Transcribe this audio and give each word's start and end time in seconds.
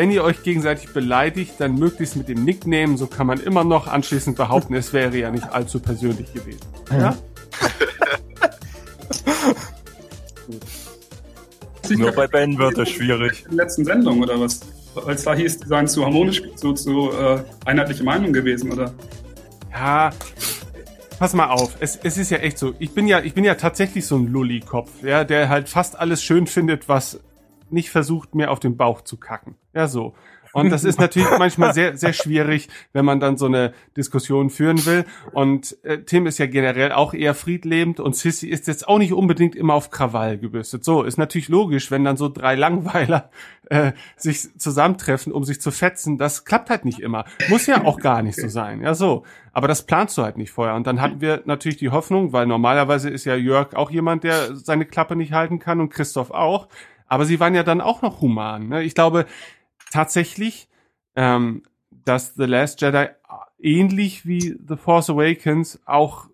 wenn 0.00 0.10
ihr 0.10 0.24
euch 0.24 0.42
gegenseitig 0.42 0.94
beleidigt, 0.94 1.56
dann 1.58 1.74
möglichst 1.74 2.16
mit 2.16 2.26
dem 2.26 2.42
Nickname, 2.42 2.96
so 2.96 3.06
kann 3.06 3.26
man 3.26 3.38
immer 3.38 3.64
noch 3.64 3.86
anschließend 3.86 4.34
behaupten, 4.34 4.72
es 4.72 4.94
wäre 4.94 5.14
ja 5.14 5.30
nicht 5.30 5.52
allzu 5.52 5.78
persönlich 5.78 6.32
gewesen. 6.32 6.60
Ja? 6.90 7.14
Nur 11.98 12.12
bei 12.12 12.26
Ben 12.26 12.56
wird 12.56 12.78
es 12.78 12.88
schwierig. 12.88 13.44
In 13.50 13.58
der 13.58 13.66
letzten 13.66 13.84
Sendung 13.84 14.22
oder 14.22 14.40
was? 14.40 14.60
Weil 14.94 15.16
es 15.16 15.24
da 15.24 15.34
hieß, 15.34 15.58
die 15.58 15.68
seien 15.68 15.86
zu 15.86 16.02
harmonisch, 16.02 16.40
zu, 16.56 16.72
zu 16.72 17.12
äh, 17.12 17.42
einheitliche 17.66 18.02
Meinung 18.02 18.32
gewesen, 18.32 18.72
oder? 18.72 18.94
Ja, 19.70 20.14
pass 21.18 21.34
mal 21.34 21.50
auf. 21.50 21.76
Es, 21.80 21.96
es 22.02 22.16
ist 22.16 22.30
ja 22.30 22.38
echt 22.38 22.56
so. 22.56 22.72
Ich 22.78 22.92
bin 22.92 23.06
ja, 23.06 23.20
ich 23.20 23.34
bin 23.34 23.44
ja 23.44 23.54
tatsächlich 23.54 24.06
so 24.06 24.16
ein 24.16 24.28
Lulli-Kopf, 24.28 25.02
ja, 25.02 25.24
der 25.24 25.50
halt 25.50 25.68
fast 25.68 25.98
alles 25.98 26.22
schön 26.22 26.46
findet, 26.46 26.88
was 26.88 27.20
nicht 27.72 27.90
versucht, 27.90 28.34
mir 28.34 28.50
auf 28.50 28.60
den 28.60 28.76
Bauch 28.76 29.02
zu 29.02 29.16
kacken. 29.16 29.56
Ja, 29.74 29.88
so. 29.88 30.14
Und 30.52 30.70
das 30.70 30.84
ist 30.84 30.98
natürlich 30.98 31.28
manchmal 31.38 31.72
sehr, 31.74 31.96
sehr 31.96 32.12
schwierig, 32.12 32.68
wenn 32.92 33.04
man 33.04 33.20
dann 33.20 33.36
so 33.36 33.46
eine 33.46 33.72
Diskussion 33.96 34.50
führen 34.50 34.84
will. 34.84 35.04
Und 35.32 35.76
äh, 35.84 36.02
Tim 36.02 36.26
ist 36.26 36.38
ja 36.38 36.46
generell 36.46 36.92
auch 36.92 37.14
eher 37.14 37.34
friedlebend 37.34 38.00
und 38.00 38.16
Sissy 38.16 38.48
ist 38.48 38.66
jetzt 38.66 38.88
auch 38.88 38.98
nicht 38.98 39.12
unbedingt 39.12 39.54
immer 39.54 39.74
auf 39.74 39.90
Krawall 39.90 40.38
gebürstet. 40.38 40.84
So, 40.84 41.02
ist 41.02 41.18
natürlich 41.18 41.48
logisch, 41.48 41.90
wenn 41.90 42.04
dann 42.04 42.16
so 42.16 42.28
drei 42.28 42.54
Langweiler 42.56 43.30
äh, 43.68 43.92
sich 44.16 44.58
zusammentreffen, 44.58 45.32
um 45.32 45.44
sich 45.44 45.60
zu 45.60 45.70
fetzen. 45.70 46.18
Das 46.18 46.44
klappt 46.44 46.70
halt 46.70 46.84
nicht 46.84 47.00
immer. 47.00 47.24
Muss 47.48 47.66
ja 47.66 47.84
auch 47.84 47.98
gar 48.00 48.22
nicht 48.22 48.36
so 48.36 48.48
sein. 48.48 48.82
Ja, 48.82 48.94
so. 48.94 49.24
Aber 49.52 49.68
das 49.68 49.82
planst 49.82 50.16
du 50.18 50.22
halt 50.22 50.36
nicht 50.36 50.50
vorher. 50.50 50.74
Und 50.74 50.86
dann 50.86 51.00
hatten 51.00 51.20
wir 51.20 51.42
natürlich 51.44 51.78
die 51.78 51.90
Hoffnung, 51.90 52.32
weil 52.32 52.46
normalerweise 52.46 53.10
ist 53.10 53.24
ja 53.24 53.34
Jörg 53.36 53.74
auch 53.74 53.90
jemand, 53.90 54.24
der 54.24 54.56
seine 54.56 54.86
Klappe 54.86 55.16
nicht 55.16 55.32
halten 55.32 55.58
kann 55.58 55.80
und 55.80 55.90
Christoph 55.90 56.30
auch. 56.30 56.68
Aber 57.10 57.26
sie 57.26 57.40
waren 57.40 57.54
ja 57.54 57.64
dann 57.64 57.80
auch 57.80 58.02
noch 58.02 58.20
human. 58.20 58.68
Ne? 58.68 58.84
Ich 58.84 58.94
glaube, 58.94 59.26
tatsächlich, 59.90 60.68
ähm, 61.16 61.64
dass 61.90 62.34
The 62.34 62.44
Last 62.44 62.80
Jedi 62.80 63.08
ähnlich 63.58 64.26
wie 64.26 64.56
The 64.66 64.76
Force 64.76 65.10
Awakens 65.10 65.80
auch, 65.84 66.28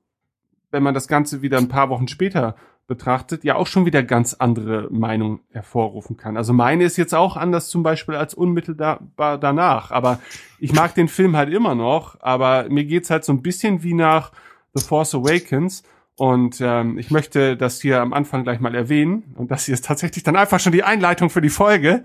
wenn 0.71 0.83
man 0.83 0.95
das 0.95 1.09
Ganze 1.09 1.41
wieder 1.41 1.57
ein 1.57 1.69
paar 1.69 1.89
Wochen 1.89 2.09
später 2.09 2.57
betrachtet, 2.87 3.43
ja 3.43 3.57
auch 3.57 3.67
schon 3.67 3.87
wieder 3.87 4.03
ganz 4.03 4.35
andere 4.35 4.89
Meinung 4.91 5.41
hervorrufen 5.51 6.19
kann. 6.19 6.37
Also 6.37 6.53
meine 6.53 6.85
ist 6.85 6.99
jetzt 6.99 7.15
auch 7.15 7.39
anders 7.39 7.71
zum 7.71 7.83
Beispiel 7.83 8.15
als 8.15 8.35
unmittelbar 8.35 9.39
danach. 9.39 9.91
Aber 9.91 10.21
ich 10.61 10.75
mag 10.75 10.95
den 10.95 11.09
Film 11.09 11.37
halt 11.37 11.53
immer 11.53 11.75
noch, 11.75 12.21
aber 12.21 12.69
mir 12.69 12.85
geht's 12.85 13.09
halt 13.09 13.25
so 13.25 13.33
ein 13.33 13.43
bisschen 13.43 13.83
wie 13.83 13.95
nach 13.95 14.31
The 14.75 14.85
Force 14.85 15.15
Awakens. 15.15 15.85
Und 16.17 16.61
ähm, 16.61 16.99
ich 16.99 17.11
möchte 17.11 17.57
das 17.57 17.81
hier 17.81 18.01
am 18.01 18.13
Anfang 18.13 18.43
gleich 18.43 18.61
mal 18.61 18.75
erwähnen. 18.75 19.35
Und 19.37 19.51
das 19.51 19.67
hier 19.67 19.75
ist 19.75 19.85
tatsächlich 19.85 20.25
dann 20.25 20.37
einfach 20.37 20.61
schon 20.61 20.73
die 20.73 20.83
Einleitung 20.83 21.31
für 21.31 21.43
die 21.43 21.51
Folge. 21.51 22.05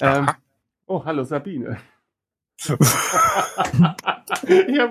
Ähm, 0.00 0.28
Oh, 0.90 1.04
hallo 1.04 1.22
Sabine. 1.22 1.76
ich 2.58 2.70
habe 2.78 2.82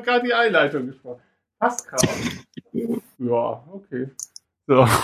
gerade 0.03 0.25
die 0.25 0.33
Einleitung 0.33 0.85
gesprochen. 0.85 1.21
Passt 1.59 1.87
gerade. 1.87 2.07
Ja, 3.17 3.63
okay. 3.71 4.09
So. 4.67 4.87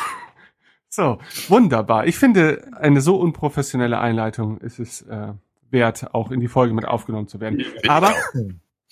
So, 0.96 1.18
wunderbar. 1.48 2.06
Ich 2.06 2.20
finde, 2.20 2.68
eine 2.80 3.02
so 3.02 3.16
unprofessionelle 3.16 3.98
Einleitung 3.98 4.60
ist 4.60 4.78
es 4.78 5.02
äh, 5.02 5.34
wert, 5.72 6.14
auch 6.14 6.30
in 6.30 6.40
die 6.40 6.48
Folge 6.48 6.76
mit 6.76 6.86
aufgenommen 6.86 7.28
zu 7.28 7.40
werden. 7.40 7.66
Aber 7.88 8.14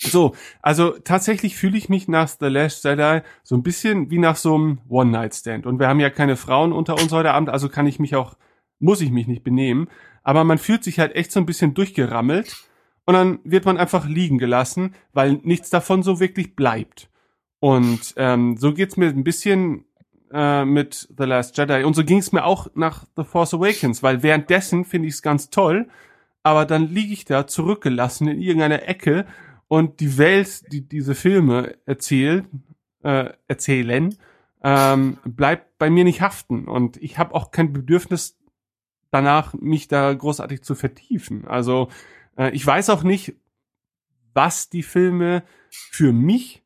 so, 0.04 0.36
also 0.62 0.92
tatsächlich 0.92 1.56
fühle 1.56 1.78
ich 1.78 1.90
mich 1.90 2.08
nach 2.08 2.28
The 2.28 2.48
Last 2.48 2.84
Jedi 2.84 3.22
so 3.44 3.56
ein 3.56 3.64
bisschen 3.64 4.09
wie 4.09 4.20
nach 4.20 4.36
so 4.36 4.56
einem 4.56 4.80
One-Night-Stand. 4.90 5.66
Und 5.66 5.80
wir 5.80 5.88
haben 5.88 6.00
ja 6.00 6.09
keine 6.09 6.38
Frauen 6.38 6.74
unter 6.74 6.96
uns 6.96 7.12
heute 7.12 7.31
Abend, 7.31 7.50
also 7.50 7.70
kann 7.70 7.88
ich 7.88 8.00
mich 8.00 8.16
auch, 8.16 8.36
muss 8.80 9.02
ich 9.02 9.12
mich 9.12 9.28
nicht 9.28 9.44
benehmen 9.44 9.88
aber 10.24 10.44
man 10.44 10.58
fühlt 10.58 10.84
sich 10.84 11.00
halt 11.00 11.16
echt 11.16 11.31
so 11.31 11.40
ein 11.40 11.46
bisschen 11.46 11.74
durchgerammelt 11.74 12.56
und 13.06 13.14
dann 13.14 13.40
wird 13.44 13.66
man 13.66 13.78
einfach 13.78 14.08
liegen 14.08 14.38
gelassen, 14.38 14.96
weil 15.14 15.34
nichts 15.44 15.70
davon 15.70 16.04
so 16.04 16.20
wirklich 16.20 16.56
bleibt. 16.56 17.09
Und 17.59 18.14
ähm, 18.18 18.58
so 18.58 18.74
geht's 18.74 18.98
mir 18.98 19.08
ein 19.08 19.24
bisschen 19.24 19.86
äh, 20.31 20.66
mit 20.66 21.09
The 21.18 21.25
Last 21.25 21.58
Jedi. 21.58 21.84
Und 21.84 21.96
so 21.96 22.04
ging's 22.04 22.31
mir 22.31 22.46
auch 22.46 22.68
nach 22.74 23.06
The 23.16 23.24
Force 23.24 23.54
Awakens, 23.54 24.02
weil 24.02 24.24
währenddessen 24.24 24.86
finde 24.86 25.08
ich 25.08 25.16
es 25.16 25.22
ganz 25.22 25.50
toll, 25.50 25.88
aber 26.44 26.66
dann 26.66 26.88
liege 26.88 27.14
ich 27.14 27.25
da 27.25 27.46
zurückgelassen 27.46 28.28
in 28.28 28.42
irgendeiner 28.42 28.88
Ecke 28.88 29.25
und 29.72 30.02
die 30.02 30.18
Welt, 30.18 30.64
die 30.74 30.86
diese 30.86 31.16
Filme 31.16 31.78
erzählt, 31.86 32.44
äh, 33.04 33.30
erzählen, 33.48 34.14
ähm, 34.62 35.18
bleibt 35.24 35.78
bei 35.78 35.90
mir 35.90 36.04
nicht 36.04 36.20
haften. 36.20 36.68
Und 36.68 36.98
ich 36.98 37.18
habe 37.18 37.34
auch 37.34 37.52
kein 37.52 37.72
Bedürfnis 37.72 38.38
danach, 39.12 39.54
mich 39.54 39.88
da 39.88 40.14
großartig 40.14 40.62
zu 40.64 40.76
vertiefen. 40.76 41.48
Also 41.48 41.88
äh, 42.38 42.50
ich 42.52 42.68
weiß 42.68 42.90
auch 42.90 43.04
nicht, 43.04 43.36
was 44.34 44.70
die 44.70 44.84
Filme 44.84 45.44
für 45.70 46.12
mich 46.12 46.66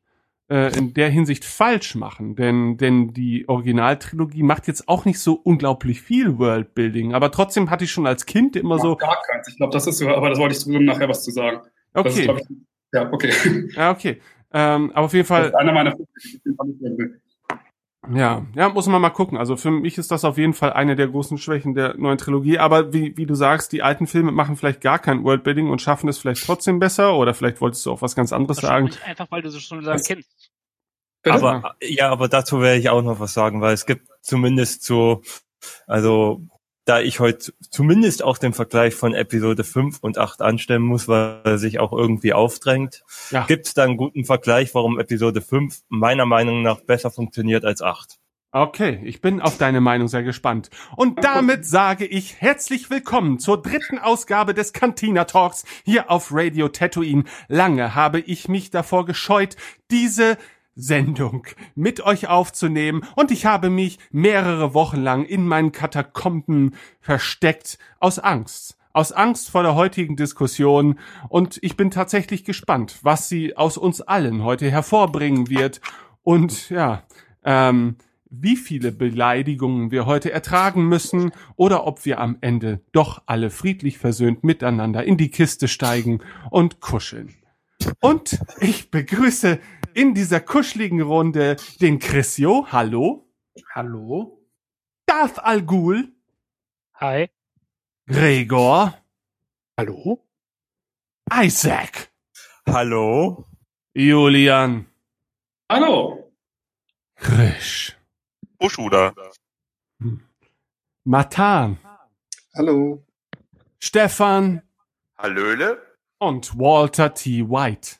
äh, 0.50 0.76
in 0.76 0.92
der 0.92 1.08
Hinsicht 1.08 1.44
falsch 1.44 1.94
machen, 1.94 2.34
denn 2.34 2.76
denn 2.76 3.14
die 3.14 3.48
Originaltrilogie 3.48 4.42
macht 4.42 4.66
jetzt 4.66 4.88
auch 4.88 5.04
nicht 5.04 5.20
so 5.20 5.34
unglaublich 5.34 6.00
viel 6.02 6.38
Worldbuilding, 6.38 7.14
aber 7.14 7.30
trotzdem 7.30 7.70
hatte 7.70 7.84
ich 7.84 7.92
schon 7.92 8.08
als 8.08 8.26
Kind 8.26 8.56
immer 8.56 8.80
so 8.80 8.96
gar 8.96 9.22
keins. 9.30 9.46
Ich 9.46 9.58
glaube, 9.58 9.72
das 9.72 9.86
ist 9.86 9.98
so, 9.98 10.08
aber 10.08 10.28
das 10.28 10.40
wollte 10.40 10.56
ich 10.56 10.66
nachher 10.66 11.08
was 11.08 11.22
zu 11.22 11.30
sagen. 11.30 11.60
Okay. 11.94 12.08
Ist, 12.08 12.18
ich, 12.18 12.56
ja, 12.92 13.12
okay. 13.12 13.32
Ja, 13.74 13.90
okay. 13.90 14.20
Ähm, 14.52 14.90
aber 14.94 15.06
auf 15.06 15.12
jeden 15.12 15.26
Fall. 15.26 15.42
Das 15.42 15.50
ist 15.50 15.56
einer 15.56 15.72
meiner 15.72 15.96
ja, 18.14 18.46
ja, 18.54 18.68
muss 18.68 18.86
man 18.86 19.02
mal 19.02 19.10
gucken. 19.10 19.36
Also 19.36 19.56
für 19.56 19.70
mich 19.70 19.98
ist 19.98 20.10
das 20.10 20.24
auf 20.24 20.38
jeden 20.38 20.54
Fall 20.54 20.72
eine 20.72 20.94
der 20.94 21.08
großen 21.08 21.38
Schwächen 21.38 21.74
der 21.74 21.96
neuen 21.96 22.18
Trilogie. 22.18 22.58
Aber 22.58 22.92
wie, 22.92 23.16
wie 23.16 23.26
du 23.26 23.34
sagst, 23.34 23.72
die 23.72 23.82
alten 23.82 24.06
Filme 24.06 24.30
machen 24.30 24.56
vielleicht 24.56 24.80
gar 24.80 24.98
kein 24.98 25.24
Worldbuilding 25.24 25.68
und 25.68 25.82
schaffen 25.82 26.08
es 26.08 26.18
vielleicht 26.18 26.44
trotzdem 26.44 26.78
besser. 26.78 27.14
Oder 27.14 27.34
vielleicht 27.34 27.60
wolltest 27.60 27.84
du 27.84 27.92
auch 27.92 28.02
was 28.02 28.14
ganz 28.14 28.32
anderes 28.32 28.58
sagen. 28.58 28.90
Einfach, 29.04 29.26
weil 29.30 29.42
du 29.42 29.50
sie 29.50 29.60
schon 29.60 29.80
lange 29.82 30.02
kennst. 30.02 30.50
Aber, 31.24 31.74
ja, 31.82 32.10
aber 32.10 32.28
dazu 32.28 32.60
werde 32.60 32.78
ich 32.78 32.88
auch 32.88 33.02
noch 33.02 33.18
was 33.18 33.34
sagen, 33.34 33.60
weil 33.60 33.74
es 33.74 33.84
gibt 33.84 34.06
zumindest 34.20 34.84
so, 34.84 35.22
also 35.88 36.40
da 36.86 37.00
ich 37.00 37.20
heute 37.20 37.52
zumindest 37.70 38.22
auch 38.22 38.38
den 38.38 38.54
Vergleich 38.54 38.94
von 38.94 39.12
Episode 39.12 39.64
5 39.64 39.98
und 40.00 40.18
8 40.18 40.40
anstellen 40.40 40.82
muss, 40.82 41.08
weil 41.08 41.40
er 41.44 41.58
sich 41.58 41.80
auch 41.80 41.92
irgendwie 41.92 42.32
aufdrängt, 42.32 43.02
ja. 43.30 43.44
gibt 43.44 43.66
es 43.66 43.74
da 43.74 43.84
einen 43.84 43.96
guten 43.96 44.24
Vergleich, 44.24 44.74
warum 44.74 44.98
Episode 44.98 45.42
5 45.42 45.82
meiner 45.88 46.26
Meinung 46.26 46.62
nach 46.62 46.80
besser 46.80 47.10
funktioniert 47.10 47.64
als 47.64 47.82
8. 47.82 48.18
Okay, 48.52 49.00
ich 49.04 49.20
bin 49.20 49.42
auf 49.42 49.58
deine 49.58 49.80
Meinung 49.80 50.06
sehr 50.06 50.22
gespannt. 50.22 50.70
Und 50.96 51.22
damit 51.24 51.66
sage 51.66 52.06
ich 52.06 52.40
herzlich 52.40 52.88
willkommen 52.88 53.40
zur 53.40 53.60
dritten 53.60 53.98
Ausgabe 53.98 54.54
des 54.54 54.72
Cantina 54.72 55.24
Talks 55.24 55.64
hier 55.84 56.10
auf 56.10 56.28
Radio 56.32 56.68
Tatooine. 56.68 57.24
Lange 57.48 57.94
habe 57.96 58.20
ich 58.20 58.48
mich 58.48 58.70
davor 58.70 59.04
gescheut, 59.04 59.56
diese 59.90 60.38
Sendung 60.76 61.46
mit 61.74 62.02
euch 62.02 62.28
aufzunehmen 62.28 63.02
und 63.16 63.30
ich 63.30 63.46
habe 63.46 63.70
mich 63.70 63.98
mehrere 64.12 64.74
Wochen 64.74 65.00
lang 65.00 65.24
in 65.24 65.48
meinen 65.48 65.72
Katakomben 65.72 66.74
versteckt 67.00 67.78
aus 67.98 68.18
Angst. 68.18 68.78
Aus 68.92 69.12
Angst 69.12 69.50
vor 69.50 69.62
der 69.62 69.74
heutigen 69.74 70.16
Diskussion 70.16 70.98
und 71.28 71.58
ich 71.62 71.76
bin 71.76 71.90
tatsächlich 71.90 72.44
gespannt, 72.44 72.98
was 73.02 73.28
sie 73.28 73.56
aus 73.56 73.78
uns 73.78 74.00
allen 74.02 74.44
heute 74.44 74.70
hervorbringen 74.70 75.48
wird 75.50 75.80
und 76.22 76.70
ja, 76.70 77.02
ähm, 77.44 77.96
wie 78.28 78.56
viele 78.56 78.92
Beleidigungen 78.92 79.90
wir 79.90 80.06
heute 80.06 80.32
ertragen 80.32 80.88
müssen 80.88 81.30
oder 81.56 81.86
ob 81.86 82.04
wir 82.04 82.20
am 82.20 82.36
Ende 82.40 82.80
doch 82.92 83.22
alle 83.26 83.50
friedlich 83.50 83.98
versöhnt 83.98 84.44
miteinander 84.44 85.04
in 85.04 85.16
die 85.16 85.30
Kiste 85.30 85.68
steigen 85.68 86.20
und 86.50 86.80
kuscheln. 86.80 87.34
Und 88.00 88.40
ich 88.60 88.90
begrüße 88.90 89.58
in 89.96 90.14
dieser 90.14 90.40
kuscheligen 90.40 91.00
Runde 91.00 91.56
den 91.80 91.98
Chrisio. 91.98 92.66
Hallo. 92.70 93.32
Hallo. 93.74 94.46
Darth 95.06 95.38
Al 95.38 95.62
Ghul. 95.62 96.12
Hi. 97.00 97.30
Gregor. 98.06 98.94
Hallo. 99.78 100.22
Isaac. 101.32 102.12
Hallo. 102.68 103.46
Julian. 103.94 104.86
Hallo. 105.70 106.30
Krisch. 107.16 107.96
Buschuda. 108.58 109.14
Matan. 111.04 111.78
Hallo. 112.54 113.02
Stefan. 113.78 114.60
Hallöle. 115.16 115.80
Und 116.18 116.58
Walter 116.58 117.14
T. 117.14 117.48
White. 117.48 117.96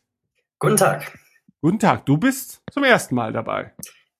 Guten 0.58 0.76
Tag. 0.76 1.25
Guten 1.66 1.80
Tag, 1.80 2.06
du 2.06 2.16
bist 2.16 2.62
zum 2.70 2.84
ersten 2.84 3.16
Mal 3.16 3.32
dabei. 3.32 3.74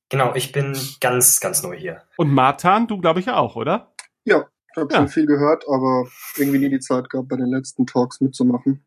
Genau, 0.09 0.35
ich 0.35 0.51
bin 0.51 0.77
ganz, 1.01 1.39
ganz 1.39 1.63
neu 1.63 1.77
hier. 1.77 2.03
Und 2.17 2.35
Martin, 2.35 2.89
du 2.89 2.99
glaube 2.99 3.21
ich 3.21 3.31
auch, 3.31 3.55
oder? 3.55 3.95
Ja, 4.25 4.49
ich 4.73 4.77
habe 4.77 4.93
ja. 4.93 4.99
schon 4.99 5.07
viel 5.07 5.27
gehört, 5.27 5.63
aber 5.69 6.09
irgendwie 6.37 6.59
nie 6.59 6.71
die 6.71 6.81
Zeit 6.81 7.09
gehabt, 7.09 7.29
bei 7.29 7.37
den 7.37 7.47
letzten 7.47 7.87
Talks 7.87 8.21
mitzumachen. 8.21 8.85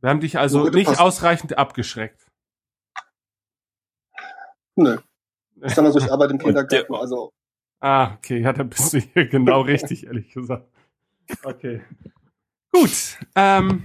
Wir 0.00 0.10
haben 0.10 0.18
dich 0.18 0.36
also 0.36 0.68
nicht 0.70 0.86
passt. 0.86 1.00
ausreichend 1.00 1.56
abgeschreckt. 1.56 2.26
Nö. 4.74 4.98
Ich 5.62 5.72
sag 5.72 5.84
mal 5.84 5.92
so, 5.92 6.00
ich 6.00 6.10
arbeite 6.10 6.32
im 6.32 6.40
Kindergarten, 6.40 6.96
also. 6.96 7.32
Ah, 7.78 8.14
okay, 8.14 8.40
ja, 8.40 8.52
da 8.52 8.64
bist 8.64 8.92
du 8.92 8.98
hier 8.98 9.28
genau 9.28 9.60
richtig, 9.60 10.08
ehrlich 10.08 10.34
gesagt. 10.34 10.66
Okay. 11.44 11.84
Gut, 12.72 13.18
ähm, 13.36 13.84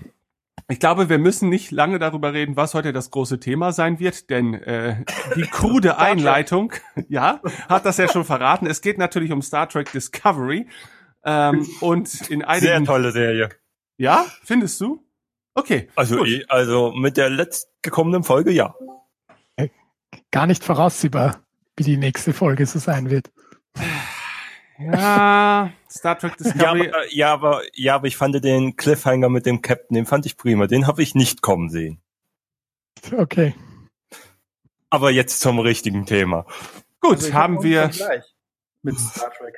ich 0.70 0.80
glaube, 0.80 1.10
wir 1.10 1.18
müssen 1.18 1.50
nicht 1.50 1.72
lange 1.72 1.98
darüber 1.98 2.32
reden, 2.34 2.56
was 2.56 2.76
heute 2.76 2.94
das 2.94 3.10
große 3.10 3.40
Thema 3.40 3.72
sein 3.72 4.00
wird, 4.00 4.30
denn 4.30 4.54
äh, 4.54 5.04
die 5.36 5.42
krude 5.52 5.98
Einleitung, 5.98 6.74
ja, 7.10 7.42
hat 7.68 7.86
das 7.86 7.98
ja 7.98 8.08
schon 8.08 8.24
verraten. 8.24 8.68
Es 8.68 8.82
geht 8.82 9.00
natürlich 9.00 9.32
um 9.32 9.42
Star 9.42 9.68
Trek 9.68 9.92
Discovery 9.92 10.68
ähm, 11.24 11.68
und 11.82 12.30
in 12.30 12.44
einigen. 12.44 12.68
Sehr 12.68 12.84
tolle 12.84 13.12
Serie. 13.12 13.50
Ja, 13.98 14.26
findest 14.44 14.80
du? 14.80 15.04
Okay. 15.56 15.90
Also, 15.96 16.24
eh, 16.24 16.46
also 16.48 16.92
mit 16.92 17.18
der 17.18 17.32
letztgekommenen 17.32 18.24
Folge 18.24 18.52
ja. 18.52 18.76
Gar 20.32 20.48
nicht 20.48 20.64
voraussehbar, 20.64 21.44
wie 21.76 21.84
die 21.84 21.98
nächste 21.98 22.32
Folge 22.32 22.68
so 22.68 22.78
sein 22.78 23.10
wird. 23.10 23.32
Ja, 24.80 25.72
Star 25.92 26.18
Trek 26.18 26.38
Discovery. 26.38 26.86
Ja 26.88 26.92
aber, 26.92 27.14
ja, 27.14 27.34
aber, 27.34 27.62
ja, 27.74 27.96
aber 27.96 28.08
ich 28.08 28.18
fand 28.18 28.44
den 28.44 28.76
Cliffhanger 28.76 29.30
mit 29.30 29.46
dem 29.46 29.62
Captain, 29.62 29.96
den 29.96 30.06
fand 30.06 30.26
ich 30.26 30.38
prima. 30.38 30.68
Den 30.68 30.88
habe 30.88 31.02
ich 31.04 31.16
nicht 31.16 31.42
kommen 31.42 31.70
sehen. 31.70 32.00
Okay. 33.16 33.54
Aber 34.90 35.12
jetzt 35.12 35.42
zum 35.42 35.60
richtigen 35.60 36.06
Thema. 36.06 36.46
Gut, 37.02 37.18
Also 37.18 37.34
haben 37.34 37.58
hab 37.58 37.64
wir. 37.64 37.92
mit 38.82 38.98
Star 39.00 39.32
Trek. 39.38 39.56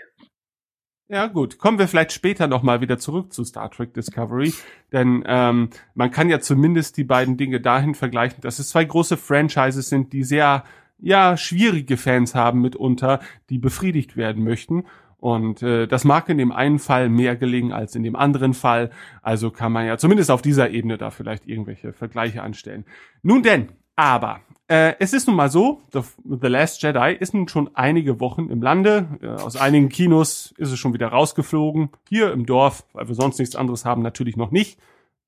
Ja, 1.08 1.28
gut. 1.28 1.58
Kommen 1.58 1.78
wir 1.78 1.88
vielleicht 1.88 2.14
später 2.14 2.48
nochmal 2.48 2.80
wieder 2.82 2.98
zurück 2.98 3.34
zu 3.34 3.44
Star 3.44 3.70
Trek 3.70 3.94
Discovery. 3.94 4.54
Denn 4.92 5.24
ähm, 5.28 5.70
man 5.94 6.10
kann 6.10 6.30
ja 6.30 6.40
zumindest 6.40 6.98
die 6.98 7.04
beiden 7.04 7.38
Dinge 7.38 7.60
dahin 7.60 7.96
vergleichen, 7.96 8.42
dass 8.42 8.60
es 8.60 8.70
zwei 8.70 8.86
große 8.86 9.18
Franchises 9.18 9.90
sind, 9.90 10.14
die 10.14 10.24
sehr, 10.24 10.64
ja, 11.00 11.36
schwierige 11.36 11.98
Fans 11.98 12.34
haben 12.34 12.62
mitunter, 12.62 13.20
die 13.50 13.58
befriedigt 13.58 14.16
werden 14.16 14.44
möchten. 14.44 14.86
Und 15.22 15.62
äh, 15.62 15.88
das 15.88 16.04
mag 16.04 16.28
in 16.30 16.40
dem 16.40 16.52
einen 16.52 16.80
Fall 16.80 17.08
mehr 17.08 17.36
gelingen 17.36 17.72
als 17.72 17.96
in 17.96 18.02
dem 18.02 18.16
anderen 18.16 18.56
Fall. 18.56 18.90
Also 19.22 19.52
kann 19.52 19.72
man 19.72 19.86
ja 19.86 19.98
zumindest 19.98 20.32
auf 20.32 20.42
dieser 20.42 20.72
Ebene 20.72 20.98
da 20.98 21.12
vielleicht 21.12 21.48
irgendwelche 21.48 21.94
Vergleiche 21.94 22.42
anstellen. 22.42 22.86
Nun 23.22 23.44
denn, 23.44 23.70
aber 23.96 24.42
äh, 24.68 24.96
es 24.98 25.14
ist 25.14 25.28
nun 25.28 25.36
mal 25.36 25.52
so, 25.52 25.80
The, 25.94 26.00
The 26.24 26.48
Last 26.48 26.82
Jedi 26.82 27.16
ist 27.20 27.36
nun 27.36 27.48
schon 27.48 27.70
einige 27.76 28.20
Wochen 28.20 28.50
im 28.50 28.64
Lande. 28.64 29.20
Äh, 29.22 29.28
aus 29.28 29.58
einigen 29.58 29.90
Kinos 29.90 30.56
ist 30.58 30.72
es 30.72 30.80
schon 30.80 30.96
wieder 30.96 31.10
rausgeflogen. 31.10 31.90
Hier 32.10 32.32
im 32.32 32.48
Dorf, 32.48 32.84
weil 32.94 33.08
wir 33.08 33.14
sonst 33.14 33.38
nichts 33.38 33.56
anderes 33.56 33.86
haben, 33.86 34.02
natürlich 34.02 34.38
noch 34.38 34.50
nicht. 34.50 34.80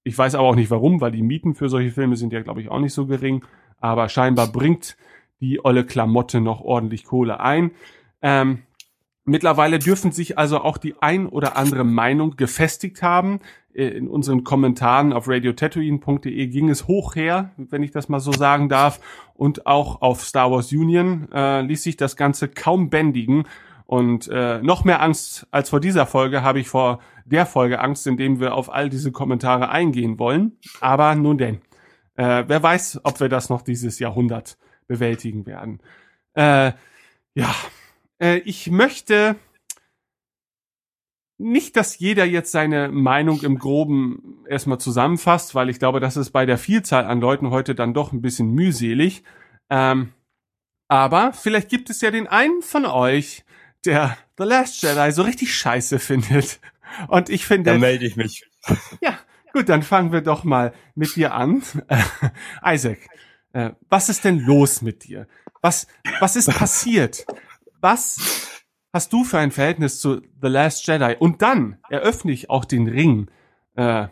Ich 0.04 0.18
weiß 0.18 0.34
aber 0.34 0.48
auch 0.48 0.56
nicht 0.56 0.72
warum, 0.72 1.02
weil 1.02 1.12
die 1.12 1.22
Mieten 1.22 1.54
für 1.54 1.70
solche 1.70 1.92
Filme 1.92 2.16
sind 2.16 2.34
ja, 2.34 2.42
glaube 2.42 2.62
ich, 2.62 2.70
auch 2.70 2.80
nicht 2.80 2.94
so 2.94 3.06
gering. 3.06 3.46
Aber 3.80 4.10
scheinbar 4.10 4.48
bringt 4.48 4.98
die 5.40 5.64
olle 5.64 5.86
Klamotte 5.86 6.42
noch 6.42 6.62
ordentlich 6.62 7.04
Kohle 7.04 7.40
ein. 7.40 7.72
Ähm, 8.24 8.64
Mittlerweile 9.26 9.80
dürfen 9.80 10.12
sich 10.12 10.38
also 10.38 10.60
auch 10.60 10.78
die 10.78 10.96
ein 11.02 11.28
oder 11.28 11.56
andere 11.56 11.86
Meinung 11.86 12.36
gefestigt 12.36 13.02
haben. 13.02 13.40
Äh, 13.74 13.88
In 13.88 14.10
unseren 14.10 14.44
Kommentaren 14.44 15.14
auf 15.14 15.30
radiotatooine.de 15.30 16.48
ging 16.48 16.70
es 16.70 16.88
hoch 16.88 17.16
her, 17.16 17.52
wenn 17.58 17.84
ich 17.84 17.92
das 17.92 18.10
mal 18.10 18.20
so 18.20 18.34
sagen 18.34 18.68
darf. 18.68 19.00
Und 19.34 19.66
auch 19.66 20.02
auf 20.02 20.24
Star 20.24 20.52
Wars 20.52 20.72
Union 20.74 21.30
äh, 21.32 21.62
ließ 21.62 21.84
sich 21.84 21.96
das 21.96 22.18
Ganze 22.18 22.50
kaum 22.50 22.90
bändigen. 22.90 23.46
Und 23.86 24.28
äh, 24.28 24.62
noch 24.62 24.84
mehr 24.84 25.02
Angst 25.02 25.48
als 25.52 25.70
vor 25.70 25.80
dieser 25.80 26.06
Folge 26.06 26.42
habe 26.42 26.60
ich 26.60 26.68
vor 26.68 27.00
der 27.26 27.46
Folge 27.46 27.80
Angst, 27.80 28.08
indem 28.08 28.40
wir 28.40 28.56
auf 28.56 28.74
all 28.74 28.90
diese 28.90 29.12
Kommentare 29.12 29.70
eingehen 29.70 30.20
wollen. 30.20 30.58
Aber 30.82 31.16
nun 31.16 31.38
denn, 31.38 31.62
äh, 32.16 32.44
wer 32.48 32.62
weiß, 32.62 33.02
ob 33.04 33.20
wir 33.20 33.30
das 33.30 33.50
noch 33.50 33.62
dieses 33.62 34.00
Jahrhundert 34.00 34.58
bewältigen 34.88 35.46
werden. 35.46 35.80
Äh, 36.34 36.74
ja, 37.36 37.56
äh, 38.24 38.38
ich 38.46 38.72
möchte 38.72 39.36
nicht, 41.38 41.76
dass 41.76 42.00
jeder 42.00 42.24
jetzt 42.24 42.52
seine 42.52 42.88
Meinung 42.90 43.42
im 43.42 43.60
Groben 43.60 44.46
erstmal 44.48 44.80
zusammenfasst, 44.80 45.56
weil 45.56 45.70
ich 45.70 45.78
glaube, 45.78 46.00
das 46.00 46.16
ist 46.16 46.30
bei 46.30 46.46
der 46.46 46.58
Vielzahl 46.58 47.06
an 47.06 47.20
Leuten 47.20 47.50
heute 47.50 47.76
dann 47.76 47.94
doch 47.94 48.14
ein 48.14 48.22
bisschen 48.22 48.52
mühselig. 48.52 49.24
Ähm, 49.70 50.14
aber 50.88 51.34
vielleicht 51.34 51.70
gibt 51.70 51.90
es 51.90 52.00
ja 52.02 52.12
den 52.12 52.28
einen 52.28 52.62
von 52.62 52.86
euch, 52.86 53.44
der 53.84 54.18
The 54.38 54.46
Last 54.46 54.82
Jedi 54.82 55.12
so 55.12 55.24
richtig 55.24 55.54
scheiße 55.54 56.00
findet. 56.00 56.62
Und 57.10 57.30
ich 57.30 57.46
finde. 57.46 57.72
Dann 57.72 57.82
melde 57.82 58.06
ich 58.06 58.16
mich. 58.16 58.46
Ja, 59.02 59.18
gut, 59.52 59.68
dann 59.68 59.84
fangen 59.84 60.14
wir 60.14 60.22
doch 60.22 60.46
mal 60.46 60.74
mit 60.96 61.16
dir 61.16 61.34
an. 61.34 61.64
Isaac, 62.66 63.00
äh, 63.52 63.72
was 63.90 64.08
ist 64.08 64.24
denn 64.24 64.40
los 64.40 64.82
mit 64.82 65.04
dir? 65.04 65.28
Was, 65.62 65.88
was 66.20 66.36
ist 66.36 66.50
passiert? 66.52 67.26
Was 67.84 68.64
hast 68.94 69.12
du 69.12 69.26
für 69.26 69.40
ein 69.40 69.52
Verhältnis 69.52 70.00
zu 70.00 70.22
The 70.42 70.48
Last 70.48 70.88
Jedi? 70.88 71.18
Und 71.20 71.42
dann 71.42 71.80
eröffne 71.90 72.32
ich 72.32 72.50
auch 72.50 72.64
den 72.64 72.88
Ring, 72.88 73.30
äh, 73.76 74.08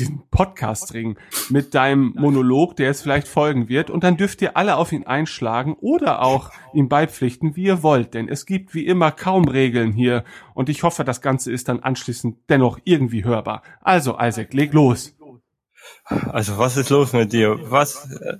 den 0.00 0.24
Podcast-Ring 0.32 1.16
mit 1.48 1.76
deinem 1.76 2.12
Monolog, 2.16 2.74
der 2.74 2.86
jetzt 2.86 3.02
vielleicht 3.02 3.28
folgen 3.28 3.68
wird. 3.68 3.88
Und 3.88 4.02
dann 4.02 4.16
dürft 4.16 4.42
ihr 4.42 4.56
alle 4.56 4.74
auf 4.74 4.90
ihn 4.90 5.06
einschlagen 5.06 5.74
oder 5.74 6.22
auch 6.22 6.50
ihm 6.74 6.88
beipflichten, 6.88 7.54
wie 7.54 7.66
ihr 7.66 7.84
wollt. 7.84 8.14
Denn 8.14 8.28
es 8.28 8.46
gibt 8.46 8.74
wie 8.74 8.84
immer 8.84 9.12
kaum 9.12 9.46
Regeln 9.46 9.92
hier. 9.92 10.24
Und 10.52 10.68
ich 10.68 10.82
hoffe, 10.82 11.04
das 11.04 11.20
Ganze 11.20 11.52
ist 11.52 11.68
dann 11.68 11.78
anschließend 11.78 12.38
dennoch 12.48 12.80
irgendwie 12.82 13.22
hörbar. 13.22 13.62
Also, 13.80 14.18
Isaac, 14.18 14.54
leg 14.54 14.72
los. 14.72 15.14
Also 16.04 16.58
was 16.58 16.76
ist 16.76 16.90
los 16.90 17.12
mit 17.12 17.32
dir? 17.32 17.58
Was, 17.70 18.10
äh, 18.10 18.38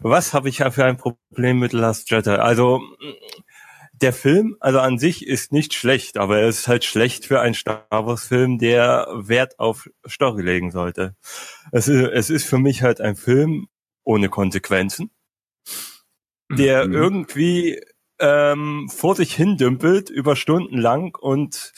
was 0.00 0.32
habe 0.32 0.48
ich 0.48 0.58
ja 0.58 0.70
für 0.70 0.84
ein 0.84 0.96
Problem 0.96 1.58
mit 1.58 1.72
Last 1.72 2.10
Jedi? 2.10 2.30
Also 2.30 2.80
der 4.00 4.12
Film, 4.12 4.56
also 4.60 4.80
an 4.80 4.98
sich 4.98 5.26
ist 5.26 5.52
nicht 5.52 5.74
schlecht, 5.74 6.16
aber 6.18 6.38
er 6.40 6.48
ist 6.48 6.66
halt 6.68 6.84
schlecht 6.84 7.26
für 7.26 7.40
einen 7.40 7.54
Star 7.54 7.86
Wars 7.90 8.26
Film, 8.26 8.58
der 8.58 9.06
Wert 9.14 9.58
auf 9.58 9.88
Story 10.08 10.42
legen 10.42 10.70
sollte. 10.70 11.14
Es 11.72 11.88
ist, 11.88 12.10
es 12.12 12.30
ist 12.30 12.44
für 12.44 12.58
mich 12.58 12.82
halt 12.82 13.00
ein 13.00 13.16
Film 13.16 13.68
ohne 14.02 14.28
Konsequenzen, 14.28 15.10
der 16.50 16.86
Mhm. 16.86 16.92
irgendwie 16.92 17.80
ähm, 18.20 18.88
vor 18.94 19.16
sich 19.16 19.34
hin 19.34 19.56
dümpelt 19.56 20.10
über 20.10 20.36
Stunden 20.36 20.78
lang 20.78 21.16
und 21.18 21.72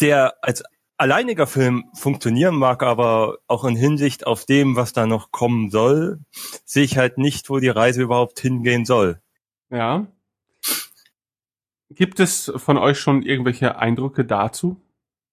der 0.00 0.34
als 0.42 0.62
alleiniger 0.96 1.46
Film 1.46 1.84
funktionieren 1.94 2.54
mag, 2.56 2.82
aber 2.82 3.38
auch 3.48 3.64
in 3.64 3.76
Hinsicht 3.76 4.26
auf 4.26 4.44
dem, 4.44 4.76
was 4.76 4.92
da 4.92 5.06
noch 5.06 5.32
kommen 5.32 5.70
soll, 5.70 6.20
sehe 6.64 6.84
ich 6.84 6.96
halt 6.98 7.18
nicht, 7.18 7.50
wo 7.50 7.58
die 7.58 7.68
Reise 7.68 8.02
überhaupt 8.02 8.38
hingehen 8.40 8.84
soll. 8.84 9.20
Ja. 9.70 10.06
Gibt 11.94 12.20
es 12.20 12.52
von 12.56 12.78
euch 12.78 12.98
schon 12.98 13.22
irgendwelche 13.22 13.76
Eindrücke 13.76 14.24
dazu? 14.24 14.80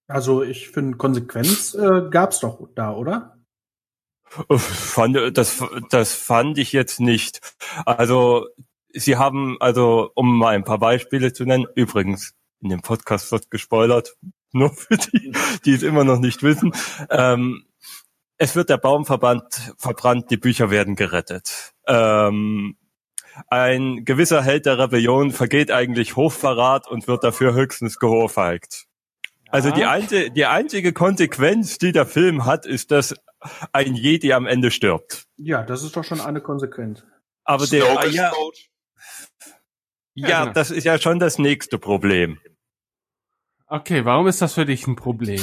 Also 0.08 0.42
ich 0.44 0.70
finde, 0.70 0.98
Konsequenz 0.98 1.76
äh, 1.76 2.10
gab's 2.10 2.40
doch 2.40 2.68
da, 2.76 2.94
oder? 2.94 3.38
Fand, 4.58 5.38
das, 5.38 5.64
das 5.90 6.14
fand 6.14 6.58
ich 6.58 6.72
jetzt 6.72 7.00
nicht. 7.00 7.42
Also, 7.86 8.48
sie 8.94 9.18
haben, 9.18 9.58
also, 9.60 10.12
um 10.14 10.38
mal 10.38 10.56
ein 10.56 10.64
paar 10.64 10.78
Beispiele 10.78 11.34
zu 11.34 11.46
nennen, 11.46 11.66
übrigens, 11.76 12.36
in 12.62 12.70
dem 12.70 12.82
Podcast 12.82 13.32
wird 13.32 13.50
gespoilert, 13.50 14.18
nur 14.52 14.72
für 14.72 14.98
die, 14.98 15.32
die 15.66 15.74
es 15.74 15.84
immer 15.84 16.04
noch 16.04 16.20
nicht 16.20 16.44
wissen. 16.44 16.74
Ähm, 17.10 17.66
es 18.38 18.56
wird 18.56 18.70
der 18.70 18.78
Baum 18.78 19.06
verbrannt, 19.06 19.74
verbrannt, 19.78 20.32
die 20.32 20.38
Bücher 20.38 20.70
werden 20.70 20.96
gerettet. 20.96 21.74
Ähm, 21.88 22.78
ein 23.48 24.06
gewisser 24.06 24.44
Held 24.44 24.66
der 24.66 24.78
Rebellion 24.78 25.32
vergeht 25.32 25.72
eigentlich 25.72 26.16
Hochverrat 26.16 26.88
und 26.88 27.08
wird 27.08 27.24
dafür 27.24 27.54
höchstens 27.54 28.00
geohrfeigt. 28.00 28.86
Also 29.50 29.72
die, 29.72 29.86
einzige, 29.86 30.32
die 30.32 30.46
einzige 30.46 30.94
Konsequenz, 30.94 31.80
die 31.80 31.92
der 31.92 32.06
Film 32.06 32.46
hat, 32.46 32.66
ist, 32.66 32.92
dass 32.92 33.16
ein 33.74 33.96
Jedi 33.96 34.34
am 34.34 34.46
Ende 34.46 34.70
stirbt. 34.70 35.26
Ja, 35.38 35.64
das 35.64 35.84
ist 35.84 35.96
doch 35.96 36.04
schon 36.04 36.22
eine 36.22 36.42
Konsequenz. 36.42 37.04
Aber 37.44 37.66
der, 37.66 37.84
Snoke 37.84 38.08
ist 38.08 38.16
ja, 38.16 38.32
ja, 40.14 40.42
genau. 40.42 40.54
das 40.54 40.70
ist 40.70 40.84
ja 40.84 41.00
schon 41.00 41.20
das 41.20 41.40
nächste 41.40 41.80
Problem. 41.80 42.40
Okay, 43.68 44.06
warum 44.06 44.28
ist 44.28 44.42
das 44.42 44.54
für 44.54 44.66
dich 44.66 44.86
ein 44.88 44.96
Problem? 44.96 45.42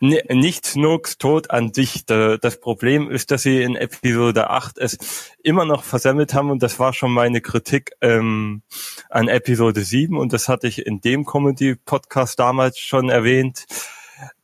Nicht 0.00 0.66
Snokes 0.66 1.18
Tod 1.18 1.50
an 1.50 1.72
sich. 1.72 2.06
Da- 2.06 2.36
Das 2.36 2.60
Problem 2.60 3.10
ist, 3.10 3.30
dass 3.30 3.42
sie 3.42 3.62
in 3.62 3.76
Episode 3.76 4.50
8 4.50 4.78
es 4.78 4.98
immer 5.42 5.64
noch 5.64 5.82
versemmelt 5.84 6.34
haben. 6.34 6.50
Und 6.50 6.62
das 6.62 6.78
war 6.78 6.92
schon 6.92 7.12
meine 7.12 7.40
Kritik 7.40 7.92
ähm, 8.00 8.62
an 9.08 9.28
Episode 9.28 9.80
7 9.82 10.16
und 10.18 10.32
das 10.32 10.48
hatte 10.48 10.66
ich 10.66 10.86
in 10.86 11.00
dem 11.00 11.24
Comedy-Podcast 11.24 12.38
damals 12.38 12.78
schon 12.78 13.08
erwähnt, 13.10 13.66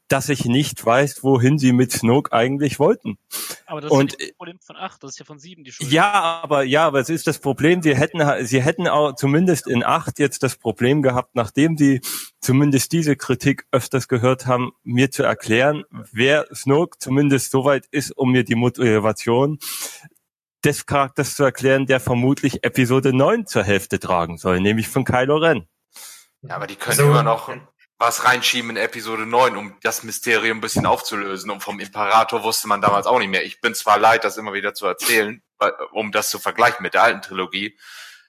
dass 0.08 0.28
ich 0.28 0.44
nicht 0.44 0.84
weiß, 0.86 1.24
wohin 1.24 1.58
sie 1.58 1.72
mit 1.72 1.90
Snoke 1.92 2.32
eigentlich 2.32 2.78
wollten. 2.78 3.18
Aber 3.66 3.80
das 3.80 3.90
ist 3.90 3.96
Und- 3.96 4.12
ja 4.12 4.18
nicht 4.18 4.30
das 4.30 4.36
Problem 4.36 4.58
von 4.60 4.76
8, 4.76 5.02
das 5.02 5.10
ist 5.12 5.18
ja 5.18 5.24
von 5.24 5.38
7 5.38 5.64
die 5.64 5.72
Schuld. 5.72 5.90
Ja, 5.90 6.40
aber 6.42 6.62
ja, 6.62 6.86
aber 6.86 7.00
es 7.00 7.08
ist 7.08 7.26
das 7.26 7.38
Problem, 7.40 7.82
sie 7.82 7.96
hätten 7.96 8.20
sie 8.46 8.62
hätten 8.62 8.86
auch 8.86 9.14
zumindest 9.16 9.66
in 9.66 9.82
acht 9.84 10.18
jetzt 10.18 10.42
das 10.42 10.56
Problem 10.56 11.02
gehabt, 11.02 11.34
nachdem 11.34 11.76
sie 11.76 12.00
zumindest 12.40 12.92
diese 12.92 13.16
Kritik 13.16 13.66
öfters 13.72 14.06
gehört 14.06 14.46
haben, 14.46 14.72
mir 14.84 15.10
zu 15.10 15.24
erklären, 15.24 15.84
wer 16.12 16.46
Snoke 16.54 16.98
zumindest 16.98 17.50
soweit 17.50 17.86
ist, 17.90 18.16
um 18.16 18.30
mir 18.30 18.44
die 18.44 18.54
Motivation 18.54 19.58
des 20.64 20.86
Charakters 20.86 21.34
zu 21.36 21.44
erklären, 21.44 21.86
der 21.86 22.00
vermutlich 22.00 22.64
Episode 22.64 23.12
9 23.12 23.46
zur 23.46 23.62
Hälfte 23.64 23.98
tragen 24.00 24.38
soll, 24.38 24.60
nämlich 24.60 24.88
von 24.88 25.04
Kylo 25.04 25.36
Ren. 25.36 25.66
Ja, 26.42 26.56
aber 26.56 26.66
die 26.66 26.76
können 26.76 26.96
So. 26.96 27.04
immer 27.04 27.22
noch 27.22 27.48
was 27.98 28.24
reinschieben 28.24 28.70
in 28.70 28.76
Episode 28.76 29.26
9, 29.26 29.56
um 29.56 29.76
das 29.82 30.02
Mysterium 30.02 30.58
ein 30.58 30.60
bisschen 30.60 30.86
aufzulösen. 30.86 31.50
Und 31.50 31.62
vom 31.62 31.80
Imperator 31.80 32.42
wusste 32.42 32.68
man 32.68 32.80
damals 32.80 33.06
auch 33.06 33.18
nicht 33.18 33.30
mehr. 33.30 33.44
Ich 33.44 33.60
bin 33.60 33.74
zwar 33.74 33.98
leid, 33.98 34.24
das 34.24 34.36
immer 34.36 34.52
wieder 34.52 34.74
zu 34.74 34.86
erzählen, 34.86 35.42
um 35.92 36.12
das 36.12 36.30
zu 36.30 36.38
vergleichen 36.38 36.82
mit 36.82 36.94
der 36.94 37.02
alten 37.02 37.22
Trilogie, 37.22 37.76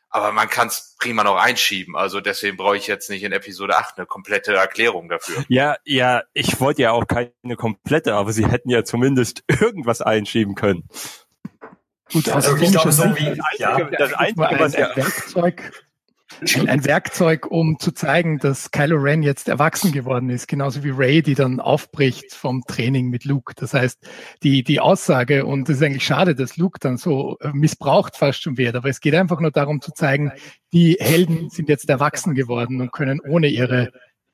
aber 0.09 0.31
man 0.31 0.49
kann 0.49 0.67
es 0.67 0.95
prima 0.99 1.23
noch 1.23 1.35
einschieben. 1.35 1.95
Also 1.95 2.21
deswegen 2.21 2.57
brauche 2.57 2.77
ich 2.77 2.87
jetzt 2.87 3.09
nicht 3.09 3.23
in 3.23 3.33
Episode 3.33 3.77
8 3.77 3.97
eine 3.97 4.05
komplette 4.05 4.53
Erklärung 4.53 5.09
dafür. 5.09 5.43
Ja, 5.49 5.75
ja, 5.83 6.23
ich 6.33 6.59
wollte 6.59 6.83
ja 6.83 6.91
auch 6.91 7.05
keine 7.07 7.31
komplette, 7.57 8.13
aber 8.13 8.31
sie 8.31 8.47
hätten 8.47 8.69
ja 8.69 8.83
zumindest 8.83 9.43
irgendwas 9.61 10.01
einschieben 10.01 10.55
können. 10.55 10.87
Gut, 12.11 12.29
aus 12.29 12.45
also, 12.45 12.55
filmischer 12.55 12.91
Sicht, 12.91 13.17
so 13.17 13.43
ja, 13.57 13.83
das 13.83 14.13
Einzige, 14.13 14.59
was 14.59 14.73
ja 14.73 14.95
Werkzeug 14.95 15.71
ein, 16.67 16.85
Werkzeug, 16.85 17.49
um 17.49 17.79
zu 17.79 17.91
zeigen, 17.91 18.37
dass 18.37 18.71
Kylo 18.71 18.97
Ren 18.97 19.23
jetzt 19.23 19.47
erwachsen 19.47 19.91
geworden 19.91 20.29
ist, 20.29 20.47
genauso 20.47 20.83
wie 20.83 20.89
Ray, 20.89 21.21
die 21.21 21.35
dann 21.35 21.59
aufbricht 21.59 22.33
vom 22.33 22.63
Training 22.67 23.09
mit 23.09 23.25
Luke. 23.25 23.53
Das 23.55 23.73
heißt, 23.73 23.99
die, 24.43 24.63
die 24.63 24.79
Aussage, 24.79 25.45
und 25.45 25.69
es 25.69 25.77
ist 25.77 25.83
eigentlich 25.83 26.05
schade, 26.05 26.35
dass 26.35 26.57
Luke 26.57 26.79
dann 26.79 26.97
so 26.97 27.37
äh, 27.39 27.51
missbraucht 27.53 28.17
fast 28.17 28.41
schon 28.41 28.57
wird, 28.57 28.75
aber 28.75 28.89
es 28.89 28.99
geht 28.99 29.15
einfach 29.15 29.39
nur 29.39 29.51
darum 29.51 29.81
zu 29.81 29.91
zeigen, 29.93 30.31
die 30.73 30.97
Helden 30.99 31.49
sind 31.49 31.69
jetzt 31.69 31.89
erwachsen 31.89 32.35
geworden 32.35 32.81
und 32.81 32.91
können 32.91 33.19
ohne 33.19 33.47
ihre 33.47 33.91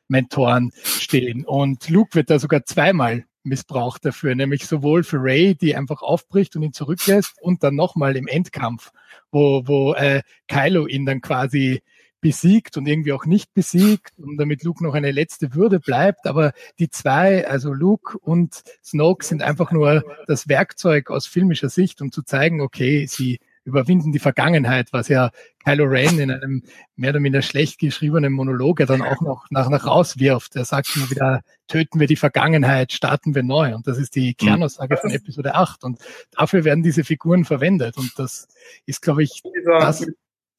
Mentoren 0.08 0.72
stehen. 0.84 1.46
Und 1.46 1.90
Luke 1.90 2.16
wird 2.16 2.30
da 2.30 2.40
sogar 2.40 2.66
zweimal 2.66 3.26
missbraucht 3.44 4.06
dafür, 4.06 4.36
nämlich 4.36 4.66
sowohl 4.66 5.04
für 5.04 5.18
Ray, 5.22 5.56
die 5.56 5.76
einfach 5.76 6.02
aufbricht 6.02 6.56
und 6.56 6.64
ihn 6.64 6.74
zurücklässt, 6.74 7.42
und 7.42 7.64
dann 7.64 7.76
nochmal 7.76 8.16
im 8.16 8.28
Endkampf, 8.28 8.92
wo, 9.32 9.64
wo 9.66 9.94
äh, 9.94 10.22
Kylo 10.48 10.88
ihn 10.88 11.06
dann 11.06 11.22
quasi 11.22 11.82
besiegt 12.24 12.78
und 12.78 12.88
irgendwie 12.88 13.12
auch 13.12 13.26
nicht 13.26 13.54
besiegt 13.54 14.18
und 14.18 14.38
damit 14.38 14.64
Luke 14.64 14.82
noch 14.82 14.94
eine 14.94 15.12
letzte 15.12 15.54
Würde 15.54 15.82
bleibt. 15.82 16.26
Aber 16.26 16.54
die 16.80 16.90
zwei, 16.90 17.46
also 17.46 17.74
Luke 17.74 18.18
und 18.18 18.64
Snoke, 18.82 19.26
sind 19.26 19.44
einfach 19.44 19.72
nur 19.72 20.04
das 20.26 20.48
Werkzeug 20.48 21.12
aus 21.12 21.28
filmischer 21.28 21.70
Sicht, 21.70 22.02
um 22.02 22.14
zu 22.14 22.24
zeigen, 22.24 22.62
okay, 22.62 23.06
sie 23.08 23.40
überwinden 23.66 24.12
die 24.12 24.20
Vergangenheit, 24.20 24.92
was 24.92 25.08
ja 25.08 25.32
Kylo 25.64 25.86
Ren 25.86 26.20
in 26.20 26.32
einem 26.32 26.64
mehr 26.96 27.12
oder 27.12 27.20
minder 27.20 27.42
schlecht 27.42 27.80
geschriebenen 27.80 28.34
Monolog 28.34 28.80
ja 28.80 28.86
dann 28.86 29.02
auch 29.02 29.22
noch 29.22 29.46
nach, 29.50 29.70
nach 29.70 29.86
rauswirft. 29.86 30.56
Er 30.56 30.66
sagt 30.66 30.96
immer 30.96 31.10
wieder, 31.10 31.42
töten 31.68 32.00
wir 32.00 32.08
die 32.08 32.16
Vergangenheit, 32.16 32.92
starten 32.92 33.36
wir 33.36 33.44
neu. 33.44 33.74
Und 33.74 33.88
das 33.88 33.98
ist 33.98 34.16
die 34.16 34.36
mhm. 34.40 34.46
Kernaussage 34.46 34.98
von 34.98 35.12
Episode 35.12 35.56
8. 35.56 35.84
Und 35.84 36.00
dafür 36.32 36.64
werden 36.64 36.84
diese 36.84 37.04
Figuren 37.04 37.46
verwendet. 37.46 37.98
Und 37.98 38.12
das 38.18 38.48
ist, 38.86 39.02
glaube 39.02 39.24
ich, 39.24 39.42
das, 39.66 40.06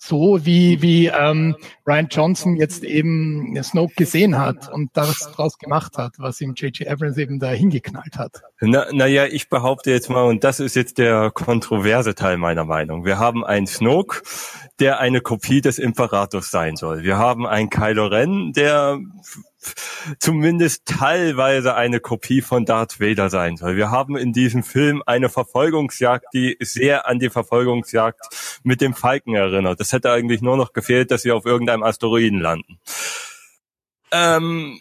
so 0.07 0.45
wie, 0.45 0.83
wie 0.83 1.07
ähm, 1.07 1.57
Ryan 1.87 2.09
Johnson 2.11 2.57
jetzt 2.57 2.85
eben 2.85 3.59
Snoke 3.63 3.95
gesehen 3.97 4.39
hat 4.39 4.71
und 4.73 4.91
das 4.93 5.33
draus 5.35 5.59
gemacht 5.59 5.97
hat, 5.97 6.15
was 6.19 6.41
ihm 6.41 6.55
J.J. 6.55 6.87
Abrams 6.89 7.17
eben 7.17 7.39
da 7.39 7.51
hingeknallt 7.51 8.19
hat. 8.19 8.43
Na, 8.61 8.87
naja, 8.93 9.27
ich 9.27 9.49
behaupte 9.49 9.91
jetzt 9.91 10.11
mal, 10.11 10.25
und 10.25 10.45
das 10.45 10.61
ist 10.61 10.77
jetzt 10.77 10.99
der 10.99 11.31
kontroverse 11.31 12.15
Teil 12.15 12.37
meiner 12.37 12.65
Meinung. 12.65 13.05
Wir 13.05 13.19
haben 13.19 13.45
einen 13.45 13.67
Snoke, 13.67 14.23
der 14.79 15.01
eine 15.01 15.21
Kopie 15.21 15.63
des 15.63 15.79
Imperators 15.79 16.51
sein 16.51 16.77
soll. 16.77 17.03
Wir 17.03 17.17
haben 17.17 17.47
einen 17.47 17.71
Kylo 17.71 18.07
Ren, 18.07 18.53
der 18.53 18.99
zumindest 20.19 20.87
teilweise 20.87 21.75
eine 21.75 22.01
Kopie 22.01 22.43
von 22.43 22.65
Darth 22.65 23.01
Vader 23.01 23.31
sein 23.31 23.57
soll. 23.57 23.77
Wir 23.77 23.91
haben 23.91 24.17
in 24.17 24.33
diesem 24.33 24.63
Film 24.63 25.03
eine 25.07 25.29
Verfolgungsjagd, 25.29 26.27
die 26.35 26.57
sehr 26.61 27.07
an 27.07 27.19
die 27.19 27.31
Verfolgungsjagd 27.31 28.21
mit 28.63 28.81
dem 28.81 28.95
Falken 28.95 29.35
erinnert. 29.35 29.81
Das 29.81 29.93
hätte 29.93 30.11
eigentlich 30.11 30.43
nur 30.43 30.57
noch 30.57 30.73
gefehlt, 30.73 31.11
dass 31.11 31.23
sie 31.23 31.33
auf 31.33 31.47
irgendeinem 31.47 31.83
Asteroiden 31.83 32.41
landen. 32.41 32.79
Ähm, 34.13 34.81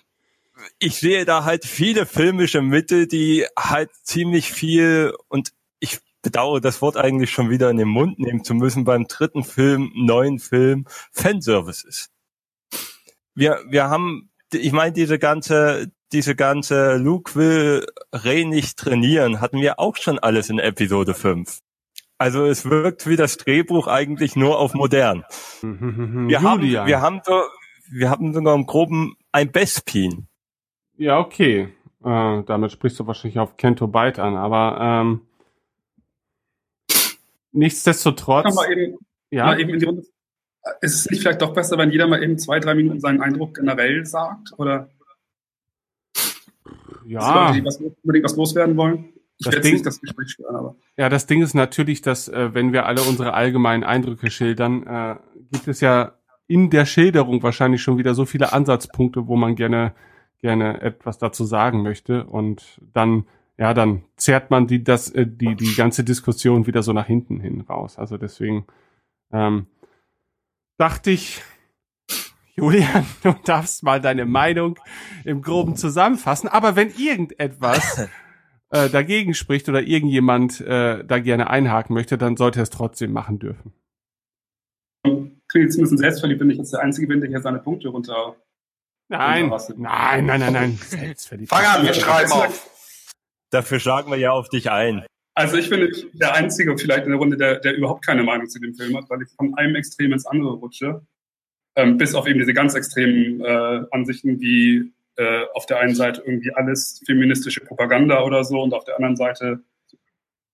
ich 0.80 0.98
sehe 0.98 1.26
da 1.26 1.44
halt 1.44 1.66
viele 1.66 2.06
filmische 2.06 2.62
Mittel, 2.62 3.08
die 3.08 3.46
halt 3.58 3.90
ziemlich 4.04 4.52
viel 4.52 5.14
und 5.28 5.54
ich 5.80 6.00
bedauere 6.22 6.62
das 6.62 6.82
Wort 6.82 6.98
eigentlich 6.98 7.32
schon 7.32 7.50
wieder 7.50 7.70
in 7.70 7.78
den 7.78 7.90
Mund 7.90 8.20
nehmen 8.20 8.44
zu 8.44 8.54
müssen 8.54 8.86
beim 8.86 9.08
dritten 9.08 9.44
Film, 9.44 9.92
neuen 9.96 10.40
Film, 10.40 10.86
Fanservice 11.12 11.84
ist. 11.84 12.12
Wir, 13.36 13.60
wir 13.68 13.90
haben 13.90 14.30
ich 14.54 14.72
meine, 14.72 14.92
diese 14.94 15.20
ganze, 15.20 15.92
diese 16.12 16.36
ganze 16.36 16.98
Luke 16.98 17.36
will 17.36 17.86
Rey 18.14 18.46
nicht 18.46 18.78
trainieren, 18.78 19.42
hatten 19.42 19.60
wir 19.60 19.80
auch 19.80 19.96
schon 19.96 20.20
alles 20.20 20.50
in 20.50 20.60
Episode 20.60 21.14
5. 21.14 21.60
Also 22.18 22.46
es 22.46 22.70
wirkt 22.70 23.08
wie 23.08 23.16
das 23.16 23.38
Drehbuch 23.38 23.88
eigentlich 23.88 24.36
nur 24.36 24.60
auf 24.60 24.74
modern. 24.74 25.26
Wir 25.62 26.42
haben, 26.42 26.62
wir 26.62 27.02
haben 27.02 27.22
so, 27.24 27.42
wir 27.92 28.10
haben 28.10 28.34
sogar 28.34 28.56
im 28.56 28.66
Groben 28.66 29.16
ein 29.32 29.52
Bespin. 29.52 30.28
Ja, 30.96 31.20
okay. 31.20 31.70
Äh, 32.04 32.44
damit 32.44 32.72
sprichst 32.72 33.00
du 33.00 33.08
wahrscheinlich 33.08 33.40
auf 33.40 33.58
Kento 33.58 33.88
Byte 33.88 34.20
an, 34.20 34.36
aber 34.36 34.78
ähm, 34.80 35.22
nichtsdestotrotz. 37.52 38.54
Mal 38.54 38.72
eben, 38.72 38.98
ja. 39.32 39.46
Mal 39.46 39.60
eben 39.60 39.70
in 39.72 39.80
die 39.80 39.86
Runde 39.86 40.04
ist 40.82 40.96
es 40.96 41.10
nicht 41.10 41.22
vielleicht 41.22 41.42
doch 41.42 41.54
besser, 41.54 41.78
wenn 41.78 41.92
jeder 41.92 42.08
mal 42.08 42.24
eben 42.24 42.38
zwei, 42.38 42.60
drei 42.60 42.76
Minuten 42.76 43.00
seinen 43.00 43.22
Eindruck 43.22 43.56
generell 43.56 44.06
sagt? 44.06 44.54
Oder 44.58 44.90
ja. 47.06 47.48
Leute, 47.48 47.60
die 47.60 47.66
was, 47.66 47.78
unbedingt 47.78 48.26
was 48.26 48.36
loswerden 48.36 48.78
wollen? 48.78 49.14
Ich 49.40 49.48
das 49.50 49.62
Ding, 49.62 49.74
nicht 49.74 49.86
das 49.86 50.00
Gespräch 50.00 50.32
stören, 50.32 50.56
aber. 50.56 50.76
Ja, 50.96 51.10
das 51.10 51.26
Ding 51.26 51.42
ist 51.42 51.54
natürlich, 51.54 52.02
dass 52.02 52.28
äh, 52.28 52.54
wenn 52.54 52.72
wir 52.72 52.86
alle 52.86 53.02
unsere 53.02 53.34
allgemeinen 53.34 53.84
Eindrücke 53.84 54.30
schildern, 54.30 54.86
äh, 54.86 55.16
gibt 55.52 55.68
es 55.68 55.82
ja 55.82 56.14
in 56.48 56.70
der 56.70 56.86
Schilderung 56.86 57.42
wahrscheinlich 57.44 57.82
schon 57.82 57.98
wieder 57.98 58.14
so 58.14 58.26
viele 58.26 58.54
Ansatzpunkte, 58.54 59.28
wo 59.28 59.36
man 59.36 59.56
gerne 59.56 59.94
gerne 60.40 60.82
etwas 60.82 61.18
dazu 61.18 61.46
sagen 61.46 61.84
möchte 61.84 62.26
und 62.26 62.82
dann 62.94 63.26
ja, 63.58 63.74
dann 63.74 64.04
zerrt 64.18 64.52
man 64.52 64.68
die 64.68 64.84
das 64.84 65.10
äh, 65.12 65.26
die 65.26 65.56
die 65.56 65.74
ganze 65.76 66.04
Diskussion 66.04 66.68
wieder 66.68 66.84
so 66.84 66.92
nach 66.92 67.08
hinten 67.08 67.40
hin 67.40 67.62
raus. 67.62 67.98
Also 67.98 68.18
deswegen 68.18 68.66
ähm, 69.32 69.68
dachte 70.84 71.12
ich, 71.12 71.42
Julian, 72.56 73.06
du 73.24 73.34
darfst 73.46 73.84
mal 73.84 74.02
deine 74.02 74.26
Meinung 74.26 74.78
im 75.24 75.42
Groben 75.42 75.78
zusammenfassen. 75.78 76.50
Aber 76.50 76.76
wenn 76.76 76.90
irgendetwas 76.90 78.10
äh, 78.70 78.90
dagegen 78.90 79.34
spricht 79.34 79.70
oder 79.70 79.82
irgendjemand 79.82 80.60
äh, 80.60 81.06
da 81.06 81.20
gerne 81.20 81.50
einhaken 81.50 81.94
möchte, 81.94 82.18
dann 82.18 82.36
sollte 82.36 82.60
er 82.60 82.64
es 82.64 82.70
trotzdem 82.70 83.14
machen 83.14 83.40
dürfen. 83.40 83.74
Klingt 85.04 85.68
jetzt 85.68 85.78
ein 85.78 85.84
bisschen 85.84 85.98
selbstverliebt, 85.98 86.42
wenn 86.42 86.50
ich 86.50 86.58
jetzt 86.58 86.74
der 86.74 86.82
Einzige 86.82 87.08
bin, 87.08 87.22
der 87.22 87.30
hier 87.30 87.40
seine 87.40 87.60
Punkte 87.60 87.88
runter. 87.88 88.36
Nein, 89.08 89.50
nein, 89.78 90.26
nein, 90.26 90.40
nein, 90.40 90.54
nein. 90.54 90.80
Selbstverliebt. 90.82 91.50
Fang 91.50 91.66
an, 91.66 91.86
wir 91.86 91.94
schreiben 91.94 92.32
auf. 92.34 92.70
Dafür 93.52 93.80
schlagen 93.80 94.12
wir 94.12 94.18
ja 94.18 94.32
auf 94.32 94.50
dich 94.50 94.70
ein. 94.70 95.06
Also 95.36 95.58
ich 95.58 95.70
bin 95.70 95.92
der 96.14 96.36
Einzige 96.36 96.78
vielleicht 96.78 97.06
in 97.06 97.10
der 97.10 97.18
Runde, 97.18 97.38
der, 97.38 97.60
der 97.60 97.76
überhaupt 97.76 98.06
keine 98.06 98.24
Meinung 98.24 98.48
zu 98.48 98.60
dem 98.60 98.76
Film 98.76 98.96
hat, 98.96 99.10
weil 99.10 99.24
ich 99.24 99.30
von 99.36 99.56
einem 99.56 99.76
Extrem 99.76 100.14
ins 100.14 100.26
andere 100.26 100.54
rutsche. 100.54 101.02
Ähm, 101.76 101.98
bis 101.98 102.14
auf 102.14 102.28
eben 102.28 102.38
diese 102.38 102.54
ganz 102.54 102.76
extremen 102.76 103.42
äh, 103.42 103.86
Ansichten 103.90 104.40
wie 104.40 104.94
äh, 105.16 105.46
auf 105.56 105.66
der 105.66 105.80
einen 105.80 105.96
Seite 105.96 106.22
irgendwie 106.24 106.54
alles 106.54 107.02
feministische 107.06 107.62
Propaganda 107.62 108.24
oder 108.24 108.44
so 108.44 108.62
und 108.62 108.76
auf 108.76 108.84
der 108.84 108.96
anderen 108.96 109.16
Seite 109.16 109.64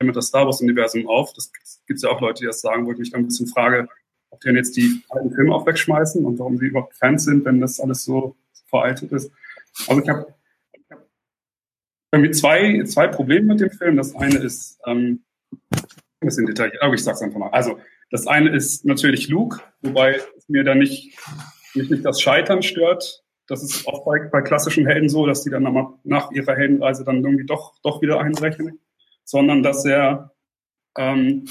mit 0.01 0.15
das 0.15 0.27
Star 0.27 0.45
Wars-Universum 0.45 1.07
auf. 1.07 1.33
Das 1.33 1.51
gibt 1.88 1.98
es 1.98 2.03
ja 2.03 2.09
auch 2.09 2.21
Leute, 2.21 2.41
die 2.41 2.45
das 2.45 2.62
sagen, 2.62 2.86
wo 2.86 2.93
ich 2.93 2.98
mich 2.98 3.12
dann 3.12 3.21
ein 3.21 3.27
bisschen 3.27 3.48
frage, 3.48 3.89
ob 4.29 4.39
die 4.39 4.48
dann 4.48 4.55
jetzt 4.55 4.77
die 4.77 5.01
alten 5.09 5.31
Filme 5.33 5.53
auch 5.53 5.65
wegschmeißen 5.65 6.24
und 6.25 6.39
warum 6.39 6.57
sie 6.57 6.67
überhaupt 6.67 6.95
Fans 6.95 7.25
sind, 7.25 7.43
wenn 7.43 7.59
das 7.59 7.81
alles 7.81 8.05
so 8.05 8.38
veraltet 8.67 9.12
ist. 9.12 9.31
Also 9.88 10.01
ich 10.01 10.07
habe 10.07 10.33
irgendwie 12.12 12.32
zwei, 12.32 12.84
zwei 12.84 13.08
Probleme 13.08 13.48
mit 13.48 13.60
dem 13.60 13.72
Film. 13.72 13.98
Das 13.98 14.16
eine 14.16 14.39
ist, 14.39 14.80
ähm, 14.86 15.24
ein 16.22 16.28
bisschen 16.28 16.46
detailliert, 16.46 16.82
aber 16.82 16.94
ich 16.94 17.04
sag's 17.04 17.22
einfach 17.22 17.39
mal. 17.39 17.50
Also, 17.50 17.80
das 18.12 18.28
eine 18.28 18.50
ist 18.50 18.86
natürlich 18.86 19.30
Luke, 19.30 19.62
wobei 19.82 20.20
mir 20.48 20.63
da 20.63 20.75
nicht, 20.75 21.18
mich 21.75 21.89
nicht 21.89 22.06
das 22.06 22.22
Scheitern 22.22 22.63
stört. 22.63 23.24
Das 23.48 23.63
ist 23.63 23.88
auch 23.88 24.06
bei, 24.06 24.28
bei 24.32 24.42
klassischen 24.42 24.86
Helden 24.86 25.10
so, 25.10 25.25
dass 25.25 25.44
die 25.44 25.50
dann 25.50 25.63
nach, 25.63 25.94
nach 26.04 26.32
ihrer 26.32 26.56
Heldenreise 26.56 27.04
dann 27.04 27.24
irgendwie 27.24 27.46
doch, 27.46 27.80
doch 27.84 28.01
wieder 28.01 28.20
einbrechen. 28.20 28.80
Sondern, 29.24 29.63
dass 29.63 29.86
er, 29.86 30.34
ähm, 30.98 31.46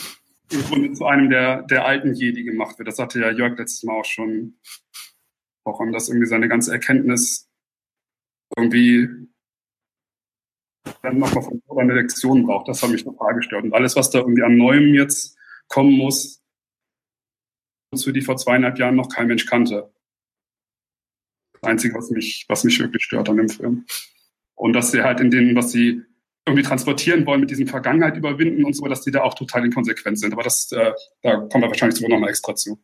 im 0.50 0.62
Grunde 0.62 0.92
zu 0.92 1.06
einem 1.06 1.30
der, 1.30 1.62
der 1.62 1.84
alten 1.84 2.14
Jedi 2.14 2.42
gemacht 2.42 2.78
wird. 2.78 2.88
Das 2.88 2.98
hatte 2.98 3.20
ja 3.20 3.30
Jörg 3.30 3.58
letztes 3.58 3.82
Mal 3.84 4.00
auch 4.00 4.04
schon 4.04 4.58
gesprochen, 5.56 5.92
dass 5.92 6.08
irgendwie 6.08 6.26
seine 6.26 6.48
ganze 6.48 6.72
Erkenntnis 6.72 7.50
irgendwie 8.56 9.27
dann 11.02 11.18
nochmal 11.18 11.42
von 11.42 11.62
vorne 11.66 11.92
eine 11.92 12.00
Lektion 12.00 12.44
braucht. 12.44 12.68
Das 12.68 12.82
hat 12.82 12.90
mich 12.90 13.04
total 13.04 13.34
gestört. 13.34 13.64
Und 13.64 13.74
alles, 13.74 13.96
was 13.96 14.10
da 14.10 14.20
irgendwie 14.20 14.42
an 14.42 14.56
Neuem 14.56 14.94
jetzt 14.94 15.36
kommen 15.68 15.92
muss, 15.92 16.42
zu 17.94 18.12
die 18.12 18.20
vor 18.20 18.36
zweieinhalb 18.36 18.78
Jahren 18.78 18.96
noch 18.96 19.08
kein 19.08 19.28
Mensch 19.28 19.46
kannte. 19.46 19.92
Das 21.54 21.62
Einzige, 21.62 21.94
was 21.94 22.10
mich, 22.10 22.44
was 22.48 22.64
mich 22.64 22.78
wirklich 22.78 23.04
stört 23.04 23.28
an 23.28 23.36
dem 23.36 23.48
Film. 23.48 23.86
Und 24.54 24.72
dass 24.72 24.90
sie 24.90 25.02
halt 25.02 25.20
in 25.20 25.30
denen, 25.30 25.56
was 25.56 25.72
sie 25.72 26.02
irgendwie 26.46 26.66
transportieren 26.66 27.26
wollen, 27.26 27.40
mit 27.40 27.50
diesem 27.50 27.66
Vergangenheit 27.66 28.16
überwinden 28.16 28.64
und 28.64 28.74
so, 28.74 28.86
dass 28.86 29.02
die 29.02 29.10
da 29.10 29.22
auch 29.22 29.34
total 29.34 29.64
inkonsequent 29.64 30.18
sind. 30.18 30.32
Aber 30.32 30.42
das, 30.42 30.72
äh, 30.72 30.92
da 31.22 31.36
kommen 31.36 31.64
wir 31.64 31.68
wahrscheinlich 31.68 31.98
sogar 31.98 32.10
nochmal 32.10 32.30
extra 32.30 32.54
zu. 32.54 32.82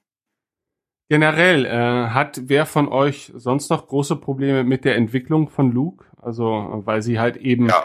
Generell, 1.09 1.67
äh, 1.67 2.11
hat 2.11 2.41
wer 2.45 2.65
von 2.65 2.89
euch 2.89 3.31
sonst 3.35 3.71
noch 3.71 3.87
große 3.87 4.17
Probleme 4.17 4.65
mit 4.65 4.85
der 4.85 4.97
Entwicklung 4.97 5.51
von 5.51 5.71
Luke? 5.71 6.07
Also, 6.21 6.83
weil 6.85 7.03
sie 7.03 7.19
halt 7.21 7.37
eben. 7.37 7.69
Ja. 7.69 7.85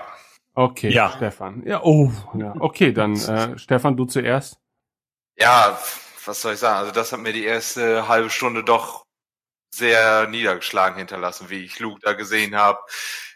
Okay, 0.53 0.89
ja. 0.89 1.11
Stefan. 1.15 1.63
Ja, 1.65 1.83
oh, 1.83 2.11
ja. 2.33 2.53
Okay, 2.59 2.91
dann 2.91 3.15
äh, 3.27 3.57
Stefan, 3.57 3.97
du 3.97 4.05
zuerst. 4.05 4.57
Ja, 5.38 5.77
was 6.25 6.41
soll 6.41 6.53
ich 6.53 6.59
sagen? 6.59 6.77
Also 6.77 6.91
das 6.91 7.11
hat 7.11 7.19
mir 7.19 7.33
die 7.33 7.45
erste 7.45 8.07
halbe 8.07 8.29
Stunde 8.29 8.63
doch 8.63 9.03
sehr 9.73 10.27
niedergeschlagen 10.27 10.97
hinterlassen, 10.97 11.49
wie 11.49 11.63
ich 11.63 11.79
Luke 11.79 11.99
da 12.01 12.13
gesehen 12.13 12.55
habe, 12.55 12.79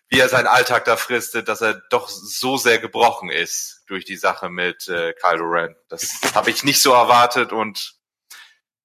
wie 0.10 0.20
er 0.20 0.30
seinen 0.30 0.48
Alltag 0.48 0.86
da 0.86 0.98
fristet, 0.98 1.48
dass 1.48 1.62
er 1.62 1.82
doch 1.90 2.10
so 2.10 2.58
sehr 2.58 2.80
gebrochen 2.80 3.30
ist 3.30 3.84
durch 3.88 4.06
die 4.06 4.18
Sache 4.18 4.50
mit 4.50 4.88
äh, 4.88 5.14
Kylo 5.14 5.46
Ren. 5.46 5.76
Das 5.90 6.20
habe 6.36 6.50
ich 6.50 6.64
nicht 6.64 6.82
so 6.82 6.92
erwartet 6.92 7.52
und 7.52 7.96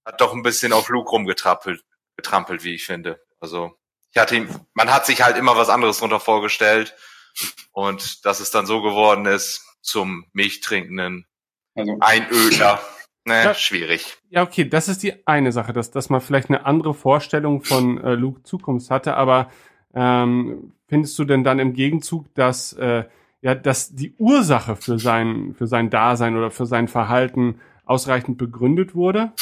hat 0.08 0.20
doch 0.22 0.32
ein 0.32 0.42
bisschen 0.42 0.72
auf 0.72 0.88
Luke 0.88 1.10
rumgetrampelt, 1.10 1.84
getrampelt, 2.16 2.64
wie 2.64 2.74
ich 2.74 2.86
finde. 2.86 3.20
Also 3.40 3.74
ich 4.10 4.18
hatte 4.18 4.36
ihm, 4.36 4.48
man 4.72 4.92
hat 4.92 5.04
sich 5.04 5.22
halt 5.22 5.36
immer 5.36 5.56
was 5.56 5.68
anderes 5.68 5.98
drunter 5.98 6.18
vorgestellt 6.18 6.94
und 7.72 8.24
dass 8.24 8.40
es 8.40 8.50
dann 8.50 8.64
so 8.64 8.80
geworden 8.80 9.26
ist 9.26 9.64
zum 9.82 10.24
Milchtrinkenden 10.32 11.26
also. 11.74 11.96
Einöder. 12.00 12.80
Ne, 13.26 13.44
ja, 13.44 13.54
schwierig. 13.54 14.16
Ja, 14.30 14.42
okay, 14.42 14.66
das 14.66 14.88
ist 14.88 15.02
die 15.02 15.26
eine 15.26 15.52
Sache, 15.52 15.74
dass, 15.74 15.90
dass 15.90 16.08
man 16.08 16.22
vielleicht 16.22 16.48
eine 16.48 16.64
andere 16.64 16.94
Vorstellung 16.94 17.62
von 17.62 18.02
äh, 18.02 18.14
Luke 18.14 18.42
Zukunft 18.44 18.90
hatte, 18.90 19.14
aber 19.14 19.50
ähm, 19.92 20.72
findest 20.86 21.18
du 21.18 21.24
denn 21.24 21.44
dann 21.44 21.58
im 21.58 21.74
Gegenzug, 21.74 22.34
dass 22.34 22.72
äh, 22.72 23.04
ja, 23.42 23.54
dass 23.54 23.94
die 23.94 24.14
Ursache 24.16 24.74
für 24.76 24.98
sein 24.98 25.54
für 25.56 25.66
sein 25.66 25.90
Dasein 25.90 26.36
oder 26.36 26.50
für 26.50 26.64
sein 26.64 26.88
Verhalten 26.88 27.60
ausreichend 27.84 28.38
begründet 28.38 28.94
wurde? 28.94 29.32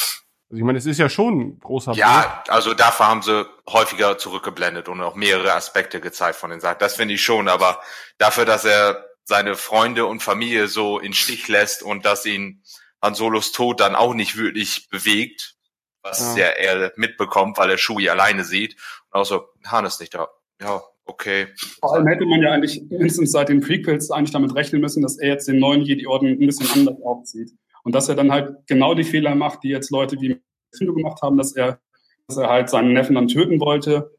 Also 0.49 0.59
ich 0.59 0.63
meine, 0.63 0.77
es 0.77 0.85
ist 0.85 0.97
ja 0.97 1.09
schon 1.09 1.39
ein 1.39 1.59
großer 1.59 1.93
Ja, 1.93 2.21
Punkt. 2.21 2.49
also 2.49 2.73
dafür 2.73 3.07
haben 3.07 3.21
sie 3.21 3.45
häufiger 3.69 4.17
zurückgeblendet 4.17 4.87
und 4.87 5.01
auch 5.01 5.15
mehrere 5.15 5.53
Aspekte 5.53 5.99
gezeigt 5.99 6.37
von 6.37 6.49
den 6.49 6.61
Sachen. 6.61 6.77
Das 6.79 6.95
finde 6.95 7.15
ich 7.15 7.21
schon, 7.21 7.49
aber 7.49 7.81
dafür, 8.17 8.45
dass 8.45 8.63
er 8.63 9.05
seine 9.25 9.55
Freunde 9.55 10.05
und 10.05 10.23
Familie 10.23 10.67
so 10.69 10.99
in 10.99 11.13
Stich 11.13 11.49
lässt 11.49 11.83
und 11.83 12.05
dass 12.05 12.25
ihn 12.25 12.63
Han 13.01 13.13
Solos 13.13 13.51
Tod 13.51 13.81
dann 13.81 13.95
auch 13.95 14.13
nicht 14.13 14.37
wirklich 14.37 14.87
bewegt, 14.89 15.55
was 16.01 16.37
ja. 16.37 16.45
er, 16.45 16.81
er 16.81 16.93
mitbekommt, 16.95 17.57
weil 17.57 17.69
er 17.69 17.77
Shui 17.77 18.07
alleine 18.09 18.45
sieht. 18.45 18.77
Und 19.11 19.21
auch 19.21 19.25
so, 19.25 19.43
Han 19.65 19.85
ist 19.85 19.99
nicht 19.99 20.13
da. 20.13 20.29
Ja, 20.61 20.81
okay. 21.05 21.47
Vor 21.81 21.93
allem 21.93 22.07
hätte 22.07 22.25
man 22.25 22.41
ja 22.41 22.51
eigentlich 22.53 22.81
mindestens 22.89 23.33
seit 23.33 23.49
den 23.49 23.59
Prequels 23.59 24.11
eigentlich 24.11 24.31
damit 24.31 24.55
rechnen 24.55 24.79
müssen, 24.79 25.03
dass 25.03 25.17
er 25.17 25.27
jetzt 25.27 25.49
den 25.49 25.59
neuen 25.59 25.81
Jedi-Orden 25.81 26.29
ein 26.29 26.39
bisschen 26.39 26.71
anders 26.71 27.01
aufzieht. 27.03 27.51
Und 27.83 27.95
dass 27.95 28.09
er 28.09 28.15
dann 28.15 28.31
halt 28.31 28.67
genau 28.67 28.93
die 28.93 29.03
Fehler 29.03 29.35
macht, 29.35 29.63
die 29.63 29.69
jetzt 29.69 29.91
Leute 29.91 30.19
wie 30.19 30.41
Findo 30.75 30.93
gemacht 30.93 31.21
haben, 31.21 31.37
dass 31.37 31.55
er, 31.55 31.79
dass 32.27 32.37
er 32.37 32.49
halt 32.49 32.69
seinen 32.69 32.93
Neffen 32.93 33.15
dann 33.15 33.27
töten 33.27 33.59
wollte. 33.59 34.11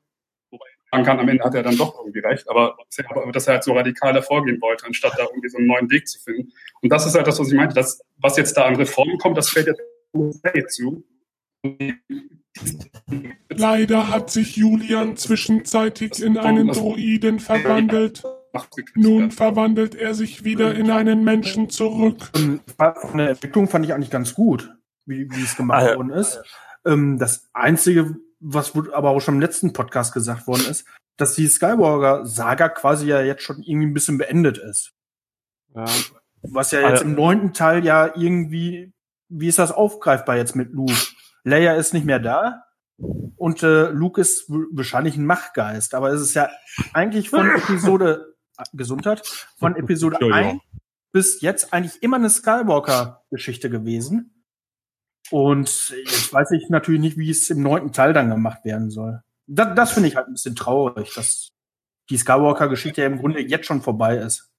Wobei 0.50 0.66
man 0.92 1.04
kann, 1.04 1.20
am 1.20 1.28
Ende 1.28 1.44
hat 1.44 1.54
er 1.54 1.62
dann 1.62 1.76
doch 1.76 1.98
irgendwie 1.98 2.20
recht, 2.20 2.48
aber 2.48 2.76
dass 3.32 3.46
er 3.46 3.54
halt 3.54 3.64
so 3.64 3.72
radikal 3.74 4.20
vorgehen 4.22 4.60
wollte, 4.60 4.86
anstatt 4.86 5.12
da 5.18 5.24
irgendwie 5.24 5.48
so 5.48 5.58
einen 5.58 5.66
neuen 5.66 5.90
Weg 5.90 6.08
zu 6.08 6.18
finden. 6.20 6.52
Und 6.80 6.90
das 6.90 7.06
ist 7.06 7.14
halt 7.14 7.26
das, 7.26 7.38
was 7.38 7.48
ich 7.48 7.54
meinte, 7.54 7.74
dass, 7.74 8.00
was 8.16 8.36
jetzt 8.36 8.56
da 8.56 8.64
an 8.64 8.76
Reformen 8.76 9.18
kommt, 9.18 9.36
das 9.36 9.50
fällt 9.50 9.68
jetzt 10.54 10.74
zu. 10.74 11.04
Leider 13.50 14.08
hat 14.08 14.30
sich 14.30 14.56
Julian 14.56 15.16
zwischenzeitig 15.16 16.22
in 16.22 16.38
einen 16.38 16.68
Droiden 16.68 17.40
verwandelt. 17.40 18.22
Nun 18.94 19.30
verwandelt 19.30 19.94
er 19.94 20.14
sich 20.14 20.44
wieder 20.44 20.74
in 20.74 20.90
einen 20.90 21.24
Menschen 21.24 21.70
zurück. 21.70 22.30
Von 22.34 23.18
der 23.18 23.30
Entwicklung 23.30 23.68
fand 23.68 23.84
ich 23.84 23.94
eigentlich 23.94 24.10
ganz 24.10 24.34
gut, 24.34 24.74
wie, 25.06 25.30
wie 25.30 25.42
es 25.42 25.56
gemacht 25.56 25.82
also, 25.82 25.96
worden 25.96 26.10
ist. 26.10 26.42
Ähm, 26.84 27.18
das 27.18 27.48
Einzige, 27.52 28.16
was 28.40 28.72
aber 28.92 29.10
auch 29.10 29.20
schon 29.20 29.34
im 29.34 29.40
letzten 29.40 29.72
Podcast 29.72 30.12
gesagt 30.14 30.46
worden 30.46 30.66
ist, 30.70 30.86
dass 31.16 31.34
die 31.34 31.48
Skywalker-Saga 31.48 32.68
quasi 32.68 33.08
ja 33.08 33.20
jetzt 33.20 33.42
schon 33.42 33.62
irgendwie 33.62 33.88
ein 33.88 33.94
bisschen 33.94 34.18
beendet 34.18 34.58
ist. 34.58 34.92
Ja. 35.74 35.84
Was 36.42 36.70
ja 36.70 36.80
jetzt 36.80 36.90
also, 36.90 37.04
im 37.04 37.14
neunten 37.14 37.52
Teil 37.52 37.84
ja 37.84 38.12
irgendwie, 38.14 38.92
wie 39.28 39.48
ist 39.48 39.58
das 39.58 39.72
aufgreifbar 39.72 40.36
jetzt 40.36 40.54
mit 40.54 40.72
Luke? 40.72 40.94
Leia 41.44 41.74
ist 41.74 41.92
nicht 41.92 42.06
mehr 42.06 42.20
da 42.20 42.62
und 43.36 43.62
äh, 43.62 43.90
Luke 43.90 44.20
ist 44.20 44.48
wahrscheinlich 44.48 45.16
ein 45.16 45.26
Machtgeist, 45.26 45.94
aber 45.94 46.10
es 46.10 46.20
ist 46.20 46.34
ja 46.34 46.48
eigentlich 46.92 47.30
von 47.30 47.50
Episode 47.56 48.34
Gesundheit 48.72 49.26
von 49.56 49.76
Episode 49.76 50.18
1 50.20 50.60
bis 51.12 51.40
jetzt 51.40 51.72
eigentlich 51.72 52.02
immer 52.02 52.16
eine 52.16 52.30
Skywalker-Geschichte 52.30 53.70
gewesen. 53.70 54.44
Und 55.30 55.90
jetzt 55.90 56.32
weiß 56.32 56.50
ich 56.52 56.68
natürlich 56.68 57.00
nicht, 57.00 57.18
wie 57.18 57.30
es 57.30 57.48
im 57.50 57.62
neunten 57.62 57.92
Teil 57.92 58.12
dann 58.12 58.30
gemacht 58.30 58.64
werden 58.64 58.90
soll. 58.90 59.22
Das, 59.46 59.74
das 59.74 59.92
finde 59.92 60.08
ich 60.08 60.16
halt 60.16 60.28
ein 60.28 60.34
bisschen 60.34 60.56
traurig, 60.56 61.14
dass 61.14 61.52
die 62.10 62.16
Skywalker-Geschichte 62.16 63.02
ja 63.02 63.06
im 63.06 63.18
Grunde 63.18 63.40
jetzt 63.40 63.66
schon 63.66 63.82
vorbei 63.82 64.16
ist. 64.16 64.50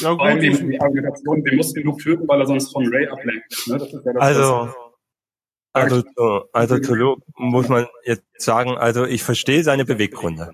Ja, 0.00 0.12
gut. 0.12 0.20
Allem 0.20 0.40
die, 0.40 0.50
die 0.50 0.80
Argumentation, 0.80 1.44
den 1.44 1.56
muss 1.56 1.74
genug 1.74 2.00
töten, 2.00 2.26
weil 2.26 2.40
er 2.40 2.46
sonst 2.46 2.72
von 2.72 2.86
Ray 2.92 3.08
ablenkt. 3.08 3.66
Ne? 3.66 3.88
Ja 4.04 4.20
also, 4.20 4.74
also, 5.72 6.02
also 6.52 6.78
zu 6.78 6.94
Luke 6.94 7.22
muss 7.36 7.68
man 7.68 7.86
jetzt 8.04 8.24
sagen, 8.38 8.76
also 8.76 9.04
ich 9.04 9.22
verstehe 9.22 9.62
seine 9.62 9.84
Beweggründe. 9.84 10.52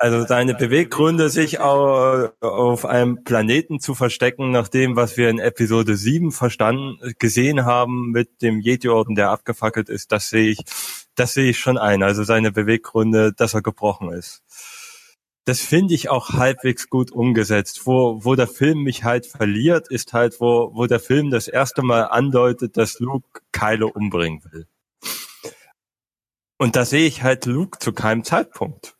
Also 0.00 0.24
seine 0.24 0.54
Beweggründe, 0.54 1.28
sich 1.28 1.58
auf 1.58 2.84
einem 2.84 3.24
Planeten 3.24 3.80
zu 3.80 3.96
verstecken, 3.96 4.52
nach 4.52 4.68
dem, 4.68 4.94
was 4.94 5.16
wir 5.16 5.28
in 5.28 5.40
Episode 5.40 5.96
7 5.96 6.30
verstanden, 6.30 7.14
gesehen 7.18 7.64
haben 7.64 8.12
mit 8.12 8.40
dem 8.40 8.60
Jedi-Orden, 8.60 9.16
der 9.16 9.30
abgefackelt 9.30 9.88
ist, 9.88 10.12
das 10.12 10.30
sehe 10.30 10.50
ich, 10.50 10.58
das 11.16 11.34
sehe 11.34 11.50
ich 11.50 11.58
schon 11.58 11.78
ein. 11.78 12.04
Also 12.04 12.22
seine 12.22 12.52
Beweggründe, 12.52 13.32
dass 13.32 13.54
er 13.54 13.62
gebrochen 13.62 14.12
ist. 14.12 14.44
Das 15.46 15.60
finde 15.60 15.94
ich 15.94 16.10
auch 16.10 16.30
halbwegs 16.34 16.88
gut 16.90 17.10
umgesetzt. 17.10 17.84
Wo, 17.84 18.24
wo 18.24 18.36
der 18.36 18.46
Film 18.46 18.84
mich 18.84 19.02
halt 19.02 19.26
verliert, 19.26 19.90
ist 19.90 20.12
halt, 20.12 20.40
wo, 20.40 20.70
wo 20.74 20.86
der 20.86 21.00
Film 21.00 21.30
das 21.30 21.48
erste 21.48 21.82
Mal 21.82 22.02
andeutet, 22.02 22.76
dass 22.76 23.00
Luke 23.00 23.40
Kylo 23.50 23.88
umbringen 23.88 24.44
will. 24.52 24.68
Und 26.56 26.76
da 26.76 26.84
sehe 26.84 27.06
ich 27.06 27.24
halt 27.24 27.46
Luke 27.46 27.80
zu 27.80 27.92
keinem 27.92 28.22
Zeitpunkt 28.22 28.97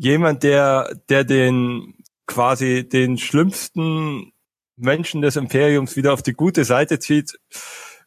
jemand, 0.00 0.42
der, 0.44 0.96
der 1.10 1.24
den 1.24 1.94
quasi 2.26 2.88
den 2.88 3.18
schlimmsten 3.18 4.32
Menschen 4.76 5.20
des 5.20 5.36
Imperiums 5.36 5.94
wieder 5.94 6.14
auf 6.14 6.22
die 6.22 6.32
gute 6.32 6.64
Seite 6.64 6.98
zieht, 6.98 7.38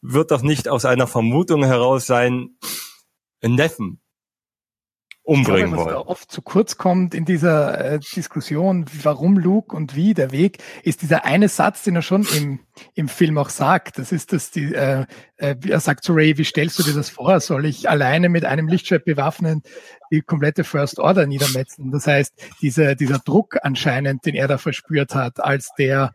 wird 0.02 0.32
doch 0.32 0.42
nicht 0.42 0.68
aus 0.68 0.86
einer 0.86 1.06
Vermutung 1.06 1.64
heraus 1.64 2.08
sein, 2.08 2.58
Neffen 3.44 4.03
umbringen 5.24 5.74
glaube, 5.74 5.86
wollen. 5.86 5.96
Was 5.96 6.08
oft 6.08 6.32
zu 6.32 6.42
kurz 6.42 6.78
kommt 6.78 7.16
in 7.16 7.26
dieser 7.26 7.94
äh, 7.94 8.00
Diskussion, 8.00 8.86
warum 9.04 9.38
Luke 9.38 9.76
und 9.76 9.96
wie 9.96 10.14
der 10.14 10.32
Weg, 10.32 10.58
ist 10.84 11.02
dieser 11.02 11.26
eine 11.26 11.50
Satz, 11.50 11.84
den 11.84 11.96
er 11.96 12.02
schon 12.02 12.28
im, 12.36 12.60
im 12.94 13.08
Film 13.08 13.38
auch 13.38 13.50
sagt. 13.50 13.98
Das 13.98 14.12
ist, 14.12 14.34
dass 14.34 14.52
die, 14.52 14.74
äh, 14.74 15.06
äh, 15.38 15.56
er 15.68 15.80
sagt 15.80 16.04
zu 16.04 16.14
Ray, 16.14 16.38
wie 16.38 16.44
stellst 16.44 16.78
du 16.78 16.84
dir 16.84 16.94
das 16.94 17.10
vor? 17.10 17.40
Soll 17.40 17.66
ich 17.66 17.90
alleine 17.90 18.30
mit 18.30 18.44
einem 18.46 18.68
Lichtschwert 18.68 19.06
bewaffnen 19.06 19.64
die 20.12 20.22
komplette 20.22 20.64
First 20.64 21.00
Order 21.00 21.26
niedermetzen? 21.26 21.92
Das 21.92 22.06
heißt, 22.06 22.34
dieser, 22.62 22.96
dieser 22.96 23.20
Druck 23.20 23.58
anscheinend, 23.62 24.26
den 24.26 24.36
er 24.36 24.48
da 24.48 24.58
verspürt 24.58 25.16
hat, 25.16 25.40
als 25.40 25.70
der 25.78 26.12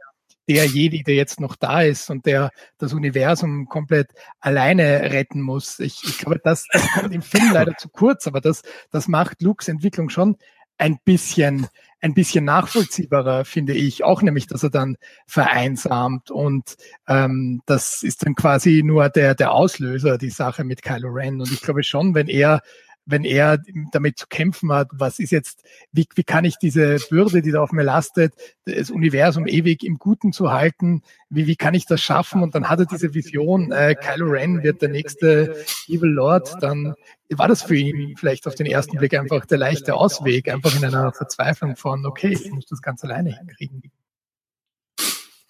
der 0.49 0.65
Jedi, 0.65 1.03
der 1.03 1.15
jetzt 1.15 1.41
noch 1.41 1.57
da 1.57 1.83
ist 1.83 2.11
und 2.11 2.27
der 2.27 2.51
das 2.79 2.95
Universum 2.95 3.67
komplett 3.67 4.13
alleine 4.41 5.13
retten 5.13 5.43
muss. 5.43 5.79
Ich, 5.79 6.03
ich 6.05 6.19
glaube, 6.19 6.41
das, 6.43 6.67
das 6.73 6.87
kommt 6.93 7.15
im 7.15 7.23
Film 7.23 7.53
leider 7.53 7.75
zu 7.77 7.89
kurz, 7.89 8.27
aber 8.27 8.41
das, 8.41 8.63
das 8.91 9.09
macht 9.09 9.43
Lukes 9.43 9.69
Entwicklung 9.69 10.09
schon 10.09 10.37
ein 10.79 10.99
bisschen, 11.05 11.67
ein 12.01 12.15
bisschen 12.15 12.45
nachvollziehbarer, 12.45 13.45
finde 13.45 13.75
ich. 13.75 14.05
Auch 14.05 14.23
nämlich, 14.23 14.47
dass 14.47 14.63
er 14.63 14.71
dann 14.71 14.97
vereinsamt 15.27 16.31
und 16.31 16.77
ähm, 17.09 17.61
das 17.67 18.03
ist 18.03 18.25
dann 18.25 18.35
quasi 18.35 18.83
nur 18.85 19.09
der, 19.11 19.35
der 19.35 19.53
Auslöser, 19.53 20.17
die 20.17 20.31
Sache 20.31 20.65
mit 20.65 20.83
Kylo 20.83 21.09
Ren. 21.09 21.41
Und 21.41 21.53
ich 21.53 21.61
glaube 21.61 21.83
schon, 21.83 22.15
wenn 22.15 22.29
er 22.29 22.63
wenn 23.09 23.25
er 23.25 23.59
damit 23.91 24.19
zu 24.19 24.27
kämpfen 24.29 24.71
hat, 24.71 24.89
was 24.93 25.19
ist 25.19 25.31
jetzt, 25.31 25.65
wie, 25.93 26.07
wie 26.15 26.25
kann 26.25 26.45
ich 26.45 26.57
diese 26.59 26.99
Bürde, 27.09 27.41
die 27.41 27.51
da 27.51 27.63
auf 27.63 27.73
mir 27.73 27.83
lastet, 27.83 28.35
das 28.67 28.91
Universum 28.91 29.47
ewig 29.47 29.83
im 29.83 29.99
Guten 29.99 30.33
zu 30.33 30.53
halten, 30.53 31.03
wie, 31.31 31.47
wie 31.47 31.57
kann 31.57 31.73
ich 31.73 31.87
das 31.87 32.03
schaffen? 32.03 32.43
Und 32.43 32.55
dann 32.55 32.69
hat 32.69 32.81
er 32.81 32.87
diese 32.87 33.15
Vision, 33.15 33.73
äh, 33.73 33.95
Kylo 33.95 34.27
Ren 34.27 34.63
wird 34.63 34.83
der 34.83 34.91
nächste 34.91 35.65
Evil 35.89 36.11
Lord, 36.11 36.55
dann 36.61 36.95
war 37.31 37.49
das 37.49 37.63
für 37.63 37.77
ihn 37.77 38.15
vielleicht 38.17 38.47
auf 38.47 38.55
den 38.55 38.67
ersten 38.67 38.99
Blick 38.99 39.15
einfach 39.15 39.47
der 39.47 39.59
leichte 39.59 39.95
Ausweg, 39.95 40.53
einfach 40.53 40.77
in 40.77 40.85
einer 40.85 41.13
Verzweiflung 41.13 41.77
von, 41.77 42.05
okay, 42.05 42.29
ich 42.29 42.51
muss 42.51 42.67
das 42.67 42.83
ganz 42.83 43.03
alleine 43.05 43.37
hinkriegen. 43.37 43.83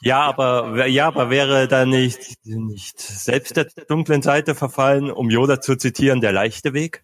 Ja, 0.00 0.20
aber 0.20 0.86
ja, 0.86 1.08
aber 1.08 1.28
wäre 1.28 1.66
da 1.66 1.84
nicht 1.84 2.36
nicht 2.44 3.00
selbst 3.00 3.56
der 3.56 3.66
dunklen 3.88 4.22
Seite 4.22 4.54
verfallen, 4.54 5.10
um 5.10 5.28
Yoda 5.28 5.60
zu 5.60 5.74
zitieren, 5.74 6.20
der 6.20 6.30
leichte 6.30 6.72
Weg? 6.72 7.02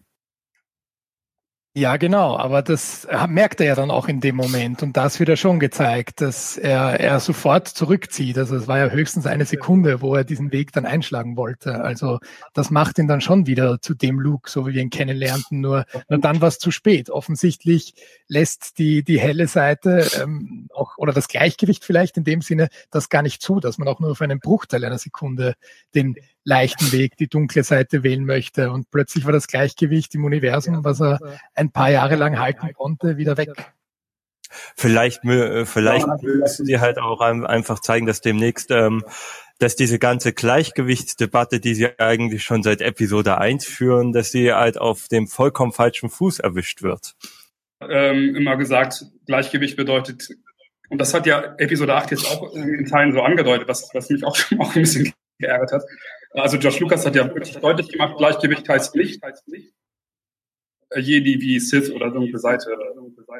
Ja, 1.77 1.97
genau, 1.97 2.37
aber 2.37 2.61
das 2.61 3.05
merkt 3.27 3.59
er 3.59 3.67
ja 3.67 3.75
dann 3.75 3.91
auch 3.91 4.07
in 4.07 4.21
dem 4.21 4.37
Moment 4.37 4.81
und 4.81 4.95
das 4.95 5.19
wird 5.19 5.27
er 5.27 5.35
schon 5.35 5.59
gezeigt, 5.59 6.21
dass 6.21 6.55
er, 6.57 7.01
er 7.01 7.19
sofort 7.19 7.67
zurückzieht. 7.67 8.37
Also 8.37 8.55
es 8.55 8.69
war 8.69 8.77
ja 8.77 8.87
höchstens 8.87 9.25
eine 9.25 9.43
Sekunde, 9.43 9.99
wo 10.01 10.15
er 10.15 10.23
diesen 10.23 10.53
Weg 10.53 10.71
dann 10.71 10.85
einschlagen 10.85 11.35
wollte. 11.35 11.83
Also 11.83 12.19
das 12.53 12.71
macht 12.71 12.97
ihn 12.97 13.09
dann 13.09 13.19
schon 13.19 13.45
wieder 13.45 13.81
zu 13.81 13.93
dem 13.93 14.21
Luke, 14.21 14.49
so 14.49 14.65
wie 14.65 14.73
wir 14.73 14.81
ihn 14.81 14.89
kennenlernten, 14.89 15.59
nur, 15.59 15.83
nur 16.07 16.19
dann 16.19 16.39
war 16.39 16.47
es 16.47 16.59
zu 16.59 16.71
spät. 16.71 17.09
Offensichtlich 17.09 17.93
lässt 18.29 18.79
die, 18.79 19.03
die 19.03 19.19
helle 19.19 19.47
Seite 19.47 20.07
ähm, 20.23 20.69
auch 20.73 20.97
oder 20.97 21.11
das 21.11 21.27
Gleichgewicht 21.27 21.83
vielleicht 21.83 22.15
in 22.15 22.23
dem 22.23 22.41
Sinne 22.41 22.69
das 22.89 23.09
gar 23.09 23.21
nicht 23.21 23.41
zu, 23.41 23.59
dass 23.59 23.77
man 23.77 23.89
auch 23.89 23.99
nur 23.99 24.11
auf 24.11 24.21
einen 24.21 24.39
Bruchteil 24.39 24.85
einer 24.85 24.97
Sekunde 24.97 25.55
den 25.93 26.15
leichten 26.45 26.91
Weg, 26.91 27.17
die 27.17 27.27
dunkle 27.27 27.63
Seite 27.63 28.03
wählen 28.03 28.25
möchte. 28.25 28.71
Und 28.71 28.89
plötzlich 28.91 29.25
war 29.25 29.33
das 29.33 29.47
Gleichgewicht 29.47 30.15
im 30.15 30.23
Universum, 30.23 30.83
was 30.85 31.01
er 31.01 31.19
ein 31.55 31.71
paar 31.71 31.89
Jahre 31.89 32.15
lang 32.15 32.39
halten 32.39 32.71
konnte, 32.73 33.17
wieder 33.17 33.35
weg. 33.35 33.49
Vielleicht, 34.75 35.25
äh, 35.25 35.65
vielleicht 35.65 36.07
müssen 36.21 36.65
sie 36.65 36.79
halt 36.79 36.99
auch 36.99 37.19
einfach 37.19 37.79
zeigen, 37.79 38.05
dass 38.05 38.21
demnächst, 38.21 38.71
ähm, 38.71 39.03
dass 39.59 39.75
diese 39.75 39.99
ganze 39.99 40.33
Gleichgewichtsdebatte, 40.33 41.59
die 41.59 41.73
sie 41.73 41.99
eigentlich 41.99 42.43
schon 42.43 42.63
seit 42.63 42.81
Episode 42.81 43.37
1 43.37 43.65
führen, 43.65 44.13
dass 44.13 44.31
sie 44.31 44.53
halt 44.53 44.77
auf 44.77 45.07
dem 45.07 45.27
vollkommen 45.27 45.73
falschen 45.73 46.09
Fuß 46.09 46.39
erwischt 46.39 46.83
wird. 46.83 47.15
Ähm, 47.81 48.35
immer 48.35 48.55
gesagt, 48.55 49.05
Gleichgewicht 49.25 49.75
bedeutet, 49.75 50.29
und 50.89 50.99
das 50.99 51.13
hat 51.13 51.25
ja 51.25 51.55
Episode 51.57 51.95
8 51.95 52.11
jetzt 52.11 52.25
auch 52.27 52.53
in 52.53 52.85
Teilen 52.85 53.13
so 53.13 53.21
angedeutet, 53.21 53.67
was, 53.67 53.89
was 53.93 54.09
mich 54.09 54.23
auch 54.23 54.35
schon 54.35 54.59
auch 54.59 54.75
ein 54.75 54.81
bisschen 54.81 55.11
geärgert 55.39 55.71
hat. 55.71 55.83
Also 56.35 56.57
Josh 56.57 56.79
Lucas 56.79 57.05
hat 57.05 57.15
ja 57.15 57.25
wirklich 57.25 57.55
deutlich 57.57 57.89
gemacht, 57.89 58.17
Gleichgewicht 58.17 58.67
heißt 58.67 58.95
nicht, 58.95 59.21
nicht 59.47 59.73
Jedi 60.95 61.39
wie 61.41 61.59
Sith 61.59 61.91
oder 61.91 62.11
dunkle 62.11 62.39
Seite 62.39 62.69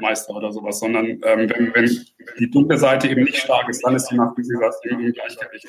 Meister 0.01 0.35
oder 0.35 0.51
sowas, 0.51 0.79
sondern 0.79 1.05
ähm, 1.05 1.21
wenn, 1.23 1.73
wenn 1.73 2.05
die 2.39 2.49
dunkle 2.49 2.77
Seite 2.77 3.07
eben 3.07 3.23
nicht 3.23 3.37
stark 3.37 3.69
ist, 3.69 3.81
dann 3.85 3.95
ist 3.95 4.07
die 4.07 4.15
Macht, 4.15 4.37
wie 4.37 4.43
Sie 4.43 4.53
gesagt, 4.53 4.85
im 4.85 5.11
Gleichgewicht. 5.13 5.67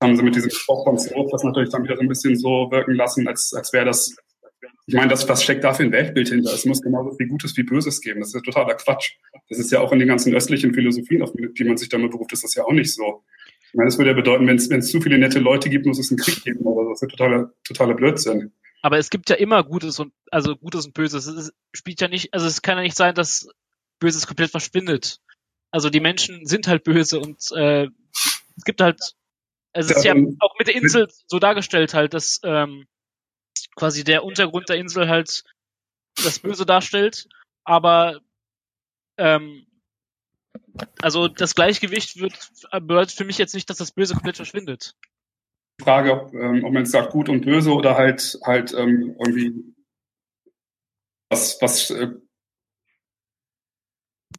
Haben 0.00 0.16
sie 0.16 0.22
mit 0.22 0.36
diesem 0.36 0.50
Spruch 0.50 0.84
von 0.84 0.96
Sith 0.96 1.12
das 1.30 1.42
natürlich 1.42 1.70
dann 1.70 1.82
wieder 1.82 1.96
so 1.96 2.02
ein 2.02 2.08
bisschen 2.08 2.36
so 2.36 2.70
wirken 2.70 2.94
lassen, 2.94 3.26
als, 3.26 3.52
als 3.52 3.72
wäre 3.72 3.86
das, 3.86 4.14
ich 4.86 4.94
meine, 4.94 5.08
das, 5.08 5.28
was 5.28 5.42
steckt 5.42 5.64
da 5.64 5.74
für 5.74 5.82
ein 5.82 5.92
Weltbild 5.92 6.28
hinter? 6.28 6.54
Es 6.54 6.64
muss 6.64 6.80
genauso 6.80 7.14
viel 7.16 7.26
Gutes 7.26 7.56
wie 7.56 7.64
Böses 7.64 8.00
geben. 8.00 8.20
Das 8.20 8.28
ist 8.28 8.34
ja 8.34 8.40
totaler 8.40 8.74
Quatsch. 8.74 9.14
Das 9.48 9.58
ist 9.58 9.72
ja 9.72 9.80
auch 9.80 9.92
in 9.92 9.98
den 9.98 10.08
ganzen 10.08 10.34
östlichen 10.34 10.72
Philosophien, 10.72 11.22
auf 11.22 11.32
die 11.34 11.64
man 11.64 11.76
sich 11.76 11.88
damit 11.88 12.12
beruft, 12.12 12.32
ist 12.32 12.44
das 12.44 12.54
ja 12.54 12.64
auch 12.64 12.72
nicht 12.72 12.94
so. 12.94 13.24
Ich 13.68 13.74
meine, 13.74 13.88
das 13.88 13.98
würde 13.98 14.10
ja 14.10 14.16
bedeuten, 14.16 14.46
wenn 14.46 14.56
es 14.56 14.90
zu 14.90 15.00
viele 15.00 15.18
nette 15.18 15.40
Leute 15.40 15.68
gibt, 15.68 15.86
muss 15.86 15.98
es 15.98 16.10
einen 16.10 16.18
Krieg 16.18 16.42
geben 16.42 16.64
oder 16.64 16.84
so. 16.84 16.90
Das 16.90 17.02
ist 17.02 17.02
ja 17.02 17.08
totaler, 17.08 17.52
totaler 17.64 17.94
Blödsinn. 17.94 18.52
Aber 18.80 18.98
es 18.98 19.10
gibt 19.10 19.28
ja 19.28 19.36
immer 19.36 19.62
Gutes 19.62 19.98
und 19.98 20.12
also 20.30 20.56
Gutes 20.56 20.86
und 20.86 20.94
Böses. 20.94 21.26
Es 21.26 21.52
spielt 21.74 22.00
ja 22.00 22.08
nicht, 22.08 22.32
also 22.32 22.46
es 22.46 22.62
kann 22.62 22.78
ja 22.78 22.82
nicht 22.82 22.96
sein, 22.96 23.14
dass 23.14 23.48
Böses 23.98 24.26
komplett 24.26 24.50
verschwindet. 24.50 25.20
Also 25.70 25.90
die 25.90 26.00
Menschen 26.00 26.46
sind 26.46 26.66
halt 26.66 26.84
böse 26.84 27.20
und 27.20 27.50
äh, 27.52 27.88
es 28.56 28.64
gibt 28.64 28.80
halt, 28.80 29.00
es 29.72 29.90
ist 29.90 30.04
ja, 30.04 30.14
ja 30.14 30.24
auch 30.40 30.54
mit 30.58 30.68
der 30.68 30.76
Insel 30.76 31.08
so 31.26 31.38
dargestellt 31.38 31.92
halt, 31.92 32.14
dass 32.14 32.40
ähm, 32.42 32.86
quasi 33.76 34.02
der 34.04 34.24
Untergrund 34.24 34.68
der 34.68 34.76
Insel 34.76 35.08
halt 35.08 35.44
das 36.16 36.38
Böse 36.38 36.64
darstellt, 36.64 37.28
aber 37.64 38.20
ähm, 39.18 39.66
also 41.00 41.28
das 41.28 41.54
Gleichgewicht 41.54 42.20
wird, 42.20 42.34
bedeutet 42.72 43.12
für 43.12 43.24
mich 43.24 43.38
jetzt 43.38 43.54
nicht, 43.54 43.68
dass 43.70 43.78
das 43.78 43.92
Böse 43.92 44.14
komplett 44.14 44.36
verschwindet. 44.36 44.94
Frage, 45.80 46.12
ob, 46.12 46.34
ähm, 46.34 46.64
ob 46.64 46.72
man 46.72 46.82
jetzt 46.82 46.92
sagt 46.92 47.12
gut 47.12 47.28
und 47.28 47.44
böse 47.44 47.72
oder 47.72 47.96
halt 47.96 48.38
halt 48.44 48.72
ähm, 48.74 49.16
irgendwie 49.18 49.74
was 51.30 51.58
was 51.60 51.90
äh, 51.90 52.08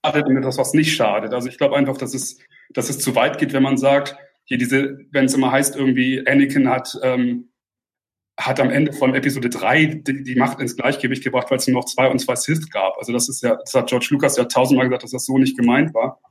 schadet 0.04 0.28
und 0.28 0.38
etwas 0.38 0.58
was 0.58 0.74
nicht 0.74 0.96
schadet. 0.96 1.34
Also 1.34 1.48
ich 1.48 1.58
glaube 1.58 1.78
einfach, 1.78 1.98
dass 1.98 2.14
es 2.14 2.40
dass 2.72 2.90
es 2.90 3.00
zu 3.00 3.16
weit 3.16 3.38
geht, 3.38 3.54
wenn 3.54 3.64
man 3.64 3.78
sagt, 3.78 4.18
hier 4.46 4.58
diese, 4.58 5.00
wenn 5.12 5.26
es 5.26 5.34
immer 5.34 5.52
heißt 5.52 5.76
irgendwie 5.76 6.28
Anakin 6.28 6.70
hat 6.70 6.98
ähm, 7.04 7.49
hat 8.40 8.60
am 8.60 8.70
Ende 8.70 8.94
von 8.94 9.14
Episode 9.14 9.50
3 9.50 10.02
die, 10.08 10.24
die 10.24 10.36
Macht 10.36 10.60
ins 10.62 10.76
Gleichgewicht 10.78 11.24
gebracht, 11.24 11.52
weil 11.52 11.58
es 11.58 11.68
nur 11.68 11.82
noch 11.82 11.86
zwei 11.86 12.10
und 12.10 12.20
zwei 12.20 12.36
Sith 12.36 12.72
gab. 12.72 12.98
Also 12.98 13.12
das 13.12 13.28
ist 13.28 13.44
ja, 13.44 13.56
das 13.56 13.74
hat 13.74 13.88
George 13.88 14.08
Lucas 14.12 14.38
ja 14.38 14.46
tausendmal 14.46 14.88
gesagt, 14.88 15.04
dass 15.04 15.12
das 15.12 15.26
so 15.26 15.38
nicht 15.38 15.58
gemeint 15.58 15.94
war. 15.94 16.22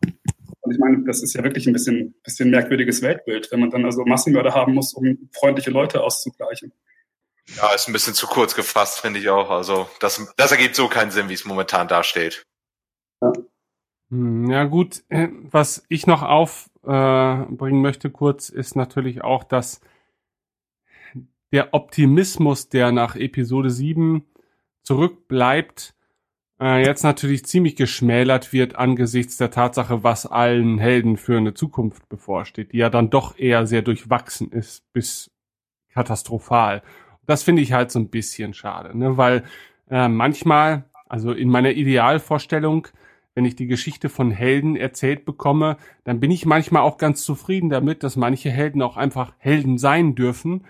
Und 0.61 0.73
ich 0.73 0.79
meine, 0.79 1.05
das 1.05 1.23
ist 1.23 1.35
ja 1.35 1.44
wirklich 1.44 1.66
ein 1.66 1.75
bisschen, 1.75 2.14
bisschen 2.25 2.51
merkwürdiges 2.51 3.03
Weltbild, 3.03 3.53
wenn 3.53 3.61
man 3.61 3.71
dann 3.71 3.85
also 3.85 4.05
Massenmörder 4.05 4.55
haben 4.55 4.75
muss, 4.75 4.94
um 4.94 5.29
freundliche 5.38 5.71
Leute 5.71 6.03
auszugleichen. 6.03 6.73
Ja, 7.57 7.75
ist 7.75 7.88
ein 7.88 7.92
bisschen 7.92 8.14
zu 8.14 8.27
kurz 8.27 8.55
gefasst, 8.55 9.01
finde 9.01 9.21
ich 9.21 9.29
auch. 9.29 9.51
Also 9.51 9.88
das, 10.01 10.27
das 10.37 10.51
ergibt 10.51 10.77
so 10.77 10.88
keinen 10.88 11.11
Sinn, 11.11 11.29
wie 11.29 11.35
es 11.35 11.44
momentan 11.44 11.88
dasteht. 11.88 12.42
Ja. 13.21 13.33
Hm, 14.11 14.51
ja 14.51 14.64
gut, 14.64 15.03
äh, 15.11 15.29
was 15.42 15.85
ich 15.88 16.07
noch 16.07 16.23
aufbringen 16.23 17.83
möchte 17.83 18.11
kurz, 18.11 18.49
ist 18.49 18.77
natürlich 18.77 19.23
auch, 19.23 19.44
dass 19.44 19.81
der 21.52 21.74
Optimismus, 21.74 22.68
der 22.68 22.92
nach 22.92 23.16
Episode 23.16 23.70
7 23.70 24.24
zurückbleibt, 24.82 25.94
äh, 26.61 26.84
jetzt 26.84 27.04
natürlich 27.04 27.44
ziemlich 27.44 27.76
geschmälert 27.76 28.52
wird 28.52 28.76
angesichts 28.76 29.37
der 29.37 29.50
Tatsache, 29.50 30.02
was 30.02 30.26
allen 30.26 30.78
Helden 30.78 31.16
für 31.16 31.37
eine 31.37 31.54
Zukunft 31.54 32.08
bevorsteht, 32.08 32.72
die 32.72 32.78
ja 32.78 32.90
dann 32.90 33.11
doch 33.11 33.38
eher 33.38 33.66
sehr 33.66 33.82
durchwachsen 33.82 34.50
ist 34.50 34.92
bis 34.92 35.30
katastrophal. 35.92 36.82
Das 37.26 37.42
finde 37.42 37.62
ich 37.62 37.72
halt 37.72 37.90
so 37.90 37.98
ein 37.98 38.08
bisschen 38.08 38.54
schade, 38.54 38.96
ne? 38.96 39.16
weil 39.16 39.44
äh, 39.90 40.08
manchmal, 40.08 40.84
also 41.08 41.32
in 41.32 41.48
meiner 41.48 41.72
Idealvorstellung, 41.72 42.88
wenn 43.34 43.44
ich 43.44 43.54
die 43.54 43.66
Geschichte 43.66 44.08
von 44.08 44.30
Helden 44.30 44.74
erzählt 44.74 45.24
bekomme, 45.24 45.76
dann 46.04 46.18
bin 46.18 46.30
ich 46.30 46.44
manchmal 46.44 46.82
auch 46.82 46.98
ganz 46.98 47.22
zufrieden 47.22 47.68
damit, 47.70 48.02
dass 48.02 48.16
manche 48.16 48.50
Helden 48.50 48.82
auch 48.82 48.96
einfach 48.96 49.32
Helden 49.38 49.78
sein 49.78 50.16
dürfen 50.16 50.64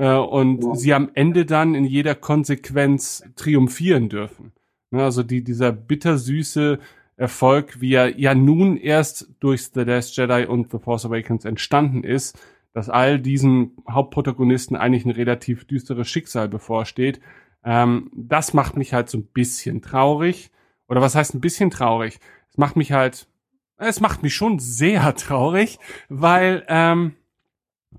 äh, 0.00 0.14
und 0.14 0.64
ja. 0.64 0.74
sie 0.74 0.94
am 0.94 1.10
Ende 1.12 1.44
dann 1.44 1.74
in 1.74 1.84
jeder 1.84 2.14
Konsequenz 2.14 3.22
triumphieren 3.36 4.08
dürfen. 4.08 4.52
Ne, 4.90 5.04
also 5.04 5.22
die, 5.22 5.44
dieser 5.44 5.72
bittersüße 5.72 6.78
Erfolg, 7.16 7.82
wie 7.82 7.92
er 7.92 8.18
ja 8.18 8.34
nun 8.34 8.78
erst 8.78 9.28
durch 9.40 9.66
The 9.74 9.80
Last 9.80 10.16
Jedi 10.16 10.46
und 10.46 10.70
The 10.72 10.78
Force 10.78 11.04
Awakens 11.04 11.44
entstanden 11.44 12.02
ist, 12.02 12.40
dass 12.72 12.88
all 12.88 13.20
diesen 13.20 13.72
Hauptprotagonisten 13.88 14.74
eigentlich 14.74 15.04
ein 15.04 15.10
relativ 15.10 15.66
düsteres 15.66 16.08
Schicksal 16.08 16.48
bevorsteht. 16.48 17.20
Ähm, 17.62 18.10
das 18.14 18.54
macht 18.54 18.78
mich 18.78 18.94
halt 18.94 19.10
so 19.10 19.18
ein 19.18 19.26
bisschen 19.26 19.82
traurig. 19.82 20.50
Oder 20.88 21.02
was 21.02 21.14
heißt 21.14 21.34
ein 21.34 21.42
bisschen 21.42 21.70
traurig? 21.70 22.20
Es 22.48 22.56
macht 22.56 22.74
mich 22.74 22.92
halt, 22.92 23.28
es 23.76 24.00
macht 24.00 24.22
mich 24.22 24.34
schon 24.34 24.60
sehr 24.60 25.14
traurig, 25.14 25.78
weil 26.08 26.64
ähm, 26.68 27.16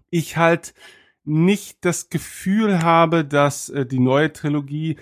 ich 0.10 0.38
halt 0.38 0.74
nicht 1.24 1.86
das 1.86 2.10
Gefühl 2.10 2.82
habe, 2.82 3.24
dass 3.26 3.70
äh, 3.70 3.86
die 3.86 4.00
neue 4.00 4.34
Trilogie 4.34 4.98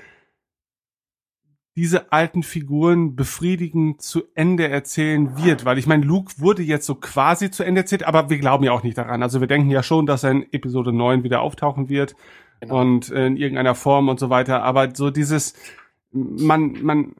diese 1.75 2.11
alten 2.11 2.43
Figuren 2.43 3.15
befriedigend 3.15 4.01
zu 4.01 4.23
Ende 4.35 4.67
erzählen 4.67 5.37
wird, 5.41 5.63
weil 5.63 5.77
ich 5.77 5.87
meine, 5.87 6.03
Luke 6.03 6.33
wurde 6.37 6.61
jetzt 6.61 6.85
so 6.85 6.95
quasi 6.95 7.51
zu 7.51 7.63
Ende 7.63 7.81
erzählt, 7.81 8.03
aber 8.03 8.29
wir 8.29 8.37
glauben 8.37 8.65
ja 8.65 8.73
auch 8.73 8.83
nicht 8.83 8.97
daran. 8.97 9.23
Also 9.23 9.39
wir 9.39 9.47
denken 9.47 9.69
ja 9.69 9.81
schon, 9.81 10.05
dass 10.05 10.25
er 10.25 10.31
in 10.31 10.51
Episode 10.51 10.91
9 10.91 11.23
wieder 11.23 11.39
auftauchen 11.39 11.87
wird 11.87 12.15
genau. 12.59 12.81
und 12.81 13.09
in 13.11 13.37
irgendeiner 13.37 13.75
Form 13.75 14.09
und 14.09 14.19
so 14.19 14.29
weiter, 14.29 14.61
aber 14.63 14.93
so 14.93 15.09
dieses 15.09 15.53
man 16.11 16.73
man 16.83 17.15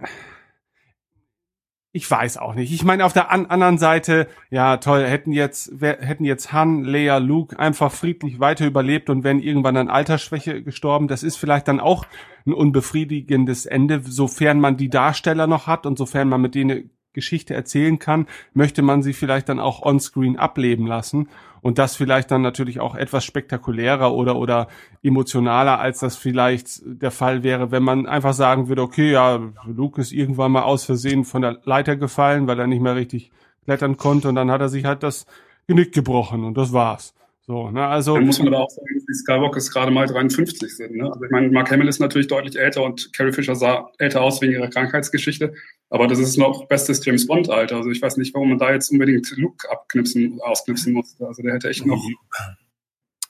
ich 1.91 2.09
weiß 2.09 2.37
auch 2.37 2.53
nicht. 2.53 2.71
Ich 2.71 2.83
meine, 2.83 3.03
auf 3.03 3.13
der 3.13 3.31
an 3.31 3.47
anderen 3.47 3.79
Seite, 3.79 4.27
ja 4.51 4.77
toll, 4.77 5.03
hätten 5.05 5.31
jetzt, 5.31 5.71
hätten 5.81 6.23
jetzt 6.23 6.53
Han, 6.53 6.83
Leia, 6.83 7.17
Luke 7.17 7.57
einfach 7.57 7.91
friedlich 7.91 8.39
weiter 8.39 8.67
überlebt 8.67 9.09
und 9.09 9.23
wären 9.23 9.39
irgendwann 9.39 9.75
an 9.75 9.89
Altersschwäche 9.89 10.61
gestorben. 10.61 11.07
Das 11.07 11.23
ist 11.23 11.37
vielleicht 11.37 11.67
dann 11.67 11.79
auch 11.79 12.05
ein 12.45 12.53
unbefriedigendes 12.53 13.65
Ende, 13.65 14.01
sofern 14.05 14.59
man 14.59 14.77
die 14.77 14.89
Darsteller 14.89 15.47
noch 15.47 15.65
hat 15.65 15.87
und 15.87 15.97
sofern 15.97 16.29
man 16.29 16.41
mit 16.41 16.53
denen 16.53 16.91
Geschichte 17.13 17.55
erzählen 17.55 17.97
kann, 17.97 18.27
möchte 18.53 18.83
man 18.83 19.01
sie 19.01 19.13
vielleicht 19.13 19.49
dann 19.49 19.59
auch 19.59 19.81
onscreen 19.81 20.37
ableben 20.37 20.85
lassen 20.85 21.27
und 21.61 21.77
das 21.77 21.95
vielleicht 21.95 22.31
dann 22.31 22.41
natürlich 22.41 22.79
auch 22.79 22.95
etwas 22.95 23.25
spektakulärer 23.25 24.13
oder 24.13 24.35
oder 24.35 24.67
emotionaler, 25.03 25.79
als 25.79 25.99
das 25.99 26.15
vielleicht 26.15 26.81
der 26.85 27.11
Fall 27.11 27.43
wäre, 27.43 27.71
wenn 27.71 27.83
man 27.83 28.05
einfach 28.05 28.33
sagen 28.33 28.67
würde, 28.67 28.81
okay, 28.81 29.11
ja, 29.11 29.39
Luke 29.65 30.01
ist 30.01 30.11
irgendwann 30.11 30.51
mal 30.51 30.63
aus 30.63 30.85
Versehen 30.85 31.25
von 31.25 31.41
der 31.41 31.59
Leiter 31.63 31.95
gefallen, 31.95 32.47
weil 32.47 32.59
er 32.59 32.67
nicht 32.67 32.81
mehr 32.81 32.95
richtig 32.95 33.31
klettern 33.65 33.97
konnte 33.97 34.29
und 34.29 34.35
dann 34.35 34.51
hat 34.51 34.61
er 34.61 34.69
sich 34.69 34.85
halt 34.85 35.03
das 35.03 35.25
Genick 35.67 35.93
gebrochen 35.93 36.43
und 36.43 36.57
das 36.57 36.73
war's. 36.73 37.13
So, 37.49 37.71
ne, 37.71 37.87
also. 37.87 38.13
Dann 38.13 38.27
muss 38.27 38.37
man 38.37 38.51
da 38.51 38.59
auch 38.59 38.69
sagen, 38.69 38.85
dass 38.93 39.05
die 39.05 39.13
Skywalkers 39.15 39.71
gerade 39.71 39.89
mal 39.89 40.05
53 40.05 40.77
sind, 40.77 40.97
ne? 40.97 41.11
Also 41.11 41.23
ich 41.23 41.31
meine, 41.31 41.49
Mark 41.49 41.71
Hamill 41.71 41.87
ist 41.87 41.97
natürlich 41.97 42.27
deutlich 42.27 42.55
älter 42.55 42.83
und 42.83 43.11
Carrie 43.11 43.31
Fisher 43.31 43.55
sah 43.55 43.89
älter 43.97 44.21
aus 44.21 44.39
wegen 44.39 44.53
ihrer 44.53 44.67
Krankheitsgeschichte. 44.67 45.55
Aber 45.89 46.05
das 46.05 46.19
ist 46.19 46.37
noch 46.37 46.67
bestes 46.67 47.03
James 47.03 47.25
Bond 47.25 47.49
Alter. 47.49 47.77
Also 47.77 47.89
ich 47.89 48.03
weiß 48.03 48.17
nicht, 48.17 48.35
warum 48.35 48.49
man 48.49 48.59
da 48.59 48.71
jetzt 48.71 48.91
unbedingt 48.91 49.35
Luke 49.35 49.67
abknipsen, 49.67 50.39
ausknipsen 50.41 50.93
musste. 50.93 51.25
Also 51.25 51.41
der 51.41 51.55
hätte 51.55 51.69
echt 51.69 51.87
noch. 51.87 51.99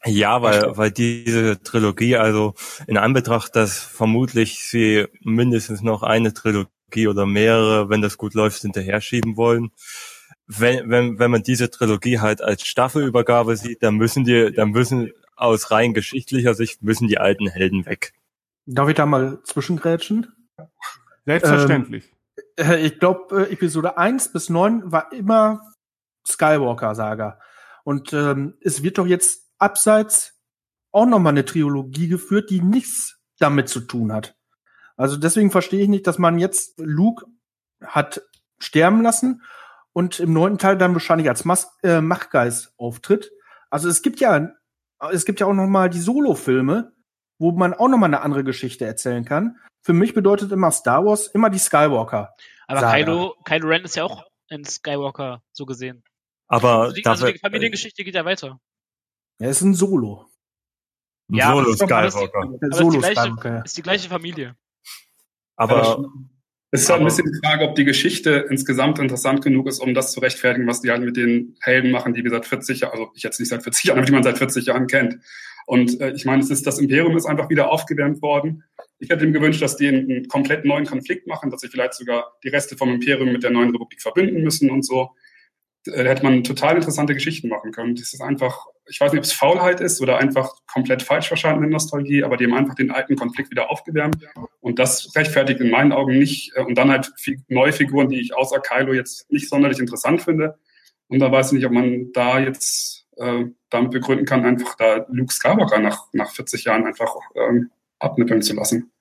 Ja, 0.03 0.41
weil, 0.41 0.75
weil 0.75 0.91
diese 0.91 1.61
Trilogie, 1.63 2.17
also 2.17 2.55
in 2.87 2.97
Anbetracht, 2.97 3.55
dass 3.55 3.79
vermutlich 3.79 4.65
sie 4.65 5.05
mindestens 5.21 5.81
noch 5.81 6.03
eine 6.03 6.33
Trilogie 6.33 7.07
oder 7.07 7.25
mehrere, 7.25 7.89
wenn 7.89 8.01
das 8.01 8.17
gut 8.17 8.33
läuft, 8.33 8.63
hinterher 8.63 8.99
schieben 8.99 9.37
wollen. 9.37 9.71
Wenn, 10.51 10.89
wenn, 10.89 11.19
wenn 11.19 11.29
man 11.29 11.43
diese 11.43 11.69
Trilogie 11.69 12.19
halt 12.19 12.41
als 12.41 12.65
Staffelübergabe 12.65 13.55
sieht, 13.55 13.83
dann 13.83 13.95
müssen 13.95 14.23
die, 14.23 14.51
dann 14.51 14.71
müssen 14.71 15.11
aus 15.35 15.69
rein 15.69 15.93
geschichtlicher 15.93 16.55
Sicht 16.55 16.81
müssen 16.81 17.07
die 17.07 17.19
alten 17.19 17.47
Helden 17.47 17.85
weg. 17.85 18.13
Darf 18.65 18.89
ich 18.89 18.95
da 18.95 19.05
mal 19.05 19.43
zwischengrätschen? 19.43 20.27
Selbstverständlich. 21.25 22.11
Ähm, 22.57 22.71
äh, 22.71 22.85
ich 22.85 22.99
glaube, 22.99 23.47
äh, 23.47 23.53
Episode 23.53 23.97
1 23.97 24.31
bis 24.31 24.49
9 24.49 24.91
war 24.91 25.11
immer 25.13 25.61
Skywalker-Saga. 26.27 27.39
Und 27.83 28.11
ähm, 28.13 28.55
es 28.61 28.81
wird 28.81 28.97
doch 28.97 29.07
jetzt 29.07 29.51
abseits 29.59 30.39
auch 30.91 31.05
nochmal 31.05 31.33
eine 31.33 31.45
Trilogie 31.45 32.07
geführt, 32.07 32.49
die 32.49 32.61
nichts 32.61 33.19
damit 33.37 33.69
zu 33.69 33.81
tun 33.81 34.11
hat. 34.11 34.35
Also 34.97 35.15
deswegen 35.15 35.51
verstehe 35.51 35.83
ich 35.83 35.89
nicht, 35.89 36.07
dass 36.07 36.17
man 36.17 36.39
jetzt 36.39 36.73
Luke 36.79 37.25
hat 37.81 38.21
sterben 38.57 39.01
lassen 39.01 39.41
und 39.93 40.19
im 40.19 40.33
neunten 40.33 40.59
Teil 40.59 40.77
dann 40.77 40.93
wahrscheinlich 40.93 41.29
als 41.29 41.45
Mas 41.45 41.77
äh, 41.83 42.01
Machtgeist 42.01 42.73
auftritt. 42.77 43.31
Also 43.69 43.89
es 43.89 44.01
gibt 44.01 44.19
ja, 44.19 44.49
es 45.11 45.25
gibt 45.25 45.39
ja 45.39 45.47
auch 45.47 45.53
nochmal 45.53 45.89
die 45.89 45.99
Solo-Filme, 45.99 46.93
wo 47.39 47.51
man 47.51 47.73
auch 47.73 47.87
nochmal 47.87 48.09
eine 48.09 48.21
andere 48.21 48.43
Geschichte 48.43 48.85
erzählen 48.85 49.25
kann. 49.25 49.57
Für 49.81 49.93
mich 49.93 50.13
bedeutet 50.13 50.51
immer 50.51 50.71
Star 50.71 51.05
Wars 51.05 51.27
immer 51.27 51.49
die 51.49 51.59
Skywalker. 51.59 52.35
Aber 52.67 52.91
Kylo, 52.91 53.35
Kylo 53.45 53.67
Ren 53.67 53.83
ist 53.83 53.95
ja 53.95 54.03
auch 54.03 54.25
ein 54.49 54.65
Skywalker, 54.65 55.41
so 55.51 55.65
gesehen. 55.65 56.03
Aber 56.47 56.81
also 56.81 56.95
die, 56.95 57.05
also 57.05 57.27
die 57.27 57.39
Familiengeschichte 57.39 58.03
geht 58.03 58.15
ja 58.15 58.25
weiter. 58.25 58.59
Er 59.39 59.51
ist 59.51 59.61
ein 59.61 59.73
Solo. 59.73 60.27
Ein 61.29 61.35
ja, 61.35 61.53
Solo 61.53 61.73
Skywalker. 61.73 62.43
Aber 62.43 62.57
Solo 62.71 62.89
ist, 62.89 62.93
die 62.93 62.99
gleiche, 62.99 63.21
Skywalker. 63.21 63.65
ist 63.65 63.77
die 63.77 63.81
gleiche 63.81 64.09
Familie. 64.09 64.55
Aber 65.55 66.05
es 66.71 66.81
ist 66.81 66.89
halt 66.89 67.01
ein 67.01 67.05
bisschen 67.05 67.25
die 67.25 67.47
Frage, 67.47 67.67
ob 67.67 67.75
die 67.75 67.85
Geschichte 67.85 68.45
insgesamt 68.49 68.99
interessant 68.99 69.41
genug 69.41 69.67
ist, 69.67 69.79
um 69.79 69.93
das 69.93 70.11
zu 70.11 70.19
rechtfertigen, 70.19 70.67
was 70.67 70.81
die 70.81 70.91
halt 70.91 71.01
mit 71.01 71.17
den 71.17 71.55
Helden 71.61 71.89
machen, 71.89 72.13
die 72.13 72.23
wir 72.23 72.29
seit 72.29 72.45
40 72.45 72.81
Jahren, 72.81 72.91
also 72.91 73.11
ich 73.15 73.23
jetzt 73.23 73.39
nicht 73.39 73.49
seit 73.49 73.63
40 73.63 73.85
Jahren, 73.85 73.97
aber 73.97 74.05
die 74.05 74.11
man 74.11 74.23
seit 74.23 74.37
40 74.37 74.67
Jahren 74.67 74.85
kennt. 74.85 75.17
Und 75.65 75.99
äh, 75.99 76.11
ich 76.11 76.25
meine, 76.25 76.43
es 76.43 76.49
ist, 76.49 76.67
das 76.67 76.79
Imperium 76.79 77.17
ist 77.17 77.25
einfach 77.25 77.49
wieder 77.49 77.71
aufgewärmt 77.71 78.21
worden. 78.21 78.63
Ich 78.99 79.09
hätte 79.09 79.25
ihm 79.25 79.33
gewünscht, 79.33 79.61
dass 79.61 79.77
die 79.77 79.87
einen, 79.87 80.09
einen 80.09 80.27
komplett 80.27 80.65
neuen 80.65 80.85
Konflikt 80.85 81.27
machen, 81.27 81.49
dass 81.49 81.61
sie 81.61 81.69
vielleicht 81.69 81.95
sogar 81.95 82.33
die 82.43 82.49
Reste 82.49 82.77
vom 82.77 82.89
Imperium 82.89 83.31
mit 83.31 83.43
der 83.43 83.51
neuen 83.51 83.71
Republik 83.71 84.01
verbinden 84.01 84.43
müssen 84.43 84.69
und 84.69 84.85
so. 84.85 85.11
Äh, 85.87 86.03
da 86.03 86.09
hätte 86.09 86.23
man 86.23 86.43
total 86.43 86.75
interessante 86.75 87.13
Geschichten 87.13 87.49
machen 87.49 87.71
können. 87.71 87.95
Das 87.95 88.13
ist 88.13 88.21
einfach, 88.21 88.65
ich 88.87 88.99
weiß 88.99 89.11
nicht, 89.11 89.19
ob 89.19 89.25
es 89.25 89.33
Faulheit 89.33 89.81
ist 89.81 90.01
oder 90.01 90.17
einfach 90.17 90.51
komplett 90.71 91.03
falsch 91.03 91.27
verstandene 91.27 91.69
Nostalgie, 91.69 92.23
aber 92.23 92.37
die 92.37 92.45
haben 92.45 92.53
einfach 92.53 92.75
den 92.75 92.91
alten 92.91 93.15
Konflikt 93.15 93.51
wieder 93.51 93.69
aufgewärmt. 93.69 94.17
Und 94.59 94.79
das 94.79 95.15
rechtfertigt 95.15 95.59
in 95.59 95.69
meinen 95.69 95.91
Augen 95.91 96.17
nicht. 96.17 96.51
Äh, 96.55 96.63
und 96.63 96.77
dann 96.77 96.91
halt 96.91 97.11
neue 97.47 97.73
Figuren, 97.73 98.09
die 98.09 98.19
ich 98.19 98.35
außer 98.35 98.59
Kylo 98.59 98.93
jetzt 98.93 99.31
nicht 99.31 99.49
sonderlich 99.49 99.79
interessant 99.79 100.21
finde. 100.21 100.57
Und 101.07 101.19
da 101.19 101.31
weiß 101.31 101.47
ich 101.47 101.53
nicht, 101.53 101.65
ob 101.65 101.71
man 101.71 102.11
da 102.13 102.39
jetzt 102.39 103.07
äh, 103.17 103.45
damit 103.69 103.91
begründen 103.91 104.25
kann, 104.25 104.45
einfach 104.45 104.75
da 104.75 105.05
Luke 105.09 105.33
Skywalker 105.33 105.79
nach, 105.79 106.07
nach 106.13 106.31
40 106.31 106.63
Jahren 106.65 106.85
einfach 106.85 107.13
ähm, 107.35 107.71
abnippeln 107.99 108.41
zu 108.41 108.53
lassen. 108.53 108.91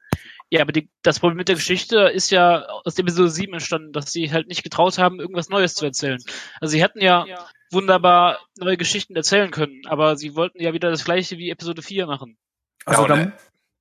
Ja, 0.51 0.63
aber 0.63 0.73
die, 0.73 0.89
das 1.03 1.21
Problem 1.21 1.37
mit 1.37 1.49
der 1.49 1.57
Geschichte 1.57 2.09
ist 2.09 2.31
ja 2.31 2.65
aus 2.85 2.95
der 2.95 3.03
Episode 3.03 3.29
7 3.29 3.53
entstanden, 3.53 3.93
dass 3.93 4.13
sie 4.13 4.33
halt 4.33 4.49
nicht 4.49 4.63
getraut 4.63 4.97
haben, 4.97 5.21
irgendwas 5.21 5.51
Neues 5.51 5.75
zu 5.75 5.85
erzählen. 5.85 6.19
Also 6.61 6.73
sie 6.73 6.83
hätten 6.83 7.03
ja, 7.03 7.27
wunderbar 7.71 8.39
neue 8.59 8.79
Geschichten 8.79 9.15
erzählen 9.15 9.51
können, 9.51 9.83
aber 9.87 10.17
sie 10.17 10.35
wollten 10.35 10.61
ja 10.61 10.73
wieder 10.73 10.91
das 10.91 11.05
gleiche 11.05 11.37
wie 11.37 11.51
Episode 11.51 11.83
4 11.83 12.07
machen. 12.07 12.39
Also 12.87 13.03
ja, 13.03 13.09
dann, 13.09 13.33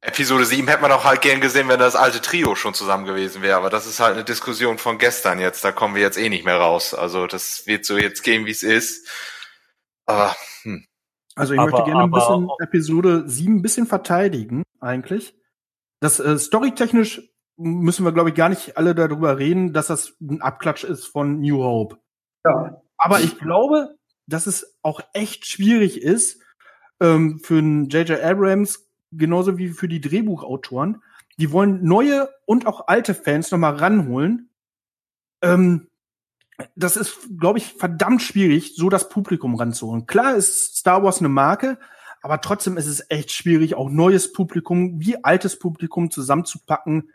Episode 0.02 0.46
7 0.46 0.68
hätte 0.68 0.82
man 0.82 0.92
auch 0.92 1.06
halt 1.06 1.22
gern 1.22 1.40
gesehen, 1.40 1.70
wenn 1.70 1.80
das 1.80 1.96
alte 1.96 2.22
Trio 2.22 2.56
schon 2.56 2.74
zusammen 2.74 3.06
gewesen 3.06 3.42
wäre, 3.42 3.58
aber 3.58 3.70
das 3.70 3.88
ist 3.88 4.02
halt 4.02 4.16
eine 4.16 4.26
Diskussion 4.26 4.78
von 4.78 4.98
gestern 4.98 5.40
jetzt, 5.40 5.64
da 5.64 5.72
kommen 5.72 5.96
wir 5.96 6.02
jetzt 6.02 6.18
eh 6.18 6.28
nicht 6.28 6.46
mehr 6.46 6.58
raus. 6.58 6.94
Also 6.94 7.28
das 7.28 7.66
wird 7.66 7.86
so 7.86 7.98
jetzt 7.98 8.24
gehen, 8.24 8.46
wie 8.46 8.52
es 8.52 8.64
ist. 8.64 9.08
Aber, 10.06 10.36
hm. 10.64 10.86
Also 11.36 11.54
ich 11.54 11.60
aber, 11.60 11.72
möchte 11.72 11.86
gerne 11.86 12.04
ein 12.04 12.12
bisschen 12.12 12.50
Episode 12.60 13.24
7 13.26 13.56
ein 13.56 13.62
bisschen 13.62 13.88
verteidigen, 13.88 14.64
eigentlich 14.82 15.34
das 16.00 16.20
äh, 16.20 16.38
storytechnisch 16.38 17.22
müssen 17.58 18.06
wir, 18.06 18.12
glaube 18.12 18.30
ich, 18.30 18.36
gar 18.36 18.50
nicht 18.50 18.78
alle 18.78 18.94
darüber 18.94 19.40
reden, 19.40 19.74
dass 19.74 19.88
das 19.88 20.16
ein 20.22 20.42
Abklatsch 20.42 20.84
ist 20.84 21.06
von 21.06 21.40
New 21.40 21.64
Hope. 21.64 21.98
Ja. 22.46 22.82
Aber 22.98 23.20
ich 23.20 23.38
glaube, 23.40 23.96
dass 24.28 24.48
es 24.48 24.78
auch 24.84 25.02
echt 25.14 25.46
schwierig 25.46 26.02
ist 26.02 26.42
ähm, 27.00 27.40
für 27.40 27.58
einen 27.58 27.90
J.J. 27.90 28.22
Abrams, 28.22 28.88
genauso 29.12 29.58
wie 29.58 29.70
für 29.70 29.88
die 29.88 30.02
Drehbuchautoren. 30.02 31.02
Die 31.40 31.52
wollen 31.52 31.84
neue 31.84 32.30
und 32.46 32.68
auch 32.68 32.88
alte 32.88 33.14
Fans 33.14 33.52
nochmal 33.52 33.76
ranholen. 33.76 34.50
Ähm, 35.42 35.88
das 36.76 36.98
ist, 36.98 37.18
glaube 37.40 37.60
ich, 37.60 37.74
verdammt 37.74 38.22
schwierig, 38.22 38.76
so 38.76 38.90
das 38.90 39.10
Publikum 39.10 39.56
ranzuholen. 39.56 40.08
Klar 40.08 40.36
ist 40.36 40.78
Star 40.78 41.04
Wars 41.04 41.20
eine 41.20 41.30
Marke, 41.30 41.78
aber 42.22 42.42
trotzdem 42.42 42.78
ist 42.78 42.88
es 42.88 43.06
echt 43.10 43.32
schwierig, 43.32 43.76
auch 43.76 43.90
neues 43.90 44.32
Publikum 44.32 45.00
wie 45.00 45.24
altes 45.24 45.60
Publikum 45.60 46.12
zusammenzupacken, 46.12 47.12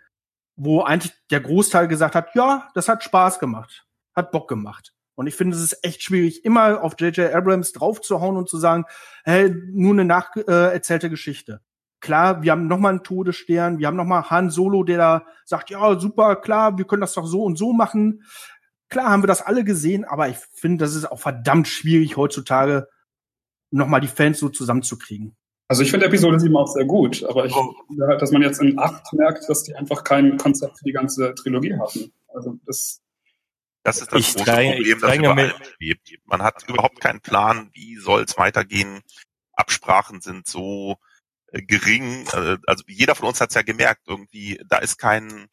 wo 0.57 0.83
eigentlich 0.83 1.13
der 1.31 1.41
Großteil 1.41 1.89
gesagt 1.89 2.15
hat, 2.15 2.35
ja, 2.35 2.69
das 2.75 2.89
hat 2.89 3.03
Spaß 3.03 3.39
gemacht, 3.39 3.87
hat 4.15 4.33
Bock 4.33 4.49
gemacht. 4.49 4.93
Und 5.15 5.27
ich 5.27 5.35
finde, 5.35 5.57
es 5.57 5.63
ist 5.63 5.85
echt 5.85 6.03
schwierig, 6.03 6.45
immer 6.45 6.83
auf 6.83 6.95
J.J. 6.99 7.35
Abrams 7.35 7.73
draufzuhauen 7.73 8.37
und 8.37 8.49
zu 8.49 8.59
sagen, 8.59 8.85
hey, 9.25 9.55
nur 9.71 9.93
eine 9.93 10.05
nacherzählte 10.05 11.07
äh, 11.09 11.11
Geschichte. 11.11 11.61
Klar, 12.01 12.43
wir 12.43 12.51
haben 12.51 12.67
nochmal 12.67 12.91
einen 12.91 13.05
Todesstern, 13.05 13.79
wir 13.79 13.87
haben 13.87 13.97
nochmal 13.97 14.29
Han 14.31 14.51
Solo, 14.51 14.83
der 14.83 14.99
da 14.99 15.27
sagt, 15.45 15.71
ja, 15.71 15.99
super, 16.01 16.37
klar, 16.37 16.77
wir 16.79 16.87
können 16.87 17.03
das 17.03 17.15
doch 17.15 17.27
so 17.27 17.45
und 17.45 17.57
so 17.57 17.73
machen. 17.73 18.25
Klar 18.89 19.11
haben 19.11 19.23
wir 19.23 19.29
das 19.29 19.43
alle 19.43 19.65
gesehen, 19.65 20.05
aber 20.05 20.29
ich 20.29 20.37
finde, 20.37 20.85
das 20.85 20.95
ist 20.95 21.11
auch 21.11 21.21
verdammt 21.21 21.69
schwierig 21.69 22.17
heutzutage, 22.17 22.89
nochmal 23.73 24.01
die 24.01 24.09
Fans 24.09 24.39
so 24.39 24.49
zusammenzukriegen. 24.49 25.37
Also 25.69 25.83
ich 25.83 25.91
finde 25.91 26.07
Episode 26.07 26.39
7 26.39 26.55
auch 26.57 26.67
sehr 26.67 26.85
gut, 26.85 27.25
aber 27.25 27.47
ich, 27.47 27.55
oh. 27.55 27.75
dass 28.19 28.31
man 28.31 28.43
jetzt 28.43 28.61
in 28.61 28.79
8 28.79 29.13
merkt, 29.15 29.49
dass 29.49 29.63
die 29.63 29.75
einfach 29.75 30.05
kein 30.05 30.37
Konzept 30.37 30.79
für 30.79 30.85
die 30.85 30.93
ganze 30.93 31.35
Trilogie 31.35 31.75
hatten. 31.79 32.13
Also 32.29 32.59
das 32.67 33.03
das 33.83 34.01
ist 34.01 34.13
das 34.13 34.21
ich 34.21 34.33
große 34.33 34.45
drei, 34.45 34.73
Problem, 34.75 35.01
das 35.01 35.17
überall 35.17 35.55
schwebt. 35.77 36.11
Man 36.25 36.43
hat 36.43 36.69
überhaupt 36.69 37.01
keinen 37.01 37.21
Plan, 37.21 37.71
wie 37.73 37.97
soll 37.97 38.23
es 38.23 38.39
weitergehen. 38.39 39.01
Absprachen 39.55 40.21
sind 40.21 40.47
so 40.47 40.97
äh, 41.49 41.63
gering. 41.63 42.27
Äh, 42.33 42.59
also 42.67 42.85
jeder 42.87 43.15
von 43.15 43.29
uns 43.29 43.41
hat 43.41 43.51
es 43.51 43.55
ja 43.55 43.63
gemerkt, 43.63 44.03
irgendwie, 44.07 44.61
da 44.69 44.79
ist 44.79 44.99
kein, 44.99 45.49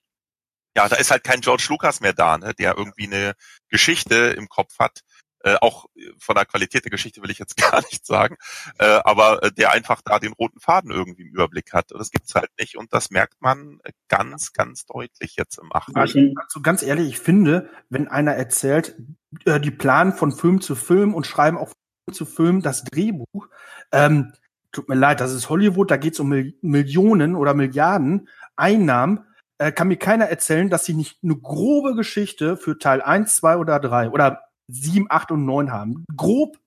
ja, 0.75 0.87
da 0.87 0.95
ist 0.97 1.11
halt 1.11 1.23
kein 1.23 1.41
George 1.41 1.65
Lucas 1.69 2.01
mehr 2.01 2.13
da, 2.13 2.37
ne, 2.37 2.53
der 2.53 2.77
irgendwie 2.77 3.07
eine 3.07 3.33
Geschichte 3.69 4.15
im 4.15 4.47
Kopf 4.47 4.77
hat, 4.79 5.01
äh, 5.43 5.55
auch 5.61 5.85
von 6.17 6.35
der 6.35 6.45
Qualität 6.45 6.83
der 6.83 6.91
Geschichte 6.91 7.21
will 7.21 7.31
ich 7.31 7.39
jetzt 7.39 7.57
gar 7.71 7.81
nicht 7.81 8.05
sagen, 8.05 8.37
äh, 8.77 8.99
aber 9.03 9.43
äh, 9.43 9.51
der 9.51 9.71
einfach 9.71 10.01
da 10.01 10.19
den 10.19 10.33
roten 10.33 10.59
Faden 10.59 10.91
irgendwie 10.91 11.23
im 11.23 11.29
Überblick 11.29 11.73
hat. 11.73 11.91
Das 11.91 12.11
gibt's 12.11 12.35
halt 12.35 12.49
nicht 12.59 12.77
und 12.77 12.93
das 12.93 13.09
merkt 13.09 13.41
man 13.41 13.79
ganz, 14.07 14.53
ganz 14.53 14.85
deutlich 14.85 15.35
jetzt 15.35 15.57
im 15.57 15.73
achten. 15.73 15.95
Also, 15.95 16.61
ganz 16.61 16.83
ehrlich, 16.83 17.07
ich 17.07 17.19
finde, 17.19 17.69
wenn 17.89 18.07
einer 18.07 18.33
erzählt, 18.33 18.97
äh, 19.45 19.59
die 19.59 19.71
planen 19.71 20.13
von 20.13 20.31
Film 20.31 20.61
zu 20.61 20.75
Film 20.75 21.13
und 21.13 21.25
schreiben 21.25 21.57
auch 21.57 21.69
Film 21.69 22.13
zu 22.13 22.25
Film 22.25 22.61
das 22.61 22.83
Drehbuch, 22.83 23.47
ähm, 23.91 24.33
tut 24.71 24.89
mir 24.89 24.95
leid, 24.95 25.19
das 25.19 25.33
ist 25.33 25.49
Hollywood, 25.49 25.89
da 25.89 25.97
geht's 25.97 26.19
um 26.19 26.29
Mil 26.29 26.57
Millionen 26.61 27.35
oder 27.35 27.53
Milliarden 27.53 28.27
Einnahmen 28.55 29.25
äh, 29.59 29.71
kann 29.71 29.89
mir 29.89 29.97
keiner 29.97 30.25
erzählen, 30.25 30.69
dass 30.69 30.85
sie 30.85 30.93
nicht 30.93 31.19
eine 31.23 31.35
grobe 31.35 31.93
Geschichte 31.93 32.57
für 32.57 32.79
Teil 32.79 33.01
1, 33.01 33.35
2 33.35 33.57
oder 33.57 33.79
3 33.79 34.09
oder 34.09 34.48
sieben, 34.69 35.07
acht 35.09 35.31
und 35.31 35.45
neun 35.45 35.71
haben. 35.71 36.05
Grob 36.15 36.57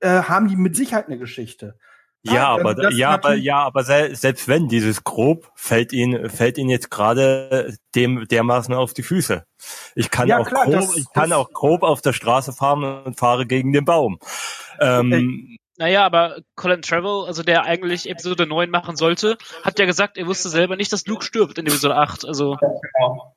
äh, 0.00 0.22
haben 0.22 0.48
die 0.48 0.56
mit 0.56 0.76
Sicherheit 0.76 1.06
eine 1.06 1.18
Geschichte. 1.18 1.78
Ja, 2.26 2.48
ah, 2.48 2.54
aber 2.54 2.90
ja, 2.90 3.10
aber 3.10 3.34
ja, 3.34 3.62
aber 3.62 3.84
selbst 3.84 4.48
wenn 4.48 4.66
dieses 4.68 5.04
grob 5.04 5.50
fällt 5.56 5.92
ihn 5.92 6.30
fällt 6.30 6.56
ihn 6.56 6.70
jetzt 6.70 6.90
gerade 6.90 7.76
dem 7.94 8.26
dermaßen 8.26 8.72
auf 8.72 8.94
die 8.94 9.02
Füße. 9.02 9.44
Ich 9.94 10.10
kann 10.10 10.28
ja, 10.28 10.38
auch 10.38 10.46
klar, 10.46 10.64
grob, 10.64 10.74
das, 10.74 10.96
ich 10.96 11.12
kann 11.12 11.34
auch 11.34 11.52
grob 11.52 11.82
auf 11.82 12.00
der 12.00 12.14
Straße 12.14 12.54
fahren 12.54 13.04
und 13.04 13.18
fahre 13.18 13.46
gegen 13.46 13.74
den 13.74 13.84
Baum. 13.84 14.18
Ähm, 14.80 15.12
okay. 15.12 15.58
Naja, 15.76 16.06
aber 16.06 16.38
Colin 16.54 16.82
Trevor, 16.82 17.26
also 17.26 17.42
der 17.42 17.64
eigentlich 17.64 18.08
Episode 18.08 18.46
9 18.46 18.70
machen 18.70 18.96
sollte, 18.96 19.36
hat 19.62 19.78
ja 19.78 19.86
gesagt, 19.86 20.16
er 20.16 20.26
wusste 20.26 20.48
selber 20.48 20.76
nicht, 20.76 20.92
dass 20.92 21.06
Luke 21.06 21.24
stirbt 21.24 21.58
in 21.58 21.66
Episode 21.66 21.96
8. 21.96 22.24
Also. 22.24 22.52
Ja, 22.52 22.68
genau. 22.96 23.34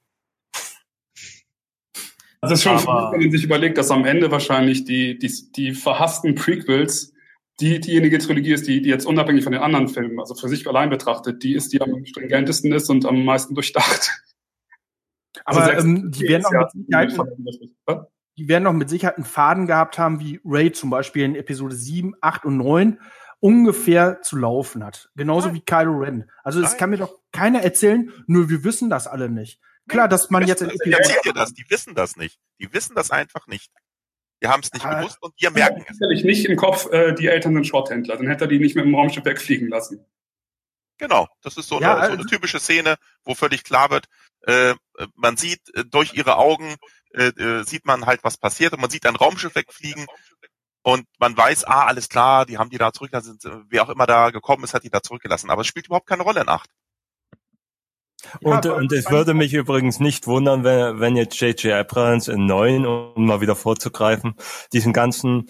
Also 2.50 2.54
es 2.54 2.60
ist 2.60 2.86
schon 2.86 2.90
aber, 2.90 3.12
wenn 3.12 3.22
man 3.22 3.32
sich 3.32 3.44
überlegt, 3.44 3.78
dass 3.78 3.92
am 3.92 4.06
Ende 4.06 4.32
wahrscheinlich 4.32 4.86
die, 4.86 5.18
die, 5.18 5.32
die 5.56 5.74
verhassten 5.74 6.36
Prequels 6.36 7.14
die, 7.60 7.80
diejenige 7.80 8.20
Trilogie 8.20 8.54
ist, 8.54 8.68
die, 8.68 8.82
die 8.82 8.90
jetzt 8.90 9.06
unabhängig 9.06 9.44
von 9.44 9.52
den 9.52 9.62
anderen 9.62 9.88
Filmen, 9.88 10.20
also 10.20 10.36
für 10.36 10.48
sich 10.48 10.68
allein 10.68 10.90
betrachtet, 10.90 11.44
die 11.44 11.56
ist, 11.56 11.74
die 11.74 11.82
am 11.82 12.06
stringentesten 12.06 12.72
ist 12.72 12.90
und 12.90 13.06
am 13.06 13.26
meisten 13.26 13.56
durchdacht. 13.56 14.12
Aber 15.44 15.64
also 15.64 15.88
ähm, 15.88 16.12
die 16.12 16.28
werden 16.28 16.46
auch 16.46 16.52
mit 16.52 16.72
Sicherheit, 16.72 18.08
die 18.38 18.48
werden 18.48 18.64
noch 18.64 18.74
mit 18.74 18.90
Sicherheit 18.90 19.18
einen 19.18 19.26
Faden 19.26 19.66
gehabt 19.66 19.98
haben, 19.98 20.20
wie 20.20 20.40
Ray 20.46 20.72
zum 20.72 20.90
Beispiel 20.90 21.24
in 21.24 21.36
Episode 21.36 21.76
7, 21.76 22.14
8 22.22 22.46
und 22.46 22.58
9 22.58 23.00
ungefähr 23.40 24.22
zu 24.22 24.38
laufen 24.38 24.84
hat. 24.84 25.10
Genauso 25.16 25.54
wie 25.54 25.62
Kylo 25.62 26.00
Ren. 26.00 26.30
Also 26.44 26.62
es 26.62 26.78
kann 26.78 26.90
mir 26.90 26.98
doch 26.98 27.20
keiner 27.32 27.62
erzählen, 27.62 28.12
nur 28.26 28.50
wir 28.50 28.64
wissen 28.64 28.90
das 28.90 29.08
alle 29.08 29.30
nicht. 29.30 29.60
Klar, 29.88 30.08
dass 30.08 30.30
man 30.30 30.46
jetzt 30.46 30.62
in 30.62 30.70
Episode 30.70 31.20
dir 31.24 31.34
das, 31.34 31.54
die 31.54 31.66
wissen 31.70 31.96
das 31.96 32.16
nicht. 32.16 32.40
Die 32.60 32.72
wissen 32.74 32.96
das 32.96 33.12
einfach 33.12 33.48
nicht. 33.48 33.72
Die 34.42 34.48
haben 34.48 34.62
es 34.62 34.72
nicht 34.74 34.86
ah, 34.86 35.00
gewusst 35.00 35.18
und 35.22 35.34
wir 35.38 35.50
merken 35.50 35.84
es. 35.88 35.98
Sicherlich 35.98 36.24
nicht 36.24 36.46
im 36.46 36.58
Kopf, 36.58 36.92
äh, 36.92 37.14
die 37.14 37.28
Eltern 37.28 37.54
sind 37.54 37.66
Schrotthändler. 37.66 38.18
Dann 38.18 38.28
hätte 38.28 38.46
er 38.46 38.48
die 38.48 38.60
nicht 38.60 38.76
mit 38.76 38.86
dem 38.86 38.94
Raumschiff 38.94 39.26
wegfliegen 39.26 39.70
lassen. 39.70 40.06
Genau, 40.98 41.28
das 41.42 41.58
ist 41.58 41.70
so, 41.70 41.80
ja, 41.80 41.92
eine, 41.92 42.00
so 42.00 42.06
eine 42.06 42.18
also 42.18 42.30
typische 42.30 42.60
Szene, 42.60 42.98
wo 43.24 43.36
völlig 43.36 43.64
klar 43.64 43.90
wird, 43.90 44.08
äh, 44.42 44.74
man 45.16 45.38
sieht 45.38 45.62
äh, 45.76 45.86
durch 45.86 46.14
ihre 46.14 46.38
Augen, 46.38 46.76
äh, 47.14 47.28
äh, 47.28 47.64
sieht 47.64 47.86
man 47.86 48.06
halt, 48.06 48.24
was 48.24 48.38
passiert 48.38 48.74
und 48.74 48.82
man 48.82 48.90
sieht 48.90 49.06
ein 49.06 49.16
Raumschiff 49.16 49.56
wegfliegen 49.56 50.08
und 50.82 51.06
man 51.20 51.36
weiß, 51.36 51.66
ah, 51.66 51.86
alles 51.86 52.10
klar, 52.10 52.46
die 52.46 52.58
haben 52.58 52.70
die 52.70 52.78
da 52.78 52.94
zurückgelassen, 52.94 53.38
wer 53.70 53.84
auch 53.84 53.90
immer 53.90 54.08
da 54.08 54.32
gekommen 54.32 54.64
ist, 54.64 54.74
hat 54.74 54.84
die 54.84 54.90
da 54.90 55.02
zurückgelassen. 55.02 55.50
Aber 55.50 55.62
es 55.62 55.68
spielt 55.68 55.88
überhaupt 55.88 56.08
keine 56.08 56.24
Rolle 56.24 56.42
in 56.42 56.50
Acht. 56.50 56.70
Und, 58.42 58.66
ja, 58.66 58.74
und 58.74 58.92
es 58.92 59.10
würde 59.10 59.34
mich 59.34 59.54
übrigens 59.54 60.00
nicht 60.00 60.28
wundern, 60.28 60.64
wenn, 60.64 61.00
wenn 61.00 61.16
jetzt 61.16 61.40
J.J. 61.40 61.74
Abrams 61.74 62.28
in 62.28 62.46
neun, 62.46 62.86
um 62.86 63.26
mal 63.26 63.42
wieder 63.42 63.56
vorzugreifen, 63.56 64.36
diesen 64.74 64.92
ganzen 64.92 65.48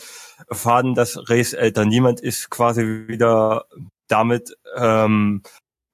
Faden, 0.51 0.93
dass 0.93 1.29
Rays 1.29 1.53
älter 1.53 1.85
niemand 1.85 2.19
ist, 2.19 2.49
quasi 2.49 3.07
wieder 3.07 3.65
damit 4.07 4.55
ähm, 4.75 5.41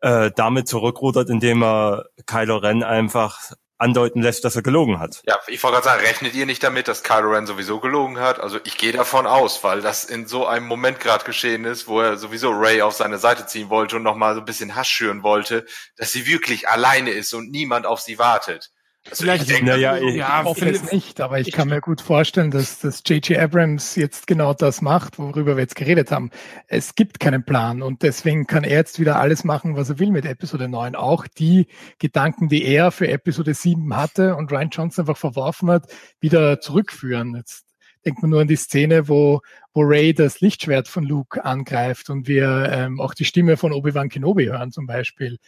äh, 0.01 0.31
damit 0.35 0.67
zurückrudert, 0.67 1.29
indem 1.29 1.63
er 1.63 2.05
Kylo 2.25 2.57
Ren 2.57 2.83
einfach 2.83 3.53
andeuten 3.83 4.21
lässt, 4.21 4.43
dass 4.45 4.55
er 4.55 4.63
gelogen 4.63 4.99
hat. 4.99 5.21
Ja, 5.25 5.37
ich 5.47 5.61
wollte 5.61 5.75
gerade 5.75 5.85
sagen, 5.85 6.05
rechnet 6.05 6.33
ihr 6.33 6.45
nicht 6.45 6.63
damit, 6.63 6.87
dass 6.87 7.03
Kylo 7.03 7.29
Ren 7.31 7.45
sowieso 7.45 7.79
gelogen 7.79 8.19
hat? 8.19 8.39
Also 8.39 8.59
ich 8.63 8.77
gehe 8.77 8.91
davon 8.91 9.27
aus, 9.27 9.63
weil 9.63 9.81
das 9.81 10.05
in 10.05 10.25
so 10.25 10.47
einem 10.47 10.65
Moment 10.65 10.99
gerade 10.99 11.23
geschehen 11.25 11.65
ist, 11.65 11.87
wo 11.87 12.01
er 12.01 12.17
sowieso 12.17 12.49
Ray 12.51 12.81
auf 12.81 12.93
seine 12.93 13.19
Seite 13.19 13.45
ziehen 13.45 13.69
wollte 13.69 13.97
und 13.97 14.03
nochmal 14.03 14.33
so 14.33 14.41
ein 14.41 14.45
bisschen 14.45 14.75
Hass 14.75 14.87
schüren 14.87 15.21
wollte, 15.21 15.65
dass 15.97 16.11
sie 16.11 16.25
wirklich 16.25 16.67
alleine 16.67 17.11
ist 17.11 17.33
und 17.33 17.51
niemand 17.51 17.85
auf 17.85 17.99
sie 17.99 18.17
wartet. 18.17 18.71
Also 19.09 19.23
Vielleicht, 19.23 19.49
denke, 19.49 19.65
naja, 19.65 19.97
ich, 19.97 20.15
ja, 20.15 20.45
hoffe 20.45 20.69
es 20.69 20.89
nicht, 20.91 21.19
aber 21.19 21.37
ich, 21.37 21.49
ich 21.49 21.53
kann 21.53 21.67
mir 21.67 21.81
gut 21.81 21.99
vorstellen, 21.99 22.51
dass, 22.51 22.79
dass 22.79 23.03
J.J. 23.05 23.37
Abrams 23.37 23.97
jetzt 23.97 24.27
genau 24.27 24.53
das 24.53 24.81
macht, 24.81 25.19
worüber 25.19 25.57
wir 25.57 25.63
jetzt 25.63 25.75
geredet 25.75 26.09
haben. 26.09 26.31
Es 26.67 26.95
gibt 26.95 27.19
keinen 27.19 27.43
Plan 27.43 27.81
und 27.81 28.01
deswegen 28.01 28.47
kann 28.47 28.63
er 28.63 28.77
jetzt 28.77 29.01
wieder 29.01 29.19
alles 29.19 29.43
machen, 29.43 29.75
was 29.75 29.89
er 29.89 29.99
will 29.99 30.09
mit 30.09 30.25
Episode 30.25 30.69
9. 30.69 30.95
Auch 30.95 31.27
die 31.27 31.67
Gedanken, 31.99 32.47
die 32.47 32.63
er 32.63 32.91
für 32.91 33.09
Episode 33.09 33.53
7 33.53 33.93
hatte 33.93 34.37
und 34.37 34.49
Ryan 34.53 34.69
Johnson 34.69 35.03
einfach 35.03 35.17
verworfen 35.17 35.69
hat, 35.69 35.91
wieder 36.21 36.61
zurückführen. 36.61 37.35
Jetzt 37.35 37.65
denkt 38.05 38.21
man 38.21 38.31
nur 38.31 38.41
an 38.41 38.47
die 38.47 38.55
Szene, 38.55 39.09
wo, 39.09 39.41
wo 39.73 39.81
Ray 39.81 40.13
das 40.13 40.39
Lichtschwert 40.39 40.87
von 40.87 41.03
Luke 41.03 41.43
angreift 41.43 42.09
und 42.09 42.27
wir 42.27 42.69
ähm, 42.71 43.01
auch 43.01 43.13
die 43.13 43.25
Stimme 43.25 43.57
von 43.57 43.73
Obi-Wan 43.73 44.07
Kenobi 44.07 44.45
hören 44.45 44.71
zum 44.71 44.85
Beispiel 44.85 45.39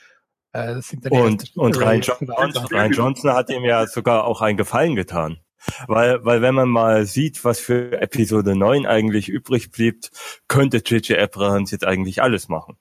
äh, 0.55 0.81
und 1.09 1.51
und 1.55 1.77
Ryan 1.77 2.01
Johnson, 2.01 2.65
Ryan 2.71 2.91
Johnson 2.91 3.33
hat 3.33 3.49
ihm 3.49 3.63
ja 3.63 3.87
sogar 3.87 4.23
auch 4.23 4.41
einen 4.41 4.57
Gefallen 4.57 4.95
getan. 4.95 5.39
Weil, 5.87 6.23
weil 6.23 6.41
wenn 6.41 6.53
man 6.53 6.69
mal 6.69 7.05
sieht, 7.05 7.43
was 7.43 7.59
für 7.59 7.99
Episode 7.99 8.55
9 8.55 8.85
eigentlich 8.85 9.29
übrig 9.29 9.71
blieb, 9.71 10.05
könnte 10.47 10.77
J.J. 10.77 11.17
Abrams 11.17 11.71
jetzt 11.71 11.85
eigentlich 11.85 12.21
alles 12.21 12.47
machen. 12.49 12.77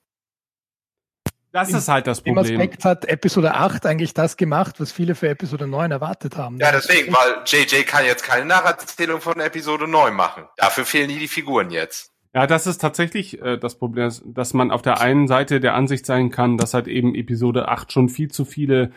Das 1.50 1.72
ist 1.72 1.88
halt 1.88 2.08
das 2.08 2.20
Problem. 2.20 2.46
Im 2.46 2.60
Aspekt 2.60 2.84
hat 2.84 3.04
Episode 3.04 3.54
8 3.54 3.86
eigentlich 3.86 4.12
das 4.12 4.36
gemacht, 4.36 4.80
was 4.80 4.90
viele 4.90 5.14
für 5.14 5.28
Episode 5.28 5.68
9 5.68 5.92
erwartet 5.92 6.36
haben. 6.36 6.58
Ja, 6.58 6.72
deswegen, 6.72 7.14
weil 7.14 7.42
JJ 7.46 7.84
kann 7.84 8.04
jetzt 8.04 8.24
keine 8.24 8.44
Nacherzählung 8.44 9.20
von 9.20 9.38
Episode 9.38 9.86
9 9.86 10.12
machen. 10.12 10.44
Dafür 10.56 10.84
fehlen 10.84 11.08
die, 11.08 11.18
die 11.18 11.28
Figuren 11.28 11.70
jetzt. 11.70 12.13
Ja, 12.34 12.48
das 12.48 12.66
ist 12.66 12.78
tatsächlich 12.78 13.40
äh, 13.40 13.56
das 13.58 13.78
Problem, 13.78 14.10
dass 14.24 14.54
man 14.54 14.72
auf 14.72 14.82
der 14.82 15.00
einen 15.00 15.28
Seite 15.28 15.60
der 15.60 15.74
Ansicht 15.74 16.04
sein 16.04 16.30
kann, 16.30 16.58
dass 16.58 16.74
halt 16.74 16.88
eben 16.88 17.14
Episode 17.14 17.68
8 17.68 17.92
schon 17.92 18.08
viel 18.08 18.28
zu 18.30 18.44
viele 18.44 18.90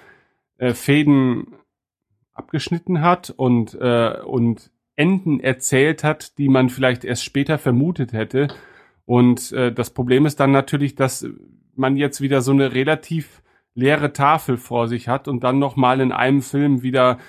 äh, 0.57 0.73
Fäden 0.73 1.55
abgeschnitten 2.33 3.01
hat 3.01 3.29
und, 3.29 3.75
äh, 3.79 4.19
und 4.25 4.71
Enden 4.95 5.39
erzählt 5.39 6.03
hat, 6.03 6.39
die 6.39 6.49
man 6.49 6.69
vielleicht 6.69 7.05
erst 7.05 7.23
später 7.23 7.59
vermutet 7.59 8.11
hätte. 8.11 8.47
Und 9.05 9.51
äh, 9.51 9.71
das 9.71 9.91
Problem 9.91 10.25
ist 10.25 10.39
dann 10.39 10.51
natürlich, 10.51 10.95
dass 10.95 11.27
man 11.75 11.95
jetzt 11.95 12.21
wieder 12.21 12.41
so 12.41 12.51
eine 12.51 12.73
relativ 12.73 13.43
leere 13.75 14.13
Tafel 14.13 14.57
vor 14.57 14.87
sich 14.87 15.07
hat 15.07 15.27
und 15.27 15.43
dann 15.43 15.59
nochmal 15.59 16.01
in 16.01 16.11
einem 16.11 16.41
Film 16.41 16.81
wieder 16.81 17.19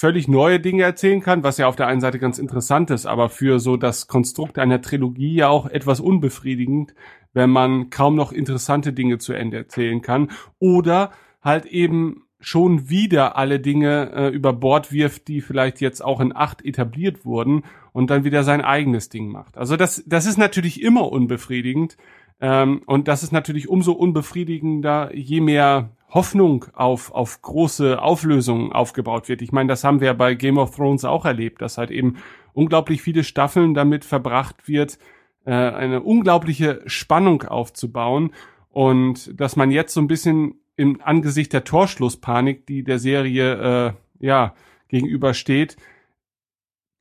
völlig 0.00 0.28
neue 0.28 0.60
Dinge 0.60 0.82
erzählen 0.82 1.20
kann, 1.20 1.42
was 1.42 1.58
ja 1.58 1.66
auf 1.66 1.76
der 1.76 1.86
einen 1.86 2.00
Seite 2.00 2.18
ganz 2.18 2.38
interessant 2.38 2.90
ist, 2.90 3.04
aber 3.04 3.28
für 3.28 3.58
so 3.58 3.76
das 3.76 4.06
Konstrukt 4.06 4.58
einer 4.58 4.80
Trilogie 4.80 5.34
ja 5.34 5.48
auch 5.48 5.66
etwas 5.66 6.00
unbefriedigend, 6.00 6.94
wenn 7.34 7.50
man 7.50 7.90
kaum 7.90 8.16
noch 8.16 8.32
interessante 8.32 8.94
Dinge 8.94 9.18
zu 9.18 9.34
Ende 9.34 9.58
erzählen 9.58 10.00
kann 10.00 10.30
oder 10.58 11.10
halt 11.42 11.66
eben 11.66 12.22
schon 12.40 12.88
wieder 12.88 13.36
alle 13.36 13.60
Dinge 13.60 14.10
äh, 14.14 14.28
über 14.28 14.54
Bord 14.54 14.90
wirft, 14.90 15.28
die 15.28 15.42
vielleicht 15.42 15.82
jetzt 15.82 16.02
auch 16.02 16.20
in 16.20 16.34
acht 16.34 16.64
etabliert 16.64 17.26
wurden 17.26 17.64
und 17.92 18.08
dann 18.08 18.24
wieder 18.24 18.42
sein 18.42 18.62
eigenes 18.62 19.10
Ding 19.10 19.28
macht. 19.28 19.58
Also 19.58 19.76
das, 19.76 20.02
das 20.06 20.24
ist 20.24 20.38
natürlich 20.38 20.80
immer 20.80 21.12
unbefriedigend 21.12 21.98
ähm, 22.40 22.80
und 22.86 23.06
das 23.06 23.22
ist 23.22 23.32
natürlich 23.32 23.68
umso 23.68 23.92
unbefriedigender, 23.92 25.14
je 25.14 25.42
mehr 25.42 25.90
Hoffnung 26.10 26.66
auf, 26.74 27.12
auf 27.12 27.40
große 27.40 28.00
Auflösungen 28.02 28.72
aufgebaut 28.72 29.28
wird. 29.28 29.42
Ich 29.42 29.52
meine, 29.52 29.68
das 29.68 29.84
haben 29.84 30.00
wir 30.00 30.12
bei 30.14 30.34
Game 30.34 30.58
of 30.58 30.74
Thrones 30.74 31.04
auch 31.04 31.24
erlebt, 31.24 31.62
dass 31.62 31.78
halt 31.78 31.90
eben 31.90 32.16
unglaublich 32.52 33.00
viele 33.00 33.24
Staffeln 33.24 33.74
damit 33.74 34.04
verbracht 34.04 34.68
wird, 34.68 34.98
äh, 35.44 35.52
eine 35.52 36.02
unglaubliche 36.02 36.82
Spannung 36.86 37.44
aufzubauen 37.44 38.32
und 38.68 39.40
dass 39.40 39.56
man 39.56 39.70
jetzt 39.70 39.94
so 39.94 40.00
ein 40.00 40.08
bisschen 40.08 40.54
im 40.76 41.00
Angesicht 41.02 41.52
der 41.52 41.64
Torschlusspanik, 41.64 42.66
die 42.66 42.82
der 42.82 42.98
Serie 42.98 43.94
äh, 44.20 44.26
ja 44.26 44.54
gegenübersteht, 44.88 45.76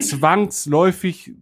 zwangsläufig 0.02 1.34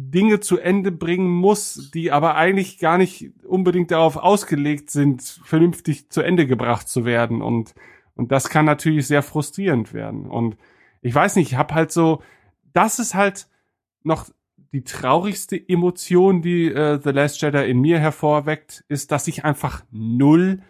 Dinge 0.00 0.38
zu 0.38 0.58
Ende 0.58 0.92
bringen 0.92 1.28
muss, 1.28 1.90
die 1.92 2.12
aber 2.12 2.36
eigentlich 2.36 2.78
gar 2.78 2.98
nicht 2.98 3.32
unbedingt 3.44 3.90
darauf 3.90 4.16
ausgelegt 4.16 4.90
sind, 4.90 5.40
vernünftig 5.44 6.08
zu 6.10 6.22
Ende 6.22 6.46
gebracht 6.46 6.88
zu 6.88 7.04
werden. 7.04 7.42
Und, 7.42 7.74
und 8.14 8.30
das 8.30 8.48
kann 8.48 8.64
natürlich 8.64 9.08
sehr 9.08 9.22
frustrierend 9.22 9.92
werden. 9.92 10.26
Und 10.26 10.56
ich 11.02 11.12
weiß 11.12 11.34
nicht, 11.34 11.50
ich 11.52 11.58
habe 11.58 11.74
halt 11.74 11.90
so, 11.90 12.22
das 12.72 13.00
ist 13.00 13.14
halt 13.14 13.48
noch 14.04 14.26
die 14.72 14.84
traurigste 14.84 15.56
Emotion, 15.68 16.42
die 16.42 16.66
äh, 16.66 17.00
The 17.02 17.10
Last 17.10 17.42
Jedi 17.42 17.68
in 17.68 17.80
mir 17.80 17.98
hervorweckt, 17.98 18.84
ist, 18.88 19.10
dass 19.10 19.26
ich 19.26 19.44
einfach 19.44 19.82
null 19.90 20.62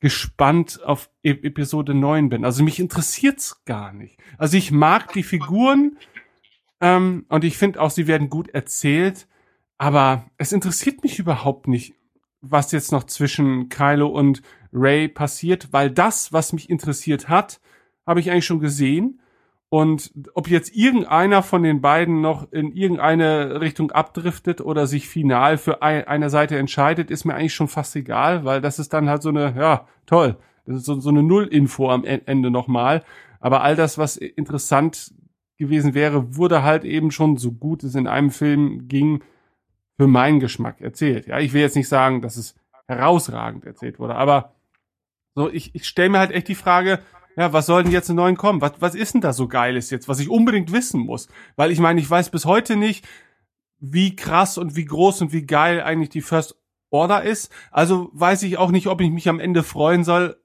gespannt 0.00 0.80
auf 0.84 1.08
e 1.22 1.30
Episode 1.30 1.94
9 1.94 2.28
bin. 2.28 2.44
Also 2.44 2.62
mich 2.62 2.80
interessiert's 2.80 3.64
gar 3.64 3.92
nicht. 3.92 4.18
Also 4.36 4.56
ich 4.56 4.70
mag 4.70 5.12
die 5.12 5.22
Figuren, 5.22 5.96
ähm, 6.80 7.26
und 7.28 7.44
ich 7.44 7.56
finde 7.56 7.80
auch, 7.80 7.90
sie 7.90 8.06
werden 8.06 8.30
gut 8.30 8.48
erzählt. 8.50 9.26
Aber 9.78 10.26
es 10.36 10.52
interessiert 10.52 11.02
mich 11.02 11.18
überhaupt 11.18 11.68
nicht, 11.68 11.94
was 12.40 12.72
jetzt 12.72 12.92
noch 12.92 13.04
zwischen 13.04 13.68
Kylo 13.68 14.08
und 14.08 14.42
Ray 14.72 15.08
passiert, 15.08 15.72
weil 15.72 15.90
das, 15.90 16.32
was 16.32 16.52
mich 16.52 16.68
interessiert 16.68 17.28
hat, 17.28 17.60
habe 18.06 18.20
ich 18.20 18.30
eigentlich 18.30 18.46
schon 18.46 18.60
gesehen. 18.60 19.20
Und 19.70 20.12
ob 20.34 20.48
jetzt 20.48 20.74
irgendeiner 20.74 21.42
von 21.42 21.62
den 21.62 21.80
beiden 21.80 22.22
noch 22.22 22.50
in 22.52 22.72
irgendeine 22.72 23.60
Richtung 23.60 23.92
abdriftet 23.92 24.62
oder 24.62 24.86
sich 24.86 25.08
final 25.08 25.58
für 25.58 25.82
eine 25.82 26.30
Seite 26.30 26.56
entscheidet, 26.56 27.10
ist 27.10 27.24
mir 27.24 27.34
eigentlich 27.34 27.54
schon 27.54 27.68
fast 27.68 27.94
egal, 27.94 28.44
weil 28.44 28.62
das 28.62 28.78
ist 28.78 28.94
dann 28.94 29.10
halt 29.10 29.22
so 29.22 29.28
eine, 29.28 29.54
ja, 29.56 29.86
toll. 30.06 30.38
Das 30.64 30.78
ist 30.78 30.84
so, 30.86 30.98
so 31.00 31.10
eine 31.10 31.22
Null-Info 31.22 31.90
am 31.90 32.04
Ende 32.04 32.50
nochmal. 32.50 33.04
Aber 33.40 33.62
all 33.62 33.76
das, 33.76 33.98
was 33.98 34.16
interessant 34.16 35.12
gewesen 35.58 35.94
wäre, 35.94 36.36
wurde 36.36 36.62
halt 36.62 36.84
eben 36.84 37.10
schon 37.10 37.36
so 37.36 37.52
gut 37.52 37.82
es 37.84 37.94
in 37.94 38.06
einem 38.06 38.30
Film 38.30 38.88
ging, 38.88 39.22
für 39.96 40.06
meinen 40.06 40.40
Geschmack 40.40 40.80
erzählt. 40.80 41.26
Ja, 41.26 41.40
ich 41.40 41.52
will 41.52 41.60
jetzt 41.60 41.76
nicht 41.76 41.88
sagen, 41.88 42.22
dass 42.22 42.36
es 42.36 42.54
herausragend 42.86 43.64
erzählt 43.64 43.98
wurde, 43.98 44.14
aber 44.14 44.54
so, 45.34 45.50
ich, 45.50 45.74
ich 45.74 45.86
stelle 45.86 46.08
mir 46.08 46.18
halt 46.18 46.30
echt 46.30 46.48
die 46.48 46.54
Frage, 46.54 47.00
ja, 47.36 47.52
was 47.52 47.66
soll 47.66 47.84
denn 47.84 47.92
jetzt 47.92 48.08
in 48.08 48.16
neuen 48.16 48.36
kommen? 48.36 48.60
Was, 48.60 48.72
was 48.80 48.94
ist 48.94 49.14
denn 49.14 49.20
da 49.20 49.32
so 49.32 49.46
Geiles 49.46 49.90
jetzt, 49.90 50.08
was 50.08 50.18
ich 50.18 50.28
unbedingt 50.28 50.72
wissen 50.72 51.00
muss? 51.00 51.28
Weil 51.56 51.70
ich 51.70 51.78
meine, 51.78 52.00
ich 52.00 52.10
weiß 52.10 52.30
bis 52.30 52.44
heute 52.44 52.76
nicht, 52.76 53.06
wie 53.78 54.16
krass 54.16 54.58
und 54.58 54.74
wie 54.74 54.84
groß 54.84 55.22
und 55.22 55.32
wie 55.32 55.46
geil 55.46 55.82
eigentlich 55.82 56.08
die 56.08 56.22
First 56.22 56.56
Order 56.90 57.22
ist. 57.22 57.52
Also 57.70 58.10
weiß 58.12 58.42
ich 58.42 58.58
auch 58.58 58.70
nicht, 58.70 58.86
ob 58.86 59.00
ich 59.00 59.10
mich 59.10 59.28
am 59.28 59.40
Ende 59.40 59.62
freuen 59.62 60.04
soll, 60.04 60.40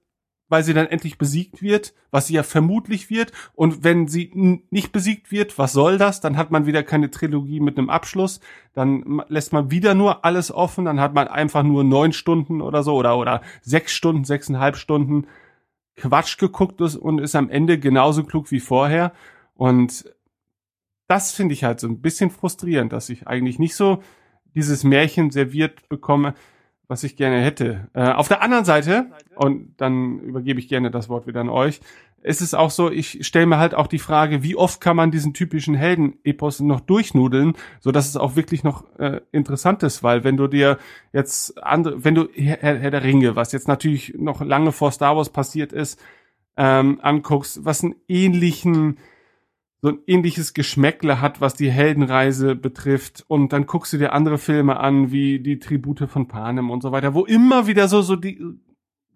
weil 0.54 0.64
sie 0.64 0.76
dann 0.76 0.86
endlich 0.86 1.18
besiegt 1.18 1.64
wird, 1.64 1.96
was 2.12 2.28
sie 2.28 2.36
ja 2.36 2.44
vermutlich 2.44 3.10
wird. 3.10 3.32
Und 3.56 3.84
wenn 3.84 4.08
sie 4.08 4.30
nicht 4.70 4.92
besiegt 4.92 5.32
wird, 5.32 5.58
was 5.58 5.74
soll 5.74 5.98
das? 5.98 6.22
Dann 6.22 6.38
hat 6.38 6.52
man 6.52 6.68
wieder 6.68 6.84
keine 6.84 7.10
Trilogie 7.10 7.60
mit 7.60 7.76
einem 7.76 7.90
Abschluss. 7.90 8.40
Dann 8.76 9.24
lässt 9.30 9.52
man 9.52 9.72
wieder 9.72 9.96
nur 9.96 10.24
alles 10.26 10.52
offen. 10.52 10.86
Dann 10.86 11.00
hat 11.00 11.16
man 11.16 11.28
einfach 11.28 11.64
nur 11.64 11.84
neun 11.84 12.14
Stunden 12.14 12.62
oder 12.62 12.84
so 12.84 12.94
oder, 12.94 13.18
oder 13.18 13.42
sechs 13.64 13.94
Stunden, 13.94 14.26
sechseinhalb 14.26 14.78
Stunden 14.78 15.26
Quatsch 15.96 16.38
geguckt 16.38 16.80
und 16.82 17.18
ist 17.18 17.36
am 17.36 17.50
Ende 17.50 17.80
genauso 17.80 18.24
klug 18.24 18.52
wie 18.52 18.60
vorher. 18.60 19.12
Und 19.56 20.06
das 21.08 21.32
finde 21.32 21.54
ich 21.56 21.64
halt 21.64 21.80
so 21.80 21.88
ein 21.88 22.00
bisschen 22.00 22.30
frustrierend, 22.30 22.94
dass 22.94 23.10
ich 23.10 23.26
eigentlich 23.26 23.58
nicht 23.58 23.76
so 23.76 24.04
dieses 24.54 24.84
Märchen 24.84 25.32
serviert 25.32 25.90
bekomme, 25.90 26.36
was 26.88 27.04
ich 27.04 27.16
gerne 27.16 27.42
hätte. 27.42 27.90
Äh, 27.94 28.12
auf 28.12 28.28
der 28.28 28.42
anderen 28.42 28.66
Seite, 28.66 29.08
und 29.36 29.76
dann 29.78 30.20
übergebe 30.20 30.60
ich 30.60 30.68
gerne 30.68 30.92
das 30.92 31.10
Wort 31.10 31.28
wieder 31.28 31.42
an 31.42 31.50
euch, 31.50 31.80
ist 32.24 32.42
es 32.42 32.54
auch 32.54 32.72
so, 32.72 32.90
ich 32.90 33.26
stelle 33.28 33.46
mir 33.46 33.58
halt 33.58 33.76
auch 33.76 33.88
die 33.88 34.00
Frage, 34.00 34.44
wie 34.44 34.56
oft 34.56 34.80
kann 34.80 34.96
man 34.96 35.12
diesen 35.12 35.34
typischen 35.34 35.76
Helden-Epos 35.76 36.62
noch 36.62 36.80
durchnudeln, 36.80 37.54
so 37.82 37.92
dass 37.92 38.08
es 38.08 38.16
auch 38.16 38.36
wirklich 38.36 38.64
noch 38.64 38.86
äh, 38.98 39.20
interessant 39.32 39.84
ist, 39.84 40.04
weil 40.04 40.24
wenn 40.24 40.38
du 40.38 40.48
dir 40.48 40.78
jetzt 41.12 41.62
andere, 41.62 42.04
wenn 42.04 42.16
du 42.16 42.30
Herr, 42.34 42.60
Herr 42.62 42.92
der 42.92 43.04
Ringe, 43.04 43.36
was 43.36 43.52
jetzt 43.52 43.68
natürlich 43.68 44.14
noch 44.18 44.42
lange 44.42 44.72
vor 44.72 44.92
Star 44.92 45.18
Wars 45.18 45.30
passiert 45.30 45.74
ist, 45.74 46.02
ähm, 46.56 47.00
anguckst, 47.02 47.66
was 47.66 47.84
einen 47.84 47.96
ähnlichen 48.08 48.98
so 49.84 49.90
ein 49.90 50.00
ähnliches 50.08 50.54
Geschmäckle 50.54 51.20
hat, 51.20 51.42
was 51.42 51.56
die 51.56 51.70
Heldenreise 51.70 52.56
betrifft. 52.56 53.26
Und 53.28 53.52
dann 53.52 53.66
guckst 53.66 53.92
du 53.92 53.98
dir 53.98 54.14
andere 54.14 54.38
Filme 54.38 54.80
an, 54.80 55.12
wie 55.12 55.40
die 55.40 55.60
Tribute 55.60 56.10
von 56.10 56.30
Panem 56.30 56.72
und 56.72 56.82
so 56.82 56.94
weiter, 56.94 57.14
wo 57.14 57.26
immer 57.26 57.68
wieder 57.68 57.90
so, 57.90 58.02
so 58.02 58.16
die, 58.16 58.42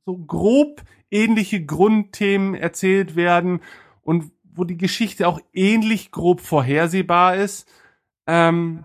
so 0.06 0.18
grob 0.18 0.84
ähnliche 1.10 1.66
Grundthemen 1.66 2.54
erzählt 2.54 3.16
werden 3.16 3.62
und 4.02 4.30
wo 4.44 4.66
die 4.66 4.76
Geschichte 4.76 5.30
auch 5.30 5.40
ähnlich 5.54 6.12
grob 6.12 6.42
vorhersehbar 6.42 7.38
ist. 7.38 7.72
Ähm, 8.28 8.84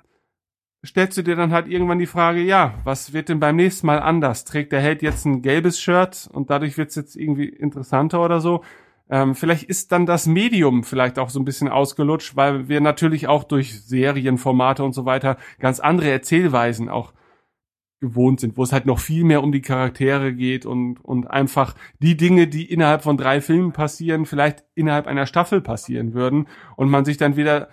stellst 0.87 1.18
du 1.18 1.22
dir 1.22 1.35
dann 1.35 1.51
halt 1.51 1.66
irgendwann 1.66 1.99
die 1.99 2.07
Frage, 2.07 2.43
ja, 2.43 2.74
was 2.85 3.12
wird 3.12 3.28
denn 3.28 3.41
beim 3.41 3.57
nächsten 3.57 3.89
Mal 3.89 3.99
anders? 3.99 4.45
Trägt 4.45 4.70
der 4.70 4.80
Held 4.80 5.03
jetzt 5.03 5.24
ein 5.24 5.43
gelbes 5.43 5.80
Shirt 5.80 6.30
und 6.33 6.49
dadurch 6.49 6.78
wird 6.78 6.91
es 6.91 6.95
jetzt 6.95 7.16
irgendwie 7.16 7.49
interessanter 7.49 8.24
oder 8.24 8.41
so? 8.41 8.62
Ähm, 9.11 9.34
vielleicht 9.34 9.64
ist 9.64 9.92
dann 9.92 10.07
das 10.07 10.26
Medium 10.26 10.84
vielleicht 10.84 11.18
auch 11.18 11.28
so 11.28 11.38
ein 11.40 11.44
bisschen 11.44 11.68
ausgelutscht, 11.68 12.36
weil 12.36 12.68
wir 12.68 12.80
natürlich 12.80 13.28
auch 13.28 13.44
durch 13.44 13.82
Serienformate 13.82 14.84
und 14.84 14.92
so 14.92 15.05
weiter 15.05 15.36
ganz 15.59 15.80
andere 15.80 16.11
Erzählweisen 16.11 16.88
auch 16.88 17.12
gewohnt 18.03 18.40
sind, 18.40 18.57
wo 18.57 18.64
es 18.64 18.72
halt 18.72 18.84
noch 18.84 18.98
viel 18.98 19.22
mehr 19.24 19.42
um 19.42 19.53
die 19.53 19.62
Charaktere 19.62 20.34
geht 20.34 20.66
und, 20.66 20.96
und 21.05 21.30
einfach 21.30 21.74
die 22.00 22.16
Dinge, 22.16 22.48
die 22.48 22.70
innerhalb 22.70 23.03
von 23.03 23.16
drei 23.16 23.40
Filmen 23.40 23.72
passieren, 23.72 24.26
vielleicht 24.26 24.64
innerhalb 24.74 25.07
einer 25.07 25.24
Staffel 25.24 25.61
passieren 25.61 26.12
würden 26.12 26.48
und 26.76 26.90
man 26.90 27.05
sich 27.05 27.16
dann 27.16 27.36
wieder 27.36 27.68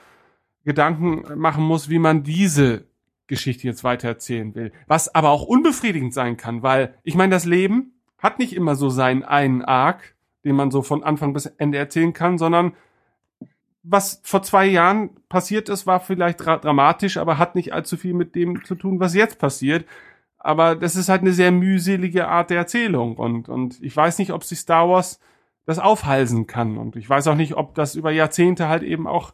Gedanken 0.65 1.23
machen 1.39 1.63
muss, 1.63 1.89
wie 1.89 1.99
man 1.99 2.23
diese 2.23 2.85
Geschichte 3.25 3.65
jetzt 3.65 3.83
weiter 3.83 4.07
erzählen 4.07 4.53
will. 4.53 4.71
Was 4.87 5.13
aber 5.13 5.29
auch 5.29 5.43
unbefriedigend 5.43 6.13
sein 6.13 6.37
kann, 6.37 6.61
weil 6.61 6.95
ich 7.03 7.15
meine, 7.15 7.31
das 7.31 7.45
Leben 7.45 7.93
hat 8.19 8.37
nicht 8.37 8.53
immer 8.53 8.75
so 8.75 8.89
seinen 8.89 9.23
einen 9.23 9.63
Arc, 9.63 10.15
den 10.43 10.55
man 10.55 10.71
so 10.71 10.81
von 10.81 11.03
Anfang 11.03 11.33
bis 11.33 11.45
Ende 11.45 11.77
erzählen 11.77 12.13
kann, 12.13 12.37
sondern 12.37 12.73
was 13.83 14.21
vor 14.23 14.43
zwei 14.43 14.65
Jahren 14.65 15.09
passiert 15.29 15.69
ist, 15.69 15.87
war 15.87 15.99
vielleicht 15.99 16.45
dra 16.45 16.57
dramatisch, 16.57 17.17
aber 17.17 17.37
hat 17.37 17.55
nicht 17.55 17.73
allzu 17.73 17.97
viel 17.97 18.13
mit 18.13 18.35
dem 18.35 18.63
zu 18.63 18.75
tun, 18.75 18.99
was 18.99 19.15
jetzt 19.15 19.39
passiert. 19.39 19.85
Aber 20.37 20.75
das 20.75 20.95
ist 20.95 21.09
halt 21.09 21.21
eine 21.21 21.33
sehr 21.33 21.51
mühselige 21.51 22.27
Art 22.27 22.49
der 22.49 22.57
Erzählung 22.57 23.17
und, 23.17 23.49
und 23.49 23.81
ich 23.81 23.95
weiß 23.95 24.19
nicht, 24.19 24.31
ob 24.31 24.43
sich 24.43 24.59
Star 24.59 24.87
Wars 24.89 25.19
das 25.65 25.79
aufhalsen 25.79 26.47
kann 26.47 26.77
und 26.77 26.95
ich 26.95 27.09
weiß 27.09 27.27
auch 27.27 27.35
nicht, 27.35 27.55
ob 27.55 27.75
das 27.75 27.95
über 27.95 28.11
Jahrzehnte 28.11 28.67
halt 28.67 28.83
eben 28.83 29.07
auch 29.07 29.33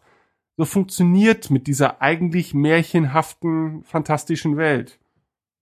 so 0.58 0.66
funktioniert 0.66 1.50
mit 1.52 1.68
dieser 1.68 2.02
eigentlich 2.02 2.54
märchenhaften, 2.54 3.84
fantastischen 3.84 4.58
Welt. 4.58 5.00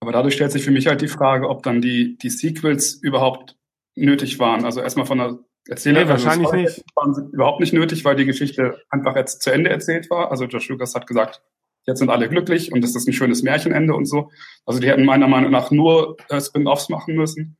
Aber 0.00 0.12
dadurch 0.12 0.34
stellt 0.34 0.52
sich 0.52 0.64
für 0.64 0.70
mich 0.70 0.86
halt 0.86 1.00
die 1.00 1.08
Frage, 1.08 1.48
ob 1.48 1.62
dann 1.62 1.80
die, 1.80 2.16
die 2.18 2.30
Sequels 2.30 2.94
überhaupt 2.94 3.56
nötig 3.94 4.38
waren. 4.38 4.64
Also 4.64 4.80
erstmal 4.80 5.06
von 5.06 5.18
der 5.18 5.38
Erzählerin. 5.68 6.06
Nee, 6.06 6.12
wahrscheinlich 6.12 6.52
nicht. 6.52 6.84
Waren 6.94 7.14
sie 7.14 7.22
überhaupt 7.32 7.60
nicht 7.60 7.72
nötig, 7.72 8.04
weil 8.04 8.16
die 8.16 8.26
Geschichte 8.26 8.80
einfach 8.90 9.16
jetzt 9.16 9.42
zu 9.42 9.50
Ende 9.50 9.70
erzählt 9.70 10.10
war. 10.10 10.30
Also 10.30 10.44
Josh 10.44 10.68
Lucas 10.68 10.94
hat 10.94 11.06
gesagt, 11.06 11.42
jetzt 11.86 11.98
sind 11.98 12.10
alle 12.10 12.28
glücklich 12.28 12.72
und 12.72 12.82
das 12.82 12.94
ist 12.94 13.06
ein 13.06 13.12
schönes 13.12 13.42
Märchenende 13.42 13.94
und 13.94 14.06
so. 14.06 14.30
Also 14.66 14.80
die 14.80 14.88
hätten 14.88 15.04
meiner 15.04 15.28
Meinung 15.28 15.50
nach 15.50 15.70
nur 15.70 16.16
äh, 16.28 16.40
Spin-offs 16.40 16.88
machen 16.88 17.14
müssen. 17.14 17.56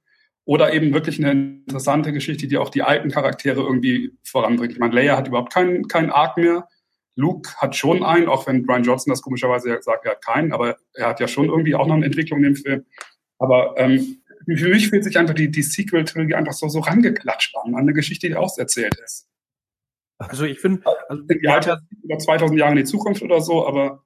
Oder 0.46 0.74
eben 0.74 0.92
wirklich 0.92 1.18
eine 1.18 1.30
interessante 1.30 2.12
Geschichte, 2.12 2.46
die 2.46 2.58
auch 2.58 2.68
die 2.68 2.82
alten 2.82 3.10
Charaktere 3.10 3.62
irgendwie 3.62 4.12
voranbringt. 4.24 4.72
Ich 4.72 4.78
meine, 4.78 4.94
Leia 4.94 5.16
hat 5.16 5.28
überhaupt 5.28 5.54
keinen, 5.54 5.88
keinen 5.88 6.10
Arc 6.10 6.36
mehr. 6.36 6.68
Luke 7.16 7.50
hat 7.56 7.76
schon 7.76 8.02
einen, 8.02 8.28
auch 8.28 8.46
wenn 8.46 8.66
Brian 8.66 8.82
Johnson 8.82 9.10
das 9.10 9.22
komischerweise 9.22 9.78
sagt, 9.80 10.04
er 10.04 10.12
hat 10.12 10.24
keinen, 10.24 10.52
aber 10.52 10.76
er 10.94 11.08
hat 11.08 11.20
ja 11.20 11.28
schon 11.28 11.46
irgendwie 11.46 11.74
auch 11.74 11.86
noch 11.86 11.94
eine 11.94 12.04
Entwicklung 12.04 12.40
in 12.40 12.44
dem 12.44 12.56
Film. 12.56 12.84
Aber 13.38 13.74
ähm, 13.78 14.22
für 14.46 14.68
mich 14.68 14.88
fühlt 14.88 15.04
sich 15.04 15.18
einfach 15.18 15.34
die, 15.34 15.50
die 15.50 15.62
Sequel-Trilogie 15.62 16.34
einfach 16.34 16.52
so, 16.52 16.68
so 16.68 16.80
rangeklatscht 16.80 17.56
an, 17.56 17.74
an 17.74 17.80
eine 17.80 17.92
Geschichte, 17.92 18.28
die 18.28 18.36
auserzählt 18.36 18.94
ist. 19.02 19.28
Also 20.18 20.44
ich 20.44 20.60
finde, 20.60 20.82
also 21.08 21.22
ja, 21.42 21.80
über 22.02 22.18
2000 22.18 22.58
Jahre 22.58 22.72
in 22.72 22.78
die 22.78 22.84
Zukunft 22.84 23.22
oder 23.22 23.40
so, 23.40 23.66
aber 23.66 24.04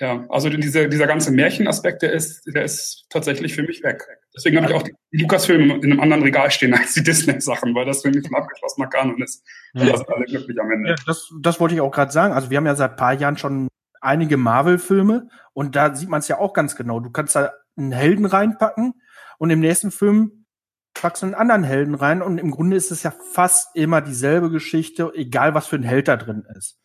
ja, 0.00 0.26
also 0.28 0.50
dieser, 0.50 0.88
dieser 0.88 1.06
ganze 1.06 1.32
Märchenaspekt, 1.32 2.02
der 2.02 2.12
ist, 2.12 2.44
der 2.46 2.64
ist 2.64 3.06
tatsächlich 3.08 3.54
für 3.54 3.62
mich 3.62 3.82
weg. 3.82 4.06
Deswegen 4.34 4.58
habe 4.58 4.66
ich 4.68 4.74
auch 4.74 4.82
die 4.82 4.94
Lukas-Filme 5.12 5.76
in 5.76 5.84
einem 5.84 6.00
anderen 6.00 6.22
Regal 6.22 6.50
stehen 6.50 6.74
als 6.78 6.92
die 6.92 7.02
Disney-Sachen, 7.02 7.74
weil 7.74 7.86
das 7.86 8.02
für 8.02 8.10
mich 8.10 8.26
ein 8.26 8.34
abgeschlossener 8.34 8.88
Kanon 8.88 9.22
ist. 9.22 9.42
Ja. 9.72 9.86
Da 9.86 9.96
sind 9.96 10.10
alle 10.10 10.26
glücklich 10.26 10.60
am 10.60 10.70
Ende. 10.70 10.90
Ja, 10.90 10.96
das, 11.06 11.32
das 11.40 11.60
wollte 11.60 11.74
ich 11.74 11.80
auch 11.80 11.90
gerade 11.90 12.12
sagen. 12.12 12.34
Also 12.34 12.50
wir 12.50 12.58
haben 12.58 12.66
ja 12.66 12.74
seit 12.74 12.96
paar 12.96 13.14
Jahren 13.14 13.38
schon 13.38 13.68
einige 14.02 14.36
Marvel-Filme 14.36 15.28
und 15.54 15.74
da 15.74 15.94
sieht 15.94 16.10
man 16.10 16.20
es 16.20 16.28
ja 16.28 16.38
auch 16.38 16.52
ganz 16.52 16.76
genau. 16.76 17.00
Du 17.00 17.10
kannst 17.10 17.34
da 17.34 17.54
einen 17.76 17.92
Helden 17.92 18.26
reinpacken 18.26 18.94
und 19.38 19.50
im 19.50 19.60
nächsten 19.60 19.90
Film 19.90 20.46
packst 20.94 21.22
du 21.22 21.26
einen 21.26 21.34
anderen 21.34 21.64
Helden 21.64 21.94
rein 21.94 22.22
und 22.22 22.38
im 22.38 22.50
Grunde 22.50 22.76
ist 22.76 22.90
es 22.90 23.02
ja 23.02 23.10
fast 23.32 23.74
immer 23.76 24.00
dieselbe 24.00 24.50
Geschichte, 24.50 25.12
egal 25.14 25.54
was 25.54 25.66
für 25.66 25.76
ein 25.76 25.82
Held 25.82 26.08
da 26.08 26.16
drin 26.16 26.46
ist. 26.56 26.80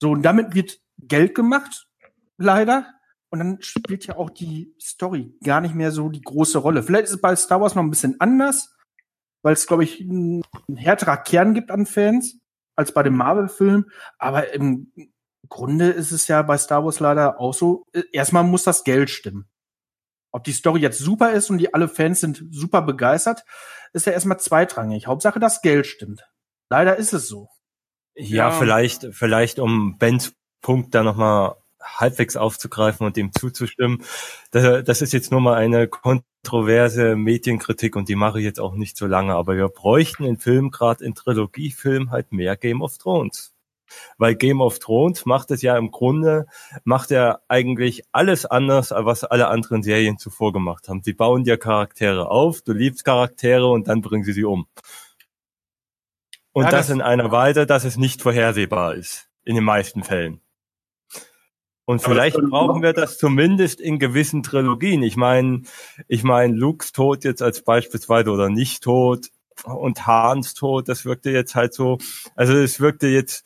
So, 0.00 0.10
und 0.10 0.22
damit 0.22 0.54
wird 0.54 0.78
Geld 0.98 1.34
gemacht, 1.34 1.88
leider. 2.38 2.92
Und 3.30 3.40
dann 3.40 3.58
spielt 3.60 4.06
ja 4.06 4.16
auch 4.16 4.30
die 4.30 4.74
Story 4.80 5.34
gar 5.42 5.60
nicht 5.60 5.74
mehr 5.74 5.90
so 5.90 6.08
die 6.08 6.22
große 6.22 6.58
Rolle. 6.58 6.82
Vielleicht 6.82 7.04
ist 7.04 7.14
es 7.14 7.20
bei 7.20 7.34
Star 7.34 7.60
Wars 7.60 7.74
noch 7.74 7.82
ein 7.82 7.90
bisschen 7.90 8.20
anders, 8.20 8.74
weil 9.42 9.54
es, 9.54 9.66
glaube 9.66 9.84
ich, 9.84 10.00
ein 10.00 10.42
härterer 10.74 11.16
Kern 11.16 11.54
gibt 11.54 11.70
an 11.70 11.86
Fans 11.86 12.38
als 12.76 12.92
bei 12.92 13.02
dem 13.02 13.16
Marvel-Film. 13.16 13.90
Aber 14.18 14.52
im 14.52 14.92
Grunde 15.48 15.90
ist 15.90 16.12
es 16.12 16.28
ja 16.28 16.42
bei 16.42 16.56
Star 16.58 16.84
Wars 16.84 17.00
leider 17.00 17.40
auch 17.40 17.54
so, 17.54 17.84
erstmal 18.12 18.44
muss 18.44 18.64
das 18.64 18.84
Geld 18.84 19.10
stimmen. 19.10 19.48
Ob 20.36 20.44
die 20.44 20.52
Story 20.52 20.80
jetzt 20.80 20.98
super 20.98 21.32
ist 21.32 21.48
und 21.48 21.56
die 21.56 21.72
alle 21.72 21.88
Fans 21.88 22.20
sind 22.20 22.44
super 22.50 22.82
begeistert, 22.82 23.42
ist 23.94 24.04
ja 24.04 24.12
erstmal 24.12 24.38
zweitrangig. 24.38 25.06
Hauptsache, 25.06 25.40
das 25.40 25.62
Geld 25.62 25.86
stimmt. 25.86 26.28
Leider 26.68 26.96
ist 26.96 27.14
es 27.14 27.26
so. 27.26 27.48
Ja, 28.14 28.50
ja. 28.50 28.50
vielleicht, 28.50 29.06
vielleicht 29.12 29.58
um 29.58 29.96
Bens 29.96 30.34
Punkt 30.60 30.94
da 30.94 31.02
nochmal 31.02 31.54
halbwegs 31.82 32.36
aufzugreifen 32.36 33.06
und 33.06 33.16
dem 33.16 33.32
zuzustimmen. 33.32 34.02
Das, 34.50 34.84
das 34.84 35.00
ist 35.00 35.14
jetzt 35.14 35.32
nur 35.32 35.40
mal 35.40 35.54
eine 35.54 35.88
kontroverse 35.88 37.16
Medienkritik 37.16 37.96
und 37.96 38.10
die 38.10 38.14
mache 38.14 38.38
ich 38.38 38.44
jetzt 38.44 38.60
auch 38.60 38.74
nicht 38.74 38.98
so 38.98 39.06
lange, 39.06 39.36
aber 39.36 39.56
wir 39.56 39.68
bräuchten 39.68 40.24
in 40.24 40.36
Film, 40.36 40.70
gerade 40.70 41.02
in 41.02 41.14
Trilogiefilm, 41.14 42.10
halt 42.10 42.32
mehr 42.32 42.58
Game 42.58 42.82
of 42.82 42.98
Thrones. 42.98 43.55
Weil 44.18 44.34
Game 44.34 44.60
of 44.60 44.78
Thrones 44.78 45.26
macht 45.26 45.50
es 45.50 45.62
ja 45.62 45.76
im 45.76 45.90
Grunde, 45.90 46.46
macht 46.84 47.10
er 47.10 47.42
eigentlich 47.48 48.04
alles 48.12 48.46
anders, 48.46 48.92
als 48.92 49.06
was 49.06 49.24
alle 49.24 49.48
anderen 49.48 49.82
Serien 49.82 50.18
zuvor 50.18 50.52
gemacht 50.52 50.88
haben. 50.88 51.02
Sie 51.02 51.12
bauen 51.12 51.44
dir 51.44 51.58
Charaktere 51.58 52.30
auf, 52.30 52.62
du 52.62 52.72
liebst 52.72 53.04
Charaktere 53.04 53.66
und 53.68 53.88
dann 53.88 54.02
bringen 54.02 54.24
sie 54.24 54.32
sie 54.32 54.44
um. 54.44 54.66
Und 56.52 56.64
ja, 56.64 56.70
das, 56.70 56.86
das 56.86 56.96
in 56.96 57.02
einer 57.02 57.30
Weise, 57.30 57.66
dass 57.66 57.84
es 57.84 57.96
nicht 57.96 58.22
vorhersehbar 58.22 58.94
ist. 58.94 59.28
In 59.44 59.54
den 59.54 59.64
meisten 59.64 60.02
Fällen. 60.02 60.40
Und 61.84 62.02
vielleicht 62.02 62.36
brauchen 62.36 62.82
wir 62.82 62.92
das 62.92 63.16
zumindest 63.16 63.80
in 63.80 64.00
gewissen 64.00 64.42
Trilogien. 64.42 65.04
Ich 65.04 65.16
meine, 65.16 65.62
ich 66.08 66.24
meine, 66.24 66.52
Lukes 66.52 66.90
Tod 66.90 67.22
jetzt 67.22 67.42
als 67.42 67.62
beispielsweise 67.62 68.30
oder 68.30 68.48
nicht 68.48 68.82
Tod 68.82 69.28
und 69.64 70.04
Hans 70.04 70.54
Tod, 70.54 70.88
das 70.88 71.04
wirkte 71.04 71.30
jetzt 71.30 71.54
halt 71.54 71.72
so, 71.74 71.98
also 72.34 72.54
es 72.54 72.80
wirkte 72.80 73.06
jetzt 73.06 73.44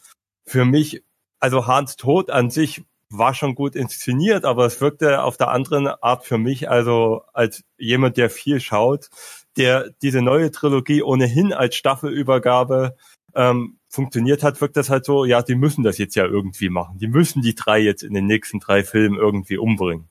für 0.51 0.65
mich, 0.65 1.05
also 1.39 1.69
Hans 1.69 1.95
Tod 1.95 2.29
an 2.29 2.51
sich 2.51 2.83
war 3.09 3.35
schon 3.35 3.55
gut 3.55 3.77
inszeniert, 3.77 4.45
aber 4.45 4.67
es 4.67 4.81
wirkte 4.81 5.23
auf 5.23 5.37
der 5.37 5.49
anderen 5.49 5.87
Art 5.87 6.25
für 6.25 6.39
mich, 6.39 6.69
also 6.69 7.23
als 7.33 7.63
jemand, 7.79 8.17
der 8.17 8.31
viel 8.31 8.61
schaut, 8.61 9.11
der 9.57 9.91
diese 10.03 10.23
neue 10.23 10.51
Trilogie 10.51 11.03
ohnehin 11.03 11.53
als 11.53 11.77
Staffelübergabe 11.77 12.97
ähm, 13.35 13.79
funktioniert 13.89 14.43
hat, 14.43 14.61
wirkt 14.61 14.77
das 14.77 14.91
halt 14.91 15.05
so, 15.05 15.25
ja, 15.25 15.43
die 15.43 15.55
müssen 15.55 15.85
das 15.85 15.99
jetzt 15.99 16.17
ja 16.17 16.25
irgendwie 16.25 16.69
machen. 16.69 16.99
Die 16.99 17.09
müssen 17.09 17.43
die 17.43 17.55
drei 17.55 17.79
jetzt 17.79 18.03
in 18.03 18.15
den 18.15 18.27
nächsten 18.27 18.59
drei 18.59 18.83
Filmen 18.83 19.17
irgendwie 19.17 19.57
umbringen. 19.57 20.09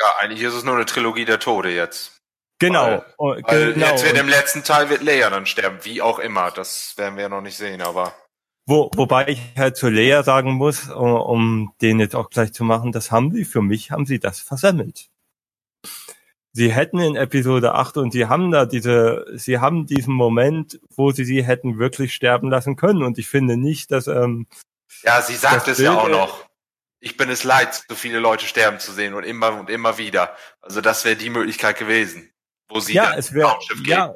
Ja, 0.00 0.08
eigentlich 0.20 0.42
ist 0.42 0.54
es 0.54 0.64
nur 0.64 0.74
eine 0.74 0.86
Trilogie 0.86 1.26
der 1.26 1.38
Tode 1.38 1.70
jetzt. 1.70 2.18
Genau. 2.58 2.86
Weil, 2.86 3.14
oh, 3.18 3.36
weil 3.42 3.74
genau. 3.74 3.86
Jetzt 3.86 4.04
wird 4.04 4.18
im 4.18 4.28
letzten 4.28 4.64
Teil 4.64 4.88
wird 4.88 5.02
Leia 5.02 5.28
dann 5.28 5.44
sterben, 5.44 5.78
wie 5.82 6.00
auch 6.00 6.18
immer. 6.18 6.50
Das 6.50 6.94
werden 6.96 7.16
wir 7.16 7.24
ja 7.24 7.28
noch 7.28 7.42
nicht 7.42 7.56
sehen, 7.56 7.82
aber. 7.82 8.14
Wo, 8.66 8.90
wobei 8.94 9.28
ich 9.28 9.40
halt 9.56 9.76
zu 9.76 9.88
Lea 9.88 10.22
sagen 10.22 10.52
muss, 10.52 10.88
um 10.90 11.72
den 11.80 11.98
jetzt 11.98 12.14
auch 12.14 12.30
gleich 12.30 12.52
zu 12.52 12.62
machen, 12.62 12.92
das 12.92 13.10
haben 13.10 13.32
sie, 13.32 13.44
für 13.44 13.62
mich 13.62 13.90
haben 13.90 14.06
sie 14.06 14.20
das 14.20 14.40
versemmelt. 14.40 15.08
Sie 16.52 16.72
hätten 16.72 16.98
in 16.98 17.16
Episode 17.16 17.74
8 17.74 17.96
und 17.96 18.12
sie 18.12 18.26
haben 18.26 18.50
da 18.50 18.66
diese, 18.66 19.24
sie 19.34 19.58
haben 19.58 19.86
diesen 19.86 20.14
Moment, 20.14 20.80
wo 20.94 21.12
sie 21.12 21.24
sie 21.24 21.44
hätten 21.44 21.78
wirklich 21.78 22.12
sterben 22.12 22.50
lassen 22.50 22.76
können 22.76 23.02
und 23.02 23.18
ich 23.18 23.28
finde 23.28 23.56
nicht, 23.56 23.92
dass, 23.92 24.08
ähm, 24.08 24.46
Ja, 25.02 25.22
sie 25.22 25.36
sagt 25.36 25.68
es 25.68 25.76
Bild, 25.78 25.88
ja 25.88 25.98
auch 25.98 26.08
noch. 26.08 26.46
ich 27.00 27.16
bin 27.16 27.30
es 27.30 27.44
leid, 27.44 27.84
so 27.88 27.94
viele 27.94 28.18
Leute 28.18 28.46
sterben 28.46 28.80
zu 28.80 28.92
sehen 28.92 29.14
und 29.14 29.24
immer 29.24 29.58
und 29.58 29.70
immer 29.70 29.96
wieder. 29.96 30.36
Also 30.60 30.80
das 30.80 31.04
wäre 31.04 31.16
die 31.16 31.30
Möglichkeit 31.30 31.78
gewesen, 31.78 32.30
wo 32.68 32.80
sie 32.80 32.94
ja, 32.94 33.14
es 33.16 33.32
wäre 33.32 33.56
ja, 33.84 34.14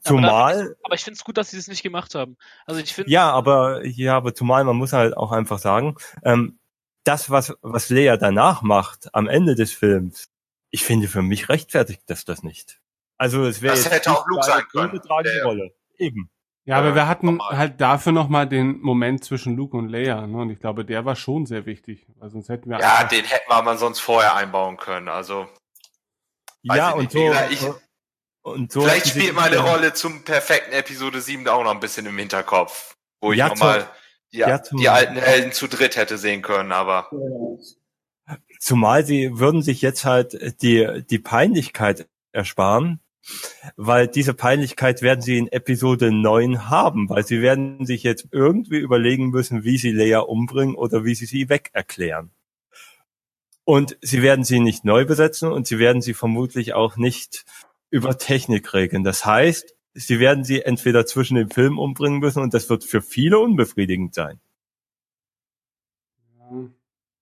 zumal. 0.00 0.60
Aber, 0.60 0.74
aber 0.84 0.94
ich 0.94 1.04
finde 1.04 1.16
es 1.16 1.24
gut, 1.24 1.36
dass 1.36 1.50
sie 1.50 1.56
das 1.56 1.68
nicht 1.68 1.82
gemacht 1.82 2.14
haben. 2.14 2.36
Also 2.66 2.80
ich 2.80 2.94
finde. 2.94 3.10
Ja, 3.10 3.30
aber 3.30 3.84
ja, 3.86 4.16
aber 4.16 4.34
zumal 4.34 4.64
man 4.64 4.76
muss 4.76 4.92
halt 4.92 5.16
auch 5.16 5.32
einfach 5.32 5.58
sagen, 5.58 5.96
ähm, 6.24 6.58
das 7.04 7.30
was 7.30 7.54
was 7.62 7.88
Lea 7.88 8.16
danach 8.18 8.62
macht 8.62 9.14
am 9.14 9.26
Ende 9.28 9.54
des 9.54 9.72
Films, 9.72 10.28
ich 10.70 10.84
finde 10.84 11.08
für 11.08 11.22
mich 11.22 11.48
rechtfertigt 11.48 12.02
das 12.06 12.24
das 12.24 12.42
nicht. 12.42 12.80
Also 13.16 13.44
es 13.44 13.62
wäre 13.62 13.74
das 13.74 13.90
hätte 13.90 14.12
auch 14.12 14.26
Luke 14.26 14.42
sein 14.44 14.64
können. 14.70 15.00
Rolle. 15.44 15.74
Eben. 15.98 16.30
Ja, 16.64 16.76
aber 16.76 16.94
wir 16.94 17.08
hatten 17.08 17.26
normal. 17.26 17.56
halt 17.56 17.80
dafür 17.80 18.12
nochmal 18.12 18.48
den 18.48 18.80
Moment 18.80 19.24
zwischen 19.24 19.56
Luke 19.56 19.76
und 19.76 19.88
Leia, 19.88 20.26
ne? 20.26 20.36
Und 20.38 20.50
ich 20.50 20.60
glaube, 20.60 20.84
der 20.84 21.04
war 21.04 21.16
schon 21.16 21.46
sehr 21.46 21.66
wichtig. 21.66 22.06
Weil 22.16 22.30
sonst 22.30 22.48
hätten 22.48 22.70
wir 22.70 22.78
ja, 22.78 23.04
den 23.04 23.24
hätten 23.24 23.48
wir 23.48 23.56
aber 23.56 23.76
sonst 23.76 24.00
vorher 24.00 24.36
einbauen 24.36 24.76
können. 24.76 25.08
Also 25.08 25.48
ja 26.62 26.90
und 26.90 27.10
so, 27.10 27.32
ich, 27.50 27.66
und 28.42 28.72
so. 28.72 28.82
Vielleicht 28.82 29.08
spielt 29.08 29.34
meine 29.34 29.58
Rolle 29.58 29.92
zum 29.92 30.22
perfekten 30.24 30.72
Episode 30.72 31.20
7 31.20 31.46
auch 31.48 31.64
noch 31.64 31.72
ein 31.72 31.80
bisschen 31.80 32.06
im 32.06 32.16
Hinterkopf, 32.18 32.96
wo 33.20 33.32
ich 33.32 33.38
ja, 33.38 33.48
nochmal 33.48 33.88
die, 34.32 34.38
ja, 34.38 34.58
die 34.58 34.88
alten 34.88 35.16
Helden 35.16 35.52
zu 35.52 35.68
dritt 35.68 35.96
hätte 35.96 36.18
sehen 36.18 36.42
können, 36.42 36.72
aber. 36.72 37.10
Zumal 38.60 39.04
sie 39.04 39.38
würden 39.38 39.62
sich 39.62 39.82
jetzt 39.82 40.04
halt 40.04 40.62
die, 40.62 41.02
die 41.08 41.18
Peinlichkeit 41.18 42.08
ersparen, 42.32 43.00
weil 43.76 44.06
diese 44.06 44.34
Peinlichkeit 44.34 45.02
werden 45.02 45.20
sie 45.20 45.38
in 45.38 45.48
Episode 45.48 46.12
9 46.12 46.68
haben, 46.68 47.08
weil 47.08 47.26
sie 47.26 47.42
werden 47.42 47.86
sich 47.86 48.02
jetzt 48.02 48.28
irgendwie 48.30 48.78
überlegen 48.78 49.30
müssen, 49.30 49.64
wie 49.64 49.78
sie 49.78 49.92
Leia 49.92 50.20
umbringen 50.20 50.74
oder 50.74 51.04
wie 51.04 51.14
sie 51.14 51.26
sie 51.26 51.48
weg 51.48 51.70
erklären. 51.72 52.30
Und 53.64 53.96
sie 54.00 54.22
werden 54.22 54.44
sie 54.44 54.60
nicht 54.60 54.84
neu 54.84 55.04
besetzen 55.04 55.50
und 55.52 55.66
sie 55.66 55.78
werden 55.78 56.02
sie 56.02 56.14
vermutlich 56.14 56.74
auch 56.74 56.96
nicht 56.96 57.44
über 57.90 58.18
Technik 58.18 58.72
regeln. 58.72 59.04
Das 59.04 59.26
heißt, 59.26 59.74
sie 59.94 60.20
werden 60.20 60.44
sie 60.44 60.62
entweder 60.62 61.06
zwischen 61.06 61.36
dem 61.36 61.50
Film 61.50 61.78
umbringen 61.78 62.20
müssen 62.20 62.42
und 62.42 62.54
das 62.54 62.70
wird 62.70 62.84
für 62.84 63.02
viele 63.02 63.38
unbefriedigend 63.38 64.14
sein. 64.14 64.40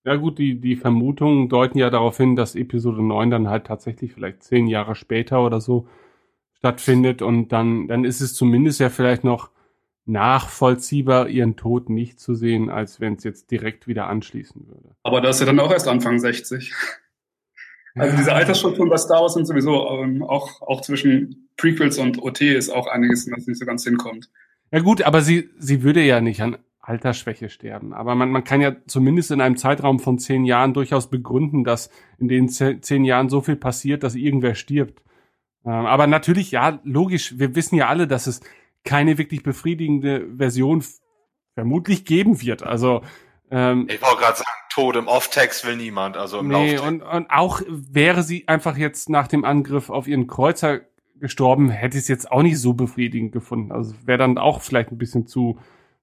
Ja 0.05 0.17
gut, 0.17 0.39
die, 0.39 0.61
die 0.61 0.77
Vermutungen 0.77 1.49
deuten 1.49 1.79
ja 1.79 1.91
darauf 1.91 2.17
hin, 2.17 2.37
dass 2.37 2.55
Episode 2.55 3.03
9 3.03 3.31
dann 3.31 3.49
halt 3.49 3.67
tatsächlich 3.67 4.13
vielleicht 4.13 4.43
zehn 4.43 4.67
Jahre 4.67 4.95
später 4.95 5.45
oder 5.45 5.61
so 5.61 5.89
stattfindet 6.55 7.23
und 7.23 7.49
dann, 7.49 7.89
dann 7.89 8.05
ist 8.05 8.21
es 8.21 8.35
zumindest 8.35 8.81
ja 8.81 8.91
vielleicht 8.91 9.23
noch 9.23 9.51
nachvollziehbar, 10.07 11.29
ihren 11.29 11.57
Tod 11.57 11.91
nicht 11.91 12.19
zu 12.19 12.35
sehen, 12.35 12.71
als 12.71 13.01
wenn 13.01 13.15
es 13.15 13.25
jetzt 13.25 13.51
direkt 13.51 13.87
wieder 13.87 14.07
anschließen 14.07 14.67
würde. 14.67 14.97
Aber 15.03 15.21
das 15.21 15.37
ist 15.37 15.41
ja 15.41 15.47
dann 15.47 15.61
auch 15.61 15.71
erst 15.71 15.87
Anfang 15.87 16.19
60. 16.19 16.73
Also 17.99 18.17
diese 18.17 18.33
Altersstrukturen 18.33 18.89
bei 18.89 18.97
Star 18.97 19.23
Wars 19.23 19.35
sind 19.35 19.47
sowieso 19.47 19.89
ähm, 19.91 20.23
auch, 20.23 20.63
auch 20.63 20.81
zwischen 20.81 21.49
Prequels 21.57 21.99
und 21.99 22.23
OT 22.23 22.41
ist 22.43 22.71
auch 22.71 22.87
einiges, 22.87 23.31
was 23.31 23.47
nicht 23.47 23.59
so 23.59 23.67
ganz 23.67 23.85
hinkommt. 23.85 24.31
Ja 24.71 24.81
gut, 24.81 25.03
aber 25.03 25.23
sie, 25.23 25.51
sie 25.59 25.83
würde 25.83 26.03
ja 26.03 26.21
nicht 26.21 26.43
an 26.43 26.59
Altersschwäche 26.81 27.51
sterben. 27.51 27.93
Aber 27.93 28.15
man, 28.15 28.31
man 28.31 28.45
kann 28.45 28.61
ja 28.61 28.77
zumindest 28.87 29.31
in 29.31 29.41
einem 29.41 29.57
Zeitraum 29.57 30.01
von 30.01 30.19
zehn 30.19 30.45
Jahren 30.45 30.73
durchaus 30.73 31.11
begründen, 31.11 31.65
dass 31.65 31.91
in 32.19 32.29
den 32.29 32.49
zehn 32.49 33.05
Jahren 33.05 33.29
so 33.29 33.41
viel 33.43 33.57
passiert, 33.57 34.03
dass 34.03 34.15
irgendwer 34.15 34.55
stirbt. 34.55 35.03
Ähm, 35.65 35.87
aber 35.87 36.07
natürlich, 36.07 36.51
ja, 36.51 36.81
logisch, 36.85 37.39
wir 37.39 37.55
wissen 37.55 37.77
ja 37.77 37.89
alle, 37.89 38.07
dass 38.07 38.27
es 38.27 38.41
keine 38.85 39.19
wirklich 39.19 39.43
befriedigende 39.43 40.27
Version 40.37 40.83
vermutlich 41.55 42.05
geben 42.05 42.41
wird. 42.41 42.63
Also 42.63 43.03
ähm, 43.51 43.87
ich 43.91 44.01
wollte 44.01 44.17
gerade 44.19 44.39
sagen, 44.39 44.51
Tod 44.71 44.97
im 44.97 45.09
Off-Text 45.09 45.65
will 45.65 45.77
niemand, 45.77 46.17
also 46.17 46.39
im 46.39 46.49
Nee, 46.49 46.79
und, 46.79 47.03
und 47.03 47.31
auch 47.31 47.61
wäre 47.69 48.23
sie 48.23 48.47
einfach 48.49 48.77
jetzt 48.77 49.09
nach 49.09 49.29
dem 49.29 49.45
Angriff 49.45 49.91
auf 49.91 50.07
ihren 50.07 50.27
Kreuzer 50.27 50.81
gestorben, 51.17 51.71
hätte 51.71 51.97
ich 51.97 52.05
es 52.05 52.09
jetzt 52.09 52.31
auch 52.31 52.43
nicht 52.43 52.61
so 52.61 52.75
befriedigend 52.75 53.33
gefunden. 53.33 53.73
Also 53.73 53.95
wäre 54.05 54.19
dann 54.19 54.39
auch 54.39 54.63
vielleicht 54.63 54.91
ein 54.91 54.99
bisschen 54.99 55.27
zu 55.27 55.59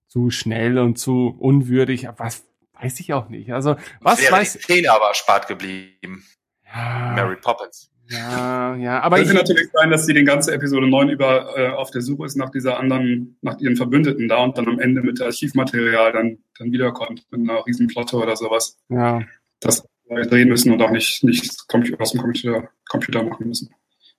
zu 0.07 0.29
schnell 0.29 0.77
und 0.77 0.97
zu 0.97 1.35
unwürdig. 1.39 2.07
Was 2.17 2.45
weiß 2.73 2.99
ich 2.99 3.13
auch 3.13 3.29
nicht. 3.29 3.51
Also 3.53 3.75
was 4.01 4.21
wäre 4.21 4.33
weiß 4.33 4.53
die 4.53 4.59
Szene 4.59 4.91
aber 4.91 5.07
erspart 5.07 5.47
geblieben. 5.47 6.25
Ja. 6.65 7.13
Mary 7.15 7.37
Poppins. 7.37 7.91
Ja, 8.07 8.75
ja, 8.75 9.01
aber 9.01 9.17
könnte 9.17 9.33
natürlich 9.33 9.69
sein, 9.73 9.89
dass 9.89 10.05
sie 10.05 10.13
den 10.13 10.25
ganze 10.25 10.53
Episode 10.53 10.87
9 10.87 11.09
über 11.09 11.57
äh, 11.57 11.69
auf 11.69 11.89
der 11.89 12.01
Suche 12.01 12.25
ist 12.25 12.35
nach 12.35 12.51
dieser 12.51 12.79
anderen, 12.79 13.37
nach 13.41 13.57
ihren 13.59 13.75
Verbündeten 13.75 14.27
da 14.27 14.43
und 14.43 14.57
dann 14.57 14.67
am 14.67 14.79
Ende 14.79 15.01
mit 15.01 15.21
Archivmaterial 15.21 16.11
dann 16.11 16.37
dann 16.57 16.71
wiederkommt 16.71 17.25
mit 17.31 17.41
einer 17.41 17.65
riesen 17.65 17.89
Flotte 17.89 18.17
oder 18.17 18.35
sowas. 18.35 18.77
Ja. 18.89 19.23
Das 19.59 19.87
wir 20.07 20.25
drehen 20.27 20.49
müssen 20.49 20.71
und 20.71 20.81
auch 20.83 20.91
nicht 20.91 21.23
nicht 21.23 21.49
aus 21.97 22.11
dem 22.11 22.21
Computer, 22.21 22.69
Computer 22.87 23.23
machen 23.23 23.47
müssen. 23.47 23.73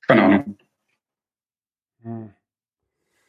Keine 0.07 0.23
Ahnung. 0.25 0.59
Hm. 2.03 2.31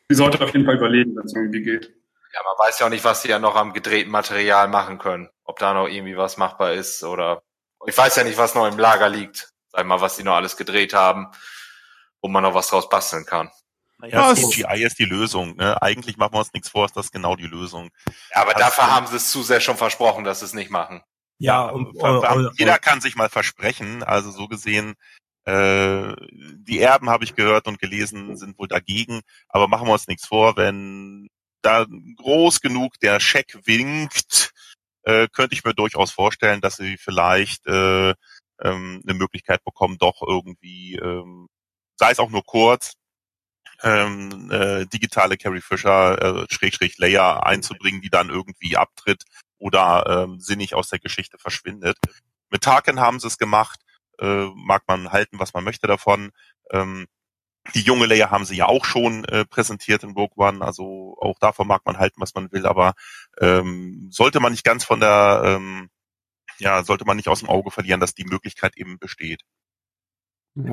Sie 0.09 0.15
sollte 0.15 0.43
auf 0.43 0.53
jeden 0.53 0.65
Fall 0.65 0.77
überleben, 0.77 1.15
wenn 1.15 1.25
es 1.25 1.35
irgendwie 1.35 1.61
geht. 1.61 1.93
Ja, 2.33 2.39
man 2.43 2.67
weiß 2.67 2.79
ja 2.79 2.85
auch 2.87 2.89
nicht, 2.89 3.03
was 3.03 3.21
sie 3.21 3.29
ja 3.29 3.39
noch 3.39 3.55
am 3.55 3.73
gedrehten 3.73 4.11
Material 4.11 4.67
machen 4.67 4.97
können. 4.97 5.29
Ob 5.43 5.59
da 5.59 5.73
noch 5.73 5.87
irgendwie 5.87 6.17
was 6.17 6.37
machbar 6.37 6.73
ist 6.73 7.03
oder 7.03 7.43
ich 7.85 7.97
weiß 7.97 8.15
ja 8.15 8.23
nicht, 8.23 8.37
was 8.37 8.55
noch 8.55 8.67
im 8.67 8.79
Lager 8.79 9.09
liegt. 9.09 9.53
Sag 9.77 9.85
mal, 9.85 10.01
was 10.01 10.15
sie 10.15 10.23
noch 10.23 10.33
alles 10.33 10.57
gedreht 10.57 10.95
haben, 10.95 11.27
wo 12.19 12.29
man 12.29 12.41
noch 12.41 12.55
was 12.55 12.67
draus 12.67 12.89
basteln 12.89 13.27
kann. 13.27 13.51
Naja, 13.99 14.33
CGI 14.33 14.83
ist 14.83 14.97
die 14.97 15.05
Lösung. 15.05 15.55
Ne? 15.55 15.79
Eigentlich 15.79 16.17
machen 16.17 16.33
wir 16.33 16.39
uns 16.39 16.51
nichts 16.51 16.69
vor, 16.69 16.85
ist 16.85 16.97
das 16.97 17.11
genau 17.11 17.35
die 17.35 17.45
Lösung. 17.45 17.91
Ja, 18.33 18.41
aber 18.41 18.55
also, 18.55 18.59
dafür 18.59 18.95
haben 18.95 19.05
sie 19.05 19.17
es 19.17 19.29
zu 19.29 19.43
sehr 19.43 19.59
schon 19.59 19.77
versprochen, 19.77 20.23
dass 20.23 20.39
sie 20.39 20.45
es 20.45 20.53
nicht 20.53 20.71
machen. 20.71 21.03
Ja, 21.37 21.65
und, 21.65 21.95
und 21.95 22.57
jeder 22.57 22.79
kann 22.79 23.01
sich 23.01 23.15
mal 23.15 23.29
versprechen. 23.29 24.01
Also 24.01 24.31
so 24.31 24.47
gesehen, 24.47 24.95
äh, 25.45 26.15
die 26.31 26.79
Erben 26.79 27.11
habe 27.11 27.23
ich 27.23 27.35
gehört 27.35 27.67
und 27.67 27.77
gelesen, 27.77 28.35
sind 28.35 28.57
wohl 28.57 28.67
dagegen. 28.67 29.21
Aber 29.47 29.67
machen 29.67 29.87
wir 29.87 29.93
uns 29.93 30.07
nichts 30.07 30.25
vor, 30.25 30.57
wenn 30.57 31.27
da 31.61 31.85
groß 32.15 32.61
genug 32.61 32.99
der 33.01 33.19
Scheck 33.19 33.59
winkt, 33.65 34.53
äh, 35.03 35.27
könnte 35.31 35.53
ich 35.53 35.63
mir 35.63 35.75
durchaus 35.75 36.11
vorstellen, 36.11 36.61
dass 36.61 36.77
sie 36.77 36.97
vielleicht 36.97 37.67
äh, 37.67 38.15
ähm, 38.61 39.01
eine 39.07 39.17
Möglichkeit 39.17 39.63
bekommen, 39.63 39.97
doch 39.97 40.21
irgendwie, 40.21 40.95
ähm, 40.95 41.47
sei 41.95 42.11
es 42.11 42.19
auch 42.19 42.29
nur 42.29 42.43
kurz, 42.43 42.93
ähm, 43.83 44.49
äh, 44.51 44.85
digitale 44.85 45.37
Carrie 45.37 45.61
Fisher, 45.61 46.21
äh, 46.21 46.45
Schrägstrich 46.49 46.97
Layer 46.97 47.45
einzubringen, 47.45 48.01
die 48.01 48.09
dann 48.09 48.29
irgendwie 48.29 48.77
abtritt 48.77 49.23
oder 49.59 50.23
ähm, 50.23 50.39
sinnig 50.39 50.73
aus 50.75 50.89
der 50.89 50.99
Geschichte 50.99 51.37
verschwindet. 51.37 51.97
Mit 52.49 52.61
Tarkin 52.61 52.99
haben 52.99 53.19
sie 53.19 53.27
es 53.27 53.37
gemacht, 53.37 53.79
äh, 54.19 54.47
mag 54.55 54.83
man 54.87 55.11
halten, 55.11 55.39
was 55.39 55.53
man 55.53 55.63
möchte 55.63 55.87
davon. 55.87 56.31
Ähm, 56.71 57.07
die 57.75 57.81
junge 57.81 58.05
Leia 58.05 58.31
haben 58.31 58.45
sie 58.45 58.55
ja 58.55 58.67
auch 58.67 58.85
schon 58.85 59.25
äh, 59.25 59.45
präsentiert 59.45 60.03
in 60.03 60.11
Rogue 60.11 60.37
One, 60.37 60.63
also 60.63 61.17
auch 61.19 61.37
davon 61.39 61.67
mag 61.67 61.85
man 61.85 61.97
halten, 61.97 62.21
was 62.21 62.33
man 62.33 62.51
will, 62.51 62.65
aber 62.65 62.93
ähm, 63.41 64.07
sollte 64.11 64.39
man 64.39 64.53
nicht 64.53 64.63
ganz 64.63 64.85
von 64.85 64.99
der, 64.99 65.41
ähm, 65.43 65.89
ja, 66.59 66.83
sollte 66.83 67.05
man 67.05 67.17
nicht 67.17 67.27
aus 67.27 67.39
dem 67.39 67.49
Auge 67.49 67.71
verlieren, 67.71 67.99
dass 67.99 68.15
die 68.15 68.25
Möglichkeit 68.25 68.77
eben 68.77 68.99
besteht. 68.99 69.43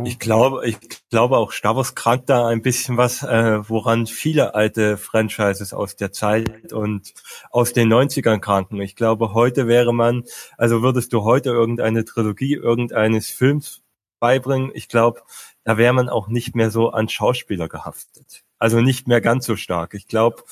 Ich 0.05 0.18
glaube, 0.18 0.66
ich 0.66 0.78
glaube 1.11 1.37
auch 1.37 1.53
Star 1.53 1.76
Wars 1.76 1.95
krankt 1.95 2.30
da 2.30 2.47
ein 2.49 2.62
bisschen 2.62 2.97
was, 2.97 3.22
äh, 3.22 3.68
woran 3.68 4.07
viele 4.07 4.55
alte 4.55 4.97
Franchises 4.97 5.74
aus 5.74 5.95
der 5.95 6.11
Zeit 6.11 6.72
und 6.72 7.12
aus 7.51 7.74
den 7.74 7.93
90ern 7.93 8.41
kranken. 8.41 8.80
Ich 8.80 8.97
glaube, 8.97 9.35
heute 9.35 9.66
wäre 9.68 9.93
man, 9.93 10.24
also 10.57 10.80
würdest 10.80 11.12
du 11.12 11.22
heute 11.24 11.51
irgendeine 11.51 12.07
Trilogie 12.07 12.55
irgendeines 12.55 13.28
Films 13.28 13.82
beibringen, 14.20 14.70
ich 14.72 14.89
glaube, 14.89 15.20
da 15.64 15.76
wäre 15.76 15.93
man 15.93 16.09
auch 16.09 16.28
nicht 16.28 16.57
mehr 16.57 16.70
so 16.70 16.89
an 16.91 17.11
Schauspieler 17.11 17.68
gehaftet. 17.68 18.43
Also 18.59 18.80
nicht 18.80 19.07
mehr 19.07 19.20
ganz 19.20 19.45
so 19.45 19.55
stark. 19.57 19.93
Ich 19.93 20.07
glaube, 20.07 20.45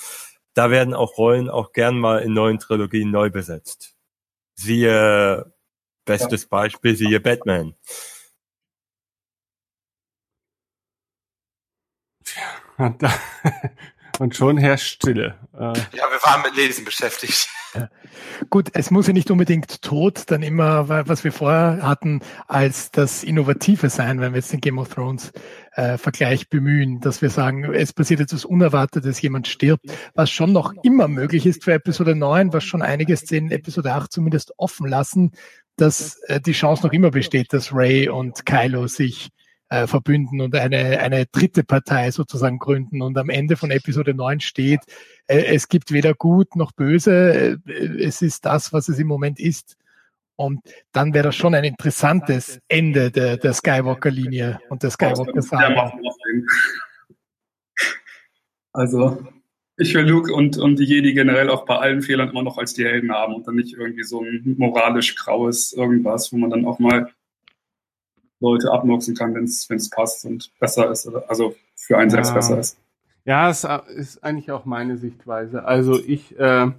da 0.53 0.71
werden 0.71 0.93
auch 0.93 1.17
Rollen 1.17 1.49
auch 1.49 1.73
gern 1.73 1.99
mal 1.99 2.19
in 2.19 2.35
neuen 2.35 2.59
Trilogien 2.59 3.11
neu 3.11 3.31
besetzt. 3.31 3.92
Siehe, 4.59 5.53
bestes 6.05 6.47
Beispiel, 6.47 6.97
siehe 6.97 7.21
Batman. 7.21 7.75
Und 14.19 14.37
schon 14.37 14.59
herrscht 14.59 14.95
Stille. 14.95 15.35
Äh, 15.55 15.59
ja, 15.59 15.75
wir 16.11 16.21
waren 16.25 16.43
mit 16.43 16.57
Lesen 16.57 16.85
beschäftigt. 16.85 17.49
Gut, 18.51 18.69
es 18.75 18.91
muss 18.91 19.07
ja 19.07 19.13
nicht 19.13 19.31
unbedingt 19.31 19.81
Tod 19.83 20.25
dann 20.31 20.43
immer, 20.43 20.89
was 20.89 21.25
wir 21.25 21.33
vorher 21.33 21.81
hatten, 21.83 22.21
als 22.47 22.91
das 22.91 23.25
Innovative 23.25 23.89
sein, 23.89 24.21
wenn 24.21 24.33
wir 24.33 24.41
jetzt 24.41 24.53
den 24.53 24.61
Game 24.61 24.79
of 24.79 24.91
Thrones 24.91 25.33
äh, 25.75 25.97
Vergleich 25.97 26.51
bemühen, 26.51 27.01
dass 27.01 27.23
wir 27.23 27.31
sagen, 27.31 27.65
es 27.73 27.93
passiert 27.95 28.21
etwas 28.21 28.45
Unerwartetes, 28.45 29.23
jemand 29.23 29.49
stirbt, 29.49 29.87
was 30.15 30.31
schon 30.31 30.53
noch 30.53 30.75
immer 30.83 31.09
möglich 31.09 31.47
ist 31.47 31.65
für 31.65 31.73
Episode 31.73 32.15
9, 32.15 32.53
was 32.53 32.65
schon 32.65 32.83
einige 32.83 33.17
Szenen 33.17 33.51
Episode 33.51 33.93
8 33.95 34.13
zumindest 34.13 34.53
offen 34.59 34.87
lassen, 34.87 35.33
dass 35.77 36.19
äh, 36.27 36.41
die 36.41 36.53
Chance 36.53 36.87
noch 36.87 36.93
immer 36.93 37.11
besteht, 37.11 37.53
dass 37.53 37.75
Ray 37.75 38.09
und 38.09 38.45
Kylo 38.45 38.87
sich 38.87 39.31
äh, 39.73 39.87
verbünden 39.87 40.43
und 40.43 40.55
eine, 40.55 41.01
eine 41.01 41.25
dritte 41.25 41.65
Partei 41.65 42.11
sozusagen 42.11 42.59
gründen. 42.59 43.01
Und 43.01 43.17
am 43.17 43.31
Ende 43.31 43.57
von 43.57 43.71
Episode 43.71 44.13
9 44.13 44.41
steht, 44.41 44.81
äh, 45.27 45.45
es 45.47 45.69
gibt 45.69 45.93
weder 45.93 46.13
gut 46.13 46.57
noch 46.57 46.73
böse, 46.73 47.59
äh, 47.67 48.05
es 48.05 48.21
ist 48.21 48.45
das, 48.45 48.75
was 48.75 48.89
es 48.89 48.99
im 48.99 49.07
Moment 49.07 49.41
ist. 49.41 49.79
Und 50.37 50.61
dann 50.93 51.15
wäre 51.15 51.25
das 51.25 51.37
schon 51.37 51.55
ein 51.55 51.65
interessantes 51.65 52.61
Ende 52.69 53.11
der, 53.11 53.39
der 53.39 53.55
Skywalker-Linie 53.55 54.61
und 54.69 54.83
der 54.83 54.91
Skywalker-Saga. 54.91 55.93
Also, 58.75 59.27
ich 59.79 59.95
will 59.95 60.07
Luke 60.07 60.35
und, 60.35 60.59
und 60.59 60.79
die 60.79 60.85
Jedi 60.85 61.15
generell 61.15 61.49
auch 61.49 61.65
bei 61.65 61.79
allen 61.79 62.03
Fehlern 62.03 62.29
immer 62.29 62.43
noch 62.43 62.59
als 62.59 62.75
die 62.75 62.85
Helden 62.85 63.13
haben 63.13 63.35
und 63.35 63.47
dann 63.47 63.55
nicht 63.55 63.75
irgendwie 63.75 64.03
so 64.03 64.23
ein 64.23 64.55
moralisch 64.59 65.15
graues 65.17 65.73
irgendwas, 65.73 66.31
wo 66.31 66.37
man 66.37 66.51
dann 66.51 66.67
auch 66.67 66.79
mal 66.79 67.11
Leute 68.43 68.71
abmurksen 68.71 69.15
kann, 69.15 69.35
wenn 69.35 69.45
es 69.45 69.91
passt 69.91 70.27
und 70.27 70.53
besser 70.59 70.91
ist. 70.91 71.09
Also 71.29 71.55
für 71.77 71.97
einen 71.97 72.11
ja. 72.11 72.17
selbst 72.17 72.35
besser 72.35 72.59
ist. 72.59 72.79
Ja, 73.25 73.49
es 73.49 73.65
ist 73.89 74.25
eigentlich 74.25 74.51
auch 74.51 74.65
meine 74.65 74.97
Sichtweise. 74.97 75.65
Also 75.65 75.99
ich, 75.99 76.39
äh, 76.39 76.73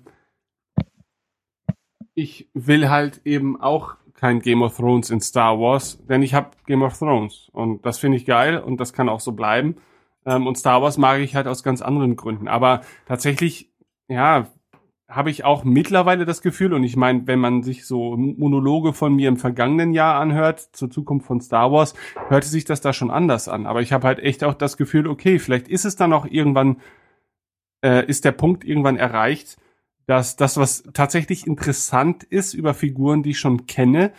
ich 2.13 2.49
will 2.53 2.89
halt 2.89 3.21
eben 3.23 3.59
auch 3.59 3.95
kein 4.13 4.41
Game 4.41 4.61
of 4.61 4.75
Thrones 4.77 5.09
in 5.09 5.21
Star 5.21 5.59
Wars, 5.59 5.99
denn 6.07 6.21
ich 6.21 6.33
habe 6.33 6.51
Game 6.65 6.81
of 6.81 6.97
Thrones 6.97 7.49
und 7.51 7.85
das 7.85 7.97
finde 7.97 8.17
ich 8.17 8.25
geil 8.25 8.59
und 8.59 8.77
das 8.79 8.93
kann 8.93 9.09
auch 9.09 9.21
so 9.21 9.31
bleiben. 9.31 9.77
Ähm, 10.25 10.47
und 10.47 10.57
Star 10.57 10.81
Wars 10.81 10.97
mag 10.97 11.19
ich 11.19 11.35
halt 11.35 11.47
aus 11.47 11.63
ganz 11.63 11.81
anderen 11.81 12.15
Gründen. 12.15 12.47
Aber 12.47 12.81
tatsächlich, 13.05 13.71
ja, 14.07 14.47
habe 15.15 15.29
ich 15.29 15.43
auch 15.43 15.63
mittlerweile 15.63 16.25
das 16.25 16.41
Gefühl, 16.41 16.73
und 16.73 16.83
ich 16.83 16.95
meine, 16.95 17.27
wenn 17.27 17.39
man 17.39 17.63
sich 17.63 17.85
so 17.85 18.17
Monologe 18.17 18.93
von 18.93 19.15
mir 19.15 19.29
im 19.29 19.37
vergangenen 19.37 19.93
Jahr 19.93 20.19
anhört, 20.19 20.59
zur 20.59 20.89
Zukunft 20.89 21.27
von 21.27 21.41
Star 21.41 21.71
Wars, 21.71 21.93
hörte 22.29 22.47
sich 22.47 22.65
das 22.65 22.81
da 22.81 22.93
schon 22.93 23.11
anders 23.11 23.47
an. 23.47 23.65
Aber 23.65 23.81
ich 23.81 23.93
habe 23.93 24.07
halt 24.07 24.19
echt 24.19 24.43
auch 24.43 24.53
das 24.53 24.77
Gefühl, 24.77 25.07
okay, 25.07 25.39
vielleicht 25.39 25.67
ist 25.67 25.85
es 25.85 25.95
dann 25.95 26.13
auch 26.13 26.25
irgendwann, 26.25 26.77
äh, 27.83 28.05
ist 28.07 28.25
der 28.25 28.31
Punkt 28.31 28.63
irgendwann 28.63 28.97
erreicht, 28.97 29.57
dass 30.05 30.35
das, 30.35 30.57
was 30.57 30.83
tatsächlich 30.93 31.47
interessant 31.47 32.23
ist 32.23 32.53
über 32.53 32.73
Figuren, 32.73 33.23
die 33.23 33.31
ich 33.31 33.39
schon 33.39 33.67
kenne, 33.67 34.11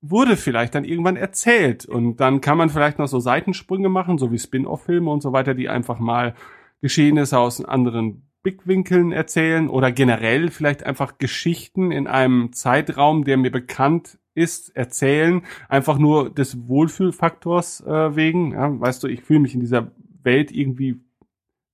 wurde 0.00 0.36
vielleicht 0.36 0.74
dann 0.74 0.84
irgendwann 0.84 1.16
erzählt. 1.16 1.86
Und 1.86 2.16
dann 2.16 2.40
kann 2.40 2.58
man 2.58 2.68
vielleicht 2.68 2.98
noch 2.98 3.06
so 3.06 3.20
Seitensprünge 3.20 3.88
machen, 3.88 4.18
so 4.18 4.32
wie 4.32 4.38
Spin-off-Filme 4.38 5.10
und 5.10 5.22
so 5.22 5.32
weiter, 5.32 5.54
die 5.54 5.68
einfach 5.68 6.00
mal 6.00 6.34
Geschehnisse 6.80 7.38
aus 7.38 7.64
anderen 7.64 8.31
Blickwinkeln 8.42 9.12
erzählen 9.12 9.68
oder 9.68 9.92
generell 9.92 10.50
vielleicht 10.50 10.84
einfach 10.84 11.18
Geschichten 11.18 11.92
in 11.92 12.06
einem 12.06 12.52
Zeitraum, 12.52 13.24
der 13.24 13.36
mir 13.36 13.50
bekannt 13.50 14.18
ist, 14.34 14.74
erzählen, 14.74 15.42
einfach 15.68 15.98
nur 15.98 16.30
des 16.30 16.66
Wohlfühlfaktors 16.66 17.82
äh, 17.82 18.16
wegen. 18.16 18.52
Ja, 18.52 18.80
weißt 18.80 19.02
du, 19.02 19.08
ich 19.08 19.22
fühle 19.22 19.40
mich 19.40 19.54
in 19.54 19.60
dieser 19.60 19.92
Welt 20.22 20.52
irgendwie 20.52 21.00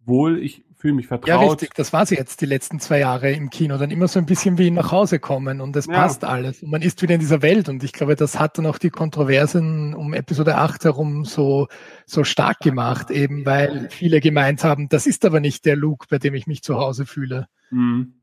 wohl, 0.05 0.43
ich 0.43 0.65
fühle 0.79 0.95
mich 0.95 1.09
vertraut. 1.09 1.29
Ja, 1.29 1.41
richtig, 1.41 1.75
das 1.75 1.93
war 1.93 2.07
sie 2.07 2.15
jetzt 2.15 2.41
die 2.41 2.47
letzten 2.47 2.79
zwei 2.79 3.01
Jahre 3.01 3.33
im 3.33 3.51
Kino. 3.51 3.77
Dann 3.79 3.91
immer 3.91 4.07
so 4.07 4.19
ein 4.19 4.27
bisschen 4.27 4.59
wie 4.59 4.71
nach 4.71 4.93
Hause 4.93 5.19
kommen 5.19 5.61
und 5.61 5.75
es 5.75 5.87
ja. 5.87 5.95
passt 5.95 6.25
alles. 6.25 6.63
Und 6.63 6.71
man 6.71 6.83
ist 6.83 7.03
wieder 7.03 7.15
in 7.15 7.21
dieser 7.21 7.43
Welt. 7.43 7.69
Und 7.69 7.83
ich 7.83 7.93
glaube, 7.93 8.15
das 8.15 8.39
hat 8.39 8.59
dann 8.59 8.67
auch 8.67 8.79
die 8.79 8.91
Kontroversen 8.91 9.95
um 9.95 10.15
Episode 10.15 10.57
8 10.57 10.85
herum 10.85 11.25
so, 11.25 11.67
so 12.07 12.23
stark 12.23 12.61
gemacht, 12.61 13.11
eben 13.11 13.45
weil 13.45 13.89
viele 13.91 14.21
gemeint 14.21 14.63
haben, 14.63 14.89
das 14.89 15.07
ist 15.07 15.25
aber 15.25 15.41
nicht 15.41 15.65
der 15.65 15.77
Luke, 15.77 16.07
bei 16.09 16.19
dem 16.19 16.35
ich 16.35 16.47
mich 16.47 16.63
zu 16.63 16.77
Hause 16.77 17.07
fühle. 17.07 17.49
Mhm. 17.71 18.15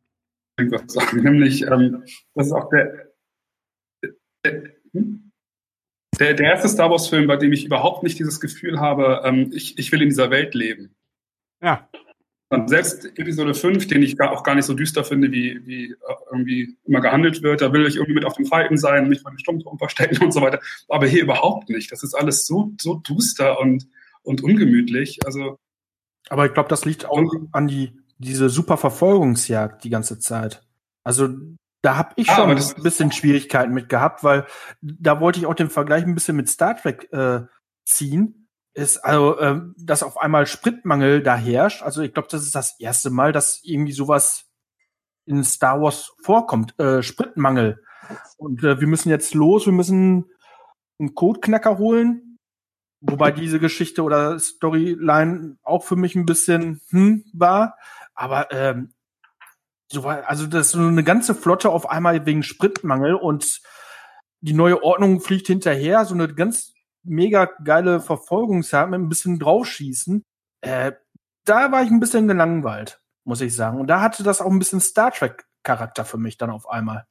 Nämlich, 0.57 1.63
ähm, 1.63 2.03
das 2.33 2.47
ist 2.47 2.53
auch 2.53 2.69
der, 2.69 3.11
der, 6.19 6.33
der 6.33 6.39
erste 6.39 6.69
Star 6.69 6.89
Wars-Film, 6.89 7.27
bei 7.27 7.35
dem 7.35 7.51
ich 7.51 7.65
überhaupt 7.65 8.03
nicht 8.03 8.17
dieses 8.17 8.39
Gefühl 8.39 8.79
habe, 8.79 9.21
ähm, 9.25 9.51
ich, 9.53 9.77
ich 9.77 9.91
will 9.91 10.01
in 10.01 10.09
dieser 10.09 10.31
Welt 10.31 10.55
leben. 10.55 10.95
Ja. 11.61 11.89
Und 12.49 12.69
selbst 12.69 13.05
Episode 13.17 13.55
5, 13.55 13.87
den 13.87 14.03
ich 14.03 14.19
auch 14.21 14.43
gar 14.43 14.53
nicht 14.53 14.65
so 14.65 14.75
düster 14.75 15.03
finde, 15.03 15.31
wie, 15.31 15.65
wie 15.65 15.95
irgendwie 16.31 16.77
immer 16.85 17.01
gehandelt 17.01 17.41
wird, 17.41 17.61
da 17.61 17.73
will 17.73 17.87
ich 17.87 17.95
irgendwie 17.95 18.13
mit 18.13 18.25
auf 18.25 18.35
dem 18.35 18.45
Falken 18.45 18.77
sein, 18.77 19.09
mich 19.09 19.21
vor 19.21 19.31
den 19.31 19.39
Sturmtruppen 19.39 19.79
verstecken 19.79 20.17
und 20.23 20.31
so 20.31 20.41
weiter. 20.41 20.59
Aber 20.87 21.07
hier 21.07 21.23
überhaupt 21.23 21.69
nicht. 21.69 21.91
Das 21.91 22.03
ist 22.03 22.13
alles 22.13 22.45
so, 22.45 22.71
so 22.79 22.95
duster 22.95 23.59
und, 23.59 23.87
und 24.21 24.43
ungemütlich. 24.43 25.19
Also. 25.25 25.57
Aber 26.29 26.45
ich 26.45 26.53
glaube, 26.53 26.69
das 26.69 26.85
liegt 26.85 27.05
auch 27.05 27.33
an 27.51 27.67
die, 27.67 27.99
diese 28.19 28.49
super 28.49 28.77
Verfolgungsjagd 28.77 29.83
die 29.83 29.89
ganze 29.89 30.19
Zeit. 30.19 30.63
Also, 31.03 31.29
da 31.81 31.97
habe 31.97 32.13
ich 32.15 32.29
ah, 32.29 32.35
schon 32.35 32.49
ein 32.49 32.83
bisschen 32.83 33.11
Schwierigkeiten 33.11 33.73
mit 33.73 33.89
gehabt, 33.89 34.23
weil 34.23 34.45
da 34.81 35.19
wollte 35.19 35.39
ich 35.39 35.45
auch 35.45 35.53
den 35.53 35.69
Vergleich 35.69 36.03
ein 36.03 36.15
bisschen 36.15 36.35
mit 36.35 36.49
Star 36.49 36.75
Trek 36.75 37.11
äh, 37.11 37.41
ziehen 37.85 38.44
ist 38.75 38.97
also, 38.97 39.39
ähm, 39.39 39.73
dass 39.77 40.03
auf 40.03 40.17
einmal 40.17 40.45
Spritmangel 40.45 41.23
da 41.23 41.35
herrscht. 41.37 41.81
Also 41.81 42.01
ich 42.01 42.13
glaube, 42.13 42.27
das 42.29 42.43
ist 42.43 42.55
das 42.55 42.77
erste 42.79 43.09
Mal, 43.09 43.31
dass 43.31 43.61
irgendwie 43.63 43.93
sowas 43.93 44.45
in 45.25 45.43
Star 45.43 45.81
Wars 45.81 46.13
vorkommt. 46.21 46.77
Äh, 46.77 47.01
Spritmangel. 47.01 47.81
Und 48.37 48.63
äh, 48.63 48.79
wir 48.79 48.87
müssen 48.87 49.09
jetzt 49.09 49.33
los, 49.33 49.65
wir 49.65 49.73
müssen 49.73 50.29
einen 50.99 51.15
Codeknacker 51.15 51.77
holen. 51.77 52.37
Wobei 52.99 53.31
diese 53.31 53.59
Geschichte 53.59 54.03
oder 54.03 54.39
Storyline 54.39 55.57
auch 55.63 55.83
für 55.83 55.95
mich 55.95 56.15
ein 56.15 56.25
bisschen 56.25 56.81
hm 56.89 57.23
war. 57.33 57.77
Aber 58.13 58.51
ähm, 58.51 58.93
so 59.89 60.03
war, 60.03 60.27
also 60.27 60.47
das 60.47 60.67
ist 60.67 60.71
so 60.73 60.79
eine 60.79 61.03
ganze 61.03 61.33
Flotte 61.33 61.69
auf 61.69 61.89
einmal 61.89 62.25
wegen 62.25 62.43
Spritmangel 62.43 63.15
und 63.15 63.61
die 64.41 64.53
neue 64.53 64.83
Ordnung 64.83 65.21
fliegt 65.21 65.47
hinterher. 65.47 66.03
So 66.05 66.13
eine 66.13 66.33
ganz 66.33 66.74
mega 67.05 67.45
geile 67.63 68.01
Verfolgungsjagd 68.01 68.91
mit 68.91 68.99
ein 68.99 69.09
bisschen 69.09 69.39
draufschießen. 69.39 70.23
Äh, 70.61 70.93
da 71.45 71.71
war 71.71 71.83
ich 71.83 71.91
ein 71.91 71.99
bisschen 71.99 72.27
gelangweilt, 72.27 73.01
muss 73.23 73.41
ich 73.41 73.55
sagen. 73.55 73.79
Und 73.79 73.87
da 73.87 74.01
hatte 74.01 74.23
das 74.23 74.41
auch 74.41 74.51
ein 74.51 74.59
bisschen 74.59 74.81
Star 74.81 75.11
Trek 75.11 75.45
Charakter 75.63 76.05
für 76.05 76.17
mich 76.17 76.37
dann 76.37 76.49
auf 76.49 76.69
einmal. 76.69 77.05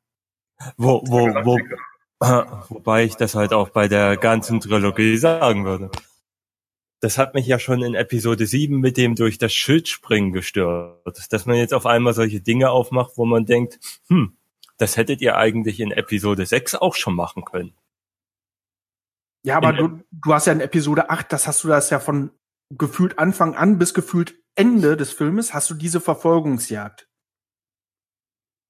Wo, 0.77 1.03
wo, 1.07 1.29
wo, 1.45 1.59
wobei 2.69 3.05
ich 3.05 3.17
das 3.17 3.35
halt 3.35 3.53
auch 3.53 3.71
bei 3.71 3.89
der 3.89 4.17
ganzen 4.17 4.61
Trilogie 4.61 5.17
sagen 5.17 5.65
würde. 5.65 5.91
Das 7.01 7.19
hat 7.19 7.35
mich 7.35 7.47
ja 7.47 7.59
schon 7.59 7.83
in 7.83 7.95
Episode 7.95 8.47
7 8.47 8.81
mit 8.81 8.97
dem 8.97 9.15
durch 9.15 9.37
das 9.37 9.53
Schild 9.53 9.89
springen 9.89 10.33
gestört. 10.33 11.27
Dass 11.31 11.45
man 11.45 11.57
jetzt 11.57 11.75
auf 11.75 11.85
einmal 11.85 12.15
solche 12.15 12.41
Dinge 12.41 12.71
aufmacht, 12.71 13.13
wo 13.17 13.27
man 13.27 13.45
denkt, 13.45 13.79
hm, 14.09 14.37
das 14.79 14.97
hättet 14.97 15.21
ihr 15.21 15.37
eigentlich 15.37 15.81
in 15.81 15.91
Episode 15.91 16.47
6 16.47 16.77
auch 16.77 16.95
schon 16.95 17.15
machen 17.15 17.45
können. 17.45 17.75
Ja, 19.45 19.59
aber 19.59 19.75
du, 19.75 20.01
du 20.11 20.33
hast 20.33 20.47
ja 20.47 20.53
in 20.55 20.61
Episode 20.61 21.11
8, 21.11 21.31
das 21.33 21.47
hast 21.47 21.63
du 21.65 21.69
das 21.69 21.91
ja 21.91 22.01
von 22.01 22.31
gefühlt 22.71 23.19
Anfang 23.19 23.55
an 23.55 23.79
bis 23.79 23.93
gefühlt 23.93 24.35
Ende 24.55 24.97
des 24.97 25.13
Filmes, 25.13 25.53
hast 25.53 25.69
du 25.69 25.75
diese 25.75 26.01
Verfolgungsjagd. 26.01 27.07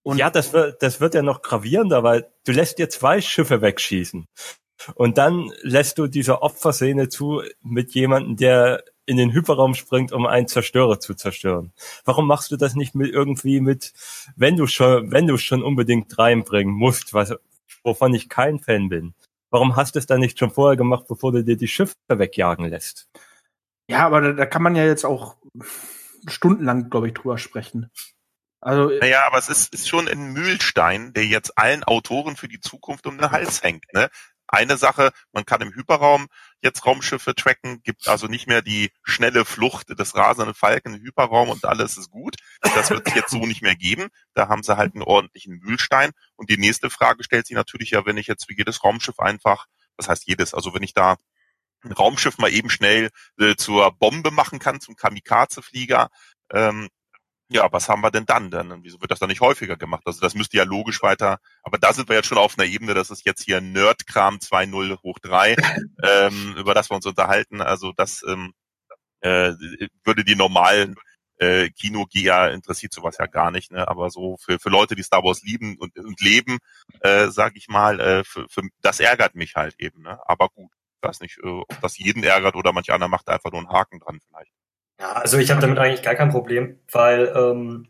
Und 0.02 0.18
ja, 0.18 0.30
das 0.30 0.52
wird, 0.52 0.82
das 0.82 1.00
wird 1.00 1.14
ja 1.14 1.22
noch 1.22 1.42
gravierender, 1.42 2.02
weil 2.02 2.30
du 2.44 2.52
lässt 2.52 2.78
dir 2.78 2.90
zwei 2.90 3.20
Schiffe 3.20 3.62
wegschießen. 3.62 4.26
Und 4.96 5.16
dann 5.16 5.50
lässt 5.62 5.98
du 5.98 6.08
diese 6.08 6.42
Opferszene 6.42 7.08
zu 7.08 7.42
mit 7.62 7.94
jemandem, 7.94 8.36
der 8.36 8.84
in 9.06 9.16
den 9.16 9.32
Hyperraum 9.32 9.74
springt, 9.74 10.12
um 10.12 10.26
einen 10.26 10.48
Zerstörer 10.48 10.98
zu 10.98 11.14
zerstören. 11.14 11.72
Warum 12.04 12.26
machst 12.26 12.50
du 12.50 12.56
das 12.56 12.74
nicht 12.74 12.94
mit 12.94 13.12
irgendwie 13.12 13.60
mit, 13.60 13.92
wenn 14.36 14.56
du 14.56 14.66
schon, 14.66 15.10
wenn 15.12 15.26
du 15.26 15.38
schon 15.38 15.62
unbedingt 15.62 16.18
reinbringen 16.18 16.74
musst, 16.74 17.14
was, 17.14 17.34
wovon 17.82 18.14
ich 18.14 18.28
kein 18.28 18.58
Fan 18.58 18.88
bin, 18.88 19.14
Warum 19.54 19.76
hast 19.76 19.94
du 19.94 20.00
es 20.00 20.06
dann 20.06 20.18
nicht 20.18 20.36
schon 20.36 20.50
vorher 20.50 20.76
gemacht, 20.76 21.04
bevor 21.06 21.30
du 21.30 21.44
dir 21.44 21.56
die 21.56 21.68
Schiffe 21.68 21.94
wegjagen 22.08 22.68
lässt? 22.68 23.08
Ja, 23.88 24.04
aber 24.04 24.20
da, 24.20 24.32
da 24.32 24.46
kann 24.46 24.64
man 24.64 24.74
ja 24.74 24.84
jetzt 24.84 25.04
auch 25.04 25.36
stundenlang, 26.26 26.90
glaube 26.90 27.06
ich, 27.06 27.14
drüber 27.14 27.38
sprechen. 27.38 27.88
Also, 28.60 28.88
naja, 28.88 29.24
aber 29.28 29.38
es 29.38 29.48
ist, 29.48 29.72
ist 29.72 29.88
schon 29.88 30.08
ein 30.08 30.32
Mühlstein, 30.32 31.12
der 31.12 31.26
jetzt 31.26 31.56
allen 31.56 31.84
Autoren 31.84 32.34
für 32.34 32.48
die 32.48 32.58
Zukunft 32.58 33.06
um 33.06 33.16
den 33.16 33.30
Hals 33.30 33.62
hängt. 33.62 33.84
Ne? 33.94 34.10
Eine 34.48 34.76
Sache, 34.76 35.10
man 35.32 35.44
kann 35.44 35.60
im 35.60 35.74
Hyperraum 35.74 36.26
jetzt 36.62 36.86
Raumschiffe 36.86 37.34
tracken, 37.34 37.82
gibt 37.82 38.08
also 38.08 38.26
nicht 38.26 38.46
mehr 38.46 38.62
die 38.62 38.90
schnelle 39.02 39.44
Flucht 39.44 39.98
des 39.98 40.14
rasenden 40.14 40.54
Falken 40.54 40.94
im 40.94 41.02
Hyperraum 41.02 41.48
und 41.48 41.64
alles 41.64 41.96
ist 41.96 42.10
gut. 42.10 42.36
Das 42.62 42.90
wird 42.90 43.06
es 43.06 43.14
jetzt 43.14 43.30
so 43.30 43.46
nicht 43.46 43.62
mehr 43.62 43.76
geben. 43.76 44.08
Da 44.34 44.48
haben 44.48 44.62
sie 44.62 44.76
halt 44.76 44.94
einen 44.94 45.02
ordentlichen 45.02 45.58
Mühlstein. 45.58 46.12
Und 46.36 46.50
die 46.50 46.56
nächste 46.56 46.90
Frage 46.90 47.24
stellt 47.24 47.46
sich 47.46 47.56
natürlich 47.56 47.90
ja, 47.90 48.06
wenn 48.06 48.16
ich 48.16 48.26
jetzt 48.26 48.48
wie 48.48 48.56
jedes 48.56 48.82
Raumschiff 48.82 49.18
einfach, 49.18 49.66
was 49.96 50.08
heißt 50.08 50.26
jedes, 50.26 50.54
also 50.54 50.74
wenn 50.74 50.82
ich 50.82 50.94
da 50.94 51.16
ein 51.82 51.92
Raumschiff 51.92 52.38
mal 52.38 52.52
eben 52.52 52.70
schnell 52.70 53.10
äh, 53.38 53.56
zur 53.56 53.92
Bombe 53.92 54.30
machen 54.30 54.58
kann, 54.58 54.80
zum 54.80 54.96
Kamikaze-Flieger, 54.96 56.08
ähm, 56.50 56.88
ja, 57.54 57.72
was 57.72 57.88
haben 57.88 58.02
wir 58.02 58.10
denn 58.10 58.26
dann? 58.26 58.50
dann? 58.50 58.82
Wieso 58.82 59.00
wird 59.00 59.10
das 59.10 59.20
dann 59.20 59.28
nicht 59.28 59.40
häufiger 59.40 59.76
gemacht? 59.76 60.02
Also 60.06 60.20
das 60.20 60.34
müsste 60.34 60.56
ja 60.56 60.64
logisch 60.64 61.02
weiter, 61.02 61.38
aber 61.62 61.78
da 61.78 61.92
sind 61.92 62.08
wir 62.08 62.16
jetzt 62.16 62.26
schon 62.26 62.38
auf 62.38 62.58
einer 62.58 62.68
Ebene, 62.68 62.94
das 62.94 63.10
ist 63.10 63.24
jetzt 63.24 63.44
hier 63.44 63.60
Nerdkram 63.60 64.36
2.0 64.36 65.02
hoch 65.02 65.18
3, 65.20 65.56
ähm, 66.02 66.54
über 66.58 66.74
das 66.74 66.90
wir 66.90 66.96
uns 66.96 67.06
unterhalten. 67.06 67.60
Also 67.60 67.92
das 67.92 68.22
ähm, 68.26 68.52
äh, 69.20 69.52
würde 70.04 70.24
die 70.24 70.36
normalen 70.36 70.96
äh, 71.38 71.70
Kinogeher 71.70 72.52
interessiert 72.52 72.92
sowas 72.92 73.16
ja 73.18 73.26
gar 73.26 73.50
nicht, 73.50 73.70
ne? 73.72 73.86
aber 73.88 74.10
so 74.10 74.36
für, 74.38 74.58
für 74.58 74.68
Leute, 74.68 74.94
die 74.96 75.02
Star 75.02 75.22
Wars 75.22 75.42
lieben 75.42 75.76
und, 75.78 75.96
und 75.96 76.20
leben, 76.20 76.58
äh, 77.00 77.28
sage 77.28 77.56
ich 77.56 77.68
mal, 77.68 78.00
äh, 78.00 78.24
für, 78.24 78.48
für, 78.48 78.62
das 78.82 79.00
ärgert 79.00 79.34
mich 79.34 79.54
halt 79.54 79.76
eben. 79.78 80.02
Ne? 80.02 80.18
Aber 80.26 80.48
gut, 80.48 80.70
ich 81.00 81.08
weiß 81.08 81.20
nicht, 81.20 81.38
äh, 81.38 81.48
ob 81.48 81.80
das 81.80 81.98
jeden 81.98 82.24
ärgert 82.24 82.56
oder 82.56 82.72
manch 82.72 82.92
einer 82.92 83.08
macht 83.08 83.28
einfach 83.28 83.50
nur 83.52 83.60
einen 83.60 83.70
Haken 83.70 84.00
dran 84.00 84.20
vielleicht. 84.26 84.52
Ja, 85.00 85.12
also 85.12 85.38
ich 85.38 85.50
habe 85.50 85.60
damit 85.60 85.78
eigentlich 85.78 86.02
gar 86.02 86.14
kein 86.14 86.30
Problem, 86.30 86.80
weil 86.92 87.32
ähm, 87.36 87.88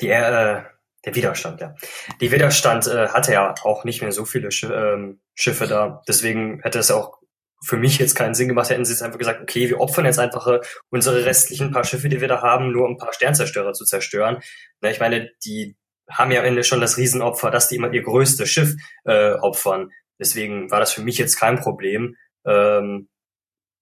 die, 0.00 0.08
äh, 0.08 0.62
Der 1.04 1.14
Widerstand, 1.14 1.60
ja. 1.60 1.74
Die 2.20 2.32
Widerstand 2.32 2.86
äh, 2.88 3.08
hatte 3.08 3.32
ja 3.32 3.54
auch 3.62 3.84
nicht 3.84 4.02
mehr 4.02 4.12
so 4.12 4.24
viele 4.24 4.50
Sch 4.50 4.64
ähm, 4.64 5.20
Schiffe 5.34 5.66
da. 5.66 6.02
Deswegen 6.08 6.60
hätte 6.62 6.78
es 6.80 6.90
auch 6.90 7.18
für 7.64 7.76
mich 7.76 7.98
jetzt 7.98 8.14
keinen 8.14 8.34
Sinn 8.34 8.48
gemacht, 8.48 8.70
hätten 8.70 8.84
sie 8.84 8.92
jetzt 8.92 9.02
einfach 9.02 9.18
gesagt, 9.18 9.40
okay, 9.42 9.68
wir 9.68 9.80
opfern 9.80 10.04
jetzt 10.06 10.18
einfach 10.18 10.46
äh, 10.48 10.60
unsere 10.90 11.24
restlichen 11.24 11.72
paar 11.72 11.84
Schiffe, 11.84 12.08
die 12.08 12.20
wir 12.20 12.28
da 12.28 12.42
haben, 12.42 12.72
nur 12.72 12.84
um 12.86 12.92
ein 12.94 12.98
paar 12.98 13.12
Sternzerstörer 13.12 13.72
zu 13.74 13.84
zerstören. 13.84 14.38
Na, 14.80 14.90
ich 14.90 15.00
meine, 15.00 15.30
die 15.44 15.76
haben 16.10 16.30
ja 16.32 16.40
am 16.40 16.46
Ende 16.46 16.64
schon 16.64 16.80
das 16.80 16.96
Riesenopfer, 16.96 17.50
dass 17.50 17.68
die 17.68 17.76
immer 17.76 17.92
ihr 17.92 18.02
größtes 18.02 18.48
Schiff 18.50 18.74
äh, 19.04 19.32
opfern. 19.34 19.90
Deswegen 20.20 20.70
war 20.70 20.80
das 20.80 20.92
für 20.92 21.02
mich 21.02 21.18
jetzt 21.18 21.36
kein 21.38 21.58
Problem, 21.60 22.16
ähm, 22.46 23.08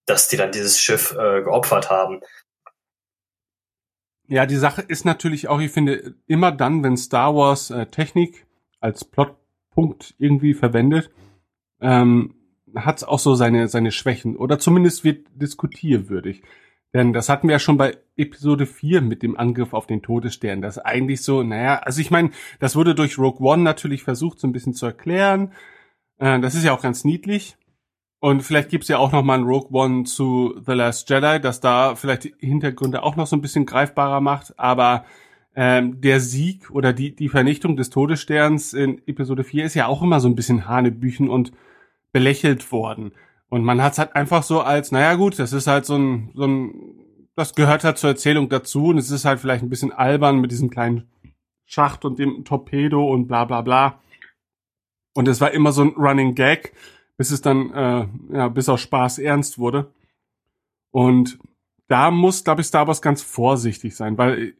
dass 0.06 0.28
die 0.28 0.36
dann 0.36 0.52
dieses 0.52 0.80
Schiff 0.80 1.12
äh, 1.12 1.42
geopfert 1.42 1.90
haben. 1.90 2.20
Ja, 4.28 4.46
die 4.46 4.56
Sache 4.56 4.82
ist 4.82 5.04
natürlich 5.04 5.48
auch, 5.48 5.60
ich 5.60 5.70
finde, 5.70 6.14
immer 6.26 6.50
dann, 6.50 6.82
wenn 6.82 6.96
Star 6.96 7.34
Wars 7.34 7.70
äh, 7.70 7.86
Technik 7.86 8.46
als 8.80 9.04
Plotpunkt 9.04 10.14
irgendwie 10.18 10.54
verwendet, 10.54 11.10
ähm, 11.80 12.34
hat 12.74 12.98
es 12.98 13.04
auch 13.04 13.18
so 13.18 13.34
seine, 13.34 13.68
seine 13.68 13.92
Schwächen 13.92 14.36
oder 14.36 14.58
zumindest 14.58 15.04
wird 15.04 15.26
diskutierwürdig. 15.34 16.42
Denn 16.92 17.12
das 17.12 17.28
hatten 17.28 17.48
wir 17.48 17.54
ja 17.54 17.58
schon 17.58 17.76
bei 17.76 17.98
Episode 18.16 18.66
4 18.66 19.00
mit 19.00 19.22
dem 19.22 19.36
Angriff 19.36 19.74
auf 19.74 19.86
den 19.86 20.02
Todesstern. 20.02 20.62
Das 20.62 20.78
eigentlich 20.78 21.22
so, 21.22 21.42
naja, 21.42 21.78
also 21.78 22.00
ich 22.00 22.10
meine, 22.10 22.30
das 22.58 22.74
wurde 22.74 22.94
durch 22.94 23.18
Rogue 23.18 23.46
One 23.46 23.62
natürlich 23.62 24.02
versucht, 24.02 24.40
so 24.40 24.46
ein 24.46 24.52
bisschen 24.52 24.74
zu 24.74 24.86
erklären. 24.86 25.52
Äh, 26.18 26.40
das 26.40 26.54
ist 26.54 26.64
ja 26.64 26.72
auch 26.72 26.82
ganz 26.82 27.04
niedlich. 27.04 27.56
Und 28.18 28.42
vielleicht 28.42 28.70
gibt's 28.70 28.88
ja 28.88 28.98
auch 28.98 29.12
noch 29.12 29.22
mal 29.22 29.38
ein 29.38 29.44
Rogue 29.44 29.70
One 29.72 30.04
zu 30.04 30.60
The 30.64 30.72
Last 30.72 31.08
Jedi, 31.10 31.40
das 31.40 31.60
da 31.60 31.94
vielleicht 31.94 32.24
die 32.24 32.34
Hintergründe 32.38 33.02
auch 33.02 33.16
noch 33.16 33.26
so 33.26 33.36
ein 33.36 33.42
bisschen 33.42 33.66
greifbarer 33.66 34.20
macht. 34.20 34.58
Aber 34.58 35.04
ähm, 35.54 36.00
der 36.00 36.20
Sieg 36.20 36.70
oder 36.70 36.92
die, 36.92 37.14
die 37.14 37.28
Vernichtung 37.28 37.76
des 37.76 37.90
Todessterns 37.90 38.72
in 38.72 39.02
Episode 39.06 39.44
4 39.44 39.64
ist 39.64 39.74
ja 39.74 39.86
auch 39.86 40.02
immer 40.02 40.20
so 40.20 40.28
ein 40.28 40.34
bisschen 40.34 40.66
Hanebüchen 40.66 41.28
und 41.28 41.52
belächelt 42.12 42.72
worden. 42.72 43.12
Und 43.48 43.64
man 43.64 43.82
hat's 43.82 43.98
halt 43.98 44.16
einfach 44.16 44.42
so 44.42 44.60
als, 44.60 44.92
naja 44.92 45.14
gut, 45.14 45.38
das 45.38 45.52
ist 45.52 45.66
halt 45.66 45.84
so 45.84 45.96
ein, 45.96 46.30
so 46.34 46.46
ein, 46.46 46.74
das 47.36 47.54
gehört 47.54 47.84
halt 47.84 47.98
zur 47.98 48.10
Erzählung 48.10 48.48
dazu 48.48 48.86
und 48.86 48.98
es 48.98 49.10
ist 49.10 49.24
halt 49.24 49.40
vielleicht 49.40 49.62
ein 49.62 49.70
bisschen 49.70 49.92
albern 49.92 50.40
mit 50.40 50.50
diesem 50.50 50.70
kleinen 50.70 51.08
Schacht 51.64 52.04
und 52.04 52.18
dem 52.18 52.44
Torpedo 52.44 53.06
und 53.06 53.26
bla 53.26 53.44
bla 53.44 53.60
bla. 53.60 54.00
Und 55.14 55.28
es 55.28 55.40
war 55.40 55.52
immer 55.52 55.72
so 55.72 55.82
ein 55.82 55.94
Running 55.96 56.34
Gag 56.34 56.72
bis 57.16 57.30
es 57.30 57.40
dann 57.40 57.72
äh, 57.72 58.06
ja, 58.32 58.48
bis 58.48 58.68
auf 58.68 58.80
Spaß 58.80 59.18
ernst 59.18 59.58
wurde. 59.58 59.92
Und 60.90 61.38
da 61.88 62.10
muss, 62.10 62.44
glaube 62.44 62.60
ich, 62.60 62.66
Star 62.66 62.86
Wars 62.86 63.02
ganz 63.02 63.22
vorsichtig 63.22 63.96
sein, 63.96 64.18
weil, 64.18 64.54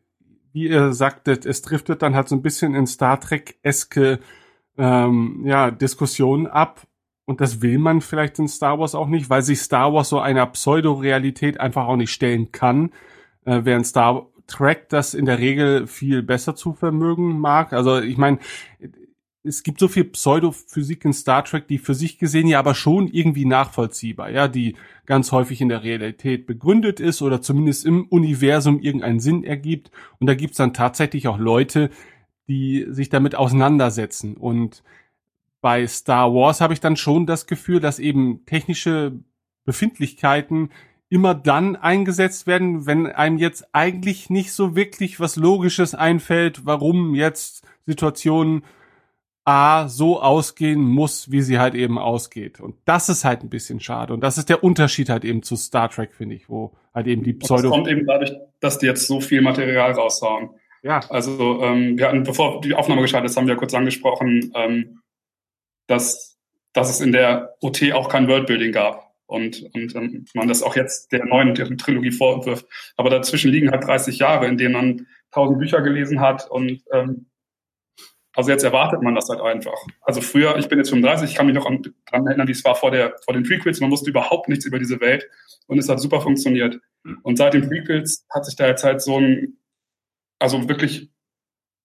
wie 0.52 0.68
ihr 0.68 0.92
sagtet, 0.92 1.44
es 1.44 1.62
driftet 1.62 2.02
dann 2.02 2.14
halt 2.14 2.28
so 2.28 2.36
ein 2.36 2.42
bisschen 2.42 2.74
in 2.74 2.86
Star 2.86 3.20
Trek-eske 3.20 4.20
ähm, 4.78 5.42
ja, 5.44 5.70
Diskussionen 5.70 6.46
ab. 6.46 6.86
Und 7.24 7.40
das 7.40 7.60
will 7.60 7.78
man 7.78 8.00
vielleicht 8.00 8.38
in 8.38 8.46
Star 8.46 8.78
Wars 8.78 8.94
auch 8.94 9.08
nicht, 9.08 9.28
weil 9.28 9.42
sich 9.42 9.60
Star 9.60 9.92
Wars 9.92 10.08
so 10.08 10.20
einer 10.20 10.46
Pseudo-Realität 10.46 11.58
einfach 11.58 11.86
auch 11.86 11.96
nicht 11.96 12.12
stellen 12.12 12.52
kann, 12.52 12.92
äh, 13.44 13.62
während 13.64 13.86
Star 13.86 14.26
Trek 14.46 14.88
das 14.88 15.14
in 15.14 15.24
der 15.24 15.40
Regel 15.40 15.88
viel 15.88 16.22
besser 16.22 16.54
zu 16.54 16.72
vermögen 16.72 17.40
mag. 17.40 17.72
Also 17.72 18.00
ich 18.00 18.16
meine, 18.16 18.38
es 19.46 19.62
gibt 19.62 19.78
so 19.78 19.88
viel 19.88 20.04
Pseudophysik 20.04 21.04
in 21.04 21.12
Star 21.12 21.44
Trek, 21.44 21.68
die 21.68 21.78
für 21.78 21.94
sich 21.94 22.18
gesehen 22.18 22.48
ja 22.48 22.58
aber 22.58 22.74
schon 22.74 23.08
irgendwie 23.08 23.44
nachvollziehbar, 23.44 24.30
ja, 24.30 24.48
die 24.48 24.76
ganz 25.06 25.32
häufig 25.32 25.60
in 25.60 25.68
der 25.68 25.82
Realität 25.82 26.46
begründet 26.46 27.00
ist 27.00 27.22
oder 27.22 27.40
zumindest 27.40 27.86
im 27.86 28.06
Universum 28.06 28.80
irgendeinen 28.80 29.20
Sinn 29.20 29.44
ergibt. 29.44 29.90
Und 30.18 30.26
da 30.26 30.34
gibt's 30.34 30.56
dann 30.56 30.74
tatsächlich 30.74 31.28
auch 31.28 31.38
Leute, 31.38 31.90
die 32.48 32.86
sich 32.88 33.08
damit 33.08 33.34
auseinandersetzen. 33.34 34.36
Und 34.36 34.82
bei 35.60 35.86
Star 35.86 36.32
Wars 36.34 36.60
habe 36.60 36.74
ich 36.74 36.80
dann 36.80 36.96
schon 36.96 37.26
das 37.26 37.46
Gefühl, 37.46 37.80
dass 37.80 37.98
eben 37.98 38.44
technische 38.46 39.18
Befindlichkeiten 39.64 40.70
immer 41.08 41.34
dann 41.34 41.76
eingesetzt 41.76 42.46
werden, 42.46 42.86
wenn 42.86 43.06
einem 43.06 43.38
jetzt 43.38 43.68
eigentlich 43.72 44.28
nicht 44.28 44.52
so 44.52 44.74
wirklich 44.74 45.20
was 45.20 45.36
Logisches 45.36 45.94
einfällt, 45.94 46.66
warum 46.66 47.14
jetzt 47.14 47.64
Situationen 47.86 48.64
A 49.46 49.86
so 49.86 50.20
ausgehen 50.20 50.80
muss, 50.80 51.30
wie 51.30 51.40
sie 51.40 51.60
halt 51.60 51.76
eben 51.76 51.98
ausgeht. 51.98 52.58
Und 52.58 52.74
das 52.84 53.08
ist 53.08 53.24
halt 53.24 53.44
ein 53.44 53.48
bisschen 53.48 53.78
schade. 53.78 54.12
Und 54.12 54.20
das 54.20 54.38
ist 54.38 54.48
der 54.48 54.64
Unterschied 54.64 55.08
halt 55.08 55.24
eben 55.24 55.44
zu 55.44 55.54
Star 55.54 55.88
Trek, 55.88 56.12
finde 56.14 56.34
ich, 56.34 56.48
wo 56.48 56.76
halt 56.92 57.06
eben 57.06 57.22
die 57.22 57.32
Pseudo. 57.32 57.62
Das 57.62 57.70
kommt 57.70 57.86
eben 57.86 58.04
dadurch, 58.06 58.32
dass 58.58 58.78
die 58.78 58.86
jetzt 58.86 59.06
so 59.06 59.20
viel 59.20 59.42
Material 59.42 59.92
raushauen. 59.92 60.50
Ja. 60.82 60.98
Also 61.10 61.62
ähm, 61.62 61.96
wir 61.96 62.08
hatten, 62.08 62.24
bevor 62.24 62.60
die 62.60 62.74
Aufnahme 62.74 63.02
gestartet 63.02 63.30
ist, 63.30 63.36
haben 63.36 63.46
wir 63.46 63.54
kurz 63.54 63.72
angesprochen, 63.72 64.52
ähm, 64.56 65.00
dass, 65.86 66.36
dass 66.72 66.90
es 66.90 67.00
in 67.00 67.12
der 67.12 67.54
OT 67.60 67.92
auch 67.92 68.08
kein 68.08 68.26
Worldbuilding 68.26 68.72
gab. 68.72 69.14
Und, 69.26 69.62
und 69.74 69.94
ähm, 69.94 70.24
man 70.34 70.48
das 70.48 70.64
auch 70.64 70.74
jetzt 70.74 71.12
der 71.12 71.24
neuen 71.24 71.54
Trilogie 71.54 72.10
vorwirft. 72.10 72.66
Aber 72.96 73.10
dazwischen 73.10 73.52
liegen 73.52 73.70
halt 73.70 73.84
30 73.84 74.18
Jahre, 74.18 74.46
in 74.48 74.58
denen 74.58 74.72
man 74.72 75.06
tausend 75.30 75.60
Bücher 75.60 75.82
gelesen 75.82 76.20
hat 76.20 76.50
und 76.50 76.82
ähm, 76.92 77.26
also 78.36 78.50
jetzt 78.50 78.64
erwartet 78.64 79.00
man 79.02 79.14
das 79.14 79.30
halt 79.30 79.40
einfach. 79.40 79.78
Also 80.02 80.20
früher, 80.20 80.58
ich 80.58 80.68
bin 80.68 80.78
jetzt 80.78 80.90
35, 80.90 81.30
ich 81.30 81.36
kann 81.36 81.46
mich 81.46 81.54
noch 81.54 81.64
daran 81.64 82.26
erinnern, 82.26 82.46
wie 82.46 82.52
es 82.52 82.64
war 82.64 82.74
vor, 82.74 82.90
der, 82.90 83.16
vor 83.24 83.32
den 83.32 83.44
Prequels. 83.44 83.80
Man 83.80 83.90
wusste 83.90 84.10
überhaupt 84.10 84.50
nichts 84.50 84.66
über 84.66 84.78
diese 84.78 85.00
Welt 85.00 85.26
und 85.68 85.78
es 85.78 85.88
hat 85.88 86.00
super 86.00 86.20
funktioniert. 86.20 86.78
Und 87.22 87.36
seit 87.38 87.54
den 87.54 87.66
Prequels 87.66 88.26
hat 88.30 88.44
sich 88.44 88.54
da 88.54 88.66
jetzt 88.66 88.84
halt 88.84 89.00
so 89.00 89.18
ein, 89.18 89.56
also 90.38 90.68
wirklich 90.68 91.10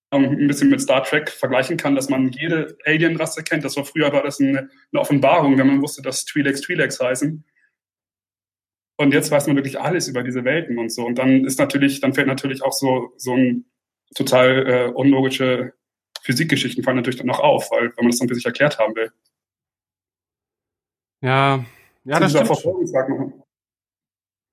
ein 0.09 0.47
bisschen 0.47 0.69
mit 0.69 0.81
Star 0.81 1.03
Trek 1.03 1.29
vergleichen 1.29 1.77
kann, 1.77 1.95
dass 1.95 2.09
man 2.09 2.33
jede 2.33 2.77
Alien-Rasse 2.85 3.43
kennt. 3.43 3.63
Das 3.63 3.77
war 3.77 3.85
früher 3.85 4.11
war 4.11 4.23
das 4.23 4.41
eine, 4.41 4.69
eine 4.91 4.99
Offenbarung, 4.99 5.57
wenn 5.57 5.67
man 5.67 5.81
wusste, 5.81 6.01
dass 6.01 6.25
Twi'leks 6.25 6.65
Twi'leks 6.65 7.01
heißen. 7.01 7.45
Und 8.97 9.13
jetzt 9.13 9.31
weiß 9.31 9.47
man 9.47 9.55
wirklich 9.55 9.79
alles 9.79 10.09
über 10.09 10.21
diese 10.21 10.43
Welten 10.43 10.77
und 10.79 10.91
so. 10.91 11.05
Und 11.05 11.17
dann 11.17 11.45
ist 11.45 11.59
natürlich, 11.59 12.01
dann 12.01 12.13
fällt 12.13 12.27
natürlich 12.27 12.61
auch 12.61 12.73
so, 12.73 13.13
so 13.15 13.35
ein 13.35 13.71
total 14.15 14.67
äh, 14.67 14.91
unlogische 14.91 15.73
Physikgeschichten 16.21 16.83
fallen 16.83 16.97
natürlich 16.97 17.17
dann 17.17 17.27
noch 17.27 17.39
auf, 17.39 17.71
weil 17.71 17.93
wenn 17.95 18.05
man 18.05 18.11
das 18.11 18.19
dann 18.19 18.27
für 18.27 18.35
sich 18.35 18.45
erklärt 18.45 18.79
haben 18.79 18.95
will. 18.95 19.11
Ja, 21.21 21.63
ja, 22.03 22.19
das 22.19 22.31
stimmt. 22.31 23.33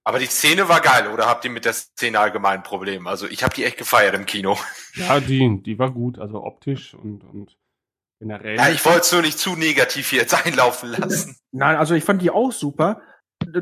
Aber 0.04 0.18
die 0.18 0.26
Szene 0.26 0.68
war 0.68 0.80
geil, 0.80 1.08
oder 1.08 1.26
habt 1.26 1.44
ihr 1.44 1.50
mit 1.50 1.66
der 1.66 1.74
Szene 1.74 2.18
allgemein 2.18 2.58
ein 2.58 2.62
Problem? 2.62 3.06
Also 3.06 3.26
ich 3.26 3.42
habe 3.42 3.54
die 3.54 3.64
echt 3.64 3.76
gefeiert 3.76 4.14
im 4.14 4.24
Kino. 4.24 4.58
Ja, 4.94 5.20
die, 5.20 5.62
die 5.62 5.78
war 5.78 5.90
gut, 5.90 6.18
also 6.18 6.42
optisch 6.42 6.94
und, 6.94 7.24
und 7.24 7.58
generell. 8.18 8.56
Ja, 8.56 8.70
ich 8.70 8.84
wollte 8.86 9.00
es 9.00 9.12
nur 9.12 9.22
nicht 9.22 9.38
zu 9.38 9.54
negativ 9.54 10.08
hier 10.08 10.20
jetzt 10.20 10.46
einlaufen 10.46 10.90
lassen. 10.92 11.36
Nein, 11.52 11.76
also 11.76 11.94
ich 11.94 12.04
fand 12.04 12.22
die 12.22 12.30
auch 12.30 12.52
super. 12.52 13.02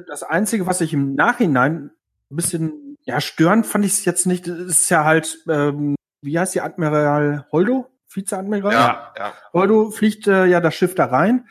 Das 0.08 0.22
Einzige, 0.22 0.66
was 0.66 0.80
ich 0.80 0.92
im 0.92 1.14
Nachhinein 1.14 1.90
ein 2.30 2.36
bisschen 2.36 2.96
ja 3.06 3.20
störend 3.20 3.66
fand 3.66 3.84
ich 3.84 3.92
es 3.92 4.04
jetzt 4.04 4.26
nicht, 4.26 4.46
ist 4.46 4.90
ja 4.90 5.04
halt, 5.04 5.38
ähm, 5.48 5.96
wie 6.22 6.38
heißt 6.38 6.54
die 6.54 6.60
Admiral 6.60 7.46
Holdo? 7.50 7.88
Vizeadmiral. 8.12 8.72
Ja, 8.72 9.14
ja. 9.16 9.32
Holdo 9.52 9.90
fliegt 9.90 10.26
äh, 10.26 10.46
ja 10.46 10.60
das 10.60 10.74
Schiff 10.74 10.94
da 10.94 11.06
rein. 11.06 11.48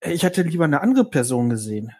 Ich 0.00 0.22
hätte 0.22 0.42
lieber 0.42 0.64
eine 0.64 0.80
andere 0.80 1.04
Person 1.04 1.50
gesehen, 1.50 1.92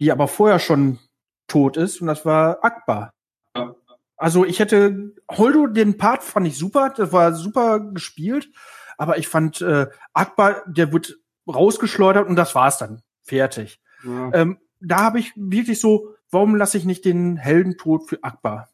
die 0.00 0.10
aber 0.10 0.28
vorher 0.28 0.58
schon 0.58 0.98
tot 1.46 1.76
ist 1.76 2.00
und 2.00 2.06
das 2.06 2.24
war 2.24 2.64
Akbar. 2.64 3.12
Ja. 3.56 3.74
Also 4.16 4.44
ich 4.44 4.60
hätte 4.60 5.14
Holdo 5.30 5.66
den 5.66 5.98
Part 5.98 6.22
fand 6.22 6.46
ich 6.46 6.56
super, 6.56 6.90
das 6.90 7.12
war 7.12 7.34
super 7.34 7.80
gespielt, 7.80 8.48
aber 8.96 9.18
ich 9.18 9.28
fand 9.28 9.60
äh, 9.60 9.88
Akbar, 10.12 10.62
der 10.66 10.92
wird 10.92 11.16
rausgeschleudert 11.48 12.28
und 12.28 12.36
das 12.36 12.54
war's 12.54 12.78
dann, 12.78 13.02
fertig. 13.22 13.80
Ja. 14.04 14.30
Ähm, 14.32 14.58
da 14.80 14.98
habe 15.00 15.18
ich 15.18 15.32
wirklich 15.36 15.80
so, 15.80 16.14
warum 16.30 16.56
lasse 16.56 16.78
ich 16.78 16.84
nicht 16.84 17.04
den 17.04 17.36
Heldentod 17.36 18.08
für 18.08 18.22
Akbar? 18.22 18.69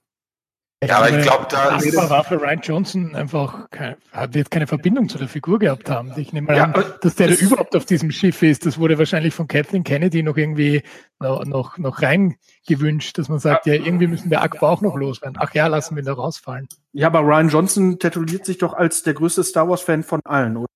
Ja, 0.85 0.99
aber 0.99 1.09
ich 1.09 1.23
glaube, 1.23 1.47
da 1.49 1.77
ist 1.79 1.97
war 1.97 2.23
für 2.23 2.39
Ryan 2.39 2.61
Johnson 2.61 3.17
einfach 3.17 3.71
kein, 3.71 3.97
wird 4.29 4.51
keine 4.51 4.67
Verbindung 4.67 5.09
zu 5.09 5.17
der 5.17 5.27
Figur 5.27 5.59
gehabt 5.59 5.89
haben. 5.89 6.13
Ich 6.19 6.35
nehme 6.35 6.49
mal 6.49 6.57
ja, 6.57 6.65
an, 6.65 6.85
dass 7.01 7.15
der, 7.15 7.29
der 7.29 7.41
überhaupt 7.41 7.75
auf 7.75 7.87
diesem 7.87 8.11
Schiff 8.11 8.43
ist, 8.43 8.67
das 8.67 8.79
wurde 8.79 8.99
wahrscheinlich 8.99 9.33
von 9.33 9.49
Kathleen 9.49 9.85
Kennedy 9.85 10.23
noch 10.23 10.37
irgendwie 10.37 10.83
noch, 11.19 11.47
noch, 11.47 11.79
noch 11.79 12.03
reingewünscht, 12.03 13.17
dass 13.17 13.31
man 13.31 13.39
sagt, 13.39 13.65
ja, 13.65 13.73
irgendwie 13.73 14.07
müssen 14.07 14.31
wir 14.31 14.43
Akbar 14.43 14.71
auch 14.71 14.83
noch 14.83 14.97
loswerden. 14.97 15.39
Ach 15.41 15.55
ja, 15.55 15.67
lassen 15.67 15.97
wir 15.97 16.03
ihn 16.03 16.07
da 16.07 16.13
rausfallen. 16.13 16.69
Ja, 16.93 17.07
aber 17.07 17.21
Ryan 17.21 17.49
Johnson 17.49 17.99
tätowiert 17.99 18.45
sich 18.45 18.59
doch 18.59 18.75
als 18.75 19.03
der 19.03 19.15
größte 19.15 19.45
Star 19.45 19.67
Wars 19.71 19.81
Fan 19.81 20.03
von 20.03 20.21
allen, 20.25 20.59
oder? 20.59 20.67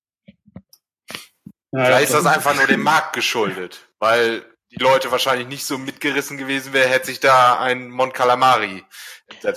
Vielleicht 1.73 2.05
ist 2.05 2.15
das 2.15 2.25
einfach 2.25 2.55
nur 2.55 2.65
dem 2.65 2.81
Markt 2.81 3.13
geschuldet, 3.13 3.87
weil 3.99 4.43
die 4.71 4.81
Leute 4.81 5.11
wahrscheinlich 5.11 5.47
nicht 5.47 5.65
so 5.65 5.77
mitgerissen 5.77 6.37
gewesen 6.37 6.73
wäre, 6.73 6.89
hätte 6.89 7.07
sich 7.07 7.19
da 7.19 7.59
ein 7.59 7.89
Mon 7.89 8.13
Calamari 8.13 8.83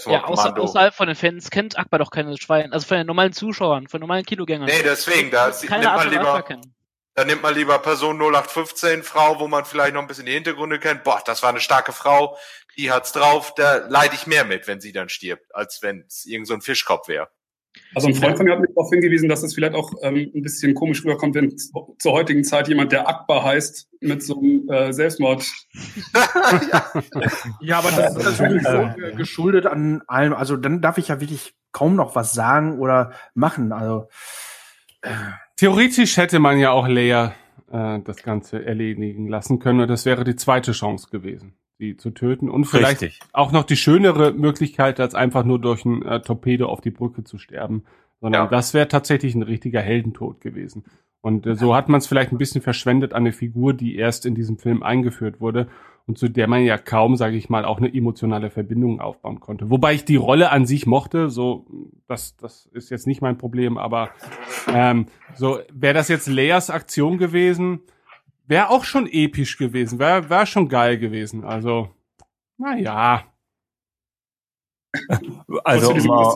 ja, 0.07 0.25
außer, 0.25 0.59
außerhalb 0.59 0.95
von 0.95 1.07
den 1.07 1.17
Fans 1.17 1.51
kennt 1.51 1.79
Akbar 1.79 1.99
doch 1.99 2.11
keine 2.11 2.37
Schwein. 2.37 2.73
Also 2.73 2.87
von 2.87 2.97
den 2.97 3.07
normalen 3.07 3.33
Zuschauern, 3.33 3.89
von 3.89 4.01
normalen 4.01 4.25
Kinogängern. 4.25 4.67
Nee, 4.67 4.83
deswegen, 4.83 5.31
da 5.31 5.49
nimmt 5.49 5.85
man 5.85 6.11
lieber, 6.11 6.45
da 7.15 7.25
nimmt 7.25 7.43
man 7.43 7.55
lieber 7.55 7.79
Person 7.79 8.17
0815, 8.21 9.03
Frau, 9.03 9.39
wo 9.39 9.49
man 9.49 9.65
vielleicht 9.65 9.95
noch 9.95 10.01
ein 10.01 10.07
bisschen 10.07 10.27
die 10.27 10.33
Hintergründe 10.33 10.79
kennt. 10.79 11.05
Boah, 11.05 11.23
das 11.25 11.43
war 11.43 11.51
eine 11.51 11.61
starke 11.61 11.93
Frau, 11.93 12.37
die 12.77 12.91
hat's 12.91 13.13
drauf, 13.13 13.55
da 13.55 13.77
leide 13.89 14.15
ich 14.15 14.27
mehr 14.27 14.45
mit, 14.45 14.67
wenn 14.67 14.81
sie 14.81 14.93
dann 14.93 15.09
stirbt, 15.09 15.55
als 15.55 15.83
wenn 15.83 16.05
es 16.07 16.27
irgend 16.27 16.49
so 16.49 16.55
ein 16.55 16.61
Fischkopf 16.61 17.09
wäre. 17.09 17.29
Also 17.95 18.09
ein 18.09 18.15
Freund 18.15 18.37
von 18.37 18.47
mir 18.47 18.53
hat 18.53 18.61
mich 18.61 18.71
darauf 18.75 18.91
hingewiesen, 18.91 19.29
dass 19.29 19.43
es 19.43 19.55
vielleicht 19.55 19.75
auch 19.75 19.93
ähm, 20.03 20.31
ein 20.35 20.43
bisschen 20.43 20.75
komisch 20.75 21.05
rüberkommt, 21.05 21.35
wenn 21.35 21.57
zur 21.57 22.13
heutigen 22.13 22.45
Zeit 22.45 22.69
jemand, 22.69 22.93
der 22.93 23.09
Akbar 23.09 23.45
heißt, 23.45 23.89
mit 24.01 24.23
so 24.23 24.39
einem 24.39 24.69
äh, 24.69 24.93
Selbstmord. 24.93 25.45
ja, 27.61 27.79
aber 27.79 27.91
das 27.91 28.17
ist 28.17 28.25
natürlich 28.25 28.63
so 28.63 28.91
geschuldet 29.17 29.67
an 29.67 30.03
allem. 30.07 30.35
Also 30.35 30.57
dann 30.57 30.81
darf 30.81 30.99
ich 30.99 31.09
ja 31.09 31.21
wirklich 31.21 31.55
kaum 31.73 31.97
noch 31.97 32.15
was 32.15 32.33
sagen 32.33 32.79
oder 32.79 33.13
machen. 33.35 33.73
Also 33.73 34.09
äh. 35.03 35.11
theoretisch 35.57 36.17
hätte 36.17 36.39
man 36.39 36.59
ja 36.59 36.71
auch 36.71 36.89
Leia 36.89 37.35
äh, 37.71 38.01
das 38.01 38.23
Ganze 38.23 38.65
erledigen 38.65 39.29
lassen 39.29 39.59
können 39.59 39.81
und 39.81 39.89
das 39.89 40.05
wäre 40.05 40.25
die 40.25 40.37
zweite 40.37 40.73
Chance 40.73 41.09
gewesen 41.11 41.57
sie 41.79 41.97
zu 41.97 42.11
töten 42.11 42.49
und 42.49 42.65
vielleicht 42.65 43.03
Richtig. 43.03 43.21
auch 43.33 43.53
noch 43.53 43.65
die 43.65 43.77
schönere 43.77 44.33
Möglichkeit, 44.33 45.01
als 45.01 45.15
einfach 45.15 45.45
nur 45.45 45.61
durch 45.61 45.85
ein 45.85 46.03
äh, 46.03 46.21
Torpedo 46.21 46.67
auf 46.69 46.81
die 46.81 46.91
Brücke 46.91 47.25
zu 47.25 47.39
sterben, 47.39 47.85
sondern 48.21 48.45
ja. 48.45 48.51
das 48.51 48.75
wäre 48.75 48.89
tatsächlich 48.89 49.35
ein 49.35 49.43
richtiger 49.43 49.81
Heldentod 49.81 50.41
gewesen. 50.41 50.85
Und 51.21 51.47
äh, 51.47 51.57
so 51.57 51.75
hat 51.75 51.89
man 51.89 51.99
es 51.99 52.07
vielleicht 52.07 52.33
ein 52.33 52.39
bisschen 52.39 52.63
verschwendet 52.63 53.13
an 53.13 53.23
eine 53.23 53.33
Figur, 53.33 53.75
die 53.75 53.97
erst 53.97 54.27
in 54.27 54.35
diesem 54.35 54.59
Film 54.59 54.83
eingeführt 54.83 55.41
wurde 55.41 55.69
und 56.07 56.19
zu 56.19 56.29
der 56.29 56.47
man 56.49 56.63
ja 56.65 56.77
kaum, 56.77 57.17
sage 57.17 57.37
ich 57.37 57.49
mal, 57.49 57.65
auch 57.65 57.79
eine 57.79 57.93
emotionale 57.93 58.51
Verbindung 58.51 59.01
aufbauen 59.01 59.41
konnte. 59.41 59.71
Wobei 59.71 59.95
ich 59.95 60.05
die 60.05 60.17
Rolle 60.17 60.51
an 60.51 60.67
sich 60.67 60.87
mochte, 60.87 61.31
so 61.31 61.67
das 62.07 62.37
das 62.37 62.67
ist 62.67 62.91
jetzt 62.91 63.07
nicht 63.07 63.23
mein 63.23 63.39
Problem, 63.39 63.79
aber 63.79 64.11
ähm, 64.69 65.07
so 65.35 65.61
wäre 65.73 65.95
das 65.95 66.09
jetzt 66.09 66.29
Leas 66.29 66.69
Aktion 66.69 67.17
gewesen, 67.17 67.81
Wäre 68.47 68.69
auch 68.71 68.85
schon 68.85 69.07
episch 69.07 69.57
gewesen, 69.57 69.99
wäre 69.99 70.29
wär 70.29 70.47
schon 70.47 70.69
geil 70.69 70.99
gewesen. 70.99 71.45
Also, 71.45 71.95
naja. 72.59 73.25
also, 75.65 75.95
mal 75.95 76.35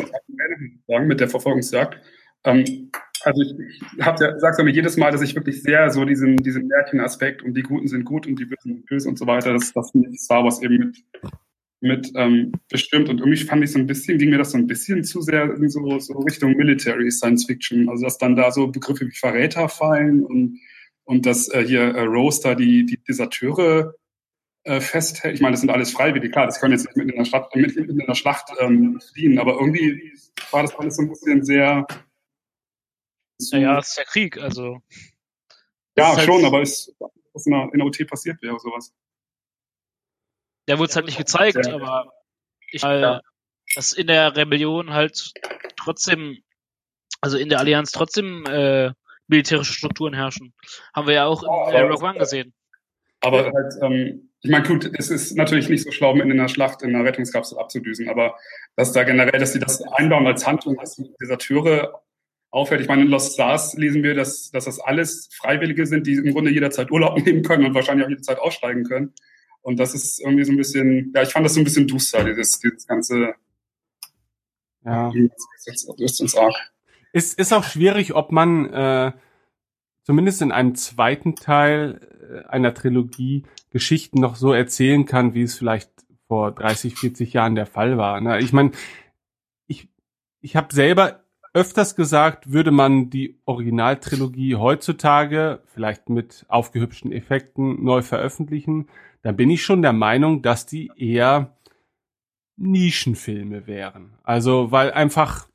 sagen 0.87 1.07
mit 1.07 1.21
der 1.21 1.29
Verfolgungsjagd. 1.29 2.01
Ähm, 2.45 2.91
also 3.25 3.43
ich, 3.43 3.81
hab 4.01 4.21
ja, 4.21 4.39
sag's 4.39 4.59
ja 4.59 4.65
mir 4.65 4.73
jedes 4.73 4.97
Mal, 4.97 5.11
dass 5.11 5.23
ich 5.23 5.35
wirklich 5.35 5.63
sehr 5.63 5.91
so 5.91 6.05
diesen, 6.05 6.37
diesen 6.37 6.69
Märchenaspekt 6.69 7.43
und 7.43 7.55
die 7.55 7.63
Guten 7.63 7.89
sind 7.89 8.05
gut 8.05 8.27
und 8.27 8.39
die 8.39 8.45
Bösen 8.45 8.75
sind 8.75 8.87
böse 8.87 9.09
und 9.09 9.19
so 9.19 9.27
weiter, 9.27 9.53
das, 9.53 9.73
das 9.73 9.93
Star 10.17 10.45
Wars 10.45 10.63
eben 10.63 10.79
mit, 10.79 11.05
mit 11.81 12.13
ähm, 12.15 12.53
bestimmt. 12.71 13.09
Und 13.09 13.19
irgendwie 13.19 13.39
fand 13.39 13.65
ich 13.65 13.73
so 13.73 13.79
ein 13.79 13.87
bisschen, 13.87 14.19
ging 14.19 14.31
mir 14.31 14.39
das 14.39 14.53
so 14.53 14.59
ein 14.59 14.67
bisschen 14.67 15.05
zu 15.05 15.21
sehr 15.21 15.53
in 15.55 15.69
so, 15.69 15.99
so 15.99 16.15
Richtung 16.21 16.57
Military 16.57 17.11
Science 17.11 17.47
Fiction. 17.47 17.89
Also 17.89 18.05
dass 18.05 18.19
dann 18.19 18.37
da 18.37 18.51
so 18.51 18.69
Begriffe 18.69 19.07
wie 19.07 19.15
Verräter 19.15 19.69
fallen 19.69 20.25
und 20.25 20.59
und 21.09 21.25
dass 21.25 21.49
äh, 21.49 21.65
hier 21.67 21.81
äh, 21.81 22.03
Rose 22.03 22.55
die, 22.55 22.85
die 22.85 23.03
Deserteure 23.03 23.95
äh, 24.65 24.81
festhält. 24.81 25.35
Ich 25.35 25.41
meine, 25.41 25.53
das 25.53 25.61
sind 25.61 25.71
alles 25.71 25.91
Freiwillige, 25.91 26.31
klar, 26.31 26.45
das 26.45 26.61
können 26.61 26.73
jetzt 26.73 26.85
nicht 26.85 26.99
mit 26.99 27.11
in 27.11 27.17
der, 27.17 27.25
Stadt, 27.25 27.55
mit, 27.57 27.75
mit 27.75 27.89
in 27.89 27.97
der 27.97 28.15
Schlacht 28.15 28.51
ähm, 28.61 29.01
fliehen, 29.01 29.39
aber 29.39 29.55
irgendwie 29.55 30.13
war 30.51 30.63
das 30.63 30.75
alles 30.75 30.97
so 30.97 31.03
ein 31.03 31.09
bisschen 31.09 31.43
sehr. 31.47 31.87
Naja, 33.53 33.79
es 33.79 33.89
ist 33.89 33.97
ja 33.97 34.05
Krieg, 34.05 34.37
also. 34.37 34.83
Ja, 35.97 36.15
halt 36.15 36.27
schon, 36.27 36.45
aber 36.45 36.61
es, 36.61 36.95
was 37.33 37.47
in 37.47 37.53
der, 37.53 37.71
in 37.73 37.79
der 37.79 37.87
OT 37.87 38.07
passiert 38.07 38.43
wäre, 38.43 38.59
sowas. 38.61 38.93
Der 40.69 40.79
wurde 40.79 40.91
es 40.91 40.97
halt 40.97 41.07
nicht 41.07 41.17
gezeigt, 41.17 41.65
ja. 41.65 41.75
aber 41.75 42.13
ich 42.71 42.83
ja. 42.83 43.23
dass 43.75 43.95
in 43.95 44.09
der 44.09 44.37
Rebellion 44.37 44.93
halt 44.93 45.33
trotzdem, 45.77 46.43
also 47.23 47.39
in 47.39 47.49
der 47.49 47.61
Allianz 47.61 47.93
trotzdem 47.93 48.45
äh, 48.45 48.93
militärische 49.29 49.73
Strukturen 49.73 50.15
herrschen. 50.15 50.53
Haben 50.95 51.07
wir 51.07 51.15
ja 51.15 51.27
auch 51.27 51.43
in 51.43 51.75
äh, 51.75 51.81
Rogue 51.83 52.09
One 52.09 52.19
gesehen. 52.19 52.53
Aber 53.21 53.53
halt, 53.53 53.75
ähm, 53.83 54.31
ich 54.41 54.51
meine, 54.51 54.67
gut, 54.67 54.91
es 54.97 55.11
ist 55.11 55.37
natürlich 55.37 55.69
nicht 55.69 55.85
so 55.85 55.91
schlau, 55.91 56.15
in 56.15 56.31
einer 56.31 56.49
Schlacht 56.49 56.83
in 56.83 56.95
einer 56.95 57.05
Rettungskapsel 57.05 57.59
abzudüsen, 57.59 58.09
aber 58.09 58.37
dass 58.77 58.93
da 58.93 59.03
generell, 59.03 59.39
dass 59.39 59.53
sie 59.53 59.59
das 59.59 59.83
einbauen 59.83 60.27
als 60.27 60.47
Handlung, 60.47 60.77
dass 60.77 61.03
dieser 61.21 61.39
Türe 61.39 61.93
aufhört. 62.51 62.81
Ich 62.81 62.89
meine, 62.89 63.03
in 63.03 63.09
Lost 63.09 63.35
Stars 63.35 63.75
lesen 63.75 64.03
wir, 64.03 64.15
dass, 64.15 64.51
dass 64.51 64.65
das 64.65 64.79
alles 64.79 65.29
Freiwillige 65.33 65.87
sind, 65.87 66.07
die 66.07 66.15
im 66.15 66.33
Grunde 66.33 66.51
jederzeit 66.51 66.91
Urlaub 66.91 67.19
nehmen 67.25 67.43
können 67.43 67.67
und 67.67 67.75
wahrscheinlich 67.75 68.07
auch 68.07 68.11
jederzeit 68.11 68.39
aussteigen 68.39 68.85
können. 68.85 69.13
Und 69.61 69.79
das 69.79 69.95
ist 69.95 70.21
irgendwie 70.21 70.45
so 70.45 70.53
ein 70.53 70.57
bisschen, 70.57 71.13
ja, 71.15 71.23
ich 71.23 71.31
fand 71.31 71.45
das 71.45 71.55
so 71.55 71.61
ein 71.61 71.65
bisschen 71.65 71.89
duster, 71.89 72.25
dieses, 72.25 72.59
dieses 72.61 72.87
ganze, 72.87 73.35
ja. 74.85 75.13
Das 75.67 75.85
ist 75.99 76.21
uns 76.21 76.37
arg. 76.37 76.55
Ist, 77.13 77.39
ist 77.39 77.53
auch 77.53 77.65
schwierig, 77.65 78.15
ob 78.15 78.33
man 78.33 78.73
äh, 78.73 79.13
zumindest 80.03 80.43
in 80.43 80.53
einem 80.53 80.75
zweiten 80.75 81.35
Teil 81.37 82.45
äh, 82.47 82.49
einer 82.49 82.75
Trilogie 82.75 83.45
Geschichten 83.71 84.21
noch 84.21 84.37
so 84.37 84.53
erzählen 84.53 85.05
kann, 85.05 85.35
wie 85.35 85.43
es 85.43 85.57
vielleicht 85.57 85.91
vor 86.27 86.53
30, 86.53 86.97
40 86.97 87.33
Jahren 87.33 87.55
der 87.55 87.67
Fall 87.67 87.99
war. 87.99 88.21
Ne? 88.21 88.39
Ich 88.41 88.53
meine, 88.53 88.73
ich, 89.67 89.89
ich 90.41 90.57
habe 90.57 90.75
selber 90.75 91.25
öfters 91.55 91.97
gesagt, 91.97 92.53
würde 92.53 92.71
man 92.71 93.11
die 93.11 93.39
Originaltrilogie 93.45 94.57
heutzutage 94.57 95.61
vielleicht 95.67 96.09
mit 96.09 96.45
aufgehübschten 96.49 97.13
Effekten 97.13 97.83
neu 97.83 98.03
veröffentlichen, 98.03 98.89
dann 99.23 99.37
bin 99.37 99.51
ich 99.51 99.65
schon 99.65 99.83
der 99.83 99.93
Meinung, 99.93 100.43
dass 100.43 100.67
die 100.67 100.91
eher 100.97 101.57
Nischenfilme 102.57 103.67
wären. 103.67 104.15
Also, 104.23 104.71
weil 104.71 104.93
einfach 104.93 105.49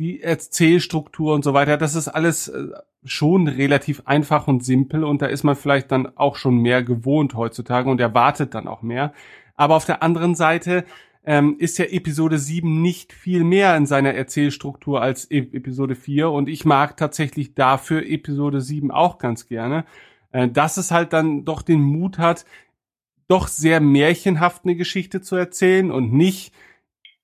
die 0.00 0.22
Erzählstruktur 0.22 1.34
und 1.34 1.44
so 1.44 1.52
weiter, 1.52 1.76
das 1.76 1.94
ist 1.94 2.08
alles 2.08 2.48
äh, 2.48 2.68
schon 3.04 3.46
relativ 3.48 4.02
einfach 4.06 4.48
und 4.48 4.64
simpel 4.64 5.04
und 5.04 5.20
da 5.20 5.26
ist 5.26 5.44
man 5.44 5.56
vielleicht 5.56 5.92
dann 5.92 6.16
auch 6.16 6.36
schon 6.36 6.56
mehr 6.56 6.82
gewohnt 6.82 7.34
heutzutage 7.34 7.88
und 7.90 8.00
erwartet 8.00 8.54
dann 8.54 8.66
auch 8.66 8.80
mehr. 8.80 9.12
Aber 9.56 9.76
auf 9.76 9.84
der 9.84 10.02
anderen 10.02 10.34
Seite 10.34 10.86
ähm, 11.22 11.56
ist 11.58 11.76
ja 11.76 11.84
Episode 11.84 12.38
7 12.38 12.80
nicht 12.80 13.12
viel 13.12 13.44
mehr 13.44 13.76
in 13.76 13.84
seiner 13.84 14.14
Erzählstruktur 14.14 15.02
als 15.02 15.30
e 15.30 15.38
Episode 15.38 15.94
4 15.94 16.30
und 16.30 16.48
ich 16.48 16.64
mag 16.64 16.96
tatsächlich 16.96 17.54
dafür 17.54 18.02
Episode 18.06 18.62
7 18.62 18.90
auch 18.90 19.18
ganz 19.18 19.48
gerne, 19.48 19.84
äh, 20.32 20.48
dass 20.48 20.78
es 20.78 20.90
halt 20.90 21.12
dann 21.12 21.44
doch 21.44 21.60
den 21.60 21.82
Mut 21.82 22.16
hat, 22.16 22.46
doch 23.28 23.48
sehr 23.48 23.80
märchenhaft 23.80 24.64
eine 24.64 24.76
Geschichte 24.76 25.20
zu 25.20 25.36
erzählen 25.36 25.90
und 25.90 26.14
nicht 26.14 26.54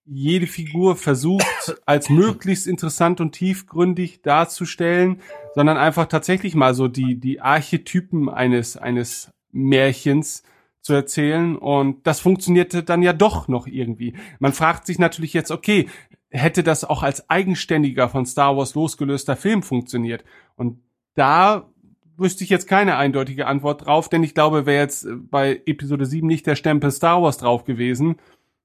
jede 0.07 0.47
Figur 0.47 0.97
versucht, 0.97 1.77
als 1.87 2.09
möglichst 2.09 2.67
interessant 2.67 3.21
und 3.21 3.33
tiefgründig 3.33 4.23
darzustellen, 4.23 5.21
sondern 5.55 5.77
einfach 5.77 6.07
tatsächlich 6.07 6.55
mal 6.55 6.75
so 6.75 6.89
die, 6.89 7.19
die 7.19 7.41
Archetypen 7.41 8.29
eines, 8.29 8.77
eines 8.77 9.33
Märchens 9.53 10.43
zu 10.81 10.95
erzählen. 10.95 11.57
Und 11.57 12.07
das 12.07 12.21
funktionierte 12.21 12.83
dann 12.83 13.03
ja 13.03 13.13
doch 13.13 13.49
noch 13.49 13.67
irgendwie. 13.67 14.15
Man 14.39 14.53
fragt 14.53 14.87
sich 14.87 14.99
natürlich 14.99 15.33
jetzt, 15.33 15.51
okay, 15.51 15.89
hätte 16.31 16.63
das 16.63 16.85
auch 16.85 17.03
als 17.03 17.29
eigenständiger 17.29 18.09
von 18.09 18.27
Star 18.27 18.57
Wars 18.57 18.75
losgelöster 18.75 19.37
Film 19.37 19.63
funktioniert? 19.63 20.25
Und 20.55 20.81
da 21.15 21.69
wüsste 22.17 22.45
ich 22.45 22.51
jetzt 22.51 22.69
keine 22.69 22.97
eindeutige 22.97 23.47
Antwort 23.47 23.87
drauf, 23.87 24.09
denn 24.09 24.23
ich 24.23 24.35
glaube, 24.35 24.67
wäre 24.67 24.83
jetzt 24.83 25.07
bei 25.31 25.61
Episode 25.67 26.07
7 26.07 26.27
nicht 26.27 26.47
der 26.47 26.57
Stempel 26.57 26.91
Star 26.91 27.23
Wars 27.23 27.39
drauf 27.39 27.65
gewesen, 27.65 28.17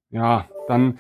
ja, 0.09 0.49
dann 0.67 0.99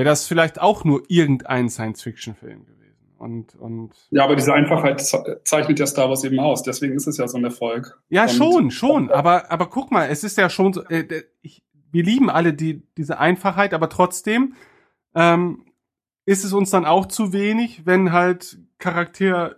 wäre 0.00 0.08
das 0.08 0.26
vielleicht 0.26 0.62
auch 0.62 0.82
nur 0.82 1.02
irgendein 1.08 1.68
Science-Fiction-Film 1.68 2.64
gewesen. 2.64 3.14
Und, 3.18 3.54
und 3.56 3.90
ja, 4.10 4.24
aber 4.24 4.34
diese 4.34 4.54
Einfachheit 4.54 5.02
zeichnet 5.44 5.78
ja 5.78 5.86
Star 5.86 6.08
Wars 6.08 6.24
eben 6.24 6.40
aus. 6.40 6.62
Deswegen 6.62 6.94
ist 6.94 7.06
es 7.06 7.18
ja 7.18 7.28
so 7.28 7.36
ein 7.36 7.44
Erfolg. 7.44 8.00
Ja, 8.08 8.22
und 8.22 8.30
schon, 8.30 8.70
schon. 8.70 9.10
Aber, 9.10 9.50
aber 9.50 9.66
guck 9.68 9.90
mal, 9.90 10.08
es 10.08 10.24
ist 10.24 10.38
ja 10.38 10.48
schon 10.48 10.72
so. 10.72 10.82
Äh, 10.84 11.24
ich, 11.42 11.62
wir 11.92 12.02
lieben 12.02 12.30
alle 12.30 12.54
die, 12.54 12.82
diese 12.96 13.18
Einfachheit, 13.18 13.74
aber 13.74 13.90
trotzdem 13.90 14.54
ähm, 15.14 15.66
ist 16.24 16.46
es 16.46 16.54
uns 16.54 16.70
dann 16.70 16.86
auch 16.86 17.04
zu 17.04 17.34
wenig, 17.34 17.84
wenn 17.84 18.10
halt 18.10 18.58
Charakter 18.78 19.56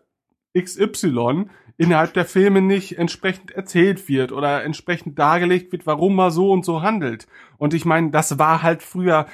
XY 0.59 1.45
innerhalb 1.77 2.15
der 2.15 2.25
Filme 2.25 2.63
nicht 2.63 2.99
entsprechend 2.99 3.53
erzählt 3.53 4.09
wird 4.09 4.33
oder 4.33 4.65
entsprechend 4.65 5.21
dargelegt 5.21 5.71
wird, 5.71 5.87
warum 5.87 6.17
man 6.17 6.33
so 6.33 6.51
und 6.51 6.65
so 6.65 6.83
handelt. 6.83 7.29
Und 7.59 7.75
ich 7.75 7.85
meine, 7.85 8.11
das 8.11 8.41
war 8.41 8.65
halt 8.65 8.83
früher 8.83 9.27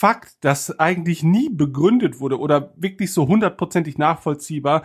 Fakt, 0.00 0.38
das 0.40 0.80
eigentlich 0.80 1.22
nie 1.22 1.50
begründet 1.50 2.20
wurde 2.20 2.40
oder 2.40 2.72
wirklich 2.74 3.12
so 3.12 3.28
hundertprozentig 3.28 3.98
nachvollziehbar 3.98 4.82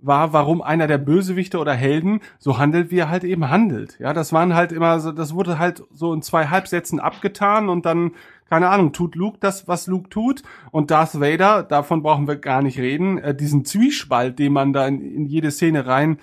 war, 0.00 0.32
warum 0.32 0.62
einer 0.62 0.86
der 0.86 0.96
Bösewichte 0.96 1.58
oder 1.58 1.74
Helden 1.74 2.20
so 2.38 2.56
handelt, 2.56 2.90
wie 2.90 2.96
er 2.96 3.10
halt 3.10 3.24
eben 3.24 3.50
handelt. 3.50 3.98
Ja, 3.98 4.14
das 4.14 4.32
waren 4.32 4.54
halt 4.54 4.72
immer 4.72 5.00
so, 5.00 5.12
das 5.12 5.34
wurde 5.34 5.58
halt 5.58 5.82
so 5.92 6.14
in 6.14 6.22
zwei 6.22 6.46
Halbsätzen 6.46 6.98
abgetan 6.98 7.68
und 7.68 7.84
dann, 7.84 8.12
keine 8.48 8.70
Ahnung, 8.70 8.94
tut 8.94 9.16
Luke 9.16 9.36
das, 9.38 9.68
was 9.68 9.86
Luke 9.86 10.08
tut 10.08 10.42
und 10.70 10.90
Darth 10.90 11.20
Vader, 11.20 11.62
davon 11.62 12.02
brauchen 12.02 12.26
wir 12.26 12.36
gar 12.36 12.62
nicht 12.62 12.78
reden, 12.78 13.18
äh, 13.18 13.34
diesen 13.34 13.66
Zwiespalt, 13.66 14.38
den 14.38 14.54
man 14.54 14.72
da 14.72 14.86
in, 14.86 15.02
in 15.02 15.26
jede 15.26 15.50
Szene 15.50 15.86
rein 15.86 16.20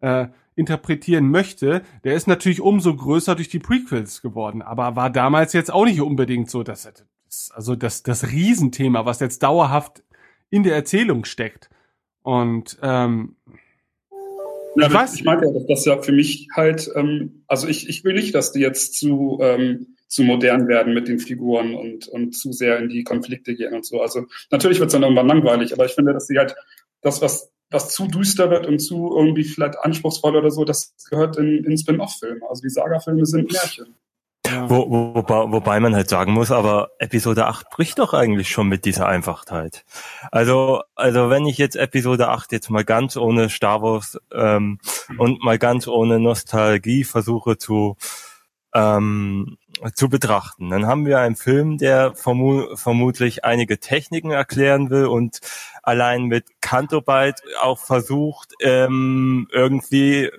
äh, 0.00 0.26
interpretieren 0.56 1.30
möchte, 1.30 1.82
der 2.02 2.14
ist 2.14 2.26
natürlich 2.26 2.60
umso 2.60 2.96
größer 2.96 3.36
durch 3.36 3.48
die 3.48 3.60
Prequels 3.60 4.22
geworden, 4.22 4.60
aber 4.60 4.96
war 4.96 5.08
damals 5.08 5.52
jetzt 5.52 5.72
auch 5.72 5.84
nicht 5.84 6.00
unbedingt 6.00 6.50
so, 6.50 6.64
dass 6.64 6.84
also 7.54 7.76
das, 7.76 8.02
das 8.02 8.30
Riesenthema, 8.30 9.04
was 9.04 9.20
jetzt 9.20 9.42
dauerhaft 9.42 10.02
in 10.50 10.62
der 10.62 10.74
Erzählung 10.74 11.24
steckt. 11.24 11.70
Und 12.22 12.78
ähm, 12.82 13.36
ja, 14.76 15.04
ich, 15.04 15.20
ich 15.20 15.24
mag 15.24 15.42
ja, 15.42 15.50
dass 15.52 15.66
das 15.66 15.84
ja 15.86 16.02
für 16.02 16.12
mich 16.12 16.48
halt, 16.54 16.90
ähm, 16.94 17.44
also 17.46 17.66
ich, 17.66 17.88
ich 17.88 18.04
will 18.04 18.14
nicht, 18.14 18.34
dass 18.34 18.52
die 18.52 18.60
jetzt 18.60 18.94
zu, 18.94 19.38
ähm, 19.40 19.96
zu 20.08 20.22
modern 20.22 20.68
werden 20.68 20.92
mit 20.92 21.08
den 21.08 21.18
Figuren 21.18 21.74
und, 21.74 22.08
und 22.08 22.32
zu 22.32 22.52
sehr 22.52 22.78
in 22.78 22.88
die 22.88 23.04
Konflikte 23.04 23.54
gehen 23.54 23.74
und 23.74 23.86
so. 23.86 24.00
Also 24.00 24.26
natürlich 24.50 24.78
wird 24.78 24.88
es 24.88 24.92
dann 24.92 25.02
irgendwann 25.02 25.28
langweilig, 25.28 25.72
aber 25.72 25.86
ich 25.86 25.92
finde, 25.92 26.12
dass 26.12 26.26
sie 26.26 26.38
halt 26.38 26.54
das, 27.00 27.22
was, 27.22 27.50
was 27.70 27.94
zu 27.94 28.06
düster 28.06 28.50
wird 28.50 28.66
und 28.66 28.78
zu 28.78 29.14
irgendwie 29.16 29.44
vielleicht 29.44 29.78
anspruchsvoll 29.78 30.36
oder 30.36 30.50
so, 30.50 30.64
das 30.64 30.94
gehört 31.10 31.38
in, 31.38 31.64
in 31.64 31.78
Spin-off-Filme. 31.78 32.42
Also 32.48 32.62
die 32.62 32.70
Saga-Filme 32.70 33.24
sind 33.24 33.50
Märchen. 33.50 33.94
Wo, 34.68 34.90
wo, 34.90 35.14
wobei, 35.14 35.52
wobei 35.52 35.80
man 35.80 35.94
halt 35.94 36.08
sagen 36.08 36.32
muss, 36.32 36.50
aber 36.50 36.90
Episode 36.98 37.46
8 37.46 37.70
bricht 37.70 37.98
doch 37.98 38.14
eigentlich 38.14 38.48
schon 38.48 38.68
mit 38.68 38.84
dieser 38.84 39.06
Einfachheit. 39.06 39.84
Also, 40.30 40.82
also 40.94 41.30
wenn 41.30 41.46
ich 41.46 41.58
jetzt 41.58 41.76
Episode 41.76 42.28
8 42.28 42.52
jetzt 42.52 42.70
mal 42.70 42.84
ganz 42.84 43.16
ohne 43.16 43.48
Star 43.48 43.82
Wars 43.82 44.18
ähm, 44.32 44.78
und 45.18 45.42
mal 45.42 45.58
ganz 45.58 45.86
ohne 45.88 46.20
Nostalgie 46.20 47.04
versuche 47.04 47.58
zu 47.58 47.96
ähm, 48.74 49.56
zu 49.94 50.08
betrachten. 50.08 50.70
Dann 50.70 50.86
haben 50.86 51.06
wir 51.06 51.18
einen 51.18 51.36
Film, 51.36 51.78
der 51.78 52.14
vermu 52.14 52.76
vermutlich 52.76 53.44
einige 53.44 53.78
Techniken 53.78 54.30
erklären 54.30 54.90
will 54.90 55.06
und 55.06 55.40
allein 55.82 56.24
mit 56.24 56.46
Cantobite 56.60 57.42
auch 57.60 57.78
versucht, 57.78 58.52
ähm, 58.60 59.48
irgendwie, 59.52 60.30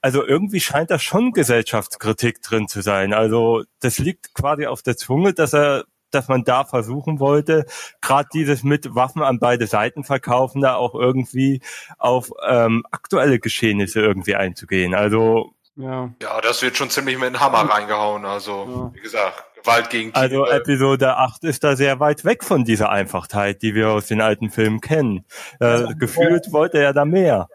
also 0.00 0.26
irgendwie 0.26 0.60
scheint 0.60 0.90
da 0.90 0.98
schon 0.98 1.32
Gesellschaftskritik 1.32 2.42
drin 2.42 2.68
zu 2.68 2.82
sein. 2.82 3.12
Also 3.12 3.64
das 3.80 3.98
liegt 3.98 4.34
quasi 4.34 4.66
auf 4.66 4.82
der 4.82 4.96
Zunge, 4.96 5.32
dass 5.32 5.54
er 5.54 5.84
dass 6.12 6.28
man 6.28 6.44
da 6.44 6.64
versuchen 6.64 7.20
wollte, 7.20 7.64
gerade 8.02 8.28
dieses 8.34 8.62
mit 8.62 8.94
Waffen 8.94 9.22
an 9.22 9.38
beide 9.38 9.66
Seiten 9.66 10.04
verkaufen, 10.04 10.60
da 10.60 10.74
auch 10.74 10.94
irgendwie 10.94 11.62
auf 11.96 12.30
ähm, 12.46 12.84
aktuelle 12.90 13.38
Geschehnisse 13.38 14.00
irgendwie 14.00 14.36
einzugehen. 14.36 14.94
Also 14.94 15.54
ja. 15.76 16.14
ja, 16.20 16.40
das 16.40 16.62
wird 16.62 16.76
schon 16.76 16.90
ziemlich 16.90 17.18
mit 17.18 17.28
dem 17.28 17.40
Hammer 17.40 17.68
reingehauen. 17.70 18.24
Also, 18.24 18.90
ja. 18.92 18.94
wie 18.94 19.00
gesagt, 19.00 19.52
Gewalt 19.62 19.90
gegen 19.90 20.14
Also 20.14 20.44
Tiere. 20.44 20.56
Episode 20.56 21.16
8 21.16 21.44
ist 21.44 21.64
da 21.64 21.76
sehr 21.76 22.00
weit 22.00 22.24
weg 22.24 22.44
von 22.44 22.64
dieser 22.64 22.90
Einfachheit, 22.90 23.62
die 23.62 23.74
wir 23.74 23.90
aus 23.90 24.06
den 24.06 24.20
alten 24.20 24.50
Filmen 24.50 24.80
kennen. 24.80 25.24
Äh, 25.60 25.94
gefühlt 25.98 26.52
wollte 26.52 26.78
er 26.78 26.92
da 26.92 27.04
mehr. 27.04 27.48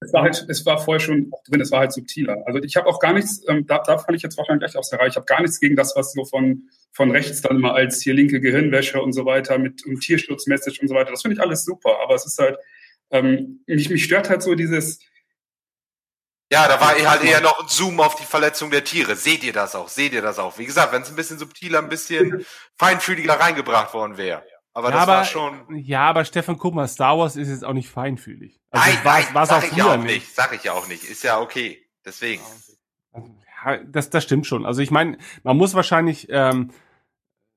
Es 0.00 0.12
war 0.12 0.22
halt, 0.22 0.44
es 0.48 0.66
war 0.66 0.78
vorher 0.78 1.00
schon 1.00 1.30
drin, 1.48 1.60
es 1.60 1.70
war 1.70 1.80
halt 1.80 1.92
subtiler. 1.92 2.42
Also 2.46 2.60
ich 2.62 2.76
habe 2.76 2.86
auch 2.88 3.00
gar 3.00 3.14
nichts, 3.14 3.42
ähm, 3.48 3.66
da, 3.66 3.78
da 3.78 3.96
fand 3.96 4.16
ich 4.16 4.22
jetzt 4.22 4.36
wahrscheinlich 4.36 4.70
gleich 4.70 4.76
aus 4.76 4.90
der 4.90 5.00
Reihe, 5.00 5.08
ich 5.08 5.16
habe 5.16 5.24
gar 5.24 5.40
nichts 5.40 5.60
gegen 5.60 5.76
das, 5.76 5.96
was 5.96 6.12
so 6.12 6.24
von, 6.26 6.68
von 6.92 7.10
rechts 7.10 7.40
dann 7.40 7.56
immer 7.56 7.74
als 7.74 8.02
hier 8.02 8.12
linke 8.12 8.40
Gehirnwäsche 8.40 9.00
und 9.00 9.14
so 9.14 9.24
weiter 9.24 9.56
mit 9.58 9.84
um 9.86 9.98
Tierschutzmessage 9.98 10.80
und 10.82 10.88
so 10.88 10.94
weiter, 10.94 11.10
das 11.10 11.22
finde 11.22 11.36
ich 11.36 11.40
alles 11.40 11.64
super, 11.64 12.00
aber 12.02 12.14
es 12.14 12.26
ist 12.26 12.38
halt, 12.38 12.58
ähm, 13.10 13.62
mich, 13.66 13.88
mich 13.88 14.04
stört 14.04 14.28
halt 14.28 14.42
so 14.42 14.54
dieses, 14.54 14.98
ja, 16.52 16.68
da 16.68 16.80
war 16.80 16.94
halt 16.94 17.24
eher 17.24 17.40
noch 17.40 17.60
ein 17.60 17.68
Zoom 17.68 18.00
auf 18.00 18.16
die 18.16 18.24
Verletzung 18.24 18.70
der 18.70 18.84
Tiere. 18.84 19.16
Seht 19.16 19.42
ihr 19.44 19.52
das 19.52 19.74
auch? 19.74 19.88
Seht 19.88 20.12
ihr 20.12 20.22
das 20.22 20.38
auch? 20.38 20.58
Wie 20.58 20.66
gesagt, 20.66 20.92
wenn 20.92 21.02
es 21.02 21.08
ein 21.08 21.16
bisschen 21.16 21.38
subtiler, 21.38 21.78
ein 21.78 21.88
bisschen 21.88 22.44
feinfühliger 22.78 23.40
reingebracht 23.40 23.94
worden 23.94 24.16
wäre. 24.16 24.44
Aber 24.74 24.88
ja, 24.88 24.94
das 24.94 25.02
aber, 25.02 25.12
war 25.12 25.24
schon. 25.24 25.76
Ja, 25.76 26.02
aber 26.02 26.24
Stefan, 26.24 26.58
guck 26.58 26.74
mal, 26.74 26.88
Star 26.88 27.16
Wars 27.18 27.36
ist 27.36 27.48
jetzt 27.48 27.64
auch 27.64 27.72
nicht 27.72 27.88
feinfühlig. 27.88 28.60
Also 28.70 28.86
nein, 28.86 29.04
war's, 29.04 29.24
nein, 29.24 29.34
war's 29.34 29.48
sag 29.48 29.64
auch 29.64 29.70
ich 29.70 29.76
ja 29.76 29.94
auch 29.94 29.96
nicht. 29.96 30.34
Sag 30.34 30.52
ich 30.52 30.64
ja 30.64 30.72
auch 30.72 30.88
nicht. 30.88 31.04
Ist 31.04 31.22
ja 31.22 31.40
okay. 31.40 31.80
Deswegen. 32.04 32.42
Ja, 33.64 33.78
das, 33.86 34.10
das 34.10 34.24
stimmt 34.24 34.46
schon. 34.46 34.66
Also 34.66 34.82
ich 34.82 34.90
meine, 34.90 35.16
man 35.42 35.56
muss 35.56 35.74
wahrscheinlich 35.74 36.26
ähm, 36.28 36.72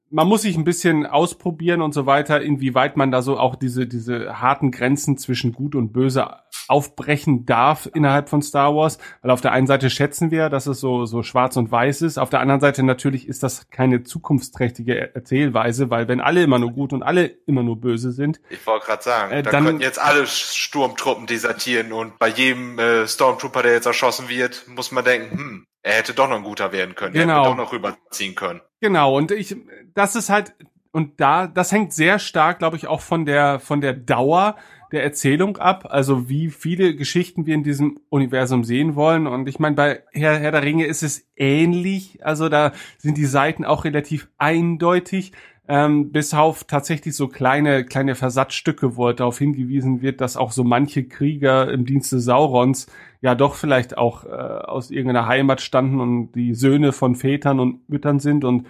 man 0.09 0.27
muss 0.27 0.43
sich 0.43 0.57
ein 0.57 0.63
bisschen 0.63 1.05
ausprobieren 1.05 1.81
und 1.81 1.93
so 1.93 2.05
weiter, 2.05 2.41
inwieweit 2.41 2.97
man 2.97 3.11
da 3.11 3.21
so 3.21 3.37
auch 3.37 3.55
diese, 3.55 3.87
diese 3.87 4.41
harten 4.41 4.71
Grenzen 4.71 5.17
zwischen 5.17 5.53
Gut 5.53 5.75
und 5.75 5.91
Böse 5.91 6.37
aufbrechen 6.67 7.45
darf 7.45 7.89
innerhalb 7.93 8.29
von 8.29 8.41
Star 8.41 8.75
Wars. 8.75 8.97
Weil 9.21 9.31
auf 9.31 9.41
der 9.41 9.51
einen 9.51 9.67
Seite 9.67 9.89
schätzen 9.89 10.31
wir, 10.31 10.49
dass 10.49 10.67
es 10.67 10.79
so, 10.79 11.05
so 11.05 11.23
schwarz 11.23 11.57
und 11.57 11.71
weiß 11.71 12.01
ist. 12.01 12.17
Auf 12.17 12.29
der 12.29 12.39
anderen 12.39 12.61
Seite 12.61 12.83
natürlich 12.83 13.27
ist 13.27 13.43
das 13.43 13.69
keine 13.69 14.03
zukunftsträchtige 14.03 15.15
Erzählweise, 15.15 15.89
weil 15.89 16.07
wenn 16.07 16.21
alle 16.21 16.43
immer 16.43 16.59
nur 16.59 16.71
gut 16.71 16.93
und 16.93 17.03
alle 17.03 17.25
immer 17.45 17.63
nur 17.63 17.79
böse 17.79 18.11
sind. 18.11 18.39
Ich 18.49 18.65
wollte 18.65 18.85
gerade 18.85 19.03
sagen, 19.03 19.31
äh, 19.31 19.43
da 19.43 19.51
dann, 19.51 19.65
könnten 19.65 19.81
jetzt 19.81 19.99
alle 19.99 20.25
Sturmtruppen 20.27 21.25
desertieren 21.25 21.93
und 21.93 22.17
bei 22.19 22.29
jedem 22.29 22.79
äh, 22.79 23.07
Stormtrooper, 23.07 23.63
der 23.63 23.73
jetzt 23.73 23.85
erschossen 23.85 24.29
wird, 24.29 24.67
muss 24.67 24.91
man 24.91 25.03
denken, 25.03 25.37
hm, 25.37 25.65
er 25.87 25.93
hätte 25.93 26.13
doch 26.13 26.27
noch 26.27 26.35
ein 26.37 26.43
guter 26.43 26.71
werden 26.71 26.95
können. 26.95 27.13
Genau. 27.13 27.33
Er 27.33 27.39
hätte 27.39 27.49
doch 27.49 27.57
noch 27.57 27.73
rüberziehen 27.73 28.35
können. 28.35 28.61
Genau, 28.81 29.15
und 29.15 29.31
ich, 29.31 29.55
das 29.93 30.15
ist 30.15 30.29
halt, 30.29 30.53
und 30.91 31.19
da, 31.19 31.47
das 31.47 31.71
hängt 31.71 31.93
sehr 31.93 32.19
stark, 32.19 32.59
glaube 32.59 32.75
ich, 32.75 32.87
auch 32.87 33.01
von 33.01 33.25
der, 33.25 33.59
von 33.59 33.79
der 33.81 33.93
Dauer 33.93 34.57
der 34.91 35.03
Erzählung 35.03 35.57
ab, 35.57 35.87
also 35.89 36.29
wie 36.29 36.49
viele 36.49 36.95
Geschichten 36.95 37.45
wir 37.45 37.55
in 37.55 37.63
diesem 37.63 37.99
Universum 38.09 38.63
sehen 38.63 38.95
wollen. 38.95 39.27
Und 39.27 39.47
ich 39.47 39.59
meine, 39.59 39.75
bei 39.75 40.03
Herr, 40.11 40.37
Herr 40.37 40.51
der 40.51 40.63
Ringe 40.63 40.85
ist 40.85 41.03
es 41.03 41.27
ähnlich, 41.35 42.19
also 42.23 42.47
da 42.49 42.71
sind 42.97 43.17
die 43.17 43.25
Seiten 43.25 43.65
auch 43.65 43.83
relativ 43.85 44.29
eindeutig 44.37 45.33
ähm, 45.67 46.11
bis 46.11 46.33
auf 46.33 46.63
tatsächlich 46.63 47.15
so 47.15 47.27
kleine, 47.27 47.83
kleine 47.85 48.15
Versatzstücke, 48.15 48.95
wo 48.95 49.11
darauf 49.11 49.37
hingewiesen 49.37 50.01
wird, 50.01 50.21
dass 50.21 50.37
auch 50.37 50.51
so 50.51 50.63
manche 50.63 51.03
Krieger 51.03 51.71
im 51.71 51.85
Dienste 51.85 52.19
Saurons 52.19 52.87
ja 53.21 53.35
doch 53.35 53.55
vielleicht 53.55 53.97
auch 53.97 54.25
äh, 54.25 54.29
aus 54.29 54.91
irgendeiner 54.91 55.27
Heimat 55.27 55.61
standen 55.61 55.99
und 55.99 56.31
die 56.33 56.53
Söhne 56.53 56.91
von 56.91 57.15
Vätern 57.15 57.59
und 57.59 57.89
Müttern 57.89 58.19
sind 58.19 58.43
und 58.43 58.67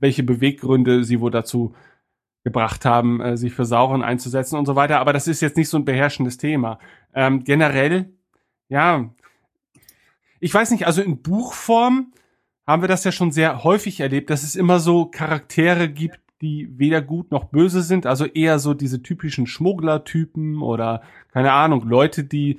welche 0.00 0.22
Beweggründe 0.22 1.04
sie 1.04 1.20
wohl 1.20 1.30
dazu 1.30 1.74
gebracht 2.44 2.84
haben, 2.84 3.20
äh, 3.20 3.36
sich 3.36 3.52
für 3.52 3.64
Sauron 3.64 4.02
einzusetzen 4.02 4.56
und 4.56 4.66
so 4.66 4.74
weiter. 4.76 4.98
Aber 4.98 5.12
das 5.12 5.28
ist 5.28 5.40
jetzt 5.40 5.56
nicht 5.56 5.68
so 5.68 5.76
ein 5.76 5.84
beherrschendes 5.84 6.38
Thema. 6.38 6.78
Ähm, 7.14 7.44
generell, 7.44 8.12
ja, 8.68 9.10
ich 10.40 10.52
weiß 10.52 10.72
nicht, 10.72 10.86
also 10.86 11.02
in 11.02 11.22
Buchform 11.22 12.12
haben 12.66 12.82
wir 12.82 12.88
das 12.88 13.04
ja 13.04 13.12
schon 13.12 13.30
sehr 13.30 13.64
häufig 13.64 14.00
erlebt, 14.00 14.30
dass 14.30 14.42
es 14.42 14.56
immer 14.56 14.80
so 14.80 15.06
Charaktere 15.06 15.88
gibt, 15.88 16.18
die 16.40 16.68
weder 16.76 17.00
gut 17.00 17.30
noch 17.30 17.44
böse 17.44 17.82
sind, 17.82 18.06
also 18.06 18.24
eher 18.24 18.58
so 18.58 18.74
diese 18.74 19.02
typischen 19.02 19.46
Schmugglertypen 19.46 20.60
oder 20.60 21.02
keine 21.32 21.52
Ahnung, 21.52 21.86
Leute, 21.88 22.24
die 22.24 22.58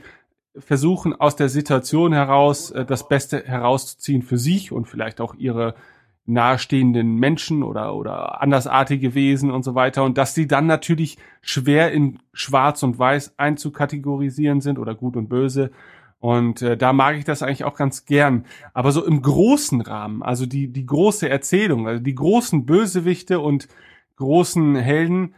versuchen 0.58 1.14
aus 1.14 1.36
der 1.36 1.49
Situation 1.49 2.14
heraus 2.14 2.72
äh, 2.72 2.86
das 2.86 3.08
Beste 3.08 3.43
herauszuziehen 3.45 4.22
für 4.22 4.38
sich 4.38 4.72
und 4.72 4.88
vielleicht 4.88 5.22
auch 5.22 5.36
ihre 5.36 5.76
nahestehenden 6.26 7.16
Menschen 7.16 7.64
oder 7.64 7.95
oder 7.95 8.41
andersartige 8.41 9.14
Wesen 9.14 9.51
und 9.51 9.64
so 9.64 9.76
weiter 9.76 10.04
und 10.04 10.18
dass 10.18 10.34
die 10.34 10.47
dann 10.47 10.68
natürlich 10.68 11.18
schwer 11.41 11.91
in 11.91 12.20
Schwarz 12.32 12.82
und 12.84 12.97
Weiß 12.97 13.38
einzukategorisieren 13.38 14.62
sind 14.62 14.80
oder 14.80 14.95
gut 14.95 15.18
und 15.18 15.28
böse 15.28 15.72
und 16.24 16.62
äh, 16.62 16.78
da 16.78 16.93
mag 16.93 17.18
ich 17.18 17.26
das 17.26 17.43
eigentlich 17.43 17.66
auch 17.66 17.76
ganz 17.76 18.06
gern. 18.06 18.45
Aber 18.74 18.93
so 18.93 19.06
im 19.06 19.22
großen 19.22 19.82
Rahmen, 19.82 20.24
also 20.24 20.45
die, 20.45 20.70
die 20.70 20.86
große 20.86 21.28
Erzählung, 21.28 21.86
also 21.86 22.01
die 22.01 22.16
großen 22.16 22.66
Bösewichte 22.66 23.41
und 23.41 23.68
großen 24.16 24.78
Helden, 24.78 25.36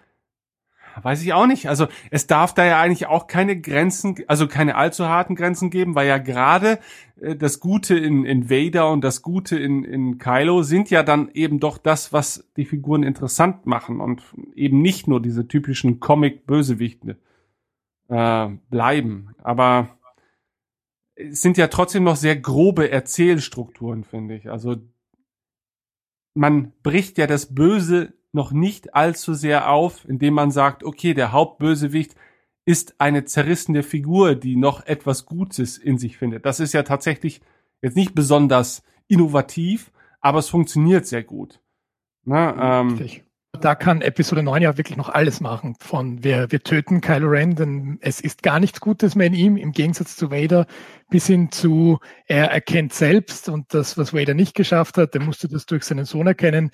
weiß 1.02 1.22
ich 1.24 1.34
auch 1.34 1.48
nicht. 1.48 1.68
Also 1.68 1.88
es 2.10 2.28
darf 2.28 2.54
da 2.54 2.66
ja 2.66 2.80
eigentlich 2.80 3.08
auch 3.08 3.28
keine 3.28 3.60
Grenzen, 3.60 4.16
also 4.28 4.48
keine 4.48 4.76
allzu 4.76 5.08
harten 5.08 5.36
Grenzen 5.36 5.70
geben, 5.70 5.96
weil 5.96 6.08
ja 6.08 6.18
gerade 6.18 6.80
äh, 7.20 7.36
das 7.36 7.60
Gute 7.60 7.98
in, 7.98 8.26
in 8.26 8.50
Vader 8.50 8.92
und 8.92 9.04
das 9.04 9.22
Gute 9.22 9.58
in, 9.58 9.84
in 9.84 10.18
Kylo 10.18 10.64
sind 10.64 10.90
ja 10.90 11.04
dann 11.04 11.30
eben 11.34 11.60
doch 11.60 11.78
das, 11.78 12.14
was 12.14 12.50
die 12.58 12.66
Figuren 12.66 13.04
interessant 13.04 13.66
machen 13.66 14.00
und 14.00 14.24
eben 14.56 14.82
nicht 14.82 15.08
nur 15.08 15.22
diese 15.22 15.48
typischen 15.48 16.00
Comic-Bösewichte 16.00 17.18
äh, 18.08 18.48
bleiben. 18.70 19.36
Aber 19.44 19.98
es 21.16 21.42
sind 21.42 21.58
ja 21.58 21.68
trotzdem 21.68 22.04
noch 22.04 22.18
sehr 22.18 22.36
grobe 22.36 22.92
Erzählstrukturen, 22.92 24.04
finde 24.04 24.36
ich. 24.36 24.50
Also 24.50 24.76
man 26.34 26.74
bricht 26.84 27.18
ja 27.18 27.28
das 27.28 27.56
Böse 27.56 28.14
noch 28.36 28.52
nicht 28.52 28.94
allzu 28.94 29.34
sehr 29.34 29.72
auf, 29.72 30.08
indem 30.08 30.36
man 30.36 30.52
sagt, 30.52 30.84
okay, 30.84 31.16
der 31.16 31.32
Hauptbösewicht 31.32 32.16
ist 32.66 32.96
eine 33.00 33.26
zerrissene 33.26 33.82
Figur, 33.82 34.36
die 34.36 34.56
noch 34.56 34.86
etwas 34.86 35.26
Gutes 35.26 35.78
in 35.78 35.98
sich 35.98 36.18
findet. 36.18 36.46
Das 36.46 36.60
ist 36.60 36.74
ja 36.74 36.84
tatsächlich 36.84 37.42
jetzt 37.82 37.96
nicht 37.96 38.14
besonders 38.14 38.84
innovativ, 39.08 39.92
aber 40.20 40.40
es 40.40 40.50
funktioniert 40.50 41.08
sehr 41.08 41.24
gut. 41.24 41.62
Na, 42.24 42.82
ähm, 42.82 43.00
da 43.62 43.76
kann 43.76 44.02
Episode 44.02 44.44
9 44.44 44.62
ja 44.62 44.78
wirklich 44.78 44.98
noch 44.98 45.10
alles 45.10 45.42
machen. 45.42 45.76
Von 45.80 46.24
wir, 46.24 46.52
wir 46.52 46.62
töten 46.62 47.02
Kylo 47.02 47.28
Ren, 47.28 47.56
denn 47.56 47.98
es 48.02 48.20
ist 48.20 48.44
gar 48.44 48.60
nichts 48.60 48.80
Gutes 48.82 49.16
mehr 49.16 49.28
in 49.28 49.34
ihm, 49.34 49.58
im 49.58 49.72
Gegensatz 49.72 50.16
zu 50.16 50.32
Vader, 50.32 50.66
bis 51.10 51.28
hin 51.28 51.52
zu 51.52 52.00
er 52.26 52.52
erkennt 52.52 52.94
selbst 52.94 53.50
und 53.50 53.74
das, 53.74 53.98
was 53.98 54.14
Vader 54.14 54.34
nicht 54.34 54.56
geschafft 54.56 54.98
hat, 54.98 55.14
der 55.14 55.22
musste 55.22 55.48
das 55.48 55.66
durch 55.66 55.84
seinen 55.84 56.06
Sohn 56.06 56.28
erkennen. 56.28 56.72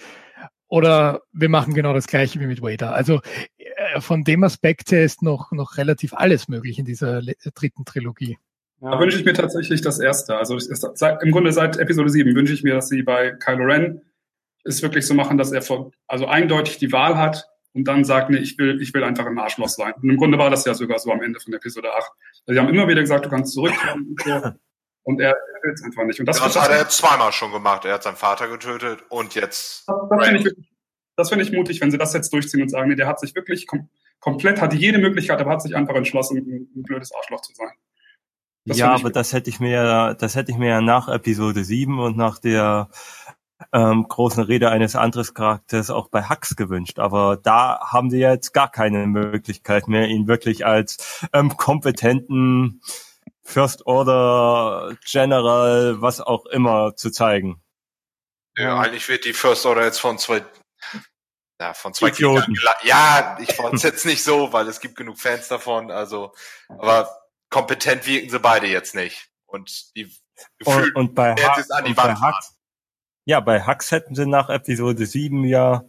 Oder 0.71 1.23
wir 1.33 1.49
machen 1.49 1.73
genau 1.73 1.93
das 1.93 2.07
gleiche 2.07 2.39
wie 2.39 2.47
mit 2.47 2.61
Vader. 2.61 2.93
Also 2.93 3.19
äh, 3.57 3.99
von 3.99 4.23
dem 4.23 4.41
Aspekt 4.45 4.93
her 4.93 5.03
ist 5.03 5.21
noch, 5.21 5.51
noch 5.51 5.75
relativ 5.75 6.13
alles 6.13 6.47
möglich 6.47 6.79
in 6.79 6.85
dieser 6.85 7.21
dritten 7.53 7.83
Trilogie. 7.83 8.37
Ja. 8.79 8.91
Da 8.91 8.99
wünsche 9.01 9.19
ich 9.19 9.25
mir 9.25 9.33
tatsächlich 9.33 9.81
das 9.81 9.99
erste. 9.99 10.37
Also 10.37 10.57
im 10.57 11.31
Grunde 11.31 11.51
seit 11.51 11.75
Episode 11.75 12.09
7 12.09 12.33
wünsche 12.35 12.53
ich 12.53 12.63
mir, 12.63 12.73
dass 12.73 12.87
sie 12.87 13.03
bei 13.03 13.31
Kylo 13.31 13.65
Ren 13.65 14.01
es 14.63 14.81
wirklich 14.81 15.05
so 15.05 15.13
machen, 15.13 15.37
dass 15.37 15.51
er 15.51 15.61
vor, 15.61 15.91
also 16.07 16.27
eindeutig 16.27 16.77
die 16.77 16.93
Wahl 16.93 17.17
hat 17.17 17.49
und 17.73 17.85
dann 17.85 18.05
sagt, 18.05 18.29
nee, 18.29 18.37
ich 18.37 18.57
will, 18.57 18.81
ich 18.81 18.93
will 18.93 19.03
einfach 19.03 19.25
ein 19.25 19.37
Arschloch 19.37 19.67
sein. 19.67 19.91
Und 20.01 20.09
im 20.09 20.15
Grunde 20.15 20.37
war 20.37 20.49
das 20.49 20.63
ja 20.63 20.73
sogar 20.73 20.99
so 20.99 21.11
am 21.11 21.21
Ende 21.21 21.41
von 21.41 21.53
Episode 21.53 21.89
8. 21.91 21.97
Also 21.97 22.13
sie 22.47 22.59
haben 22.59 22.73
immer 22.73 22.87
wieder 22.87 23.01
gesagt, 23.01 23.25
du 23.25 23.29
kannst 23.29 23.53
zurückkommen. 23.53 24.07
Und, 24.11 24.21
so. 24.21 24.51
Und 25.03 25.19
er 25.19 25.35
will 25.63 25.73
es 25.73 25.83
einfach 25.83 26.03
nicht. 26.03 26.19
Und 26.19 26.27
das, 26.27 26.39
ja, 26.39 26.45
das 26.45 26.61
hat 26.61 26.71
er 26.71 26.87
zweimal 26.89 27.31
schon 27.31 27.51
gemacht. 27.51 27.85
Er 27.85 27.95
hat 27.95 28.03
seinen 28.03 28.17
Vater 28.17 28.47
getötet 28.47 29.03
und 29.09 29.33
jetzt. 29.35 29.87
Das, 29.87 29.97
das 30.09 30.27
finde 30.27 30.49
ich, 30.49 30.55
das 31.15 31.29
find 31.29 31.41
ich 31.41 31.51
mutig, 31.51 31.81
wenn 31.81 31.91
sie 31.91 31.97
das 31.97 32.13
jetzt 32.13 32.31
durchziehen 32.33 32.61
und 32.61 32.69
sagen, 32.69 32.89
nee, 32.89 32.95
der 32.95 33.07
hat 33.07 33.19
sich 33.19 33.35
wirklich 33.35 33.67
kom 33.67 33.89
komplett, 34.19 34.61
hatte 34.61 34.75
jede 34.75 34.99
Möglichkeit, 34.99 35.41
aber 35.41 35.49
hat 35.49 35.63
sich 35.63 35.75
einfach 35.75 35.95
entschlossen, 35.95 36.37
ein, 36.37 36.69
ein 36.75 36.83
blödes 36.83 37.11
Arschloch 37.11 37.41
zu 37.41 37.53
sein. 37.55 37.71
Das 38.65 38.77
ja, 38.77 38.93
aber 38.93 39.09
das 39.09 39.33
hätte 39.33 39.49
ich 39.49 39.59
mir, 39.59 40.15
das 40.19 40.35
hätte 40.35 40.51
ich 40.51 40.57
mir 40.59 40.69
ja 40.69 40.81
nach 40.81 41.07
Episode 41.07 41.63
7 41.63 41.99
und 41.99 42.15
nach 42.17 42.37
der 42.37 42.89
ähm, 43.73 44.05
großen 44.07 44.43
Rede 44.43 44.69
eines 44.69 44.95
anderen 44.95 45.33
Charakters 45.33 45.89
auch 45.89 46.09
bei 46.09 46.29
Hux 46.29 46.55
gewünscht. 46.55 46.99
Aber 46.99 47.37
da 47.37 47.79
haben 47.91 48.11
sie 48.11 48.19
jetzt 48.19 48.53
gar 48.53 48.69
keine 48.69 49.07
Möglichkeit 49.07 49.87
mehr, 49.87 50.07
ihn 50.07 50.27
wirklich 50.27 50.65
als 50.65 51.27
ähm, 51.33 51.57
kompetenten 51.57 52.81
First 53.43 53.85
Order 53.85 54.95
General, 55.09 56.01
was 56.01 56.21
auch 56.21 56.45
immer 56.45 56.95
zu 56.95 57.11
zeigen. 57.11 57.61
Ja, 58.57 58.79
eigentlich 58.79 59.07
wird 59.07 59.25
die 59.25 59.33
First 59.33 59.65
Order 59.65 59.85
jetzt 59.85 59.99
von 59.99 60.17
zwei 60.17 60.43
ja, 61.61 61.75
von 61.75 61.93
zwei 61.93 62.07
Idioten. 62.07 62.55
Ja, 62.83 63.37
ich 63.39 63.53
fand 63.53 63.75
es 63.75 63.83
jetzt 63.83 64.05
nicht 64.05 64.23
so, 64.23 64.51
weil 64.51 64.67
es 64.67 64.79
gibt 64.79 64.95
genug 64.95 65.19
Fans 65.19 65.47
davon, 65.47 65.91
also, 65.91 66.33
aber 66.67 67.09
kompetent 67.51 68.07
wirken 68.07 68.31
sie 68.31 68.39
beide 68.39 68.65
jetzt 68.65 68.95
nicht. 68.95 69.29
Und 69.45 69.95
die 69.95 70.11
Gefühl, 70.57 70.91
und, 70.95 70.95
und 70.95 71.15
bei, 71.15 71.35
Hux, 71.35 71.69
an 71.69 71.85
die 71.85 71.95
Wand 71.95 72.19
bei 72.19 72.27
Hux, 72.27 72.57
ja, 73.25 73.39
bei 73.39 73.65
Hux 73.65 73.91
hätten 73.91 74.15
sie 74.15 74.25
nach 74.25 74.49
Episode 74.49 75.05
7 75.05 75.43
ja 75.43 75.83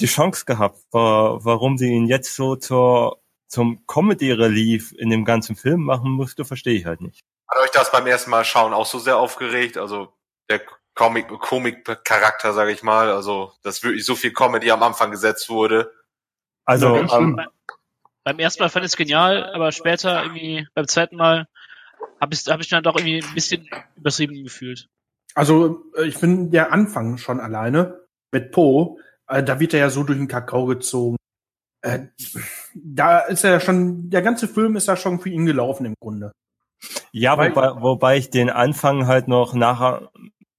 die 0.00 0.06
Chance 0.06 0.46
gehabt, 0.46 0.78
warum 0.90 1.76
sie 1.76 1.90
ihn 1.90 2.06
jetzt 2.06 2.34
so 2.34 2.56
zur, 2.56 3.21
zum 3.52 3.86
Comedy-Relief 3.86 4.94
in 4.96 5.10
dem 5.10 5.26
ganzen 5.26 5.56
Film 5.56 5.82
machen 5.82 6.10
musste, 6.10 6.46
verstehe 6.46 6.74
ich 6.74 6.86
halt 6.86 7.02
nicht. 7.02 7.20
Hat 7.48 7.58
euch 7.62 7.70
das 7.70 7.92
beim 7.92 8.06
ersten 8.06 8.30
Mal 8.30 8.46
schauen 8.46 8.72
auch 8.72 8.86
so 8.86 8.98
sehr 8.98 9.18
aufgeregt? 9.18 9.76
Also 9.76 10.14
der 10.48 10.62
Comic, 10.94 11.28
Comic-Charakter, 11.28 12.54
sage 12.54 12.72
ich 12.72 12.82
mal, 12.82 13.10
also 13.10 13.52
dass 13.62 13.82
wirklich 13.82 14.06
so 14.06 14.14
viel 14.14 14.32
Comedy 14.32 14.70
am 14.70 14.82
Anfang 14.82 15.10
gesetzt 15.10 15.50
wurde. 15.50 15.92
Also 16.64 16.96
ähm, 16.96 17.40
beim 18.24 18.38
ersten 18.38 18.62
Mal 18.62 18.70
fand 18.70 18.86
ich 18.86 18.92
es 18.92 18.96
genial, 18.96 19.52
aber 19.52 19.70
später 19.70 20.22
irgendwie 20.22 20.66
beim 20.72 20.88
zweiten 20.88 21.16
Mal 21.16 21.46
habe 22.22 22.32
ich, 22.32 22.46
hab 22.46 22.60
ich 22.60 22.70
dann 22.70 22.82
doch 22.82 22.96
irgendwie 22.96 23.22
ein 23.22 23.34
bisschen 23.34 23.68
übertrieben 23.96 24.44
gefühlt. 24.44 24.88
Also 25.34 25.84
äh, 25.94 26.04
ich 26.04 26.16
finde 26.16 26.50
der 26.50 26.72
Anfang 26.72 27.18
schon 27.18 27.38
alleine 27.38 28.00
mit 28.30 28.50
Po, 28.50 28.98
äh, 29.28 29.42
da 29.42 29.60
wird 29.60 29.74
er 29.74 29.80
ja 29.80 29.90
so 29.90 30.04
durch 30.04 30.18
den 30.18 30.28
Kakao 30.28 30.64
gezogen. 30.64 31.16
Äh, 31.82 32.06
da 32.74 33.18
ist 33.18 33.44
er 33.44 33.50
ja 33.52 33.60
schon, 33.60 34.08
der 34.08 34.22
ganze 34.22 34.48
Film 34.48 34.76
ist 34.76 34.88
ja 34.88 34.96
schon 34.96 35.20
für 35.20 35.28
ihn 35.28 35.46
gelaufen 35.46 35.84
im 35.84 35.94
Grunde. 36.00 36.32
Ja, 37.12 37.36
Weil, 37.36 37.54
wobei, 37.54 37.82
wobei 37.82 38.16
ich 38.16 38.30
den 38.30 38.50
Anfang 38.50 39.06
halt 39.06 39.28
noch 39.28 39.54
nachher 39.54 40.10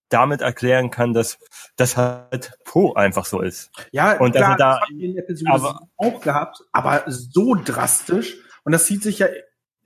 damit 0.09 0.41
erklären 0.41 0.91
kann, 0.91 1.13
dass 1.13 1.39
das 1.75 1.97
halt 1.97 2.53
Po 2.65 2.93
einfach 2.93 3.25
so 3.25 3.41
ist. 3.41 3.71
Ja, 3.91 4.19
und 4.19 4.35
klar, 4.35 4.55
da, 4.57 4.79
das 4.79 4.89
in 4.91 5.17
Episode 5.17 5.51
aber, 5.51 5.87
auch 5.97 6.21
gehabt, 6.21 6.63
aber 6.71 7.03
so 7.07 7.55
drastisch. 7.55 8.37
Und 8.63 8.73
das 8.73 8.85
zieht 8.85 9.01
sich 9.01 9.19
ja 9.19 9.27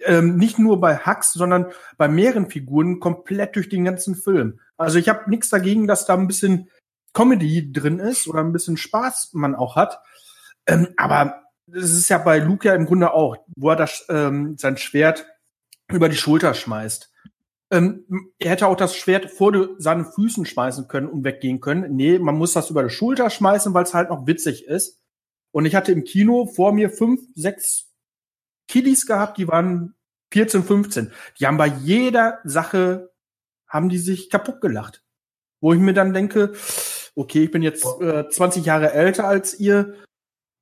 ähm, 0.04 0.38
nicht 0.38 0.60
nur 0.60 0.82
bei 0.82 0.98
Hux, 0.98 1.34
sondern 1.34 1.68
bei 1.98 2.08
mehreren 2.08 2.50
Figuren 2.50 3.00
komplett 3.00 3.56
durch 3.56 3.70
den 3.70 3.86
ganzen 3.86 4.16
Film. 4.16 4.60
Also 4.76 5.00
ich 5.00 5.08
habe 5.10 5.30
nichts 5.30 5.50
dagegen, 5.50 5.88
dass 5.88 6.06
da 6.06 6.14
ein 6.14 6.28
bisschen 6.28 6.70
Comedy 7.14 7.72
drin 7.72 8.00
ist 8.00 8.28
oder 8.28 8.42
ein 8.42 8.52
bisschen 8.54 8.78
Spaß 8.78 9.32
man 9.34 9.56
auch 9.56 9.76
hat. 9.76 10.02
Ähm, 10.68 10.90
aber 10.98 11.44
das 11.66 11.92
ist 11.92 12.10
ja 12.10 12.18
bei 12.18 12.40
Luke 12.40 12.68
ja 12.68 12.76
im 12.76 12.86
Grunde 12.86 13.14
auch, 13.14 13.38
wo 13.56 13.70
er 13.70 13.76
das, 13.76 14.06
ähm, 14.10 14.58
sein 14.58 14.78
Schwert 14.78 15.26
über 15.92 16.10
die 16.10 16.18
Schulter 16.18 16.54
schmeißt. 16.54 17.12
Ähm, 17.70 18.32
er 18.40 18.52
hätte 18.52 18.68
auch 18.68 18.78
das 18.78 18.96
Schwert 18.96 19.30
vor 19.30 19.70
seinen 19.78 20.06
Füßen 20.06 20.46
schmeißen 20.46 20.88
können 20.88 21.08
und 21.08 21.26
weggehen 21.26 21.60
können. 21.60 21.96
Nee, 21.96 22.20
man 22.20 22.36
muss 22.36 22.54
das 22.54 22.70
über 22.70 22.84
die 22.84 22.90
Schulter 22.90 23.30
schmeißen, 23.30 23.74
weil 23.74 23.84
es 23.84 23.94
halt 23.94 24.10
noch 24.10 24.26
witzig 24.26 24.66
ist. 24.66 25.02
Und 25.52 25.66
ich 25.66 25.76
hatte 25.76 25.92
im 25.92 26.04
Kino 26.04 26.46
vor 26.46 26.72
mir 26.72 26.90
fünf, 26.90 27.22
sechs 27.36 27.90
Kiddies 28.68 29.06
gehabt, 29.06 29.38
die 29.38 29.48
waren 29.48 29.96
14, 30.32 30.64
15. 30.64 31.12
Die 31.40 31.48
haben 31.48 31.58
bei 31.58 31.68
jeder 31.68 32.40
Sache, 32.44 33.12
haben 33.68 33.90
die 33.90 33.98
sich 33.98 34.30
kaputt 34.30 34.62
gelacht. 34.62 35.04
Wo 35.60 35.74
ich 35.74 35.80
mir 35.80 35.94
dann 35.94 36.14
denke, 36.14 36.54
okay, 37.16 37.46
ich 37.46 37.52
bin 37.52 37.64
jetzt 37.64 37.86
äh, 38.00 38.30
20 38.30 38.66
Jahre 38.66 38.94
älter 38.94 39.28
als 39.28 39.60
ihr. 39.60 39.96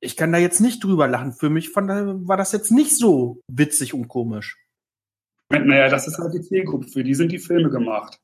Ich 0.06 0.16
kann 0.16 0.32
da 0.32 0.38
jetzt 0.38 0.62
nicht 0.62 0.84
drüber 0.84 1.08
lachen. 1.08 1.34
Für 1.34 1.50
mich 1.50 1.72
fand, 1.72 1.90
war 2.28 2.38
das 2.38 2.52
jetzt 2.52 2.72
nicht 2.72 2.96
so 2.96 3.42
witzig 3.48 3.96
und 3.96 4.08
komisch. 4.08 4.58
Naja, 5.50 5.90
das 5.90 6.08
ist 6.08 6.20
halt 6.20 6.34
die 6.34 6.42
Zielgruppe, 6.42 6.88
für 6.88 7.04
die 7.04 7.16
sind 7.16 7.32
die 7.32 7.40
Filme 7.40 7.72
gemacht. 7.72 8.20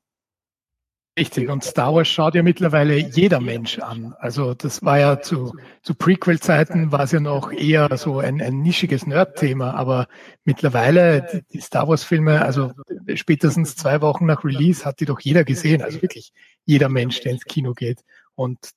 Richtig, 1.19 1.49
und 1.49 1.63
Star 1.63 1.93
Wars 1.93 2.07
schaut 2.07 2.36
ja 2.36 2.43
mittlerweile 2.43 2.95
jeder 2.95 3.41
Mensch 3.41 3.79
an. 3.79 4.15
Also 4.19 4.53
das 4.53 4.82
war 4.84 4.99
ja 4.99 5.21
zu, 5.21 5.53
zu 5.82 5.93
Prequel-Zeiten 5.93 6.91
war 6.91 7.01
es 7.01 7.11
ja 7.11 7.19
noch 7.19 7.51
eher 7.51 7.89
so 7.97 8.19
ein, 8.19 8.41
ein 8.41 8.61
nischiges 8.61 9.05
Nerd-Thema, 9.05 9.73
aber 9.73 10.07
mittlerweile 10.45 11.27
die, 11.34 11.41
die 11.51 11.61
Star 11.61 11.88
Wars-Filme, 11.88 12.43
also 12.43 12.71
spätestens 13.15 13.75
zwei 13.75 14.01
Wochen 14.01 14.25
nach 14.25 14.45
Release 14.45 14.86
hat 14.86 14.99
die 14.99 15.05
doch 15.05 15.19
jeder 15.19 15.43
gesehen, 15.43 15.82
also 15.82 16.01
wirklich 16.01 16.32
jeder 16.65 16.89
Mensch, 16.89 17.19
der 17.21 17.34
ins 17.34 17.45
Kino 17.45 17.73
geht. 17.73 18.03
Und 18.36 18.71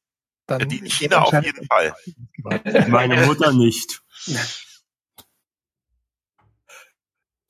dann 0.47 0.68
die 0.68 0.88
China 0.90 1.22
auf 1.22 1.32
jeden 1.32 1.66
Fall. 1.66 1.95
Meine 2.88 3.26
Mutter 3.26 3.53
nicht. 3.53 4.03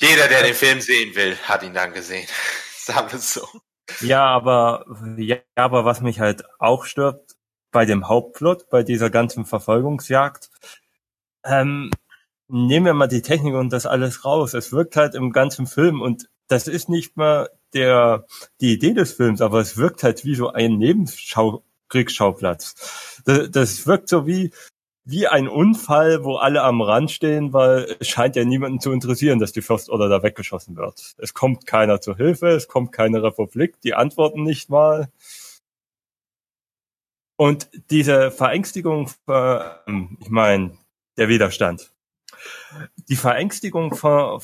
Jeder, 0.01 0.29
der 0.29 0.43
den 0.43 0.55
Film 0.55 0.81
sehen 0.81 1.15
will, 1.15 1.37
hat 1.37 1.63
ihn 1.63 1.75
dann 1.75 1.93
gesehen. 1.93 2.27
Sagen 2.79 3.11
wir 3.11 3.19
es 3.19 3.33
so. 3.35 3.47
Ja, 4.01 4.27
aber 4.27 4.85
ja, 5.17 5.37
aber 5.55 5.85
was 5.85 6.01
mich 6.01 6.21
halt 6.21 6.45
auch 6.59 6.85
stört 6.85 7.37
bei 7.71 7.85
dem 7.85 8.09
Hauptplot, 8.09 8.71
bei 8.71 8.83
dieser 8.83 9.11
ganzen 9.11 9.45
Verfolgungsjagd, 9.45 10.51
ähm, 11.45 11.91
nehmen 12.49 12.87
wir 12.87 12.95
mal 12.95 13.09
die 13.09 13.23
Technik 13.23 13.55
und 13.55 13.73
das 13.73 13.87
alles 13.87 14.25
raus. 14.25 14.55
Es 14.55 14.73
wirkt 14.73 14.97
halt 14.97 15.15
im 15.15 15.33
ganzen 15.33 15.67
Film 15.67 16.01
und 16.01 16.29
das 16.49 16.69
ist 16.69 16.89
nicht 16.89 17.17
mal 17.17 17.51
der 17.73 18.27
die 18.61 18.75
Idee 18.75 18.93
des 18.93 19.13
Films, 19.13 19.41
aber 19.41 19.61
es 19.61 19.77
wirkt 19.77 20.03
halt 20.03 20.25
wie 20.25 20.35
so 20.35 20.51
ein 20.51 20.79
Nebenkriegsschauplatz. 21.95 23.23
Das, 23.25 23.51
das 23.51 23.87
wirkt 23.87 24.09
so 24.09 24.27
wie 24.27 24.53
wie 25.07 25.27
ein 25.27 25.49
Unfall, 25.49 26.25
wo 26.25 26.37
alle 26.37 26.63
am 26.63 26.81
Rand 26.81 27.11
stehen, 27.11 27.53
weil 27.53 27.95
es 28.01 28.09
scheint 28.09 28.37
ja 28.37 28.45
niemanden 28.47 28.81
zu 28.81 28.91
interessieren, 28.91 29.39
dass 29.39 29.53
die 29.53 29.61
First 29.61 29.91
Order 29.91 30.09
da 30.09 30.23
weggeschossen 30.23 30.77
wird. 30.77 31.15
Es 31.19 31.35
kommt 31.35 31.67
keiner 31.67 32.01
zur 32.01 32.17
Hilfe, 32.17 32.49
es 32.49 32.69
kommt 32.69 32.91
keine 32.91 33.23
Republik, 33.23 33.79
die 33.83 33.93
antworten 33.93 34.45
nicht 34.45 34.71
mal. 34.71 35.11
Und 37.37 37.69
diese 37.91 38.31
Verängstigung, 38.31 39.11
ich 39.27 40.31
meine, 40.31 40.79
der 41.19 41.29
Widerstand. 41.29 41.93
Die 43.09 43.17
Verängstigung 43.17 43.95
von, 43.95 44.41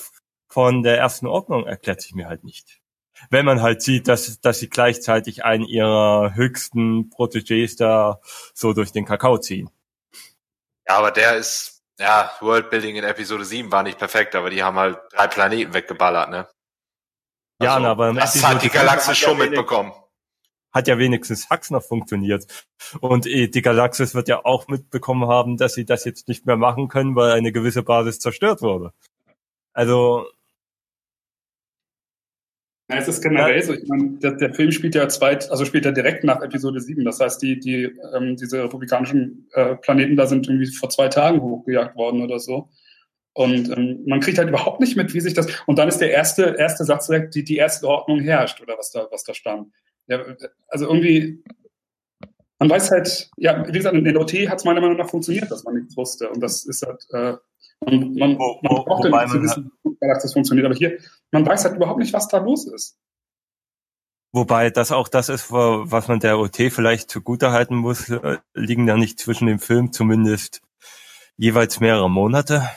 von 0.46 0.82
der 0.82 0.98
ersten 0.98 1.26
Ordnung 1.26 1.66
erklärt 1.66 2.02
sich 2.02 2.14
mir 2.14 2.28
halt 2.28 2.44
nicht. 2.44 2.79
Wenn 3.28 3.44
man 3.44 3.60
halt 3.60 3.82
sieht, 3.82 4.08
dass, 4.08 4.40
dass 4.40 4.58
sie 4.58 4.68
gleichzeitig 4.68 5.44
einen 5.44 5.64
ihrer 5.64 6.34
höchsten 6.34 7.10
Protégés 7.10 7.76
da 7.76 8.20
so 8.54 8.72
durch 8.72 8.92
den 8.92 9.04
Kakao 9.04 9.38
ziehen. 9.38 9.70
Ja, 10.88 10.98
aber 10.98 11.10
der 11.10 11.36
ist, 11.36 11.82
ja, 11.98 12.32
Worldbuilding 12.40 12.96
in 12.96 13.04
Episode 13.04 13.44
7 13.44 13.70
war 13.70 13.82
nicht 13.82 13.98
perfekt, 13.98 14.34
aber 14.34 14.50
die 14.50 14.62
haben 14.62 14.78
halt 14.78 14.98
drei 15.12 15.26
Planeten 15.28 15.74
weggeballert, 15.74 16.30
ne? 16.30 16.48
Also, 17.60 17.82
ja, 17.82 17.90
aber 17.90 18.12
das 18.14 18.36
Episode 18.36 18.54
hat 18.54 18.62
die 18.62 18.70
Galaxis 18.70 19.18
schon 19.18 19.38
ja 19.38 19.44
mitbekommen. 19.44 19.92
Hat 20.72 20.88
ja 20.88 20.98
wenigstens 20.98 21.50
Hux 21.50 21.70
noch 21.70 21.82
funktioniert. 21.82 22.46
Und 23.00 23.26
eh, 23.26 23.48
die 23.48 23.60
Galaxis 23.60 24.14
wird 24.14 24.28
ja 24.28 24.44
auch 24.44 24.68
mitbekommen 24.68 25.28
haben, 25.28 25.56
dass 25.56 25.74
sie 25.74 25.84
das 25.84 26.04
jetzt 26.04 26.28
nicht 26.28 26.46
mehr 26.46 26.56
machen 26.56 26.88
können, 26.88 27.16
weil 27.16 27.32
eine 27.32 27.52
gewisse 27.52 27.82
Basis 27.82 28.18
zerstört 28.18 28.62
wurde. 28.62 28.92
Also, 29.72 30.26
ja, 32.90 32.98
es 32.98 33.08
ist 33.08 33.22
generell 33.22 33.62
so. 33.62 33.72
Ich 33.72 33.88
meine, 33.88 34.18
der, 34.18 34.32
der, 34.32 34.54
Film 34.54 34.72
spielt 34.72 34.94
ja 34.94 35.08
zweit, 35.08 35.50
also 35.50 35.64
spielt 35.64 35.84
ja 35.84 35.92
direkt 35.92 36.24
nach 36.24 36.42
Episode 36.42 36.80
7. 36.80 37.04
Das 37.04 37.20
heißt, 37.20 37.40
die, 37.42 37.58
die, 37.58 37.84
ähm, 38.14 38.36
diese 38.36 38.62
republikanischen 38.64 39.48
äh, 39.52 39.76
Planeten 39.76 40.16
da 40.16 40.26
sind 40.26 40.48
irgendwie 40.48 40.66
vor 40.66 40.90
zwei 40.90 41.08
Tagen 41.08 41.40
hochgejagt 41.40 41.96
worden 41.96 42.22
oder 42.22 42.38
so. 42.38 42.68
Und 43.32 43.70
ähm, 43.76 44.02
man 44.06 44.20
kriegt 44.20 44.38
halt 44.38 44.48
überhaupt 44.48 44.80
nicht 44.80 44.96
mit, 44.96 45.14
wie 45.14 45.20
sich 45.20 45.34
das. 45.34 45.46
Und 45.66 45.78
dann 45.78 45.88
ist 45.88 45.98
der 45.98 46.10
erste, 46.10 46.56
erste 46.58 46.84
Satz 46.84 47.06
direkt, 47.06 47.34
die, 47.34 47.44
die 47.44 47.56
erste 47.56 47.86
Ordnung 47.86 48.20
herrscht, 48.20 48.60
oder 48.60 48.76
was 48.76 48.90
da, 48.90 49.06
was 49.10 49.24
da 49.24 49.34
stand. 49.34 49.68
Ja, 50.08 50.24
also 50.68 50.86
irgendwie, 50.86 51.42
man 52.58 52.68
weiß 52.68 52.90
halt, 52.90 53.30
ja, 53.36 53.66
wie 53.66 53.72
gesagt, 53.72 53.96
in 53.96 54.04
der 54.04 54.20
OT 54.20 54.32
hat 54.48 54.58
es 54.58 54.64
meiner 54.64 54.80
Meinung 54.80 54.96
nach 54.96 55.08
funktioniert, 55.08 55.50
dass 55.50 55.64
man 55.64 55.74
nichts 55.74 55.96
wusste. 55.96 56.28
Und 56.28 56.40
das 56.40 56.64
ist 56.64 56.84
halt, 56.84 57.06
äh, 57.12 57.36
und 57.80 58.16
man, 58.16 58.36
man 58.36 58.58
braucht 58.62 59.04
ja 59.04 59.10
nicht 59.10 59.32
zu 59.32 59.42
wissen, 59.42 59.72
wie 59.84 59.96
das 60.00 60.32
funktioniert. 60.32 60.66
Aber 60.66 60.74
hier, 60.74 60.98
man 61.32 61.46
weiß 61.46 61.64
halt 61.64 61.76
überhaupt 61.76 61.98
nicht, 61.98 62.12
was 62.12 62.28
da 62.28 62.38
los 62.38 62.66
ist. 62.66 62.98
Wobei 64.32 64.70
das 64.70 64.92
auch 64.92 65.08
das 65.08 65.28
ist, 65.28 65.50
was 65.50 66.06
man 66.06 66.20
der 66.20 66.38
OT 66.38 66.56
vielleicht 66.70 67.10
zugutehalten 67.10 67.76
muss, 67.76 68.08
äh, 68.10 68.38
liegen 68.54 68.86
da 68.86 68.96
nicht 68.96 69.18
zwischen 69.18 69.46
dem 69.46 69.58
Film 69.58 69.92
zumindest 69.92 70.62
jeweils 71.36 71.80
mehrere 71.80 72.08
Monate. 72.08 72.68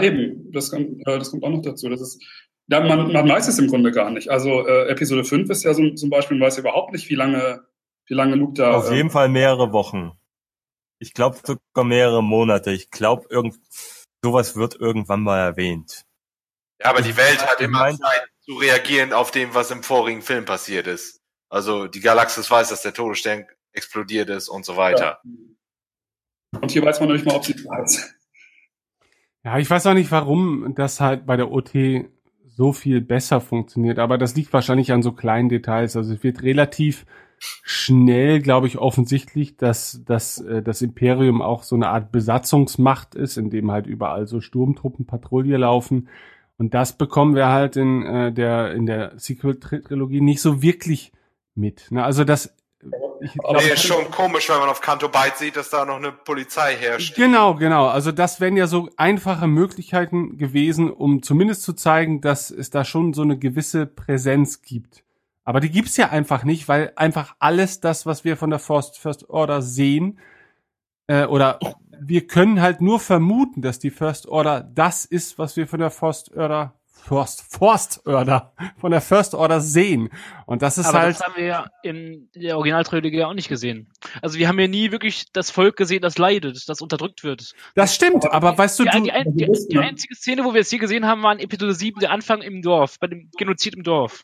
Eben, 0.00 0.52
das 0.52 0.70
kommt, 0.70 1.00
äh, 1.06 1.18
das 1.18 1.30
kommt 1.30 1.42
auch 1.42 1.50
noch 1.50 1.62
dazu. 1.62 1.88
Das 1.88 2.00
ist, 2.00 2.22
Ja, 2.68 2.80
man, 2.80 3.12
man 3.12 3.28
weiß 3.28 3.48
es 3.48 3.58
im 3.58 3.66
Grunde 3.66 3.90
gar 3.90 4.10
nicht. 4.10 4.28
Also 4.28 4.66
äh, 4.66 4.88
Episode 4.88 5.24
5 5.24 5.50
ist 5.50 5.64
ja 5.64 5.74
so, 5.74 5.90
zum 5.94 6.10
Beispiel, 6.10 6.36
man 6.38 6.46
weiß 6.46 6.58
überhaupt 6.58 6.92
nicht, 6.92 7.08
wie 7.10 7.16
lange, 7.16 7.64
wie 8.06 8.14
lange 8.14 8.36
Luke 8.36 8.54
da. 8.54 8.74
Auf 8.74 8.90
äh, 8.90 8.96
jeden 8.96 9.10
Fall 9.10 9.28
mehrere 9.28 9.72
Wochen. 9.72 10.12
Ich 11.00 11.12
glaube 11.12 11.38
sogar 11.44 11.84
mehrere 11.84 12.22
Monate. 12.22 12.70
Ich 12.70 12.90
glaube, 12.92 13.26
irgend 13.30 13.58
sowas 14.22 14.56
wird 14.56 14.76
irgendwann 14.80 15.22
mal 15.22 15.38
erwähnt. 15.38 16.04
Ja, 16.80 16.90
aber 16.90 17.02
die 17.02 17.16
Welt 17.16 17.46
hat 17.46 17.60
immer 17.60 17.90
Zeit 17.90 18.28
zu 18.40 18.54
reagieren 18.54 19.12
auf 19.12 19.30
dem, 19.30 19.54
was 19.54 19.70
im 19.70 19.82
vorigen 19.82 20.22
Film 20.22 20.44
passiert 20.44 20.86
ist. 20.86 21.20
Also 21.48 21.86
die 21.86 22.00
Galaxis 22.00 22.50
weiß, 22.50 22.70
dass 22.70 22.82
der 22.82 22.94
Todesstern 22.94 23.46
explodiert 23.72 24.30
ist 24.30 24.48
und 24.48 24.64
so 24.64 24.76
weiter. 24.76 25.20
Ja. 25.22 26.60
Und 26.60 26.70
hier 26.70 26.84
weiß 26.84 27.00
man 27.00 27.08
noch 27.08 27.14
nicht 27.14 27.26
mal, 27.26 27.36
ob 27.36 27.44
sie 27.44 27.54
weiß. 27.54 28.14
Ja, 29.44 29.58
ich 29.58 29.68
weiß 29.68 29.86
auch 29.86 29.94
nicht, 29.94 30.10
warum 30.10 30.74
das 30.74 31.00
halt 31.00 31.26
bei 31.26 31.36
der 31.36 31.50
OT 31.50 31.72
so 32.54 32.72
viel 32.72 33.00
besser 33.00 33.40
funktioniert, 33.40 33.98
aber 33.98 34.18
das 34.18 34.36
liegt 34.36 34.52
wahrscheinlich 34.52 34.92
an 34.92 35.02
so 35.02 35.12
kleinen 35.12 35.48
Details. 35.48 35.96
Also 35.96 36.14
es 36.14 36.22
wird 36.22 36.42
relativ 36.42 37.06
schnell, 37.62 38.40
glaube 38.40 38.66
ich, 38.66 38.78
offensichtlich, 38.78 39.56
dass, 39.56 40.02
dass 40.04 40.38
äh, 40.38 40.62
das 40.62 40.82
Imperium 40.82 41.42
auch 41.42 41.62
so 41.62 41.74
eine 41.74 41.88
Art 41.88 42.12
Besatzungsmacht 42.12 43.14
ist, 43.14 43.36
in 43.36 43.50
dem 43.50 43.70
halt 43.70 43.86
überall 43.86 44.26
so 44.26 44.40
Sturmtruppen 44.40 45.06
Patrouille 45.06 45.56
laufen. 45.56 46.08
Und 46.58 46.74
das 46.74 46.96
bekommen 46.96 47.34
wir 47.34 47.48
halt 47.48 47.76
in 47.76 48.02
äh, 48.04 48.32
der 48.32 48.72
in 48.74 48.86
der 48.86 49.18
Sequel-Trilogie 49.18 50.20
nicht 50.20 50.40
so 50.40 50.62
wirklich 50.62 51.12
mit. 51.54 51.90
Ne? 51.90 52.04
Also 52.04 52.24
das 52.24 52.54
ich 53.20 53.32
glaub, 53.34 53.56
nee, 53.56 53.72
ist 53.72 53.84
schon 53.84 54.10
komisch, 54.10 54.48
wenn 54.48 54.58
man 54.58 54.68
auf 54.68 54.80
Kanto 54.80 55.08
Byte 55.08 55.36
sieht, 55.36 55.56
dass 55.56 55.70
da 55.70 55.84
noch 55.84 55.96
eine 55.96 56.10
Polizei 56.10 56.74
herrscht. 56.74 57.14
Genau, 57.14 57.54
genau. 57.54 57.86
Also 57.86 58.10
das 58.10 58.40
wären 58.40 58.56
ja 58.56 58.66
so 58.66 58.88
einfache 58.96 59.46
Möglichkeiten 59.46 60.38
gewesen, 60.38 60.90
um 60.90 61.22
zumindest 61.22 61.62
zu 61.62 61.74
zeigen, 61.74 62.20
dass 62.20 62.50
es 62.50 62.70
da 62.70 62.84
schon 62.84 63.12
so 63.12 63.22
eine 63.22 63.38
gewisse 63.38 63.86
Präsenz 63.86 64.62
gibt. 64.62 65.01
Aber 65.44 65.60
die 65.60 65.70
gibt's 65.70 65.96
ja 65.96 66.10
einfach 66.10 66.44
nicht, 66.44 66.68
weil 66.68 66.92
einfach 66.96 67.34
alles 67.38 67.80
das, 67.80 68.06
was 68.06 68.24
wir 68.24 68.36
von 68.36 68.50
der 68.50 68.58
First, 68.58 68.98
First 68.98 69.28
Order 69.28 69.62
sehen, 69.62 70.18
äh, 71.08 71.24
oder 71.24 71.58
wir 72.00 72.26
können 72.26 72.60
halt 72.60 72.80
nur 72.80 73.00
vermuten, 73.00 73.62
dass 73.62 73.78
die 73.78 73.90
First 73.90 74.26
Order 74.28 74.62
das 74.62 75.04
ist, 75.04 75.38
was 75.38 75.56
wir 75.56 75.66
von 75.66 75.80
der 75.80 75.90
First 75.90 76.36
Order 76.36 76.74
First, 77.04 77.42
Forst 77.50 78.06
Order, 78.06 78.52
von 78.78 78.92
der 78.92 79.00
First 79.00 79.34
Order 79.34 79.60
sehen. 79.60 80.08
Und 80.46 80.62
das 80.62 80.78
ist 80.78 80.86
Aber 80.86 81.00
halt. 81.00 81.16
Das 81.16 81.22
haben 81.22 81.34
wir 81.36 81.44
ja 81.44 81.66
in 81.82 82.28
der 82.34 82.56
Originaltrilogie 82.56 83.18
ja 83.18 83.26
auch 83.26 83.34
nicht 83.34 83.48
gesehen. 83.48 83.90
Also 84.22 84.38
wir 84.38 84.46
haben 84.46 84.58
ja 84.60 84.68
nie 84.68 84.92
wirklich 84.92 85.32
das 85.32 85.50
Volk 85.50 85.76
gesehen, 85.76 86.00
das 86.00 86.16
leidet, 86.16 86.68
das 86.68 86.80
unterdrückt 86.80 87.24
wird. 87.24 87.54
Das 87.74 87.94
stimmt, 87.94 88.24
aber, 88.24 88.34
aber 88.50 88.58
weißt 88.58 88.78
du, 88.78 88.84
die, 88.84 88.90
du 88.90 89.02
die, 89.02 89.10
die, 89.32 89.46
die, 89.46 89.68
die 89.70 89.78
einzige 89.78 90.14
Szene, 90.14 90.44
wo 90.44 90.54
wir 90.54 90.60
es 90.60 90.70
hier 90.70 90.78
gesehen 90.78 91.06
haben, 91.06 91.22
war 91.22 91.32
in 91.32 91.40
Episode 91.40 91.74
7, 91.74 91.98
der 91.98 92.12
Anfang 92.12 92.40
im 92.40 92.62
Dorf, 92.62 93.00
bei 93.00 93.08
dem 93.08 93.30
Genozid 93.36 93.74
im 93.74 93.82
Dorf. 93.82 94.22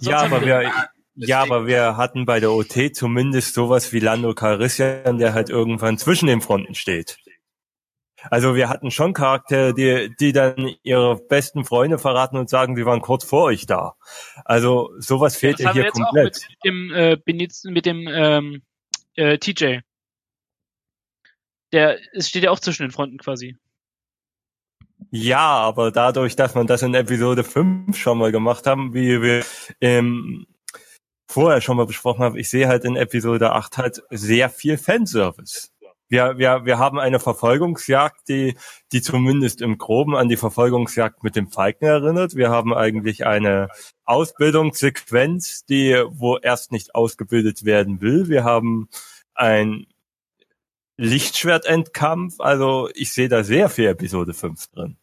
Ja, 0.00 0.20
aber 0.20 0.44
wir, 0.44 0.70
ja, 1.14 1.42
aber 1.42 1.66
wir 1.66 1.96
hatten 1.96 2.26
bei 2.26 2.40
der 2.40 2.52
OT 2.52 2.94
zumindest 2.94 3.54
sowas 3.54 3.92
wie 3.92 4.00
Lando 4.00 4.34
Calrissian, 4.34 5.18
der 5.18 5.34
halt 5.34 5.50
irgendwann 5.50 5.98
zwischen 5.98 6.26
den 6.26 6.40
Fronten 6.40 6.74
steht. 6.74 7.18
Also 8.30 8.54
wir 8.56 8.68
hatten 8.68 8.90
schon 8.90 9.12
Charaktere, 9.14 9.74
die, 9.74 10.14
die 10.18 10.32
dann 10.32 10.74
ihre 10.82 11.16
besten 11.16 11.64
Freunde 11.64 11.98
verraten 11.98 12.36
und 12.36 12.50
sagen, 12.50 12.76
sie 12.76 12.84
waren 12.84 13.00
kurz 13.00 13.24
vor 13.24 13.44
euch 13.44 13.66
da. 13.66 13.94
Also 14.44 14.90
sowas 14.98 15.36
fehlt 15.36 15.60
ja, 15.60 15.72
hier 15.72 15.90
komplett. 15.90 16.36
Auch 16.36 16.48
mit 16.48 16.64
dem, 16.64 16.92
äh, 16.92 17.70
mit 17.70 17.86
dem 17.86 18.08
ähm, 18.08 18.62
äh, 19.14 19.38
TJ. 19.38 19.80
Der 21.72 21.98
es 22.12 22.28
steht 22.28 22.44
ja 22.44 22.50
auch 22.50 22.60
zwischen 22.60 22.82
den 22.82 22.92
Fronten 22.92 23.18
quasi. 23.18 23.56
Ja, 25.10 25.40
aber 25.40 25.90
dadurch, 25.90 26.36
dass 26.36 26.54
man 26.54 26.66
das 26.66 26.82
in 26.82 26.94
Episode 26.94 27.44
5 27.44 27.96
schon 27.96 28.18
mal 28.18 28.32
gemacht 28.32 28.66
haben, 28.66 28.92
wie 28.94 29.22
wir 29.22 29.44
ähm, 29.80 30.46
vorher 31.26 31.60
schon 31.60 31.76
mal 31.76 31.86
besprochen 31.86 32.22
haben, 32.22 32.36
ich 32.36 32.50
sehe 32.50 32.68
halt 32.68 32.84
in 32.84 32.96
Episode 32.96 33.52
8 33.52 33.78
halt 33.78 34.02
sehr 34.10 34.50
viel 34.50 34.76
Fanservice 34.76 35.70
wir, 36.08 36.38
wir, 36.38 36.64
wir 36.64 36.78
haben 36.78 36.98
eine 36.98 37.20
Verfolgungsjagd, 37.20 38.28
die, 38.28 38.56
die 38.92 39.02
zumindest 39.02 39.60
im 39.60 39.78
Groben 39.78 40.16
an 40.16 40.28
die 40.28 40.36
Verfolgungsjagd 40.36 41.22
mit 41.22 41.36
dem 41.36 41.48
Falken 41.48 41.86
erinnert. 41.86 42.34
Wir 42.34 42.50
haben 42.50 42.74
eigentlich 42.74 43.26
eine 43.26 43.68
Ausbildungssequenz, 44.04 45.66
die, 45.66 46.02
wo 46.08 46.38
erst 46.38 46.72
nicht 46.72 46.94
ausgebildet 46.94 47.64
werden 47.64 48.00
will. 48.00 48.28
Wir 48.28 48.44
haben 48.44 48.88
ein 49.34 49.86
Lichtschwertendkampf. 50.98 52.40
Also 52.40 52.90
ich 52.94 53.12
sehe 53.12 53.28
da 53.28 53.42
sehr 53.42 53.70
viel 53.70 53.86
Episode 53.86 54.34
5 54.34 54.66
drin. 54.68 54.96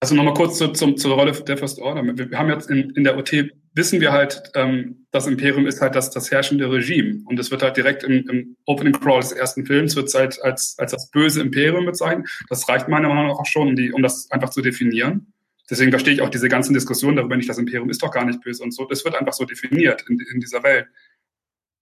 Also 0.00 0.14
nochmal 0.14 0.34
kurz 0.34 0.58
zu, 0.58 0.68
zum, 0.68 0.96
zur 0.96 1.14
Rolle 1.14 1.32
der 1.32 1.56
First 1.56 1.80
Order. 1.80 2.02
Wir 2.04 2.38
haben 2.38 2.50
jetzt 2.50 2.70
in, 2.70 2.90
in 2.90 3.02
der 3.02 3.16
OT, 3.18 3.50
wissen 3.74 4.00
wir 4.00 4.12
halt, 4.12 4.42
ähm, 4.54 5.06
das 5.10 5.26
Imperium 5.26 5.66
ist 5.66 5.80
halt 5.80 5.96
das, 5.96 6.10
das 6.10 6.30
herrschende 6.30 6.70
Regime. 6.70 7.22
Und 7.24 7.38
es 7.40 7.50
wird 7.50 7.62
halt 7.62 7.76
direkt 7.76 8.04
im, 8.04 8.28
im 8.28 8.56
Opening 8.66 8.92
Crawl 8.92 9.20
des 9.20 9.32
ersten 9.32 9.66
Films 9.66 9.96
wird 9.96 10.12
halt 10.14 10.40
als, 10.42 10.76
als 10.78 10.92
das 10.92 11.10
böse 11.10 11.40
Imperium 11.40 11.86
bezeichnet. 11.86 12.28
Das 12.48 12.68
reicht 12.68 12.88
meiner 12.88 13.08
Meinung 13.08 13.28
nach 13.28 13.38
auch 13.38 13.46
schon, 13.46 13.68
um, 13.68 13.76
die, 13.76 13.92
um 13.92 14.02
das 14.02 14.30
einfach 14.30 14.50
zu 14.50 14.62
definieren. 14.62 15.32
Deswegen 15.68 15.90
verstehe 15.90 16.14
ich 16.14 16.22
auch 16.22 16.30
diese 16.30 16.48
ganzen 16.48 16.74
Diskussionen 16.74 17.16
darüber 17.16 17.36
nicht, 17.36 17.48
das 17.48 17.58
Imperium 17.58 17.90
ist 17.90 18.02
doch 18.02 18.10
gar 18.10 18.24
nicht 18.24 18.40
böse 18.40 18.62
und 18.62 18.72
so. 18.72 18.84
Das 18.86 19.04
wird 19.04 19.16
einfach 19.16 19.34
so 19.34 19.44
definiert 19.44 20.04
in, 20.08 20.18
in 20.32 20.40
dieser 20.40 20.62
Welt. 20.62 20.86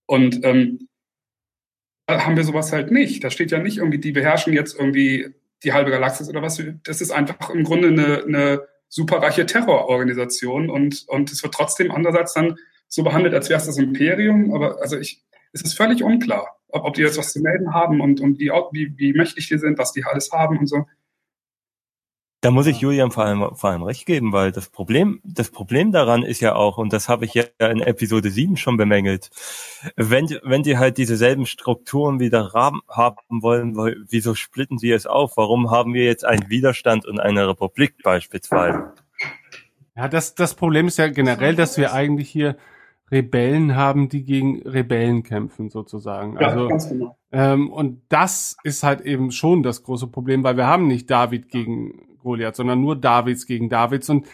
Und 0.07 0.43
ähm, 0.43 0.87
haben 2.07 2.37
wir 2.37 2.43
sowas 2.43 2.71
halt 2.71 2.91
nicht. 2.91 3.23
Da 3.23 3.29
steht 3.29 3.51
ja 3.51 3.59
nicht 3.59 3.77
irgendwie, 3.77 3.99
die 3.99 4.11
beherrschen 4.11 4.53
jetzt 4.53 4.77
irgendwie 4.77 5.33
die 5.63 5.73
halbe 5.73 5.91
Galaxis 5.91 6.29
oder 6.29 6.41
was. 6.41 6.61
Das 6.83 7.01
ist 7.01 7.11
einfach 7.11 7.49
im 7.49 7.63
Grunde 7.63 7.89
eine, 7.89 8.23
eine 8.23 8.61
superreiche 8.89 9.45
Terrororganisation 9.45 10.69
und, 10.69 11.05
und 11.07 11.31
es 11.31 11.43
wird 11.43 11.53
trotzdem 11.53 11.91
andererseits 11.91 12.33
dann 12.33 12.55
so 12.87 13.03
behandelt, 13.03 13.33
als 13.33 13.49
wäre 13.49 13.59
es 13.59 13.65
das 13.65 13.77
Imperium. 13.77 14.53
Aber 14.53 14.81
also 14.81 14.97
ich, 14.97 15.23
es 15.51 15.61
ist 15.61 15.75
völlig 15.75 16.03
unklar, 16.03 16.57
ob, 16.69 16.85
ob 16.85 16.93
die 16.93 17.01
jetzt 17.01 17.17
was 17.17 17.33
zu 17.33 17.41
melden 17.41 17.73
haben 17.73 17.99
und, 17.99 18.21
und 18.21 18.39
wie, 18.39 18.49
wie, 18.71 18.93
wie 18.97 19.13
mächtig 19.13 19.49
die 19.49 19.57
sind, 19.57 19.77
was 19.77 19.91
die 19.91 20.05
alles 20.05 20.31
haben 20.31 20.57
und 20.57 20.67
so. 20.67 20.85
Da 22.41 22.51
muss 22.51 22.67
ich 22.67 22.81
Julian 22.81 23.09
vor 23.09 23.25
allem, 23.25 23.55
vor 23.55 23.71
allem 23.71 23.81
recht 23.81 24.05
geben, 24.05 24.31
weil 24.31 24.51
das 24.51 24.69
Problem, 24.69 25.19
das 25.23 25.49
Problem 25.49 25.91
daran 25.91 26.21
ist 26.21 26.39
ja 26.39 26.55
auch, 26.55 26.77
und 26.77 26.93
das 26.93 27.09
habe 27.09 27.25
ich 27.25 27.33
ja 27.33 27.45
in 27.57 27.81
Episode 27.81 28.29
7 28.29 28.57
schon 28.57 28.77
bemängelt, 28.77 29.31
wenn, 29.95 30.27
wenn 30.43 30.61
die 30.61 30.77
halt 30.77 30.99
dieselben 30.99 31.47
Strukturen 31.47 32.19
wieder 32.19 32.51
haben 32.53 32.81
wollen, 33.41 33.75
wieso 34.09 34.35
splitten 34.35 34.77
sie 34.77 34.91
es 34.91 35.07
auf? 35.07 35.35
Warum 35.35 35.71
haben 35.71 35.95
wir 35.95 36.05
jetzt 36.05 36.25
einen 36.25 36.47
Widerstand 36.47 37.07
und 37.07 37.19
eine 37.19 37.47
Republik 37.47 37.95
beispielsweise? 38.03 38.93
Ja, 39.95 40.07
das, 40.07 40.35
das 40.35 40.53
Problem 40.53 40.87
ist 40.87 40.99
ja 40.99 41.07
generell, 41.07 41.55
dass 41.55 41.75
wir 41.77 41.91
eigentlich 41.91 42.29
hier 42.29 42.55
Rebellen 43.11 43.75
haben, 43.75 44.09
die 44.09 44.23
gegen 44.23 44.61
Rebellen 44.61 45.23
kämpfen, 45.23 45.69
sozusagen. 45.69 46.33
Ja, 46.39 46.49
also, 46.49 46.67
ganz 46.67 46.89
genau. 46.89 47.17
ähm, 47.31 47.71
und 47.71 48.01
das 48.09 48.57
ist 48.63 48.83
halt 48.83 49.01
eben 49.01 49.31
schon 49.31 49.63
das 49.63 49.81
große 49.81 50.07
Problem, 50.07 50.43
weil 50.43 50.57
wir 50.57 50.67
haben 50.67 50.87
nicht 50.87 51.09
David 51.09 51.49
gegen 51.49 51.99
Goliath, 52.27 52.57
sondern 52.57 52.81
nur 52.81 52.95
Davids 52.95 53.45
gegen 53.45 53.69
Davids 53.69 54.09
und 54.09 54.27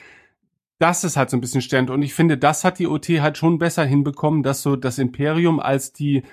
das 0.80 1.03
ist 1.03 1.15
halt 1.15 1.30
so 1.30 1.38
ein 1.38 1.41
bisschen 1.41 1.61
störend. 1.61 1.90
Und 1.90 2.02
ich 2.02 2.14
finde, 2.14 2.38
das 2.38 2.64
hat 2.64 2.80
die 2.80 2.88
OT 2.88 3.07
halt 3.22 3.38
schon 3.38 3.57
besser 3.57 3.86
hinbekommen, 3.86 4.44
dass 4.44 4.61
so 4.64 4.76
das 4.76 4.98
Imperium 4.98 5.60
als 5.60 5.94
die 5.94 6.24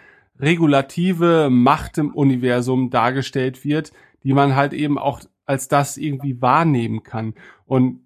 regulative 0.41 1.49
Macht 1.51 1.99
im 1.99 2.13
Universum 2.13 2.91
dargestellt 2.91 3.65
wird, 3.65 3.93
die 4.25 4.33
man 4.33 4.57
halt 4.57 4.73
eben 4.73 4.99
auch 4.99 5.21
als 5.47 5.69
das 5.69 5.97
irgendwie 5.97 6.41
wahrnehmen 6.41 7.03
kann. 7.03 7.35
Und 7.67 8.01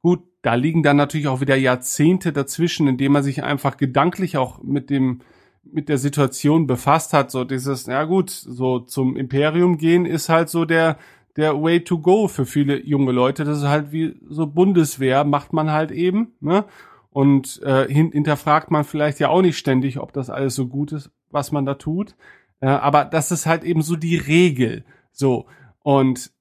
gut, 0.00 0.20
da 0.42 0.54
liegen 0.54 0.82
dann 0.82 0.96
natürlich 0.96 1.28
auch 1.28 1.40
wieder 1.40 1.56
Jahrzehnte 1.56 2.32
dazwischen, 2.32 2.86
indem 2.86 3.12
man 3.12 3.22
sich 3.22 3.42
einfach 3.42 3.76
gedanklich 3.76 4.36
auch 4.36 4.62
mit 4.62 4.88
dem 4.88 5.20
mit 5.64 5.88
der 5.88 5.98
Situation 5.98 6.66
befasst 6.66 7.12
hat, 7.12 7.30
so 7.30 7.44
dieses, 7.44 7.86
ja 7.86 8.04
gut, 8.04 8.30
so 8.30 8.80
zum 8.80 9.16
Imperium 9.16 9.78
gehen 9.78 10.06
ist 10.06 10.28
halt 10.28 10.48
so 10.48 10.64
der 10.64 10.98
der 11.36 11.62
Way 11.62 11.84
to 11.84 11.98
go 11.98 12.28
für 12.28 12.46
viele 12.46 12.80
junge 12.84 13.12
Leute. 13.12 13.44
Das 13.44 13.58
ist 13.58 13.64
halt 13.64 13.92
wie 13.92 14.20
so 14.28 14.46
Bundeswehr, 14.46 15.24
macht 15.24 15.52
man 15.52 15.70
halt 15.70 15.90
eben. 15.90 16.34
Ne? 16.40 16.64
Und 17.10 17.60
äh, 17.62 17.86
hinterfragt 17.88 18.70
man 18.70 18.84
vielleicht 18.84 19.20
ja 19.20 19.28
auch 19.28 19.42
nicht 19.42 19.58
ständig, 19.58 19.98
ob 19.98 20.12
das 20.12 20.30
alles 20.30 20.54
so 20.54 20.66
gut 20.66 20.92
ist, 20.92 21.10
was 21.30 21.52
man 21.52 21.66
da 21.66 21.74
tut. 21.74 22.14
Äh, 22.60 22.66
aber 22.66 23.04
das 23.04 23.30
ist 23.30 23.46
halt 23.46 23.64
eben 23.64 23.82
so 23.82 23.96
die 23.96 24.16
Regel. 24.16 24.84
So. 25.10 25.46
Und 25.80 26.32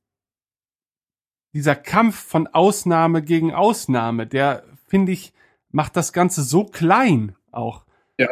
dieser 1.54 1.76
Kampf 1.76 2.16
von 2.16 2.48
Ausnahme 2.48 3.22
gegen 3.22 3.54
Ausnahme, 3.54 4.28
der, 4.28 4.64
finde 4.88 5.12
ich, 5.12 5.34
macht 5.70 5.96
das 5.96 6.14
Ganze 6.14 6.44
so 6.44 6.66
klein 6.66 7.36
auch. 7.52 7.86
Ja. 8.18 8.30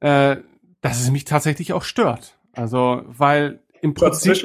Äh, 0.00 0.42
dass 0.80 1.00
es 1.00 1.10
mich 1.10 1.24
tatsächlich 1.24 1.72
auch 1.72 1.82
stört. 1.82 2.38
Also, 2.52 3.02
weil 3.06 3.62
im 3.80 3.94
Prinzip. 3.94 4.36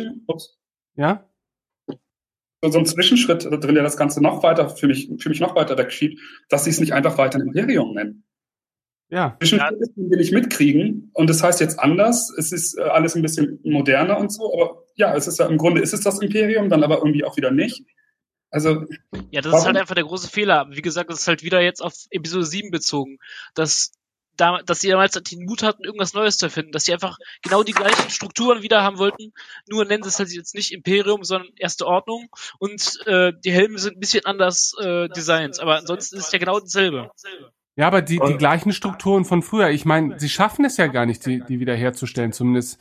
Ja? 0.95 1.23
So 2.61 2.77
ein 2.77 2.86
Zwischenschritt 2.86 3.45
drin, 3.45 3.76
der 3.76 3.84
das 3.84 3.98
Ganze 3.98 4.22
noch 4.22 4.44
weiter, 4.44 4.69
für 4.69 4.88
mich, 4.88 5.10
für 5.19 5.30
mich 5.30 5.40
noch 5.40 5.56
weiter 5.56 5.77
wegschiebt, 5.77 6.19
dass 6.49 6.65
sie 6.65 6.69
es 6.72 6.80
nicht 6.80 6.94
einfach 6.94 7.18
weiter 7.18 7.40
ein 7.40 7.48
Imperium 7.48 7.94
nennen. 7.94 8.26
Ja. 9.10 9.38
Zwischenschritt 9.40 9.80
ja. 9.80 9.88
den 9.95 10.10
wir 10.10 10.18
nicht 10.18 10.34
mitkriegen. 10.34 11.11
Und 11.14 11.30
das 11.30 11.41
heißt 11.41 11.60
jetzt 11.61 11.80
anders. 11.80 12.31
Es 12.38 12.52
ist 12.52 12.77
äh, 12.77 12.81
alles 12.81 13.15
ein 13.15 13.22
bisschen 13.22 13.60
moderner 13.64 14.19
und 14.19 14.31
so, 14.31 14.53
aber 14.53 14.84
ja, 14.95 15.15
es 15.15 15.27
ist 15.27 15.40
ja 15.40 15.48
im 15.48 15.57
Grunde 15.57 15.81
ist 15.81 15.94
es 15.94 16.02
das 16.02 16.22
Imperium, 16.22 16.69
dann 16.69 16.84
aber 16.84 16.98
irgendwie 16.98 17.23
auch 17.23 17.38
wieder 17.38 17.52
nicht. 17.52 17.86
Also. 18.52 18.86
Ja, 19.31 19.41
das 19.41 19.52
warum? 19.52 19.60
ist 19.60 19.65
halt 19.65 19.77
einfach 19.77 19.95
der 19.95 20.03
große 20.03 20.30
Fehler. 20.30 20.68
Wie 20.72 20.81
gesagt, 20.81 21.10
das 21.10 21.22
ist 21.22 21.27
halt 21.27 21.44
wieder 21.44 21.61
jetzt 21.61 21.81
auf 21.81 21.94
Episode 22.10 22.45
7 22.45 22.72
bezogen, 22.72 23.18
dass 23.53 23.91
da, 24.40 24.61
dass 24.66 24.80
sie 24.80 24.90
damals 24.90 25.11
den 25.11 25.45
Mut 25.45 25.64
hatten, 25.64 25.84
irgendwas 25.84 26.14
Neues 26.14 26.38
zu 26.38 26.48
erfinden, 26.48 26.72
dass 26.72 26.84
sie 26.84 26.94
einfach 26.94 27.18
genau 27.41 27.64
die 27.64 27.74
gleichen 27.74 28.10
Strukturen 28.10 28.61
wieder 28.61 28.84
haben 28.84 28.98
wollten, 28.98 29.34
nur 29.68 29.86
nennen 29.86 30.03
sie 30.03 30.10
es 30.10 30.20
halt 30.20 30.32
jetzt 30.32 30.56
nicht 30.56 30.72
Imperium, 30.72 31.24
sondern 31.24 31.49
Erste 31.57 31.86
Ordnung 31.86 32.30
und 32.60 32.99
äh, 33.06 33.34
die 33.44 33.52
Helme 33.52 33.78
sind 33.80 33.98
ein 33.98 33.99
bisschen 33.99 34.26
anders 34.26 34.74
äh, 34.82 35.10
Designs, 35.10 35.60
aber 35.60 35.78
ansonsten 35.78 36.18
ist 36.18 36.28
es 36.28 36.32
ja 36.32 36.40
genau 36.40 36.60
dasselbe. 36.60 37.11
Ja, 37.76 37.88
aber 37.88 38.02
die, 38.02 38.20
die 38.20 38.38
gleichen 38.38 38.74
Strukturen 38.74 39.24
von 39.24 39.41
früher, 39.41 39.70
ich 39.70 39.86
meine, 39.86 40.20
sie 40.20 40.30
schaffen 40.30 40.66
es 40.66 40.78
ja 40.78 40.88
gar 40.88 41.06
nicht, 41.06 41.26
die, 41.26 41.41
die 41.48 41.60
wiederherzustellen, 41.60 42.34
zumindest 42.34 42.80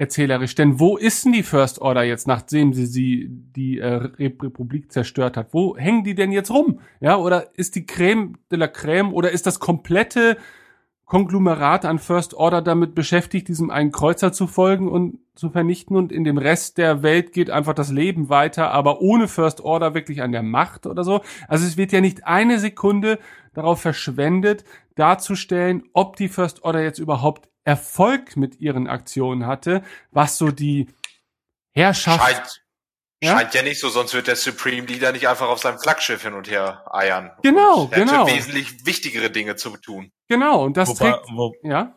erzählerisch. 0.00 0.54
Denn 0.54 0.80
wo 0.80 0.96
ist 0.96 1.26
denn 1.26 1.32
die 1.32 1.42
First 1.42 1.78
Order 1.80 2.02
jetzt, 2.04 2.26
nachdem 2.26 2.72
sie, 2.72 2.86
sie 2.86 3.26
die 3.28 3.78
äh, 3.78 3.96
Republik 4.18 4.90
zerstört 4.90 5.36
hat? 5.36 5.52
Wo 5.52 5.76
hängen 5.76 6.04
die 6.04 6.14
denn 6.14 6.32
jetzt 6.32 6.50
rum? 6.50 6.80
Ja, 7.00 7.18
oder 7.18 7.50
ist 7.58 7.74
die 7.74 7.84
Creme 7.84 8.38
de 8.50 8.58
la 8.58 8.66
Creme 8.66 9.12
oder 9.12 9.30
ist 9.30 9.46
das 9.46 9.60
komplette 9.60 10.38
Konglomerat 11.10 11.84
an 11.86 11.98
First 11.98 12.34
Order 12.34 12.62
damit 12.62 12.94
beschäftigt, 12.94 13.48
diesem 13.48 13.68
einen 13.68 13.90
Kreuzer 13.90 14.32
zu 14.32 14.46
folgen 14.46 14.88
und 14.88 15.18
zu 15.34 15.50
vernichten 15.50 15.96
und 15.96 16.12
in 16.12 16.22
dem 16.22 16.38
Rest 16.38 16.78
der 16.78 17.02
Welt 17.02 17.32
geht 17.32 17.50
einfach 17.50 17.74
das 17.74 17.90
Leben 17.90 18.28
weiter, 18.28 18.70
aber 18.70 19.00
ohne 19.00 19.26
First 19.26 19.60
Order 19.60 19.92
wirklich 19.92 20.22
an 20.22 20.30
der 20.30 20.44
Macht 20.44 20.86
oder 20.86 21.02
so. 21.02 21.20
Also 21.48 21.66
es 21.66 21.76
wird 21.76 21.90
ja 21.90 22.00
nicht 22.00 22.28
eine 22.28 22.60
Sekunde 22.60 23.18
darauf 23.54 23.80
verschwendet, 23.80 24.62
darzustellen, 24.94 25.82
ob 25.94 26.14
die 26.14 26.28
First 26.28 26.62
Order 26.62 26.80
jetzt 26.80 27.00
überhaupt 27.00 27.48
Erfolg 27.64 28.36
mit 28.36 28.60
ihren 28.60 28.86
Aktionen 28.86 29.48
hatte, 29.48 29.82
was 30.12 30.38
so 30.38 30.52
die 30.52 30.86
Herrschaft 31.72 32.22
Scheint 32.22 32.62
ja? 33.20 33.36
Scheint 33.36 33.52
ja 33.52 33.62
nicht 33.62 33.80
so, 33.80 33.88
sonst 33.88 34.14
wird 34.14 34.28
der 34.28 34.36
Supreme 34.36 34.86
Leader 34.86 35.10
nicht 35.10 35.26
einfach 35.26 35.48
auf 35.48 35.58
seinem 35.58 35.80
Flaggschiff 35.80 36.22
hin 36.22 36.34
und 36.34 36.48
her 36.48 36.84
eiern. 36.90 37.32
Genau, 37.42 37.82
und 37.82 37.92
genau. 37.92 38.26
Hätte 38.28 38.36
wesentlich 38.36 38.86
wichtigere 38.86 39.28
Dinge 39.28 39.56
zu 39.56 39.76
tun. 39.76 40.12
Genau, 40.30 40.64
und 40.64 40.76
das 40.76 40.88
wobei, 40.90 41.10
trägt, 41.10 41.26
wo, 41.34 41.52
ja. 41.64 41.92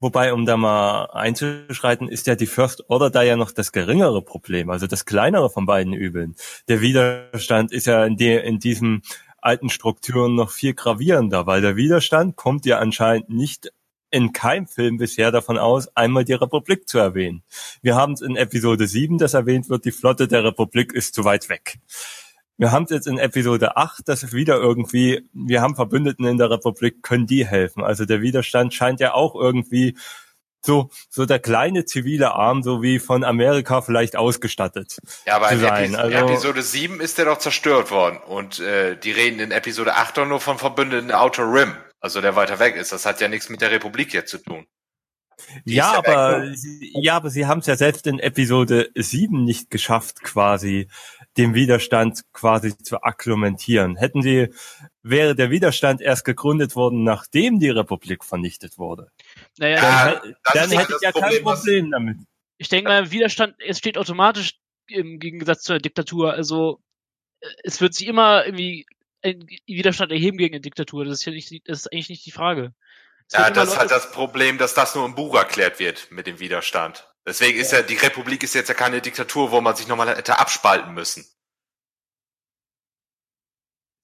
Wobei, 0.00 0.32
um 0.32 0.46
da 0.46 0.56
mal 0.56 1.10
einzuschreiten, 1.12 2.08
ist 2.08 2.26
ja 2.26 2.34
die 2.34 2.46
First 2.46 2.88
Order 2.88 3.10
da 3.10 3.20
ja 3.20 3.36
noch 3.36 3.52
das 3.52 3.70
geringere 3.70 4.22
Problem, 4.22 4.70
also 4.70 4.86
das 4.86 5.04
kleinere 5.04 5.50
von 5.50 5.66
beiden 5.66 5.92
Übeln. 5.92 6.36
Der 6.68 6.80
Widerstand 6.80 7.70
ist 7.70 7.86
ja 7.86 8.06
in, 8.06 8.16
de, 8.16 8.42
in 8.42 8.60
diesen 8.60 9.02
alten 9.42 9.68
Strukturen 9.68 10.36
noch 10.36 10.52
viel 10.52 10.72
gravierender, 10.72 11.46
weil 11.46 11.60
der 11.60 11.76
Widerstand 11.76 12.34
kommt 12.34 12.64
ja 12.64 12.78
anscheinend 12.78 13.28
nicht 13.28 13.70
in 14.10 14.32
keinem 14.32 14.66
Film 14.66 14.96
bisher 14.96 15.30
davon 15.30 15.58
aus, 15.58 15.94
einmal 15.94 16.24
die 16.24 16.32
Republik 16.32 16.88
zu 16.88 16.96
erwähnen. 16.96 17.42
Wir 17.82 17.94
haben 17.94 18.14
es 18.14 18.22
in 18.22 18.36
Episode 18.36 18.86
7, 18.86 19.18
das 19.18 19.34
erwähnt 19.34 19.68
wird, 19.68 19.84
die 19.84 19.92
Flotte 19.92 20.28
der 20.28 20.44
Republik 20.44 20.94
ist 20.94 21.14
zu 21.14 21.24
weit 21.24 21.50
weg. 21.50 21.78
Wir 22.60 22.72
haben 22.72 22.84
es 22.84 22.90
jetzt 22.90 23.06
in 23.06 23.18
Episode 23.18 23.76
8, 23.76 24.06
dass 24.06 24.32
wieder 24.32 24.56
irgendwie, 24.56 25.26
wir 25.32 25.62
haben 25.62 25.76
Verbündeten 25.76 26.26
in 26.26 26.36
der 26.36 26.50
Republik, 26.50 27.02
können 27.02 27.26
die 27.26 27.46
helfen. 27.46 27.82
Also 27.82 28.04
der 28.04 28.20
Widerstand 28.20 28.74
scheint 28.74 29.00
ja 29.00 29.14
auch 29.14 29.34
irgendwie 29.34 29.96
so, 30.60 30.90
so 31.08 31.24
der 31.24 31.38
kleine 31.38 31.86
zivile 31.86 32.34
Arm, 32.34 32.62
so 32.62 32.82
wie 32.82 32.98
von 32.98 33.24
Amerika 33.24 33.80
vielleicht 33.80 34.14
ausgestattet. 34.14 34.98
Ja, 35.26 35.36
aber 35.36 35.50
in 35.50 35.64
Epi 35.64 35.96
also, 35.96 36.16
Episode 36.16 36.62
7 36.62 37.00
ist 37.00 37.16
der 37.16 37.24
doch 37.24 37.38
zerstört 37.38 37.90
worden. 37.90 38.18
Und 38.18 38.60
äh, 38.60 38.94
die 38.94 39.12
reden 39.12 39.40
in 39.40 39.52
Episode 39.52 39.94
8 39.94 40.18
doch 40.18 40.26
nur 40.26 40.40
von 40.40 40.58
Verbündeten 40.58 41.12
Outer 41.12 41.50
Rim 41.50 41.74
also 42.00 42.20
der 42.20 42.36
weiter 42.36 42.58
weg 42.58 42.76
ist. 42.76 42.92
Das 42.92 43.06
hat 43.06 43.20
ja 43.20 43.28
nichts 43.28 43.48
mit 43.48 43.60
der 43.60 43.70
Republik 43.70 44.12
jetzt 44.12 44.30
zu 44.30 44.38
tun. 44.38 44.66
ja, 45.64 45.92
aber 45.92 46.54
sie, 46.54 46.92
ja, 46.94 47.16
aber 47.16 47.30
sie 47.30 47.46
haben 47.46 47.60
es 47.60 47.66
ja 47.66 47.76
selbst 47.76 48.06
in 48.06 48.18
Episode 48.18 48.90
7 48.94 49.44
nicht 49.44 49.70
geschafft, 49.70 50.22
quasi 50.22 50.88
den 51.36 51.54
Widerstand 51.54 52.22
quasi 52.32 52.76
zu 52.76 53.02
akklimentieren. 53.02 53.96
Hätten 53.96 54.22
sie, 54.22 54.52
wäre 55.02 55.34
der 55.34 55.50
Widerstand 55.50 56.00
erst 56.00 56.24
gegründet 56.24 56.76
worden, 56.76 57.04
nachdem 57.04 57.60
die 57.60 57.70
Republik 57.70 58.24
vernichtet 58.24 58.78
wurde. 58.78 59.10
Naja, 59.58 60.20
dann, 60.20 60.36
dann 60.54 60.70
hätte 60.70 60.94
ich 60.96 61.02
ja 61.02 61.12
kein 61.12 61.42
Problem 61.42 61.90
damit. 61.90 62.16
Ich 62.58 62.68
denke 62.68 62.90
mal, 62.90 63.10
Widerstand, 63.10 63.54
es 63.66 63.78
steht 63.78 63.96
automatisch 63.96 64.58
im 64.88 65.18
Gegensatz 65.18 65.62
zur 65.62 65.78
Diktatur. 65.78 66.32
Also 66.32 66.80
es 67.62 67.80
wird 67.80 67.94
sie 67.94 68.06
immer 68.06 68.44
irgendwie 68.44 68.86
Widerstand 69.66 70.12
erheben 70.12 70.38
gegen 70.38 70.54
eine 70.54 70.60
Diktatur. 70.60 71.04
Das 71.04 71.20
ist 71.20 71.24
ja 71.24 71.32
nicht, 71.32 71.68
das 71.68 71.80
ist 71.80 71.92
eigentlich 71.92 72.10
nicht 72.10 72.26
die 72.26 72.32
Frage. 72.32 72.74
Es 73.28 73.34
ja, 73.34 73.50
das 73.50 73.70
ist 73.70 73.78
halt 73.78 73.90
das 73.90 74.10
Problem, 74.10 74.58
dass 74.58 74.74
das 74.74 74.94
nur 74.94 75.06
im 75.06 75.14
Buch 75.14 75.34
erklärt 75.36 75.78
wird 75.78 76.10
mit 76.10 76.26
dem 76.26 76.40
Widerstand. 76.40 77.09
Deswegen 77.30 77.60
ist 77.60 77.70
ja, 77.70 77.80
die 77.80 77.94
Republik 77.94 78.42
ist 78.42 78.56
jetzt 78.56 78.66
ja 78.66 78.74
keine 78.74 79.00
Diktatur, 79.00 79.52
wo 79.52 79.60
man 79.60 79.76
sich 79.76 79.86
nochmal 79.86 80.08
hätte 80.16 80.40
abspalten 80.40 80.94
müssen. 80.94 81.24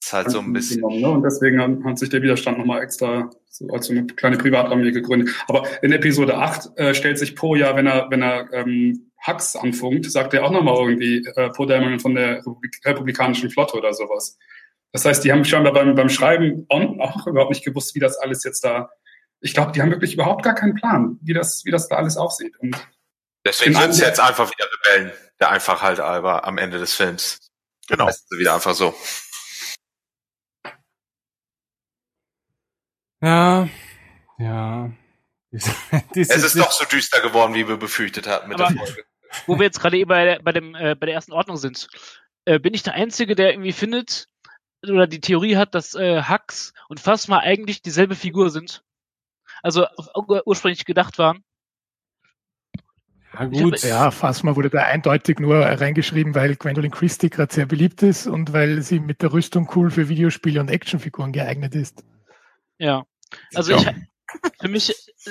Ist 0.01 0.13
halt 0.13 0.31
so 0.31 0.39
ein 0.39 0.53
bisschen. 0.53 0.81
Genau, 0.89 1.15
und 1.15 1.25
deswegen 1.25 1.85
hat 1.85 1.99
sich 1.99 2.09
der 2.09 2.23
Widerstand 2.23 2.57
nochmal 2.57 2.85
extra 2.85 3.29
so 3.49 3.67
als 3.71 3.87
so 3.87 3.95
eine 3.95 4.07
kleine 4.07 4.39
Privatarmee 4.39 4.93
gegründet. 4.93 5.31
Aber 5.49 5.67
in 5.83 5.91
Episode 5.91 6.37
8 6.37 6.79
äh, 6.79 6.95
stellt 6.95 7.19
sich 7.19 7.35
Po 7.35 7.57
ja, 7.57 7.75
wenn 7.75 7.89
er, 7.89 8.09
wenn 8.11 8.23
er 8.23 8.49
ähm, 8.53 9.11
Hux 9.27 9.57
anfunkt, 9.57 10.09
sagt 10.09 10.33
er 10.33 10.45
auch 10.45 10.53
nochmal 10.53 10.77
irgendwie 10.77 11.27
äh, 11.35 11.51
Po 11.51 11.67
Dameron 11.67 11.99
von 11.99 12.15
der 12.15 12.37
Republik 12.37 12.79
Republikanischen 12.85 13.51
Flotte 13.51 13.77
oder 13.77 13.93
sowas. 13.93 14.39
Das 14.93 15.05
heißt, 15.05 15.25
die 15.25 15.33
haben 15.33 15.45
scheinbar 15.45 15.73
beim, 15.73 15.97
beim 15.97 16.11
Schreiben 16.11 16.65
auch 16.69 17.27
überhaupt 17.27 17.51
nicht 17.51 17.65
gewusst, 17.65 17.97
wie 17.97 18.01
das 18.01 18.19
alles 18.19 18.45
jetzt 18.45 18.63
da. 18.63 18.89
Ich 19.41 19.53
glaube, 19.53 19.73
die 19.73 19.83
haben 19.83 19.91
wirklich 19.91 20.15
überhaupt 20.15 20.45
gar 20.45 20.55
keinen 20.55 20.77
Plan, 20.77 21.19
wie 21.23 21.33
das, 21.33 21.65
wie 21.65 21.73
das 21.73 21.89
da 21.89 21.97
alles 21.97 22.17
aussieht. 22.17 22.57
Und 22.61 22.77
Deswegen 23.47 23.75
sind 23.75 23.91
es 23.91 24.01
jetzt 24.01 24.21
einfach 24.21 24.51
wieder 24.51 24.67
Rebellen, 24.67 25.13
der 25.39 25.51
einfach 25.51 25.83
halt 25.83 26.01
aber 26.01 26.45
am 26.45 26.59
Ende 26.59 26.79
des 26.79 26.95
Films. 26.95 27.39
Genau. 27.87 28.07
Das 28.07 28.19
ist 28.19 28.39
wieder 28.39 28.55
einfach 28.55 28.75
so. 28.75 28.95
Ja, 33.23 33.69
ja. 34.39 34.91
es 35.51 35.67
ist 36.15 36.59
doch 36.59 36.73
so 36.73 36.85
düster 36.85 37.21
geworden, 37.21 37.55
wie 37.55 37.67
wir 37.67 37.77
befürchtet 37.77 38.27
hatten 38.27 38.49
mit 38.49 38.61
aber, 38.61 38.75
der 38.75 38.85
Folge. 38.85 39.05
Wo 39.47 39.59
wir 39.59 39.65
jetzt 39.65 39.81
gerade 39.81 39.97
eben 39.97 40.09
bei, 40.09 40.39
bei, 40.43 40.53
dem, 40.53 40.75
äh, 40.75 40.95
bei 40.95 41.07
der 41.07 41.15
ersten 41.15 41.33
Ordnung 41.33 41.57
sind, 41.57 41.89
äh, 42.45 42.59
bin 42.59 42.75
ich 42.75 42.83
der 42.83 42.95
Einzige, 42.95 43.35
der 43.35 43.51
irgendwie 43.51 43.73
findet, 43.73 44.29
oder 44.83 45.07
die 45.07 45.21
Theorie 45.21 45.57
hat, 45.57 45.75
dass 45.75 45.95
äh, 45.95 46.23
Hux 46.25 46.73
und 46.89 47.01
Phasma 47.01 47.39
eigentlich 47.39 47.81
dieselbe 47.81 48.17
Figur 48.17 48.51
sind. 48.51 48.83
Also 49.63 49.87
ursprünglich 50.45 50.85
gedacht 50.85 51.19
waren. 51.19 51.43
Ja 53.39 53.45
gut, 53.47 53.83
ja, 53.83 54.11
Phasma 54.11 54.57
wurde 54.57 54.71
da 54.71 54.85
eindeutig 54.85 55.39
nur 55.41 55.57
reingeschrieben, 55.59 56.35
weil 56.35 56.57
Gwendolyn 56.57 56.91
Christie 56.91 57.31
gerade 57.31 57.53
sehr 57.53 57.67
beliebt 57.67 58.03
ist 58.03 58.27
und 58.27 58.53
weil 58.53 58.83
sie 58.83 58.99
mit 58.99 59.23
der 59.23 59.33
Rüstung 59.33 59.71
cool 59.75 59.91
für 59.91 60.09
Videospiele 60.09 60.61
und 60.61 60.71
Actionfiguren 60.71 61.33
geeignet 61.33 61.75
ist. 61.75 62.03
Ja, 62.79 63.05
also 63.55 63.73
ja. 63.73 63.79
ich, 63.79 63.87
für 64.61 64.69
mich 64.69 64.91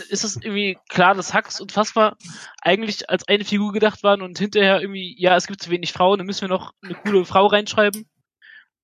ist 0.09 0.23
es 0.23 0.35
irgendwie 0.35 0.77
klar, 0.89 1.15
dass 1.15 1.33
Hux 1.33 1.59
und 1.59 1.71
Phasma 1.71 2.15
eigentlich 2.61 3.09
als 3.09 3.27
eine 3.27 3.43
Figur 3.43 3.71
gedacht 3.73 4.03
waren 4.03 4.21
und 4.21 4.37
hinterher 4.37 4.81
irgendwie, 4.81 5.15
ja, 5.17 5.35
es 5.35 5.47
gibt 5.47 5.61
zu 5.61 5.71
wenig 5.71 5.91
Frauen, 5.91 6.19
dann 6.19 6.27
müssen 6.27 6.41
wir 6.41 6.49
noch 6.49 6.73
eine 6.83 6.95
coole 6.95 7.25
Frau 7.25 7.47
reinschreiben. 7.47 8.07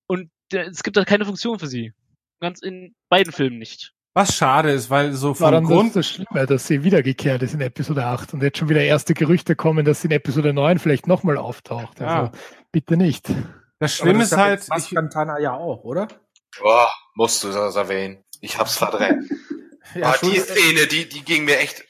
Und 0.06 0.30
es 0.52 0.82
gibt 0.82 0.96
da 0.96 1.04
keine 1.04 1.24
Funktion 1.24 1.58
für 1.58 1.66
sie. 1.66 1.92
Ganz 2.40 2.60
in 2.60 2.94
beiden 3.08 3.32
Filmen 3.32 3.58
nicht. 3.58 3.92
Was 4.14 4.34
schade 4.34 4.70
ist, 4.70 4.90
weil 4.90 5.14
so 5.14 5.32
vom 5.32 5.44
War 5.44 5.52
dann 5.52 5.64
Grund... 5.64 5.96
Das, 5.96 6.06
das 6.06 6.08
Schlimme, 6.08 6.46
dass 6.46 6.66
sie 6.66 6.84
wiedergekehrt 6.84 7.42
ist 7.42 7.54
in 7.54 7.62
Episode 7.62 8.04
8 8.04 8.34
und 8.34 8.42
jetzt 8.42 8.58
schon 8.58 8.68
wieder 8.68 8.82
erste 8.82 9.14
Gerüchte 9.14 9.56
kommen, 9.56 9.86
dass 9.86 10.02
sie 10.02 10.08
in 10.08 10.12
Episode 10.12 10.52
9 10.52 10.78
vielleicht 10.78 11.06
nochmal 11.06 11.38
auftaucht. 11.38 12.00
Also 12.02 12.26
ja. 12.26 12.32
bitte 12.72 12.98
nicht. 12.98 13.28
Das 13.78 13.94
Schlimme 13.94 14.24
ist 14.24 14.36
halt... 14.36 14.68
Was 14.68 14.90
Cantana 14.90 15.38
ja 15.38 15.54
auch, 15.54 15.84
oder? 15.84 16.08
Boah, 16.60 16.90
musst 17.14 17.42
du 17.42 17.52
das 17.52 17.74
erwähnen. 17.74 18.22
Ich 18.42 18.58
hab's 18.58 18.76
verdrängt. 18.76 19.30
ja, 19.94 20.14
oh, 20.14 20.26
die 20.26 20.38
Szene, 20.38 20.86
die, 20.86 21.08
die 21.08 21.24
ging 21.24 21.46
mir 21.46 21.58
echt... 21.58 21.84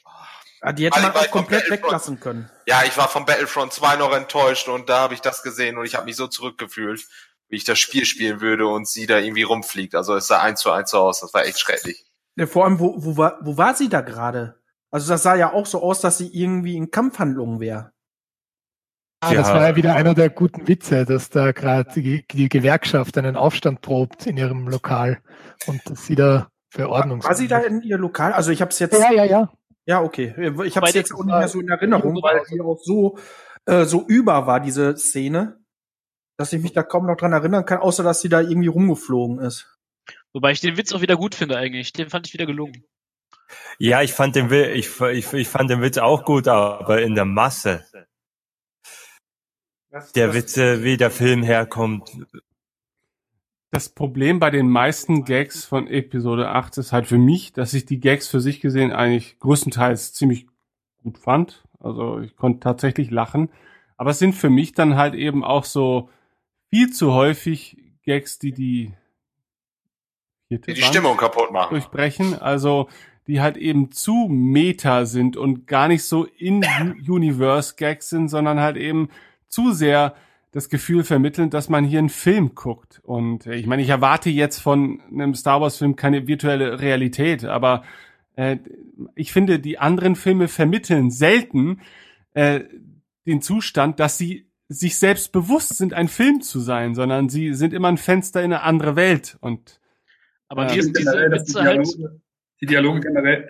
Ja, 0.61 0.71
die 0.71 0.85
hätte 0.85 1.01
man 1.01 1.11
auch 1.11 1.29
komplett 1.29 1.69
weglassen 1.69 2.21
können. 2.21 2.49
Ja, 2.65 2.83
ich 2.85 2.97
war 2.97 3.09
von 3.09 3.25
Battlefront 3.25 3.73
2 3.73 3.97
noch 3.97 4.13
enttäuscht 4.13 4.69
und 4.69 4.87
da 4.87 4.99
habe 4.99 5.13
ich 5.13 5.19
das 5.19 5.43
gesehen 5.43 5.77
und 5.77 5.85
ich 5.85 5.95
habe 5.95 6.05
mich 6.05 6.15
so 6.15 6.27
zurückgefühlt 6.27 7.05
wie 7.49 7.57
ich 7.57 7.65
das 7.65 7.77
Spiel 7.77 8.03
spielen 8.05 8.41
würde 8.41 8.65
und 8.65 8.87
sie 8.87 9.05
da 9.05 9.19
irgendwie 9.19 9.43
rumfliegt. 9.43 9.93
Also 9.93 10.15
es 10.15 10.25
sah 10.25 10.41
eins 10.41 10.61
zu 10.61 10.71
eins 10.71 10.89
so 10.89 10.97
aus. 10.97 11.19
Das 11.19 11.35
war 11.35 11.45
echt 11.45 11.59
schrecklich. 11.59 12.03
Ja, 12.35 12.47
vor 12.47 12.65
allem, 12.65 12.79
wo, 12.79 12.95
wo, 12.97 13.17
war, 13.17 13.37
wo 13.41 13.57
war 13.57 13.75
sie 13.75 13.89
da 13.89 14.01
gerade? 14.01 14.55
Also 14.91 15.11
das 15.11 15.23
sah 15.23 15.35
ja 15.35 15.53
auch 15.53 15.65
so 15.65 15.81
aus, 15.81 16.01
dass 16.01 16.17
sie 16.17 16.29
irgendwie 16.33 16.75
in 16.75 16.91
Kampfhandlungen 16.91 17.59
wäre. 17.59 17.91
Ah, 19.21 19.33
das 19.33 19.49
war 19.49 19.69
ja 19.69 19.75
wieder 19.75 19.95
einer 19.95 20.13
der 20.13 20.29
guten 20.29 20.67
Witze, 20.67 21.05
dass 21.05 21.29
da 21.29 21.53
gerade 21.53 21.89
die, 21.95 22.25
die, 22.27 22.49
Gewerkschaft 22.49 23.17
einen 23.17 23.37
Aufstand 23.37 23.81
probt 23.81 24.27
in 24.27 24.35
ihrem 24.35 24.67
Lokal 24.67 25.21
und 25.67 25.81
dass 25.89 26.05
sie 26.05 26.15
da 26.15 26.49
für 26.69 26.89
Ordnung 26.89 27.23
War, 27.23 27.29
war 27.29 27.35
sie 27.35 27.47
da 27.47 27.59
in 27.59 27.81
ihr 27.83 27.97
Lokal? 27.97 28.33
Also 28.33 28.51
ich 28.51 28.61
habe 28.61 28.71
es 28.71 28.79
jetzt. 28.79 28.99
Ja, 28.99 29.11
ja, 29.11 29.23
ja. 29.23 29.49
Ja, 29.85 30.01
okay. 30.01 30.33
Ich 30.65 30.75
habe 30.75 30.87
es 30.87 30.93
jetzt 30.93 31.13
auch 31.13 31.23
nicht 31.23 31.37
mehr 31.37 31.47
so 31.47 31.61
in 31.61 31.69
Erinnerung, 31.69 32.15
weil 32.21 32.41
die 32.51 32.59
auch 32.61 32.79
so 32.81 33.17
äh, 33.65 33.85
so 33.85 34.05
über 34.07 34.45
war 34.45 34.59
diese 34.59 34.97
Szene 34.97 35.63
dass 36.37 36.53
ich 36.53 36.61
mich 36.61 36.73
da 36.73 36.83
kaum 36.83 37.05
noch 37.05 37.15
dran 37.15 37.33
erinnern 37.33 37.65
kann, 37.65 37.79
außer 37.79 38.03
dass 38.03 38.21
sie 38.21 38.29
da 38.29 38.41
irgendwie 38.41 38.67
rumgeflogen 38.67 39.39
ist. 39.39 39.72
Wobei 40.33 40.51
ich 40.51 40.61
den 40.61 40.77
Witz 40.77 40.91
auch 40.91 41.01
wieder 41.01 41.15
gut 41.15 41.35
finde 41.35 41.57
eigentlich. 41.57 41.93
Den 41.93 42.09
fand 42.09 42.27
ich 42.27 42.33
wieder 42.33 42.45
gelungen. 42.45 42.83
Ja, 43.77 44.01
ich 44.01 44.13
fand 44.13 44.35
den 44.35 44.49
Witz, 44.49 44.69
ich, 44.73 45.01
ich, 45.01 45.33
ich 45.33 45.47
fand 45.47 45.69
den 45.69 45.81
Witz 45.81 45.97
auch 45.97 46.25
gut, 46.25 46.47
aber 46.47 47.01
in 47.01 47.15
der 47.15 47.25
Masse. 47.25 47.85
der 50.15 50.33
Witze, 50.33 50.83
wie 50.83 50.97
der 50.97 51.11
Film 51.11 51.43
herkommt. 51.43 52.09
Das 53.69 53.89
Problem 53.89 54.39
bei 54.39 54.51
den 54.51 54.69
meisten 54.69 55.25
Gags 55.25 55.65
von 55.65 55.87
Episode 55.87 56.49
8 56.49 56.77
ist 56.77 56.91
halt 56.91 57.07
für 57.07 57.17
mich, 57.17 57.53
dass 57.53 57.73
ich 57.73 57.85
die 57.85 57.99
Gags 57.99 58.27
für 58.27 58.39
sich 58.39 58.59
gesehen 58.59 58.91
eigentlich 58.91 59.39
größtenteils 59.39 60.13
ziemlich 60.13 60.47
gut 61.03 61.17
fand. 61.17 61.63
Also 61.79 62.19
ich 62.19 62.35
konnte 62.35 62.59
tatsächlich 62.59 63.09
lachen. 63.09 63.49
Aber 63.97 64.11
es 64.11 64.19
sind 64.19 64.33
für 64.33 64.49
mich 64.49 64.73
dann 64.73 64.95
halt 64.95 65.15
eben 65.15 65.43
auch 65.43 65.65
so 65.65 66.09
viel 66.69 66.91
zu 66.91 67.13
häufig 67.13 67.77
Gags, 68.03 68.39
die 68.39 68.51
die, 68.51 68.93
die, 70.59 70.73
die 70.73 70.81
Stimmung 70.81 71.17
kaputt 71.17 71.51
machen. 71.51 71.71
Durchbrechen. 71.71 72.39
Also 72.39 72.89
die 73.27 73.41
halt 73.41 73.57
eben 73.57 73.91
zu 73.91 74.27
meta 74.29 75.05
sind 75.05 75.37
und 75.37 75.65
gar 75.67 75.87
nicht 75.87 76.03
so 76.03 76.25
in 76.25 76.65
Universe 77.07 77.75
Gags 77.77 78.09
sind, 78.09 78.27
sondern 78.27 78.59
halt 78.59 78.77
eben 78.77 79.09
zu 79.47 79.71
sehr 79.71 80.15
das 80.51 80.69
Gefühl 80.69 81.03
vermitteln, 81.03 81.49
dass 81.49 81.67
man 81.67 81.83
hier 81.83 81.99
einen 81.99 82.09
Film 82.09 82.53
guckt. 82.53 83.01
Und 83.03 83.47
äh, 83.47 83.55
ich 83.55 83.65
meine, 83.65 83.81
ich 83.81 83.89
erwarte 83.89 84.29
jetzt 84.29 84.59
von 84.59 85.01
einem 85.11 85.33
Star 85.35 85.61
Wars 85.61 85.77
Film 85.77 85.95
keine 85.95 86.27
virtuelle 86.27 86.79
Realität, 86.79 87.43
aber 87.43 87.83
äh, 88.35 88.57
ich 89.15 89.31
finde, 89.31 89.59
die 89.59 89.79
anderen 89.79 90.15
Filme 90.15 90.47
vermitteln 90.47 91.09
selten 91.09 91.81
äh, 92.33 92.61
den 93.25 93.41
Zustand, 93.41 93.99
dass 93.99 94.17
sie 94.17 94.47
sich 94.67 94.97
selbst 94.97 95.31
bewusst 95.31 95.77
sind, 95.77 95.93
ein 95.93 96.07
Film 96.07 96.41
zu 96.41 96.59
sein, 96.59 96.93
sondern 96.93 97.29
sie 97.29 97.53
sind 97.53 97.73
immer 97.73 97.87
ein 97.87 97.97
Fenster 97.97 98.41
in 98.41 98.53
eine 98.53 98.63
andere 98.63 98.95
Welt. 98.95 99.37
Und 99.41 99.79
aber 100.53 100.67
äh, 100.67 100.75
diese, 100.75 100.91
diese 100.91 101.31
Witze 101.31 101.63
halt 101.63 101.87
die 102.61 102.67
Dialoge 102.67 102.99
generell, 102.99 103.49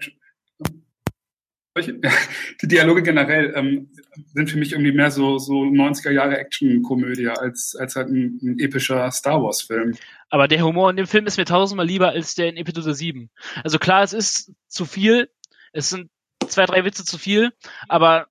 die 1.77 2.67
Dialoge 2.67 3.03
generell 3.03 3.53
ähm, 3.57 3.89
sind 4.33 4.49
für 4.49 4.57
mich 4.57 4.71
irgendwie 4.71 4.93
mehr 4.93 5.11
so, 5.11 5.37
so 5.37 5.63
90er 5.63 6.11
Jahre 6.11 6.37
Action-Komödie 6.37 7.27
als, 7.27 7.75
als 7.75 7.97
halt 7.97 8.07
ein, 8.07 8.39
ein 8.41 8.59
epischer 8.59 9.11
Star 9.11 9.43
Wars-Film. 9.43 9.97
Aber 10.29 10.47
der 10.47 10.63
Humor 10.63 10.89
in 10.89 10.95
dem 10.95 11.07
Film 11.07 11.25
ist 11.25 11.37
mir 11.37 11.45
tausendmal 11.45 11.85
lieber 11.85 12.09
als 12.11 12.35
der 12.35 12.47
in 12.47 12.55
Episode 12.55 12.95
7. 12.95 13.29
Also 13.65 13.79
klar, 13.79 14.03
es 14.03 14.13
ist 14.13 14.53
zu 14.67 14.85
viel, 14.85 15.29
es 15.73 15.89
sind 15.89 16.09
zwei, 16.47 16.65
drei 16.65 16.85
Witze 16.85 17.03
zu 17.03 17.17
viel, 17.17 17.51
aber 17.89 18.27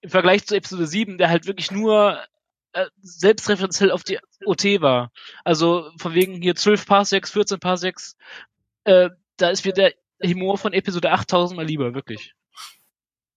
im 0.00 0.10
Vergleich 0.10 0.44
zu 0.46 0.56
Episode 0.56 0.86
7, 0.88 1.16
der 1.16 1.30
halt 1.30 1.46
wirklich 1.46 1.70
nur 1.70 2.18
äh, 2.76 2.90
selbstreferenziell 3.00 3.90
auf 3.90 4.04
die 4.04 4.18
OT 4.44 4.64
war. 4.82 5.10
Also 5.44 5.90
von 5.98 6.12
wegen 6.12 6.42
hier 6.42 6.54
12 6.54 6.86
Parsecs, 6.86 7.30
14 7.30 7.58
Parsecs, 7.58 8.16
äh, 8.84 9.08
da 9.38 9.48
ist 9.48 9.64
mir 9.64 9.72
der 9.72 9.94
Humor 10.22 10.58
von 10.58 10.74
Episode 10.74 11.10
8000 11.10 11.56
mal 11.56 11.64
lieber, 11.64 11.94
wirklich. 11.94 12.34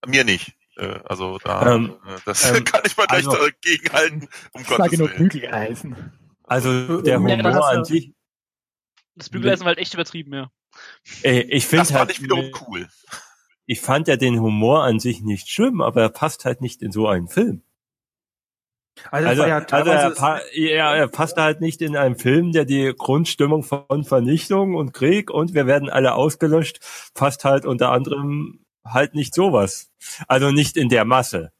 Mir 0.05 0.25
nicht. 0.25 0.57
Äh, 0.75 0.99
also 1.05 1.37
da, 1.37 1.73
ähm, 1.73 1.97
äh, 2.05 2.17
das 2.25 2.51
ähm, 2.51 2.63
kann 2.65 2.81
ich 2.85 2.97
mal 2.97 3.07
gleich 3.07 3.25
also, 3.27 3.37
dagegenhalten. 3.37 4.29
Um 4.51 4.61
ich 4.61 4.67
sage 4.67 4.97
nur 4.97 5.07
Bügeleisen. 5.07 6.11
Also 6.43 7.01
der 7.01 7.19
Humor 7.19 7.37
ja, 7.37 7.59
an 7.59 7.85
sich. 7.85 8.13
Das 9.15 9.29
Bügeleisen 9.29 9.61
war 9.61 9.69
halt 9.69 9.79
echt 9.79 9.93
übertrieben, 9.93 10.33
ja. 10.33 10.51
Ich 11.23 11.65
finde 11.65 11.85
halt, 11.85 11.93
fand 11.93 12.11
ich 12.11 12.21
wiederum 12.21 12.51
cool. 12.67 12.89
Ich 13.65 13.79
fand 13.79 14.09
ja 14.09 14.17
den 14.17 14.39
Humor 14.41 14.83
an 14.83 14.99
sich 14.99 15.21
nicht 15.21 15.49
schlimm, 15.49 15.79
aber 15.79 16.01
er 16.01 16.09
passt 16.09 16.43
halt 16.43 16.59
nicht 16.59 16.81
in 16.81 16.91
so 16.91 17.07
einen 17.07 17.29
Film. 17.29 17.63
Also, 19.11 19.29
also, 19.29 19.45
ja 19.45 19.57
also 19.59 19.91
er, 19.91 20.11
pa 20.11 20.39
ja, 20.53 20.95
er 20.95 21.07
passt 21.07 21.37
halt 21.37 21.61
nicht 21.61 21.81
in 21.81 21.95
einen 21.95 22.17
Film, 22.17 22.51
der 22.51 22.65
die 22.65 22.93
Grundstimmung 22.97 23.63
von 23.63 24.03
Vernichtung 24.03 24.75
und 24.75 24.93
Krieg 24.93 25.31
und 25.31 25.53
wir 25.53 25.67
werden 25.67 25.89
alle 25.89 26.13
ausgelöscht, 26.13 26.79
passt 27.13 27.45
halt 27.45 27.65
unter 27.65 27.91
anderem 27.91 28.65
halt 28.85 29.15
nicht 29.15 29.33
sowas. 29.33 29.91
Also 30.27 30.51
nicht 30.51 30.77
in 30.77 30.89
der 30.89 31.05
Masse. 31.05 31.51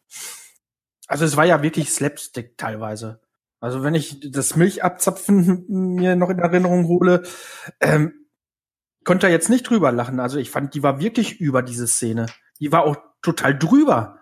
Also 1.08 1.26
es 1.26 1.36
war 1.38 1.46
ja 1.46 1.62
wirklich 1.62 1.92
Slapstick 1.92 2.58
teilweise. 2.58 3.20
Also 3.60 3.84
wenn 3.84 3.96
ich 3.96 4.32
das 4.32 4.56
Milchabzapfen 4.56 5.66
mir 5.96 6.16
noch 6.16 6.30
in 6.30 6.40
Erinnerung 6.40 6.88
hole, 6.88 7.24
ähm, 7.82 8.14
konnte 9.04 9.28
er 9.28 9.32
jetzt 9.32 9.50
nicht 9.50 9.70
drüber 9.70 9.92
lachen. 9.92 10.20
Also 10.20 10.38
ich 10.38 10.50
fand, 10.50 10.74
die 10.74 10.84
war 10.84 11.00
wirklich 11.00 11.40
über 11.40 11.62
diese 11.62 11.88
Szene. 11.88 12.28
Die 12.60 12.72
war 12.72 12.84
auch 12.84 12.98
total 13.22 13.58
drüber, 13.58 14.20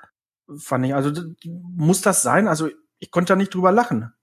fand 0.58 0.86
ich. 0.86 0.96
Also 0.96 1.12
muss 1.46 2.02
das 2.02 2.22
sein? 2.22 2.48
Also 2.48 2.70
ich 3.00 3.12
konnte 3.12 3.34
da 3.34 3.38
nicht 3.38 3.54
drüber 3.54 3.72
lachen. 3.72 4.14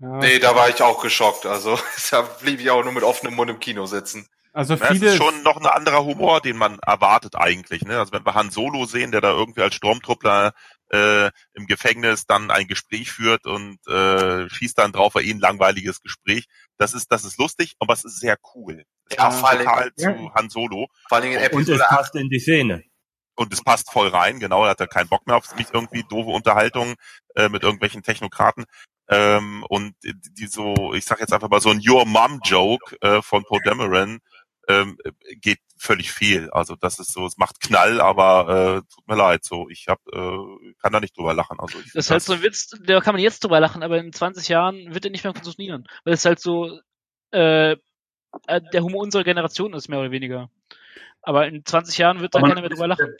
Ja. 0.00 0.18
Nee, 0.18 0.38
da 0.38 0.54
war 0.54 0.68
ich 0.68 0.80
auch 0.82 1.02
geschockt. 1.02 1.46
Also 1.46 1.78
da 2.10 2.22
blieb 2.22 2.60
ich 2.60 2.70
auch 2.70 2.82
nur 2.82 2.92
mit 2.92 3.02
offenem 3.02 3.34
Mund 3.34 3.50
im 3.50 3.58
Kino 3.58 3.86
sitzen. 3.86 4.28
Also 4.52 4.76
viele 4.76 4.98
das 5.00 5.14
ist 5.14 5.16
schon 5.18 5.42
noch 5.42 5.56
ein 5.56 5.66
anderer 5.66 6.04
Humor, 6.04 6.40
den 6.40 6.56
man 6.56 6.78
erwartet 6.80 7.36
eigentlich. 7.36 7.82
Ne? 7.82 7.98
Also 7.98 8.12
wenn 8.12 8.24
wir 8.24 8.34
Han 8.34 8.50
Solo 8.50 8.86
sehen, 8.86 9.12
der 9.12 9.20
da 9.20 9.30
irgendwie 9.30 9.62
als 9.62 9.74
Sturmtruppler 9.74 10.52
äh, 10.90 11.30
im 11.54 11.66
Gefängnis 11.66 12.26
dann 12.26 12.50
ein 12.50 12.66
Gespräch 12.66 13.12
führt 13.12 13.46
und 13.46 13.78
äh, 13.86 14.48
schießt 14.48 14.78
dann 14.78 14.92
drauf, 14.92 15.14
er 15.14 15.22
eh 15.22 15.30
ein 15.30 15.38
langweiliges 15.38 16.00
Gespräch. 16.00 16.46
Das 16.76 16.94
ist, 16.94 17.12
das 17.12 17.24
ist 17.24 17.38
lustig, 17.38 17.74
aber 17.78 17.92
es 17.92 18.04
ist 18.04 18.20
sehr 18.20 18.36
cool. 18.54 18.84
Es 19.10 19.16
ja, 19.16 19.30
vor 19.30 19.50
allem 19.50 19.64
total 19.64 19.92
ja. 19.96 20.16
zu 20.16 20.34
Han 20.34 20.50
Solo. 20.50 20.88
Vor 21.08 21.18
allem 21.18 21.32
in 21.32 21.38
Episode 21.38 21.72
und 21.72 21.80
es 21.80 21.88
passt 21.88 22.14
in 22.14 22.28
die 22.28 22.40
Szene. 22.40 22.84
Und 23.38 23.52
es 23.52 23.62
passt 23.62 23.92
voll 23.92 24.08
rein, 24.08 24.40
genau, 24.40 24.64
da 24.64 24.70
hat 24.70 24.80
er 24.80 24.88
keinen 24.88 25.08
Bock 25.08 25.24
mehr 25.26 25.36
auf 25.36 25.54
mich 25.54 25.68
irgendwie 25.72 26.02
doofe 26.02 26.30
Unterhaltung 26.30 26.94
äh, 27.36 27.48
mit 27.48 27.62
irgendwelchen 27.62 28.02
Technokraten. 28.02 28.64
Ähm, 29.08 29.64
und 29.68 29.94
die 30.02 30.48
so, 30.48 30.92
ich 30.92 31.04
sag 31.04 31.20
jetzt 31.20 31.32
einfach 31.32 31.48
mal 31.48 31.60
so 31.60 31.70
ein 31.70 31.80
Your 31.86 32.04
Mom 32.04 32.40
Joke 32.44 32.96
äh, 33.00 33.22
von 33.22 33.44
Paul 33.44 33.60
Dameron 33.64 34.18
ähm, 34.66 34.98
geht 35.40 35.60
völlig 35.78 36.10
fehl. 36.10 36.50
Also 36.50 36.74
das 36.74 36.98
ist 36.98 37.12
so, 37.12 37.26
es 37.26 37.38
macht 37.38 37.60
Knall, 37.60 38.00
aber 38.00 38.48
äh, 38.48 38.92
tut 38.92 39.06
mir 39.06 39.16
leid, 39.16 39.44
so 39.44 39.68
ich 39.70 39.86
hab, 39.86 40.00
äh, 40.08 40.74
kann 40.82 40.92
da 40.92 40.98
nicht 40.98 41.16
drüber 41.16 41.32
lachen. 41.32 41.60
Also 41.60 41.78
ich 41.78 41.92
das 41.92 42.06
ist 42.06 42.10
halt 42.10 42.22
so 42.22 42.32
ein 42.32 42.42
Witz, 42.42 42.76
da 42.84 43.00
kann 43.00 43.14
man 43.14 43.22
jetzt 43.22 43.44
drüber 43.44 43.60
lachen, 43.60 43.84
aber 43.84 43.98
in 43.98 44.12
20 44.12 44.48
Jahren 44.48 44.92
wird 44.92 45.04
er 45.04 45.12
nicht 45.12 45.22
mehr 45.22 45.32
funktionieren, 45.32 45.86
weil 46.04 46.14
es 46.14 46.24
halt 46.24 46.40
so 46.40 46.80
äh, 47.30 47.76
äh, 48.46 48.60
der 48.72 48.82
Humor 48.82 49.02
unserer 49.02 49.24
Generation 49.24 49.74
ist 49.74 49.88
mehr 49.88 50.00
oder 50.00 50.10
weniger. 50.10 50.50
Aber 51.22 51.46
in 51.46 51.64
20 51.64 51.98
Jahren 51.98 52.20
wird 52.20 52.34
da 52.34 52.40
keiner 52.40 52.60
mehr 52.60 52.70
drüber 52.70 52.88
lachen. 52.88 53.14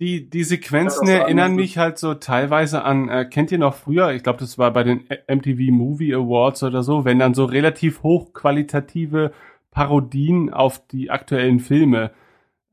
Die, 0.00 0.30
die 0.30 0.44
Sequenzen 0.44 1.08
erinnern 1.08 1.56
mich 1.56 1.76
halt 1.76 1.98
so 1.98 2.14
teilweise 2.14 2.84
an, 2.84 3.08
äh, 3.08 3.24
kennt 3.24 3.50
ihr 3.50 3.58
noch 3.58 3.74
früher, 3.74 4.12
ich 4.12 4.22
glaube, 4.22 4.38
das 4.38 4.56
war 4.56 4.72
bei 4.72 4.84
den 4.84 5.08
MTV 5.26 5.72
Movie 5.72 6.14
Awards 6.14 6.62
oder 6.62 6.84
so, 6.84 7.04
wenn 7.04 7.18
dann 7.18 7.34
so 7.34 7.44
relativ 7.44 8.04
hochqualitative 8.04 9.32
Parodien 9.72 10.52
auf 10.52 10.86
die 10.86 11.10
aktuellen 11.10 11.58
Filme 11.58 12.12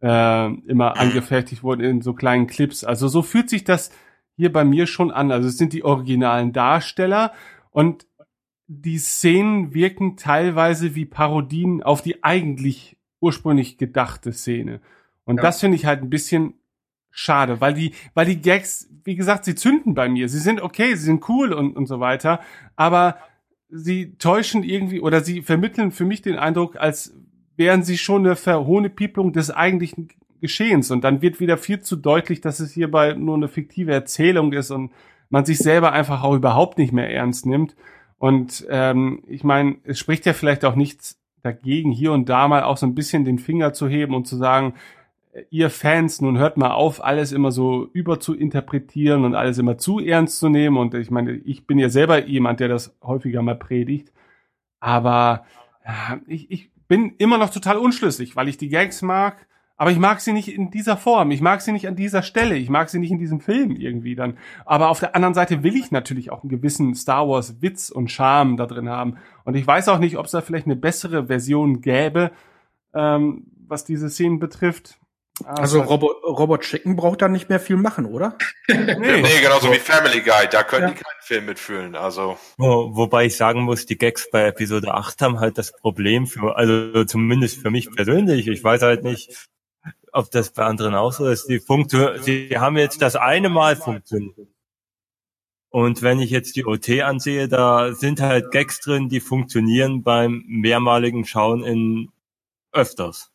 äh, 0.04 0.54
immer 0.68 0.98
angefertigt 0.98 1.64
wurden 1.64 1.82
in 1.82 2.02
so 2.02 2.14
kleinen 2.14 2.46
Clips. 2.46 2.84
Also 2.84 3.08
so 3.08 3.24
fühlt 3.24 3.50
sich 3.50 3.64
das 3.64 3.90
hier 4.36 4.54
bei 4.54 4.64
mir 4.64 4.86
schon 4.86 5.10
an. 5.10 5.32
Also 5.32 5.48
es 5.48 5.58
sind 5.58 5.74
die 5.74 5.84
originalen 5.84 6.54
Darsteller 6.54 7.34
und 7.72 8.06
die 8.68 8.98
Szenen 8.98 9.74
wirken 9.74 10.18
teilweise 10.18 10.96
wie 10.96 11.06
Parodien 11.06 11.82
auf 11.84 12.02
die 12.02 12.24
eigentlich 12.24 12.98
ursprünglich 13.26 13.78
gedachte 13.78 14.32
Szene. 14.32 14.80
Und 15.26 15.38
ja. 15.38 15.42
das 15.42 15.60
finde 15.60 15.76
ich 15.76 15.86
halt 15.86 16.04
ein 16.04 16.10
bisschen 16.10 16.54
schade, 17.10 17.60
weil 17.60 17.74
die, 17.74 17.94
weil 18.14 18.26
die 18.26 18.42
Gags, 18.42 18.90
wie 19.04 19.16
gesagt, 19.16 19.46
sie 19.46 19.56
zünden 19.56 19.96
bei 19.96 20.08
mir. 20.08 20.30
Sie 20.30 20.40
sind 20.40 20.62
okay, 20.62 20.96
sie 20.96 21.06
sind 21.06 21.28
cool 21.28 21.54
und, 21.54 21.76
und 21.76 21.88
so 21.88 22.00
weiter, 22.00 22.40
aber 22.76 23.18
sie 23.70 24.16
täuschen 24.18 24.64
irgendwie 24.64 25.00
oder 25.00 25.22
sie 25.22 25.42
vermitteln 25.42 25.92
für 25.92 26.06
mich 26.06 26.22
den 26.22 26.38
Eindruck, 26.38 26.78
als 26.78 27.16
wären 27.58 27.84
sie 27.84 27.98
schon 27.98 28.26
eine 28.26 28.36
Verhohnepieplung 28.36 29.34
des 29.34 29.50
eigentlichen 29.50 30.10
Geschehens. 30.42 30.92
Und 30.92 31.04
dann 31.04 31.22
wird 31.22 31.40
wieder 31.40 31.58
viel 31.58 31.82
zu 31.82 31.96
deutlich, 31.96 32.42
dass 32.42 32.60
es 32.60 32.74
hierbei 32.74 33.14
nur 33.14 33.36
eine 33.36 33.48
fiktive 33.48 33.94
Erzählung 33.94 34.54
ist 34.54 34.70
und 34.70 34.92
man 35.30 35.46
sich 35.46 35.58
selber 35.58 35.92
einfach 35.94 36.24
auch 36.24 36.36
überhaupt 36.36 36.78
nicht 36.78 36.94
mehr 36.94 37.10
ernst 37.10 37.46
nimmt. 37.46 37.76
Und 38.18 38.66
ähm, 38.70 39.24
ich 39.28 39.44
meine, 39.44 39.78
es 39.84 40.00
spricht 40.00 40.26
ja 40.26 40.34
vielleicht 40.34 40.66
auch 40.66 40.76
nichts 40.76 41.20
dagegen, 41.46 41.92
hier 41.92 42.12
und 42.12 42.30
da 42.30 42.48
mal 42.48 42.64
auch 42.64 42.78
so 42.78 42.86
ein 42.86 42.96
bisschen 42.96 43.26
den 43.26 43.40
Finger 43.40 43.74
zu 43.74 43.88
heben 43.88 44.16
und 44.16 44.28
zu 44.28 44.36
sagen, 44.36 44.74
ihr 45.50 45.70
Fans, 45.70 46.22
nun 46.22 46.38
hört 46.38 46.58
mal 46.58 46.72
auf, 46.72 47.04
alles 47.04 47.32
immer 47.32 47.52
so 47.52 47.90
über 47.94 48.20
zu 48.20 48.34
interpretieren 48.34 49.26
und 49.26 49.36
alles 49.36 49.58
immer 49.58 49.78
zu 49.78 50.00
ernst 50.00 50.40
zu 50.40 50.50
nehmen. 50.50 50.78
Und 50.78 50.94
ich 50.94 51.12
meine, 51.12 51.34
ich 51.34 51.68
bin 51.68 51.78
ja 51.78 51.90
selber 51.90 52.26
jemand, 52.26 52.60
der 52.60 52.70
das 52.70 52.96
häufiger 53.04 53.42
mal 53.42 53.56
predigt. 53.56 54.12
Aber 54.80 55.46
ich, 56.28 56.50
ich 56.52 56.72
bin 56.88 57.16
immer 57.18 57.38
noch 57.38 57.50
total 57.50 57.78
unschlüssig, 57.78 58.36
weil 58.36 58.48
ich 58.48 58.58
die 58.58 58.70
Gags 58.70 59.02
mag, 59.02 59.48
aber 59.78 59.92
ich 59.92 59.98
mag 59.98 60.22
sie 60.22 60.32
nicht 60.32 60.48
in 60.48 60.72
dieser 60.72 60.96
Form. 60.96 61.32
Ich 61.32 61.42
mag 61.42 61.62
sie 61.62 61.74
nicht 61.74 61.88
an 61.88 61.98
dieser 61.98 62.24
Stelle. 62.24 62.56
Ich 62.56 62.70
mag 62.70 62.90
sie 62.90 63.00
nicht 63.00 63.12
in 63.12 63.20
diesem 63.20 63.42
Film 63.42 63.76
irgendwie 63.76 64.16
dann. 64.16 64.38
Aber 64.66 64.90
auf 64.90 65.02
der 65.02 65.16
anderen 65.16 65.34
Seite 65.34 65.64
will 65.64 65.76
ich 65.76 65.92
natürlich 65.92 66.32
auch 66.32 66.44
einen 66.44 66.50
gewissen 66.50 66.96
Star 66.96 67.28
Wars 67.28 67.62
Witz 67.62 67.90
und 67.90 68.10
Charme 68.10 68.56
da 68.56 68.68
drin 68.68 68.90
haben. 68.90 69.18
Und 69.44 69.56
ich 69.56 69.68
weiß 69.68 69.90
auch 69.90 70.00
nicht, 70.00 70.18
ob 70.18 70.28
es 70.28 70.32
da 70.32 70.42
vielleicht 70.42 70.66
eine 70.66 70.78
bessere 70.78 71.28
Version 71.28 71.82
gäbe, 71.82 72.32
ähm, 72.94 73.48
was 73.68 73.84
diese 73.84 74.10
Szenen 74.10 74.40
betrifft. 74.40 74.98
Ah, 75.44 75.56
also 75.56 75.82
Robot, 75.82 76.24
Robot 76.24 76.62
Chicken 76.62 76.96
braucht 76.96 77.22
da 77.22 77.28
nicht 77.28 77.50
mehr 77.50 77.60
viel 77.60 77.76
machen, 77.76 78.06
oder? 78.06 78.38
nee. 78.70 78.96
nee, 78.98 79.42
genauso 79.42 79.70
wie 79.74 79.80
Family 79.80 80.22
Guy, 80.22 80.48
da 80.50 80.64
können 80.64 80.84
ja. 80.84 80.90
die 80.92 80.96
keinen 80.96 81.22
Film 81.22 81.46
mitfühlen. 81.48 81.96
Also. 81.96 82.38
Wo, 82.58 82.96
wobei 82.96 83.26
ich 83.26 83.36
sagen 83.36 83.64
muss, 83.64 83.86
die 83.86 83.98
Gags 83.98 84.32
bei 84.32 84.46
Episode 84.46 84.94
8 84.94 85.22
haben 85.22 85.42
halt 85.42 85.58
das 85.58 85.74
Problem 85.74 86.28
für, 86.28 86.56
also 86.56 87.04
zumindest 87.04 87.62
für 87.62 87.70
mich 87.70 87.92
persönlich, 87.92 88.48
ich 88.48 88.64
weiß 88.64 88.84
halt 88.84 89.04
nicht, 89.04 89.50
ob 90.16 90.32
das 90.32 90.50
bei 90.50 90.64
anderen 90.64 90.96
auch 90.96 91.12
so 91.12 91.28
ist. 91.28 91.48
Die, 91.48 91.60
Funktion, 91.60 92.22
die 92.26 92.58
haben 92.58 92.78
jetzt 92.78 93.02
das 93.02 93.18
eine 93.18 93.50
Mal 93.50 93.76
funktioniert. 93.76 94.48
Und 95.70 96.02
wenn 96.02 96.20
ich 96.20 96.30
jetzt 96.30 96.56
die 96.56 96.66
OT 96.66 97.02
ansehe, 97.02 97.50
da 97.50 97.94
sind 97.94 98.22
halt 98.22 98.52
Gags 98.52 98.80
drin, 98.80 99.10
die 99.10 99.20
funktionieren 99.20 100.04
beim 100.04 100.46
mehrmaligen 100.48 101.26
Schauen 101.26 101.66
in 101.66 102.10
öfters. 102.72 103.34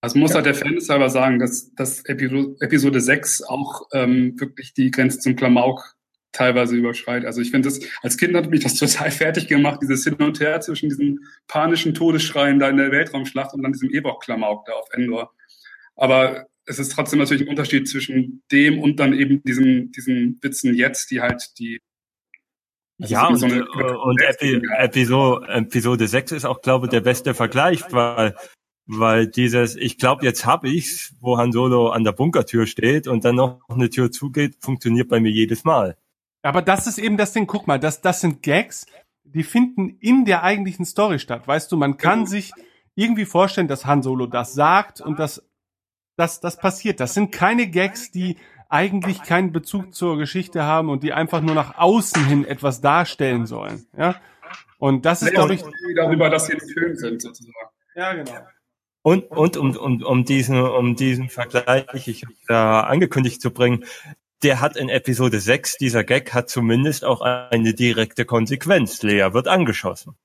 Also 0.00 0.16
muss 0.18 0.34
halt 0.34 0.46
der 0.46 0.54
Fan 0.54 0.78
selber 0.78 1.10
sagen, 1.10 1.40
dass, 1.40 1.74
dass 1.74 2.04
Episode 2.04 3.00
6 3.00 3.42
auch 3.42 3.88
ähm, 3.92 4.38
wirklich 4.38 4.74
die 4.74 4.92
Grenze 4.92 5.18
zum 5.18 5.34
Klamauk 5.34 5.96
teilweise 6.30 6.76
überschreit. 6.76 7.24
Also 7.24 7.40
ich 7.40 7.50
finde 7.50 7.68
das, 7.68 7.80
als 8.02 8.16
Kind 8.16 8.36
hat 8.36 8.48
mich 8.48 8.62
das 8.62 8.74
total 8.78 9.10
fertig 9.10 9.48
gemacht, 9.48 9.80
dieses 9.82 10.04
Hin 10.04 10.14
und 10.14 10.38
Her 10.38 10.60
zwischen 10.60 10.88
diesen 10.88 11.26
panischen 11.48 11.94
Todesschreien 11.94 12.60
da 12.60 12.68
in 12.68 12.76
der 12.76 12.92
Weltraumschlacht 12.92 13.54
und 13.54 13.64
dann 13.64 13.72
diesem 13.72 13.90
Eboch-Klamauk 13.90 14.66
da 14.66 14.74
auf 14.74 14.88
Endor. 14.92 15.32
Aber 15.96 16.46
es 16.64 16.78
ist 16.78 16.92
trotzdem 16.92 17.18
natürlich 17.18 17.42
ein 17.42 17.48
Unterschied 17.48 17.88
zwischen 17.88 18.42
dem 18.50 18.78
und 18.78 19.00
dann 19.00 19.12
eben 19.12 19.42
diesen, 19.42 19.90
diesen 19.92 20.38
Witzen 20.42 20.74
jetzt, 20.74 21.10
die 21.10 21.20
halt 21.20 21.58
die 21.58 21.80
ja, 22.98 23.26
und, 23.26 23.36
so 23.36 23.46
eine, 23.46 23.66
und 23.66 24.20
Epi 24.22 24.62
Episode, 24.78 25.48
Episode 25.48 26.06
6 26.06 26.32
ist 26.32 26.44
auch, 26.44 26.60
glaube 26.60 26.86
ich, 26.86 26.90
der 26.90 27.00
beste 27.00 27.34
Vergleich, 27.34 27.82
weil, 27.90 28.36
weil 28.86 29.26
dieses, 29.26 29.74
ich 29.74 29.98
glaube, 29.98 30.24
jetzt 30.24 30.46
hab 30.46 30.64
ich's, 30.64 31.14
wo 31.20 31.36
Han 31.36 31.50
Solo 31.50 31.88
an 31.88 32.04
der 32.04 32.12
Bunkertür 32.12 32.66
steht 32.66 33.08
und 33.08 33.24
dann 33.24 33.34
noch 33.34 33.60
eine 33.68 33.90
Tür 33.90 34.12
zugeht, 34.12 34.56
funktioniert 34.60 35.08
bei 35.08 35.18
mir 35.18 35.32
jedes 35.32 35.64
Mal. 35.64 35.96
Aber 36.42 36.62
das 36.62 36.86
ist 36.86 36.98
eben 36.98 37.16
das 37.16 37.32
Ding, 37.32 37.46
guck 37.46 37.66
mal, 37.66 37.80
das, 37.80 38.02
das 38.02 38.20
sind 38.20 38.42
Gags, 38.42 38.86
die 39.24 39.42
finden 39.42 39.96
in 40.00 40.24
der 40.24 40.44
eigentlichen 40.44 40.84
Story 40.84 41.18
statt. 41.18 41.46
Weißt 41.46 41.72
du, 41.72 41.76
man 41.76 41.96
kann 41.96 42.26
sich 42.26 42.52
irgendwie 42.94 43.24
vorstellen, 43.24 43.68
dass 43.68 43.86
Han 43.86 44.02
Solo 44.02 44.26
das 44.26 44.52
sagt 44.54 45.00
und 45.00 45.18
dass 45.18 45.42
das, 46.22 46.40
das 46.40 46.56
passiert. 46.56 47.00
Das 47.00 47.14
sind 47.14 47.32
keine 47.32 47.66
Gags, 47.66 48.12
die 48.12 48.36
eigentlich 48.68 49.22
keinen 49.22 49.52
Bezug 49.52 49.92
zur 49.92 50.16
Geschichte 50.16 50.62
haben 50.62 50.88
und 50.88 51.02
die 51.02 51.12
einfach 51.12 51.40
nur 51.40 51.54
nach 51.54 51.76
außen 51.76 52.24
hin 52.26 52.44
etwas 52.46 52.80
darstellen 52.80 53.46
sollen. 53.46 53.86
Ja? 53.98 54.20
Und 54.78 55.04
das 55.04 55.22
ist, 55.22 55.32
glaube 55.32 55.54
ich. 55.54 55.64
Darüber, 55.96 56.30
dass 56.30 56.46
sie 56.46 56.52
im 56.52 56.60
Film 56.60 56.96
sind, 56.96 57.20
sozusagen. 57.20 57.52
Ja, 57.94 58.14
genau. 58.14 58.32
Und, 59.02 59.24
und 59.32 59.56
um, 59.56 59.76
um, 59.76 60.02
um, 60.02 60.24
diesen, 60.24 60.62
um 60.62 60.94
diesen 60.94 61.28
Vergleich 61.28 62.06
ich 62.06 62.24
da 62.46 62.82
angekündigt 62.82 63.42
zu 63.42 63.50
bringen, 63.50 63.84
der 64.44 64.60
hat 64.60 64.76
in 64.76 64.88
Episode 64.88 65.40
6, 65.40 65.76
dieser 65.76 66.04
Gag 66.04 66.32
hat 66.32 66.48
zumindest 66.48 67.04
auch 67.04 67.20
eine 67.20 67.74
direkte 67.74 68.24
Konsequenz. 68.24 69.02
Lea 69.02 69.32
wird 69.32 69.48
angeschossen. 69.48 70.16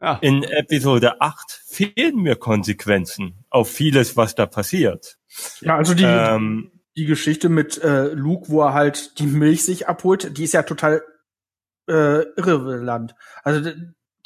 Ja. 0.00 0.18
In 0.20 0.42
Episode 0.42 1.20
8 1.20 1.62
fehlen 1.66 2.16
mir 2.16 2.36
Konsequenzen 2.36 3.44
auf 3.48 3.70
vieles, 3.70 4.16
was 4.16 4.34
da 4.34 4.46
passiert. 4.46 5.18
Ja, 5.60 5.76
also 5.76 5.94
die, 5.94 6.04
ähm, 6.04 6.72
die 6.96 7.06
Geschichte 7.06 7.48
mit 7.48 7.82
äh, 7.82 8.08
Luke, 8.08 8.48
wo 8.48 8.62
er 8.62 8.74
halt 8.74 9.18
die 9.18 9.26
Milch 9.26 9.64
sich 9.64 9.88
abholt, 9.88 10.36
die 10.36 10.44
ist 10.44 10.54
ja 10.54 10.62
total 10.62 11.02
äh, 11.88 12.22
irrelevant. 12.36 13.14
Also 13.42 13.70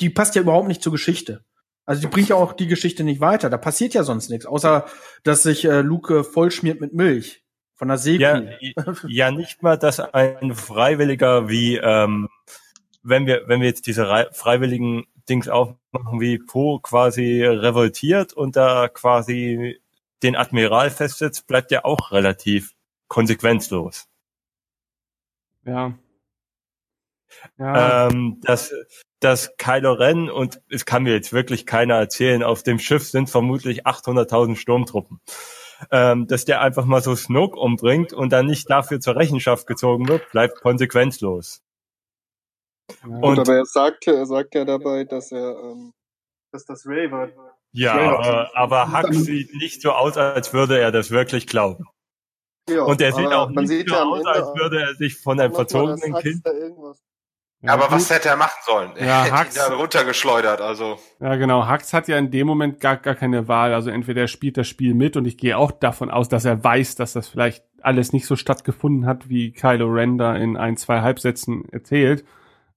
die 0.00 0.10
passt 0.10 0.34
ja 0.34 0.42
überhaupt 0.42 0.68
nicht 0.68 0.82
zur 0.82 0.92
Geschichte. 0.92 1.44
Also 1.86 2.02
die 2.02 2.06
bringt 2.08 2.28
ja 2.28 2.36
auch 2.36 2.52
die 2.52 2.66
Geschichte 2.66 3.02
nicht 3.02 3.20
weiter. 3.20 3.48
Da 3.48 3.56
passiert 3.56 3.94
ja 3.94 4.02
sonst 4.02 4.28
nichts, 4.28 4.46
außer 4.46 4.86
dass 5.22 5.42
sich 5.42 5.64
äh, 5.64 5.80
Luke 5.80 6.22
vollschmiert 6.24 6.80
mit 6.80 6.92
Milch. 6.92 7.44
Von 7.76 7.88
der 7.88 7.96
Seekuh. 7.96 8.20
Ja, 8.20 8.42
ja, 9.08 9.30
nicht 9.30 9.62
mal, 9.62 9.78
dass 9.78 10.00
ein 10.00 10.54
Freiwilliger 10.54 11.48
wie, 11.48 11.76
ähm, 11.76 12.28
wenn 13.02 13.26
wir, 13.26 13.44
wenn 13.46 13.60
wir 13.60 13.68
jetzt 13.68 13.86
diese 13.86 14.28
freiwilligen 14.32 15.06
Dings 15.28 15.48
aufmachen, 15.48 16.20
wie 16.20 16.38
Po 16.38 16.78
quasi 16.80 17.44
revoltiert 17.44 18.32
und 18.32 18.56
da 18.56 18.88
quasi 18.88 19.80
den 20.22 20.36
Admiral 20.36 20.90
festsetzt, 20.90 21.46
bleibt 21.46 21.70
ja 21.70 21.84
auch 21.84 22.12
relativ 22.12 22.74
konsequenzlos. 23.08 24.08
Ja. 25.64 25.94
ja. 27.58 28.08
Ähm, 28.08 28.40
dass, 28.42 28.72
dass 29.20 29.56
Kylo 29.58 29.92
Ren 29.92 30.30
und 30.30 30.60
es 30.70 30.84
kann 30.86 31.04
mir 31.04 31.12
jetzt 31.12 31.32
wirklich 31.32 31.66
keiner 31.66 31.94
erzählen, 31.94 32.42
auf 32.42 32.62
dem 32.62 32.78
Schiff 32.78 33.06
sind 33.08 33.30
vermutlich 33.30 33.86
800.000 33.86 34.56
Sturmtruppen 34.56 35.20
ähm, 35.90 36.26
dass 36.26 36.44
der 36.44 36.60
einfach 36.60 36.84
mal 36.84 37.02
so 37.02 37.14
Snoke 37.14 37.58
umbringt 37.58 38.12
und 38.12 38.32
dann 38.32 38.46
nicht 38.46 38.68
dafür 38.70 39.00
zur 39.00 39.16
Rechenschaft 39.16 39.66
gezogen 39.66 40.08
wird, 40.08 40.30
bleibt 40.30 40.60
konsequenzlos. 40.60 41.62
Ja, 43.02 43.16
und, 43.18 43.38
aber 43.38 43.56
er 43.56 43.66
sagt, 43.66 44.06
er 44.06 44.26
sagt 44.26 44.54
ja 44.54 44.64
dabei, 44.64 45.04
dass 45.04 45.32
er, 45.32 45.58
ähm, 45.62 45.92
dass 46.52 46.64
das 46.64 46.86
Ray 46.86 47.10
war. 47.10 47.28
Ja, 47.72 47.94
aber, 47.94 48.50
aber 48.54 48.92
Hack 48.92 49.12
sieht 49.12 49.54
nicht 49.56 49.82
so 49.82 49.92
aus, 49.92 50.16
als 50.16 50.52
würde 50.52 50.78
er 50.78 50.90
das 50.90 51.10
wirklich 51.10 51.46
glauben. 51.46 51.84
Ja, 52.68 52.82
und 52.82 53.00
er 53.00 53.12
sieht 53.12 53.26
auch 53.26 53.50
nicht 53.50 53.88
so 53.88 53.94
ja 53.94 54.04
aus, 54.04 54.26
als 54.26 54.46
würde 54.54 54.80
er 54.80 54.94
sich 54.94 55.18
von 55.18 55.38
einem 55.38 55.54
verzogenen 55.54 56.14
Kind 56.16 56.42
ja, 57.60 57.72
aber 57.72 57.84
gut. 57.84 57.92
was 57.92 58.10
hätte 58.10 58.28
er 58.28 58.36
machen 58.36 58.60
sollen? 58.64 58.92
Er 58.96 59.06
ja, 59.06 59.24
hätte 59.24 59.38
Hux, 59.40 59.56
ihn 59.56 59.62
da 59.68 59.74
runtergeschleudert, 59.74 60.60
also. 60.60 60.98
Ja, 61.18 61.34
genau. 61.34 61.68
Hux 61.68 61.92
hat 61.92 62.06
ja 62.06 62.16
in 62.16 62.30
dem 62.30 62.46
Moment 62.46 62.78
gar, 62.78 62.96
gar 62.96 63.16
keine 63.16 63.48
Wahl. 63.48 63.74
Also 63.74 63.90
entweder 63.90 64.22
er 64.22 64.28
spielt 64.28 64.56
das 64.56 64.68
Spiel 64.68 64.94
mit 64.94 65.16
und 65.16 65.24
ich 65.24 65.36
gehe 65.36 65.58
auch 65.58 65.72
davon 65.72 66.08
aus, 66.08 66.28
dass 66.28 66.44
er 66.44 66.62
weiß, 66.62 66.94
dass 66.94 67.14
das 67.14 67.26
vielleicht 67.26 67.64
alles 67.82 68.12
nicht 68.12 68.26
so 68.26 68.36
stattgefunden 68.36 69.06
hat, 69.06 69.28
wie 69.28 69.52
Kylo 69.52 69.86
Ren 69.86 70.18
da 70.18 70.36
in 70.36 70.56
ein, 70.56 70.76
zwei 70.76 71.00
Halbsätzen 71.00 71.68
erzählt. 71.70 72.24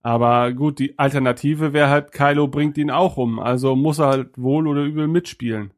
Aber 0.03 0.51
gut, 0.53 0.79
die 0.79 0.97
Alternative 0.97 1.73
wäre 1.73 1.89
halt, 1.89 2.11
Kylo 2.11 2.47
bringt 2.47 2.77
ihn 2.77 2.89
auch 2.91 3.17
um. 3.17 3.39
Also 3.39 3.75
muss 3.75 3.99
er 3.99 4.07
halt 4.07 4.29
wohl 4.35 4.67
oder 4.67 4.81
übel 4.81 5.07
mitspielen. 5.07 5.71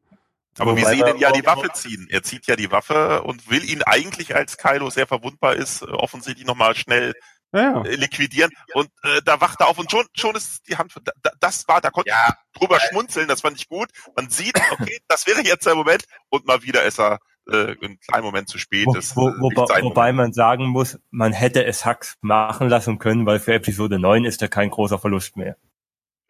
Aber 0.58 0.76
wir 0.76 0.86
sehen 0.86 1.06
ihn 1.06 1.18
ja 1.18 1.32
die 1.32 1.44
Waffe 1.44 1.72
ziehen. 1.72 2.06
Er 2.10 2.22
zieht 2.22 2.46
ja 2.46 2.56
die 2.56 2.70
Waffe 2.70 3.22
und 3.22 3.50
will 3.50 3.68
ihn 3.68 3.82
eigentlich, 3.82 4.36
als 4.36 4.56
Kylo 4.56 4.88
sehr 4.88 5.06
verwundbar 5.06 5.56
ist, 5.56 5.82
offensichtlich 5.82 6.46
nochmal 6.46 6.76
schnell 6.76 7.12
ja. 7.52 7.82
Äh, 7.82 7.96
liquidieren. 7.96 8.50
Und 8.74 8.90
äh, 9.02 9.20
da 9.24 9.40
wacht 9.40 9.60
er 9.60 9.68
auf 9.68 9.78
und 9.78 9.90
schon, 9.90 10.06
schon 10.14 10.34
ist 10.34 10.68
die 10.68 10.76
Hand. 10.76 10.92
Da, 11.22 11.30
das 11.40 11.66
war, 11.68 11.80
da 11.80 11.90
konnte 11.90 12.10
ja. 12.10 12.28
ich 12.28 12.60
drüber 12.60 12.78
schmunzeln, 12.80 13.28
das 13.28 13.42
fand 13.42 13.56
ich 13.56 13.68
gut. 13.68 13.90
Man 14.16 14.28
sieht, 14.28 14.54
okay, 14.72 14.98
das 15.08 15.26
wäre 15.26 15.42
jetzt 15.42 15.66
der 15.66 15.74
Moment 15.74 16.04
und 16.30 16.46
mal 16.46 16.62
wieder 16.62 16.82
ist 16.82 16.98
er 16.98 17.18
äh, 17.48 17.76
einen 17.80 17.98
kleinen 18.00 18.24
Moment 18.24 18.48
zu 18.48 18.58
spät. 18.58 18.86
Wo, 18.86 18.94
ist, 18.96 19.16
wo, 19.16 19.28
äh, 19.28 19.40
wobei, 19.40 19.82
wobei 19.82 20.12
man 20.12 20.32
sagen 20.32 20.66
muss, 20.66 20.98
man 21.10 21.32
hätte 21.32 21.64
es 21.64 21.84
Hacks 21.84 22.16
machen 22.20 22.68
lassen 22.68 22.98
können, 22.98 23.26
weil 23.26 23.38
für 23.38 23.54
Episode 23.54 23.98
9 23.98 24.24
ist 24.24 24.42
er 24.42 24.48
kein 24.48 24.70
großer 24.70 24.98
Verlust 24.98 25.36
mehr. 25.36 25.56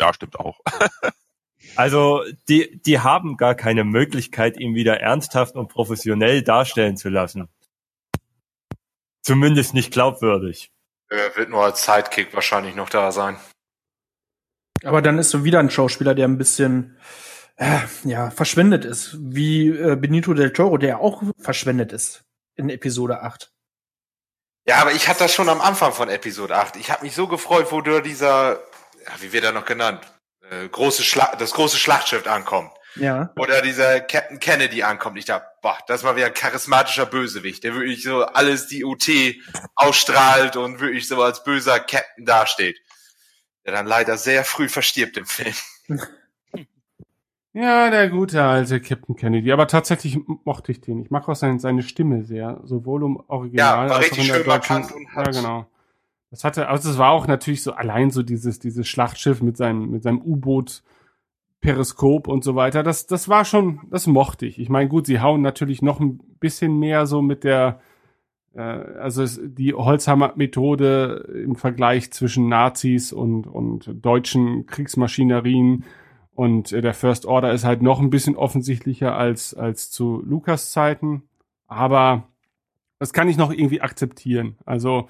Ja, 0.00 0.12
stimmt 0.12 0.38
auch. 0.38 0.60
also 1.76 2.22
die, 2.48 2.80
die 2.82 3.00
haben 3.00 3.36
gar 3.36 3.54
keine 3.54 3.84
Möglichkeit, 3.84 4.58
ihn 4.58 4.74
wieder 4.74 5.00
ernsthaft 5.00 5.54
und 5.54 5.68
professionell 5.68 6.42
darstellen 6.42 6.96
zu 6.96 7.08
lassen. 7.08 7.48
Zumindest 9.22 9.72
nicht 9.72 9.92
glaubwürdig. 9.92 10.70
Er 11.08 11.36
wird 11.36 11.48
nur 11.48 11.64
als 11.64 11.84
Sidekick 11.84 12.34
wahrscheinlich 12.34 12.74
noch 12.74 12.90
da 12.90 13.12
sein. 13.12 13.36
Aber 14.82 15.00
dann 15.00 15.18
ist 15.18 15.30
so 15.30 15.44
wieder 15.44 15.60
ein 15.60 15.70
Schauspieler, 15.70 16.14
der 16.14 16.26
ein 16.26 16.38
bisschen 16.38 16.98
äh, 17.56 17.80
ja 18.04 18.30
verschwendet 18.30 18.84
ist, 18.84 19.16
wie 19.20 19.68
äh, 19.68 19.96
Benito 19.96 20.34
del 20.34 20.52
Toro, 20.52 20.78
der 20.78 21.00
auch 21.00 21.22
verschwendet 21.38 21.92
ist 21.92 22.24
in 22.56 22.70
Episode 22.70 23.22
8. 23.22 23.50
Ja, 24.66 24.76
aber 24.76 24.92
ich 24.92 25.08
hatte 25.08 25.20
das 25.20 25.34
schon 25.34 25.48
am 25.48 25.60
Anfang 25.60 25.92
von 25.92 26.08
Episode 26.08 26.56
8. 26.56 26.76
Ich 26.76 26.90
habe 26.90 27.04
mich 27.04 27.14
so 27.14 27.28
gefreut, 27.28 27.70
wo 27.70 27.80
du 27.80 28.00
dieser, 28.00 28.60
ja, 29.04 29.12
wie 29.20 29.32
wird 29.32 29.44
er 29.44 29.52
noch 29.52 29.66
genannt, 29.66 30.00
äh, 30.50 30.68
große 30.68 31.02
Schla 31.02 31.36
das 31.36 31.52
große 31.52 31.76
Schlachtschiff 31.76 32.26
ankommt. 32.26 32.72
Ja. 32.96 33.32
Oder 33.36 33.60
dieser 33.60 34.00
Captain 34.00 34.38
Kennedy 34.38 34.82
ankommt. 34.82 35.18
Ich 35.18 35.24
dachte, 35.24 35.46
boah, 35.62 35.76
das 35.88 36.04
war 36.04 36.16
wieder 36.16 36.26
ein 36.26 36.34
charismatischer 36.34 37.06
Bösewicht, 37.06 37.64
der 37.64 37.74
wirklich 37.74 38.04
so 38.04 38.24
alles 38.24 38.68
die 38.68 38.84
UT 38.84 39.06
ausstrahlt 39.74 40.56
und 40.56 40.80
wirklich 40.80 41.08
so 41.08 41.20
als 41.20 41.42
böser 41.42 41.80
Captain 41.80 42.24
dasteht. 42.24 42.78
Der 43.66 43.72
dann 43.72 43.86
leider 43.86 44.16
sehr 44.16 44.44
früh 44.44 44.68
verstirbt 44.68 45.16
im 45.16 45.26
Film. 45.26 45.54
Ja, 47.54 47.88
der 47.88 48.10
gute 48.10 48.42
alte 48.42 48.80
Captain 48.80 49.14
Kennedy. 49.14 49.52
Aber 49.52 49.68
tatsächlich 49.68 50.18
mochte 50.44 50.72
ich 50.72 50.80
den. 50.80 51.00
Ich 51.02 51.10
mag 51.10 51.28
auch 51.28 51.36
seine, 51.36 51.60
seine 51.60 51.82
Stimme 51.82 52.24
sehr. 52.24 52.60
Sowohl 52.64 53.04
im 53.04 53.16
Original 53.28 53.88
ja, 53.88 53.94
als 53.94 54.12
auch 54.12 54.18
in 54.18 54.26
der 54.26 54.40
deutschen. 54.40 54.76
Und 54.76 55.06
ja, 55.14 55.22
genau. 55.22 55.66
Das 56.32 56.42
hatte, 56.42 56.66
also 56.66 56.90
es 56.90 56.98
war 56.98 57.12
auch 57.12 57.28
natürlich 57.28 57.62
so 57.62 57.72
allein 57.72 58.10
so 58.10 58.24
dieses, 58.24 58.58
dieses 58.58 58.88
Schlachtschiff 58.88 59.40
mit 59.40 59.56
seinem, 59.56 59.88
mit 59.88 60.02
seinem 60.02 60.20
U-Boot 60.20 60.82
Periskop 61.60 62.26
und 62.26 62.42
so 62.42 62.56
weiter. 62.56 62.82
Das, 62.82 63.06
das 63.06 63.28
war 63.28 63.44
schon, 63.44 63.80
das 63.88 64.08
mochte 64.08 64.44
ich. 64.44 64.58
Ich 64.58 64.68
meine, 64.68 64.88
gut, 64.88 65.06
sie 65.06 65.20
hauen 65.20 65.40
natürlich 65.40 65.80
noch 65.80 66.00
ein 66.00 66.18
bisschen 66.40 66.76
mehr 66.80 67.06
so 67.06 67.22
mit 67.22 67.44
der, 67.44 67.80
äh, 68.54 68.60
also 68.60 69.24
die 69.46 69.74
Holzhammer-Methode 69.74 71.42
im 71.44 71.54
Vergleich 71.54 72.12
zwischen 72.12 72.48
Nazis 72.48 73.12
und, 73.12 73.46
und 73.46 73.88
deutschen 74.04 74.66
Kriegsmaschinerien 74.66 75.84
und 76.34 76.72
äh, 76.72 76.80
der 76.80 76.94
First 76.94 77.26
Order 77.26 77.52
ist 77.52 77.64
halt 77.64 77.82
noch 77.82 78.00
ein 78.00 78.10
bisschen 78.10 78.36
offensichtlicher 78.36 79.16
als, 79.16 79.54
als 79.54 79.90
zu 79.90 80.22
Lukas 80.24 80.70
Zeiten. 80.70 81.22
Aber 81.66 82.24
das 82.98 83.12
kann 83.12 83.28
ich 83.28 83.36
noch 83.36 83.52
irgendwie 83.52 83.80
akzeptieren. 83.80 84.56
Also, 84.64 85.08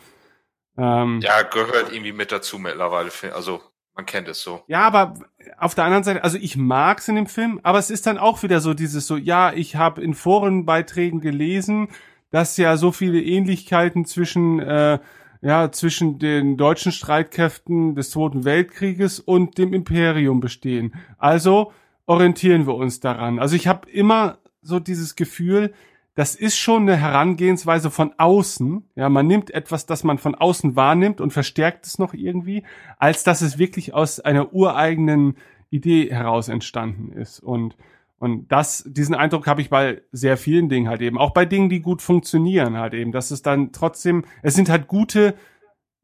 ähm, 0.76 1.20
ja, 1.22 1.42
gehört 1.42 1.92
irgendwie 1.92 2.12
mit 2.12 2.32
dazu 2.32 2.58
mittlerweile. 2.58 3.10
Also 3.34 3.60
man 3.94 4.06
kennt 4.06 4.28
es 4.28 4.42
so. 4.42 4.62
Ja, 4.66 4.80
aber 4.86 5.14
auf 5.58 5.74
der 5.74 5.84
anderen 5.84 6.04
Seite, 6.04 6.24
also 6.24 6.36
ich 6.36 6.56
mag's 6.56 7.08
in 7.08 7.14
dem 7.14 7.26
Film, 7.26 7.60
aber 7.62 7.78
es 7.78 7.90
ist 7.90 8.06
dann 8.06 8.18
auch 8.18 8.42
wieder 8.42 8.60
so 8.60 8.74
dieses 8.74 9.06
so, 9.06 9.16
ja, 9.16 9.52
ich 9.52 9.76
habe 9.76 10.02
in 10.02 10.14
Forenbeiträgen 10.14 11.20
gelesen, 11.20 11.88
dass 12.30 12.56
ja 12.56 12.76
so 12.76 12.90
viele 12.90 13.22
Ähnlichkeiten 13.22 14.04
zwischen 14.04 14.58
äh, 14.58 14.98
ja, 15.44 15.70
zwischen 15.70 16.18
den 16.18 16.56
deutschen 16.56 16.90
Streitkräften 16.90 17.94
des 17.94 18.10
Zweiten 18.10 18.44
Weltkrieges 18.44 19.20
und 19.20 19.58
dem 19.58 19.74
Imperium 19.74 20.40
bestehen. 20.40 20.94
Also 21.18 21.70
orientieren 22.06 22.66
wir 22.66 22.74
uns 22.74 22.98
daran. 23.00 23.38
Also 23.38 23.54
ich 23.54 23.68
habe 23.68 23.88
immer 23.90 24.38
so 24.62 24.80
dieses 24.80 25.16
Gefühl, 25.16 25.74
das 26.14 26.34
ist 26.34 26.56
schon 26.56 26.82
eine 26.82 26.96
Herangehensweise 26.96 27.90
von 27.90 28.14
außen. 28.16 28.88
Ja, 28.94 29.10
man 29.10 29.26
nimmt 29.26 29.50
etwas, 29.50 29.84
das 29.84 30.02
man 30.02 30.16
von 30.16 30.34
außen 30.34 30.76
wahrnimmt 30.76 31.20
und 31.20 31.32
verstärkt 31.32 31.86
es 31.86 31.98
noch 31.98 32.14
irgendwie, 32.14 32.62
als 32.98 33.22
dass 33.22 33.42
es 33.42 33.58
wirklich 33.58 33.92
aus 33.92 34.20
einer 34.20 34.54
ureigenen 34.54 35.36
Idee 35.68 36.10
heraus 36.10 36.48
entstanden 36.48 37.12
ist. 37.12 37.40
Und, 37.40 37.76
und 38.18 38.48
das, 38.48 38.84
diesen 38.86 39.14
Eindruck 39.14 39.46
habe 39.46 39.60
ich 39.60 39.70
bei 39.70 40.02
sehr 40.12 40.36
vielen 40.36 40.68
Dingen 40.68 40.88
halt 40.88 41.02
eben. 41.02 41.18
Auch 41.18 41.32
bei 41.32 41.44
Dingen, 41.44 41.68
die 41.68 41.80
gut 41.80 42.00
funktionieren 42.00 42.76
halt 42.78 42.94
eben. 42.94 43.12
Dass 43.12 43.30
es 43.30 43.42
dann 43.42 43.72
trotzdem, 43.72 44.24
es 44.42 44.54
sind 44.54 44.70
halt 44.70 44.86
gute 44.86 45.34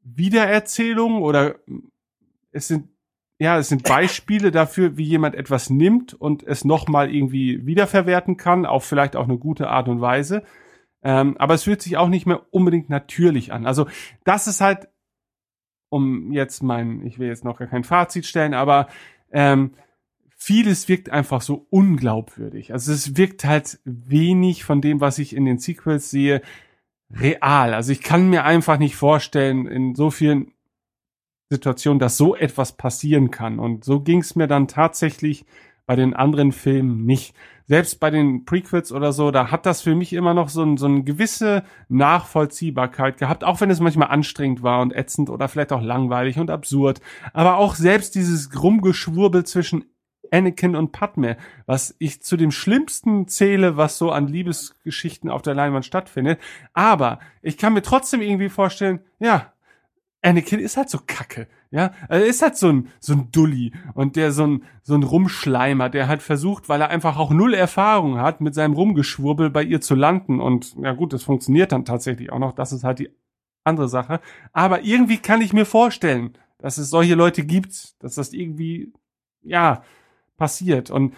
Wiedererzählungen 0.02 1.22
oder 1.22 1.56
es 2.52 2.68
sind 2.68 2.88
ja, 3.38 3.58
es 3.58 3.68
sind 3.68 3.82
Beispiele 3.88 4.50
dafür, 4.50 4.96
wie 4.96 5.04
jemand 5.04 5.34
etwas 5.34 5.70
nimmt 5.70 6.14
und 6.14 6.42
es 6.42 6.64
nochmal 6.64 7.12
irgendwie 7.12 7.64
wiederverwerten 7.64 8.36
kann, 8.36 8.66
auf 8.66 8.84
vielleicht 8.84 9.16
auch 9.16 9.24
eine 9.24 9.38
gute 9.38 9.70
Art 9.70 9.88
und 9.88 10.00
Weise. 10.00 10.42
Ähm, 11.02 11.36
aber 11.38 11.54
es 11.54 11.62
fühlt 11.62 11.80
sich 11.80 11.96
auch 11.96 12.08
nicht 12.08 12.26
mehr 12.26 12.42
unbedingt 12.50 12.90
natürlich 12.90 13.52
an. 13.52 13.66
Also 13.66 13.86
das 14.24 14.46
ist 14.46 14.60
halt, 14.60 14.88
um 15.88 16.32
jetzt 16.32 16.62
mein, 16.62 17.04
ich 17.06 17.18
will 17.18 17.28
jetzt 17.28 17.44
noch 17.44 17.58
gar 17.58 17.68
kein 17.68 17.84
Fazit 17.84 18.26
stellen, 18.26 18.52
aber 18.52 18.88
ähm, 19.32 19.72
vieles 20.42 20.88
wirkt 20.88 21.10
einfach 21.10 21.42
so 21.42 21.66
unglaubwürdig. 21.68 22.72
Also 22.72 22.92
es 22.92 23.16
wirkt 23.16 23.44
halt 23.44 23.78
wenig 23.84 24.64
von 24.64 24.80
dem, 24.80 25.00
was 25.00 25.18
ich 25.18 25.36
in 25.36 25.44
den 25.44 25.58
Sequels 25.58 26.10
sehe, 26.10 26.40
real. 27.10 27.74
Also 27.74 27.92
ich 27.92 28.00
kann 28.02 28.30
mir 28.30 28.44
einfach 28.44 28.78
nicht 28.78 28.96
vorstellen, 28.96 29.66
in 29.66 29.94
so 29.94 30.10
vielen 30.10 30.52
Situation, 31.50 31.98
dass 31.98 32.16
so 32.16 32.34
etwas 32.34 32.72
passieren 32.78 33.30
kann. 33.30 33.58
Und 33.58 33.84
so 33.84 34.00
ging 34.00 34.20
es 34.20 34.34
mir 34.34 34.46
dann 34.46 34.66
tatsächlich 34.66 35.44
bei 35.84 35.94
den 35.94 36.14
anderen 36.14 36.52
Filmen 36.52 37.04
nicht. 37.04 37.34
Selbst 37.66 38.00
bei 38.00 38.10
den 38.10 38.46
Prequels 38.46 38.92
oder 38.92 39.12
so, 39.12 39.30
da 39.30 39.50
hat 39.50 39.66
das 39.66 39.82
für 39.82 39.94
mich 39.94 40.14
immer 40.14 40.32
noch 40.32 40.48
so, 40.48 40.62
ein, 40.62 40.78
so 40.78 40.86
eine 40.86 41.04
gewisse 41.04 41.64
Nachvollziehbarkeit 41.88 43.18
gehabt, 43.18 43.44
auch 43.44 43.60
wenn 43.60 43.70
es 43.70 43.80
manchmal 43.80 44.08
anstrengend 44.08 44.62
war 44.62 44.80
und 44.80 44.94
ätzend 44.94 45.28
oder 45.28 45.48
vielleicht 45.48 45.72
auch 45.72 45.82
langweilig 45.82 46.38
und 46.38 46.50
absurd. 46.50 47.00
Aber 47.34 47.58
auch 47.58 47.74
selbst 47.74 48.14
dieses 48.14 48.62
Rumgeschwurbel 48.62 49.44
zwischen 49.44 49.84
Anakin 50.30 50.76
und 50.76 50.92
Padme, 50.92 51.36
was 51.66 51.94
ich 51.98 52.22
zu 52.22 52.36
dem 52.36 52.50
Schlimmsten 52.50 53.28
zähle, 53.28 53.76
was 53.76 53.98
so 53.98 54.10
an 54.10 54.28
Liebesgeschichten 54.28 55.30
auf 55.30 55.42
der 55.42 55.54
Leinwand 55.54 55.84
stattfindet. 55.84 56.40
Aber 56.72 57.18
ich 57.42 57.58
kann 57.58 57.72
mir 57.72 57.82
trotzdem 57.82 58.22
irgendwie 58.22 58.48
vorstellen, 58.48 59.00
ja, 59.18 59.52
Anakin 60.22 60.60
ist 60.60 60.76
halt 60.76 60.90
so 60.90 60.98
kacke, 61.06 61.48
ja. 61.70 61.92
Er 62.08 62.26
ist 62.26 62.42
halt 62.42 62.56
so 62.56 62.68
ein, 62.68 62.88
so 63.00 63.14
ein 63.14 63.32
Dulli 63.32 63.72
und 63.94 64.16
der 64.16 64.32
so 64.32 64.46
ein, 64.46 64.64
so 64.82 64.94
ein 64.94 65.02
Rumschleimer, 65.02 65.88
der 65.88 66.08
halt 66.08 66.20
versucht, 66.20 66.68
weil 66.68 66.80
er 66.82 66.90
einfach 66.90 67.16
auch 67.16 67.30
null 67.30 67.54
Erfahrung 67.54 68.18
hat, 68.18 68.40
mit 68.40 68.54
seinem 68.54 68.74
Rumgeschwurbel 68.74 69.48
bei 69.50 69.62
ihr 69.62 69.80
zu 69.80 69.94
landen 69.94 70.40
und, 70.40 70.76
ja 70.76 70.92
gut, 70.92 71.12
das 71.12 71.22
funktioniert 71.22 71.72
dann 71.72 71.86
tatsächlich 71.86 72.32
auch 72.32 72.38
noch, 72.38 72.52
das 72.52 72.72
ist 72.72 72.84
halt 72.84 72.98
die 72.98 73.10
andere 73.64 73.88
Sache. 73.88 74.20
Aber 74.52 74.82
irgendwie 74.82 75.18
kann 75.18 75.40
ich 75.40 75.52
mir 75.52 75.64
vorstellen, 75.64 76.36
dass 76.58 76.76
es 76.76 76.90
solche 76.90 77.14
Leute 77.14 77.44
gibt, 77.44 78.02
dass 78.02 78.16
das 78.16 78.32
irgendwie, 78.32 78.92
ja, 79.42 79.82
passiert 80.40 80.90
und 80.90 81.14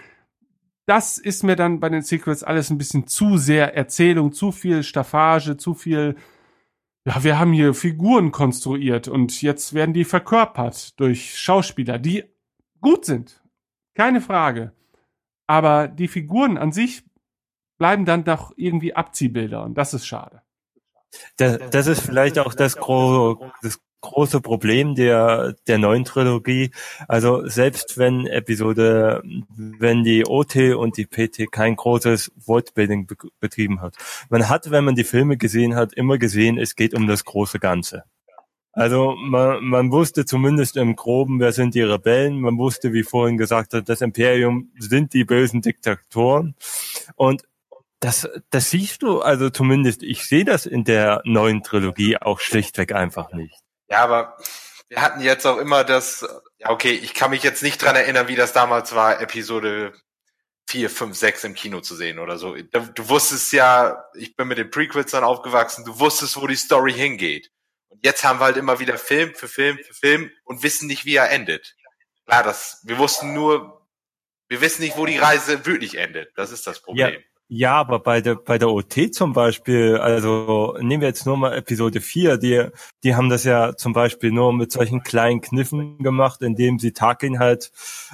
das 0.84 1.16
ist 1.16 1.44
mir 1.44 1.56
dann 1.56 1.80
bei 1.80 1.88
den 1.88 2.02
Sequels 2.02 2.42
alles 2.42 2.68
ein 2.68 2.76
bisschen 2.76 3.06
zu 3.06 3.38
sehr 3.38 3.74
Erzählung, 3.74 4.32
zu 4.32 4.52
viel 4.52 4.82
Staffage, 4.82 5.56
zu 5.56 5.72
viel 5.74 6.16
ja, 7.04 7.24
wir 7.24 7.38
haben 7.38 7.52
hier 7.52 7.74
Figuren 7.74 8.30
konstruiert 8.30 9.08
und 9.08 9.42
jetzt 9.42 9.74
werden 9.74 9.92
die 9.92 10.04
verkörpert 10.04 10.98
durch 11.00 11.36
Schauspieler, 11.36 11.98
die 11.98 12.24
gut 12.80 13.04
sind. 13.04 13.42
Keine 13.94 14.20
Frage. 14.20 14.72
Aber 15.48 15.88
die 15.88 16.08
Figuren 16.08 16.56
an 16.56 16.70
sich 16.72 17.02
bleiben 17.78 18.04
dann 18.04 18.24
doch 18.24 18.52
irgendwie 18.56 18.94
Abziehbilder 18.94 19.64
und 19.64 19.74
das 19.74 19.94
ist 19.94 20.06
schade. 20.06 20.42
Das, 21.36 21.58
das 21.70 21.88
ist 21.88 22.00
vielleicht 22.00 22.38
auch 22.38 22.54
das, 22.54 22.76
gro 22.76 23.50
das 23.62 23.80
große 24.02 24.42
Problem 24.42 24.94
der, 24.94 25.54
der 25.66 25.78
neuen 25.78 26.04
Trilogie. 26.04 26.70
Also 27.08 27.46
selbst 27.46 27.96
wenn 27.96 28.26
Episode, 28.26 29.22
wenn 29.56 30.04
die 30.04 30.26
OT 30.26 30.74
und 30.76 30.98
die 30.98 31.06
PT 31.06 31.50
kein 31.50 31.76
großes 31.76 32.32
Wortbuilding 32.44 33.06
be 33.06 33.16
betrieben 33.40 33.80
hat. 33.80 33.96
Man 34.28 34.48
hat, 34.48 34.70
wenn 34.70 34.84
man 34.84 34.94
die 34.94 35.04
Filme 35.04 35.36
gesehen 35.36 35.74
hat, 35.74 35.94
immer 35.94 36.18
gesehen, 36.18 36.58
es 36.58 36.76
geht 36.76 36.94
um 36.94 37.06
das 37.06 37.24
große 37.24 37.58
Ganze. 37.58 38.04
Also 38.72 39.14
man, 39.16 39.62
man 39.64 39.92
wusste 39.92 40.24
zumindest 40.24 40.76
im 40.76 40.96
Groben, 40.96 41.40
wer 41.40 41.52
sind 41.52 41.74
die 41.74 41.82
Rebellen. 41.82 42.40
Man 42.40 42.56
wusste, 42.56 42.92
wie 42.92 43.02
vorhin 43.02 43.36
gesagt 43.36 43.74
hat, 43.74 43.88
das 43.88 44.00
Imperium 44.00 44.70
sind 44.78 45.12
die 45.12 45.24
bösen 45.24 45.60
Diktatoren. 45.60 46.54
Und 47.16 47.42
das, 48.00 48.28
das 48.50 48.70
siehst 48.70 49.02
du, 49.02 49.20
also 49.20 49.50
zumindest 49.50 50.02
ich 50.02 50.24
sehe 50.24 50.44
das 50.44 50.66
in 50.66 50.84
der 50.84 51.22
neuen 51.24 51.62
Trilogie 51.62 52.16
auch 52.16 52.40
schlichtweg 52.40 52.92
einfach 52.92 53.32
nicht. 53.32 53.60
Ja, 53.92 54.04
aber 54.04 54.38
wir 54.88 55.02
hatten 55.02 55.20
jetzt 55.20 55.46
auch 55.46 55.58
immer 55.58 55.84
das, 55.84 56.26
ja 56.58 56.70
okay, 56.70 56.92
ich 56.92 57.12
kann 57.12 57.30
mich 57.30 57.42
jetzt 57.42 57.62
nicht 57.62 57.82
dran 57.82 57.94
erinnern, 57.94 58.26
wie 58.26 58.36
das 58.36 58.54
damals 58.54 58.94
war, 58.94 59.20
Episode 59.20 59.92
4, 60.70 60.88
5, 60.88 61.14
6 61.14 61.44
im 61.44 61.54
Kino 61.54 61.80
zu 61.80 61.94
sehen 61.94 62.18
oder 62.18 62.38
so. 62.38 62.56
Du, 62.56 63.08
wusstest 63.10 63.52
ja, 63.52 64.02
ich 64.14 64.34
bin 64.34 64.48
mit 64.48 64.56
den 64.56 64.70
Prequels 64.70 65.10
dann 65.10 65.24
aufgewachsen, 65.24 65.84
du 65.84 65.98
wusstest, 66.00 66.40
wo 66.40 66.46
die 66.46 66.56
Story 66.56 66.94
hingeht. 66.94 67.50
Und 67.88 68.02
jetzt 68.02 68.24
haben 68.24 68.40
wir 68.40 68.46
halt 68.46 68.56
immer 68.56 68.80
wieder 68.80 68.96
Film 68.96 69.34
für 69.34 69.46
Film 69.46 69.78
für 69.78 69.92
Film 69.92 70.30
und 70.44 70.62
wissen 70.62 70.86
nicht, 70.86 71.04
wie 71.04 71.16
er 71.16 71.30
endet. 71.30 71.76
Klar, 72.24 72.44
das, 72.44 72.80
wir 72.84 72.96
wussten 72.96 73.34
nur, 73.34 73.86
wir 74.48 74.62
wissen 74.62 74.80
nicht, 74.80 74.96
wo 74.96 75.04
die 75.04 75.18
Reise 75.18 75.66
wirklich 75.66 75.98
endet. 75.98 76.32
Das 76.36 76.50
ist 76.50 76.66
das 76.66 76.80
Problem. 76.80 77.12
Ja. 77.12 77.20
Ja, 77.48 77.74
aber 77.74 77.98
bei 77.98 78.22
der, 78.22 78.36
bei 78.36 78.56
der 78.56 78.70
OT 78.70 79.14
zum 79.14 79.34
Beispiel, 79.34 79.98
also 79.98 80.74
nehmen 80.80 81.02
wir 81.02 81.08
jetzt 81.08 81.26
nur 81.26 81.36
mal 81.36 81.52
Episode 81.52 82.00
4, 82.00 82.38
die, 82.38 82.68
die 83.04 83.14
haben 83.14 83.28
das 83.28 83.44
ja 83.44 83.76
zum 83.76 83.92
Beispiel 83.92 84.32
nur 84.32 84.54
mit 84.54 84.72
solchen 84.72 85.02
kleinen 85.02 85.42
Kniffen 85.42 85.98
gemacht, 85.98 86.40
indem 86.40 86.78
sie 86.78 86.92
Tarkin 86.92 87.38
halt 87.38 87.70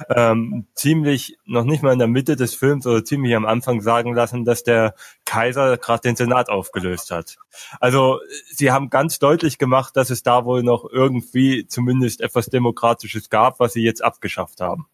ähm, 0.09 0.67
ziemlich, 0.75 1.37
noch 1.45 1.63
nicht 1.63 1.83
mal 1.83 1.93
in 1.93 1.99
der 1.99 2.09
Mitte 2.09 2.35
des 2.35 2.53
Films 2.53 2.85
oder 2.85 3.05
ziemlich 3.05 3.33
am 3.33 3.45
Anfang 3.45 3.79
sagen 3.79 4.13
lassen, 4.13 4.43
dass 4.43 4.63
der 4.63 4.93
Kaiser 5.23 5.77
gerade 5.77 6.01
den 6.01 6.17
Senat 6.17 6.49
aufgelöst 6.49 7.11
hat. 7.11 7.37
Also 7.79 8.19
sie 8.51 8.71
haben 8.71 8.89
ganz 8.89 9.19
deutlich 9.19 9.57
gemacht, 9.57 9.95
dass 9.95 10.09
es 10.09 10.21
da 10.21 10.43
wohl 10.43 10.63
noch 10.63 10.83
irgendwie 10.91 11.65
zumindest 11.65 12.19
etwas 12.19 12.47
Demokratisches 12.47 13.29
gab, 13.29 13.61
was 13.61 13.71
sie 13.71 13.83
jetzt 13.83 14.03
abgeschafft 14.03 14.59
haben. 14.59 14.87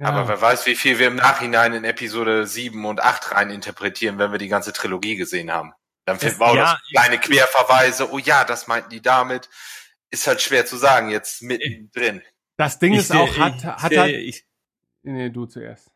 Ja. 0.00 0.06
Aber 0.06 0.28
wer 0.28 0.40
weiß, 0.40 0.64
wie 0.64 0.76
viel 0.76 0.98
wir 0.98 1.08
im 1.08 1.16
Nachhinein 1.16 1.74
in 1.74 1.84
Episode 1.84 2.46
7 2.46 2.86
und 2.86 3.02
8 3.02 3.32
rein 3.32 3.50
interpretieren, 3.50 4.18
wenn 4.18 4.32
wir 4.32 4.38
die 4.38 4.48
ganze 4.48 4.72
Trilogie 4.72 5.16
gesehen 5.16 5.52
haben. 5.52 5.74
Dann 6.06 6.18
finden 6.18 6.40
wir 6.40 6.46
auch 6.46 6.56
ja, 6.56 6.78
kleine 6.90 7.18
Querverweise. 7.18 8.10
Oh 8.10 8.18
ja, 8.18 8.44
das 8.44 8.66
meinten 8.66 8.88
die 8.88 9.02
damit. 9.02 9.50
Ist 10.10 10.26
halt 10.26 10.40
schwer 10.40 10.64
zu 10.64 10.78
sagen, 10.78 11.10
jetzt 11.10 11.42
mittendrin. 11.42 12.22
Das 12.56 12.78
Ding 12.78 12.94
ich 12.94 13.00
ist 13.00 13.14
auch, 13.14 13.36
hat, 13.38 13.62
hat 13.62 13.94
halt, 13.94 14.16
ich, 14.16 14.46
nee, 15.02 15.28
du 15.28 15.44
zuerst. 15.44 15.90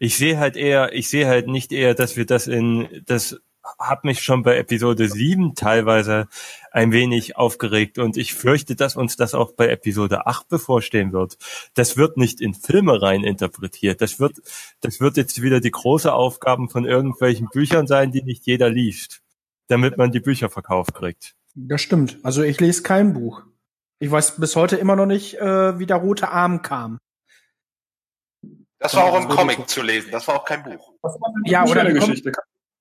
Ich 0.00 0.18
sehe 0.18 0.38
halt 0.38 0.56
eher, 0.56 0.92
ich 0.92 1.08
sehe 1.08 1.26
halt 1.26 1.48
nicht 1.48 1.72
eher, 1.72 1.94
dass 1.94 2.16
wir 2.16 2.26
das 2.26 2.48
in, 2.48 3.02
das 3.06 3.40
hat 3.78 4.04
mich 4.04 4.20
schon 4.22 4.42
bei 4.42 4.56
Episode 4.56 5.08
7 5.08 5.54
teilweise 5.54 6.28
ein 6.70 6.92
wenig 6.92 7.36
aufgeregt 7.36 7.98
und 7.98 8.16
ich 8.16 8.34
fürchte, 8.34 8.76
dass 8.76 8.96
uns 8.96 9.16
das 9.16 9.34
auch 9.34 9.52
bei 9.52 9.68
Episode 9.68 10.26
8 10.26 10.48
bevorstehen 10.48 11.12
wird. 11.12 11.38
Das 11.74 11.96
wird 11.96 12.16
nicht 12.16 12.40
in 12.40 12.54
Filme 12.54 13.00
rein 13.00 13.24
interpretiert. 13.24 14.00
Das 14.00 14.20
wird, 14.20 14.36
das 14.80 15.00
wird 15.00 15.16
jetzt 15.16 15.42
wieder 15.42 15.60
die 15.60 15.70
große 15.70 16.12
Aufgaben 16.12 16.68
von 16.68 16.84
irgendwelchen 16.84 17.48
Büchern 17.48 17.86
sein, 17.86 18.12
die 18.12 18.22
nicht 18.22 18.46
jeder 18.46 18.70
liest, 18.70 19.22
damit 19.68 19.96
man 19.96 20.12
die 20.12 20.20
Bücher 20.20 20.50
verkauft 20.50 20.94
kriegt. 20.94 21.34
Das 21.54 21.80
stimmt. 21.80 22.18
Also 22.22 22.42
ich 22.42 22.60
lese 22.60 22.82
kein 22.82 23.14
Buch. 23.14 23.42
Ich 23.98 24.10
weiß 24.10 24.36
bis 24.38 24.56
heute 24.56 24.76
immer 24.76 24.94
noch 24.94 25.06
nicht, 25.06 25.38
äh, 25.38 25.78
wie 25.78 25.86
der 25.86 25.96
rote 25.96 26.28
Arm 26.28 26.60
kam. 26.62 26.98
Das 28.78 28.94
war 28.94 29.04
auch 29.04 29.20
im 29.20 29.28
Comic 29.28 29.68
zu 29.68 29.82
lesen. 29.82 30.10
Das 30.10 30.28
war 30.28 30.36
auch 30.36 30.44
kein 30.44 30.62
Buch. 30.62 30.92
Ja, 31.46 31.64
oder 31.64 31.80
eine 31.80 31.94
Geschichte. 31.94 32.32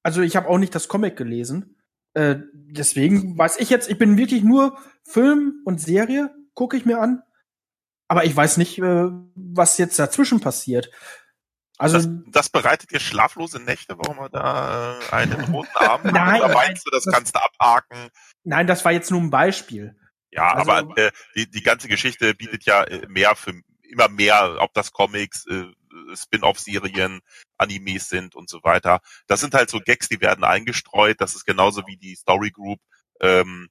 Also 0.06 0.22
ich 0.22 0.36
habe 0.36 0.48
auch 0.50 0.60
nicht 0.60 0.76
das 0.76 0.88
Comic 0.88 1.18
gelesen. 1.18 1.78
Äh, 2.14 2.36
deswegen 2.54 3.36
weiß 3.40 3.58
ich 3.58 3.72
jetzt, 3.72 3.90
ich 3.90 3.98
bin 3.98 4.18
wirklich 4.18 4.44
nur 4.44 4.78
Film 5.04 5.64
und 5.66 5.82
Serie, 5.82 6.30
gucke 6.54 6.78
ich 6.78 6.86
mir 6.86 7.00
an. 7.02 7.24
Aber 8.08 8.24
ich 8.24 8.36
weiß 8.36 8.58
nicht, 8.58 8.78
äh, 8.78 9.10
was 9.34 9.80
jetzt 9.80 9.98
dazwischen 9.98 10.42
passiert. 10.42 10.92
Also 11.80 11.98
das, 11.98 12.08
das 12.28 12.50
bereitet 12.50 12.92
dir 12.92 13.00
schlaflose 13.00 13.60
Nächte, 13.60 13.98
warum 13.98 14.18
wir 14.18 14.30
da 14.30 15.00
äh, 15.00 15.16
einen 15.16 15.42
roten 15.52 15.76
Arm 15.76 16.02
Nein, 16.14 16.40
oder 16.40 16.54
meinst 16.54 16.86
du, 16.86 16.92
das, 16.92 17.06
das 17.06 17.12
kannst 17.12 17.36
du 17.36 17.40
abhaken? 17.40 18.10
Nein, 18.44 18.68
das 18.68 18.86
war 18.86 18.92
jetzt 18.92 19.10
nur 19.10 19.22
ein 19.22 19.32
Beispiel. 19.32 19.96
Ja, 20.30 20.54
also, 20.54 20.72
aber 20.72 20.98
äh, 21.00 21.12
die, 21.36 21.50
die 21.50 21.64
ganze 21.64 21.88
Geschichte 21.88 22.36
bietet 22.36 22.64
ja 22.66 22.84
äh, 22.84 23.08
mehr 23.08 23.36
für 23.36 23.60
immer 23.82 24.10
mehr, 24.10 24.58
ob 24.60 24.72
das 24.76 24.92
Comics, 24.92 25.48
äh, 25.48 25.66
Spin-off-Serien, 26.18 27.22
Animes 27.58 28.10
sind 28.10 28.36
und 28.36 28.50
so 28.50 28.64
weiter. 28.64 29.00
Das 29.28 29.42
sind 29.42 29.54
halt 29.54 29.70
so 29.70 29.80
Gags, 29.80 30.10
die 30.10 30.22
werden 30.22 30.44
eingestreut. 30.44 31.22
Das 31.22 31.36
ist 31.36 31.46
genauso 31.46 31.86
wie 31.88 31.98
die 31.98 32.16
Story 32.16 32.52
Group, 32.52 32.80
ähm, 33.22 33.70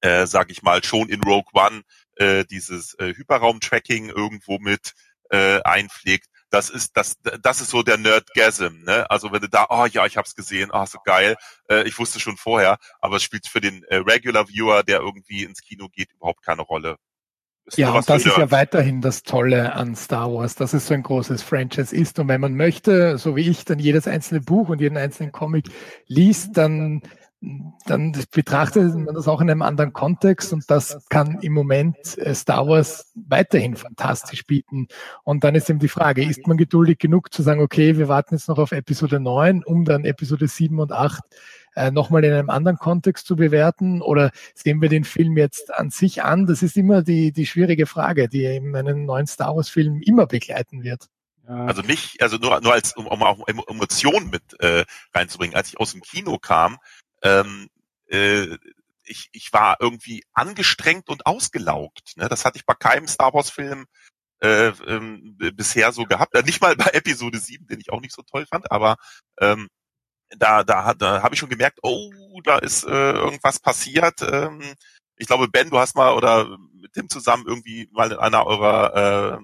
äh, 0.00 0.26
sag 0.26 0.50
ich 0.50 0.62
mal, 0.62 0.84
schon 0.84 1.08
in 1.08 1.22
Rogue 1.22 1.50
One 1.54 1.82
äh, 2.16 2.44
dieses 2.44 2.94
äh, 2.94 3.14
Hyperraum-Tracking 3.14 4.10
irgendwo 4.10 4.58
mit 4.58 4.94
äh, 5.30 5.60
einpflegt 5.62 6.28
das 6.50 6.70
ist 6.70 6.96
das 6.96 7.16
das 7.42 7.60
ist 7.60 7.70
so 7.70 7.82
der 7.82 7.98
Nerdgasm, 7.98 8.84
ne? 8.84 9.08
Also 9.10 9.32
wenn 9.32 9.40
du 9.40 9.48
da, 9.48 9.66
oh 9.68 9.86
ja, 9.86 10.06
ich 10.06 10.16
hab's 10.16 10.34
gesehen, 10.34 10.70
oh 10.72 10.86
so 10.86 10.98
geil, 11.04 11.36
äh, 11.68 11.86
ich 11.88 11.98
wusste 11.98 12.20
schon 12.20 12.36
vorher, 12.36 12.78
aber 13.00 13.16
es 13.16 13.22
spielt 13.22 13.46
für 13.46 13.60
den 13.60 13.82
äh, 13.84 13.96
Regular 13.96 14.48
Viewer, 14.48 14.82
der 14.82 15.00
irgendwie 15.00 15.44
ins 15.44 15.60
Kino 15.60 15.88
geht, 15.88 16.12
überhaupt 16.12 16.42
keine 16.42 16.62
Rolle. 16.62 16.96
Ja, 17.74 17.90
und 17.90 18.08
das 18.08 18.24
ist 18.24 18.36
ja 18.36 18.50
weiterhin 18.50 19.00
das 19.00 19.24
Tolle 19.24 19.72
an 19.72 19.96
Star 19.96 20.32
Wars, 20.32 20.54
dass 20.54 20.72
es 20.72 20.86
so 20.86 20.94
ein 20.94 21.02
großes 21.02 21.42
Franchise 21.42 21.94
ist. 21.94 22.18
Und 22.18 22.28
wenn 22.28 22.40
man 22.40 22.54
möchte, 22.54 23.18
so 23.18 23.34
wie 23.34 23.48
ich, 23.48 23.64
dann 23.64 23.80
jedes 23.80 24.06
einzelne 24.06 24.40
Buch 24.40 24.68
und 24.68 24.80
jeden 24.80 24.96
einzelnen 24.96 25.32
Comic 25.32 25.66
liest, 26.06 26.56
dann 26.56 27.02
dann 27.84 28.12
betrachtet 28.32 28.94
man 28.94 29.14
das 29.14 29.28
auch 29.28 29.40
in 29.40 29.50
einem 29.50 29.62
anderen 29.62 29.92
Kontext 29.92 30.52
und 30.52 30.68
das 30.70 31.06
kann 31.10 31.38
im 31.42 31.52
Moment 31.52 31.96
äh, 32.18 32.34
Star 32.34 32.66
Wars 32.66 33.12
weiterhin 33.14 33.76
fantastisch 33.76 34.46
bieten. 34.46 34.88
Und 35.22 35.44
dann 35.44 35.54
ist 35.54 35.68
eben 35.68 35.78
die 35.78 35.88
Frage, 35.88 36.24
ist 36.24 36.46
man 36.46 36.56
geduldig 36.56 36.98
genug 36.98 37.32
zu 37.32 37.42
sagen, 37.42 37.60
okay, 37.60 37.98
wir 37.98 38.08
warten 38.08 38.34
jetzt 38.34 38.48
noch 38.48 38.58
auf 38.58 38.72
Episode 38.72 39.20
9, 39.20 39.62
um 39.64 39.84
dann 39.84 40.04
Episode 40.04 40.48
7 40.48 40.80
und 40.80 40.92
8 40.92 41.22
äh, 41.76 41.90
nochmal 41.90 42.24
in 42.24 42.32
einem 42.32 42.50
anderen 42.50 42.78
Kontext 42.78 43.26
zu 43.26 43.36
bewerten 43.36 44.02
oder 44.02 44.32
sehen 44.54 44.80
wir 44.80 44.88
den 44.88 45.04
Film 45.04 45.36
jetzt 45.36 45.72
an 45.72 45.90
sich 45.90 46.22
an? 46.22 46.46
Das 46.46 46.62
ist 46.62 46.76
immer 46.76 47.02
die, 47.02 47.32
die 47.32 47.46
schwierige 47.46 47.86
Frage, 47.86 48.28
die 48.28 48.44
eben 48.44 48.74
einen 48.74 49.04
neuen 49.04 49.26
Star 49.26 49.54
Wars 49.54 49.68
Film 49.68 50.02
immer 50.02 50.26
begleiten 50.26 50.82
wird. 50.82 51.06
Also 51.46 51.82
nicht, 51.82 52.20
also 52.22 52.38
nur, 52.38 52.60
nur 52.60 52.72
als, 52.72 52.96
um, 52.96 53.06
um 53.06 53.22
auch 53.22 53.46
Emotionen 53.46 54.30
mit 54.30 54.58
äh, 54.60 54.84
reinzubringen. 55.14 55.54
Als 55.54 55.68
ich 55.68 55.78
aus 55.78 55.92
dem 55.92 56.00
Kino 56.00 56.38
kam, 56.38 56.78
ähm, 57.22 57.68
äh, 58.08 58.56
ich, 59.04 59.28
ich 59.30 59.52
war 59.52 59.76
irgendwie 59.78 60.24
angestrengt 60.32 61.08
und 61.08 61.26
ausgelaugt. 61.26 62.14
Ne? 62.16 62.28
Das 62.28 62.44
hatte 62.44 62.58
ich 62.58 62.66
bei 62.66 62.74
keinem 62.74 63.06
Star 63.06 63.32
Wars-Film 63.32 63.86
äh, 64.40 64.68
ähm, 64.86 65.36
bisher 65.54 65.92
so 65.92 66.04
gehabt. 66.04 66.34
Äh, 66.34 66.42
nicht 66.42 66.60
mal 66.60 66.74
bei 66.74 66.90
Episode 66.92 67.38
7, 67.38 67.66
den 67.66 67.80
ich 67.80 67.92
auch 67.92 68.00
nicht 68.00 68.12
so 68.12 68.22
toll 68.22 68.46
fand, 68.50 68.72
aber 68.72 68.96
ähm, 69.40 69.68
da, 70.30 70.64
da, 70.64 70.94
da 70.94 71.22
habe 71.22 71.34
ich 71.34 71.38
schon 71.38 71.48
gemerkt, 71.48 71.78
oh, 71.82 72.10
da 72.44 72.58
ist 72.58 72.84
äh, 72.84 73.12
irgendwas 73.12 73.58
passiert. 73.60 74.22
Ähm, 74.22 74.62
ich 75.16 75.26
glaube, 75.26 75.48
Ben, 75.48 75.70
du 75.70 75.78
hast 75.78 75.96
mal 75.96 76.14
oder 76.14 76.58
mit 76.72 76.92
Tim 76.92 77.08
zusammen 77.08 77.44
irgendwie 77.46 77.88
mal 77.92 78.12
in 78.12 78.18
einer 78.18 78.46
eurer 78.46 79.40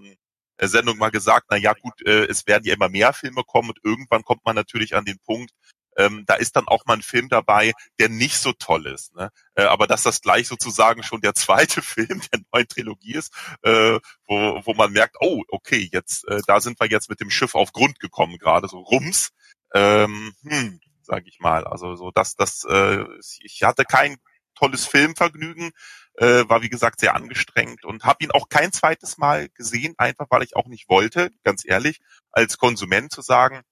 äh, 0.58 0.66
Sendung 0.68 0.98
mal 0.98 1.10
gesagt, 1.10 1.46
na 1.50 1.56
ja, 1.56 1.72
gut, 1.72 1.94
äh, 2.06 2.26
es 2.26 2.46
werden 2.46 2.64
ja 2.64 2.74
immer 2.74 2.88
mehr 2.88 3.12
Filme 3.12 3.42
kommen 3.44 3.70
und 3.70 3.78
irgendwann 3.82 4.22
kommt 4.22 4.44
man 4.44 4.54
natürlich 4.54 4.94
an 4.94 5.04
den 5.04 5.18
Punkt, 5.20 5.50
ähm, 5.96 6.24
da 6.26 6.34
ist 6.34 6.56
dann 6.56 6.68
auch 6.68 6.84
mal 6.86 6.94
ein 6.94 7.02
Film 7.02 7.28
dabei, 7.28 7.72
der 7.98 8.08
nicht 8.08 8.38
so 8.38 8.52
toll 8.52 8.86
ist. 8.86 9.14
Ne? 9.14 9.30
Äh, 9.54 9.64
aber 9.64 9.86
dass 9.86 10.02
das 10.02 10.20
gleich 10.20 10.48
sozusagen 10.48 11.02
schon 11.02 11.20
der 11.20 11.34
zweite 11.34 11.82
Film 11.82 12.22
der 12.32 12.40
neuen 12.52 12.68
Trilogie 12.68 13.14
ist, 13.14 13.32
äh, 13.62 13.98
wo, 14.26 14.60
wo 14.64 14.74
man 14.74 14.92
merkt, 14.92 15.16
oh, 15.20 15.42
okay, 15.48 15.88
jetzt 15.92 16.26
äh, 16.28 16.40
da 16.46 16.60
sind 16.60 16.80
wir 16.80 16.88
jetzt 16.88 17.10
mit 17.10 17.20
dem 17.20 17.30
Schiff 17.30 17.54
auf 17.54 17.72
Grund 17.72 18.00
gekommen, 18.00 18.38
gerade 18.38 18.68
so 18.68 18.78
rums. 18.78 19.30
Ähm, 19.74 20.34
hm, 20.42 20.80
sag 21.02 21.26
ich 21.26 21.40
mal. 21.40 21.64
Also 21.64 21.96
so 21.96 22.10
dass 22.10 22.36
das, 22.36 22.64
äh, 22.68 23.04
ich 23.42 23.62
hatte 23.62 23.84
kein 23.84 24.16
tolles 24.54 24.86
Filmvergnügen, 24.86 25.72
äh, 26.18 26.44
war 26.48 26.62
wie 26.62 26.68
gesagt 26.68 27.00
sehr 27.00 27.14
angestrengt 27.14 27.84
und 27.84 28.04
habe 28.04 28.24
ihn 28.24 28.30
auch 28.30 28.48
kein 28.48 28.72
zweites 28.72 29.18
Mal 29.18 29.48
gesehen, 29.50 29.94
einfach 29.98 30.26
weil 30.30 30.42
ich 30.42 30.56
auch 30.56 30.66
nicht 30.66 30.88
wollte, 30.88 31.30
ganz 31.42 31.64
ehrlich, 31.66 32.00
als 32.32 32.58
Konsument 32.58 33.12
zu 33.12 33.22
sagen, 33.22 33.62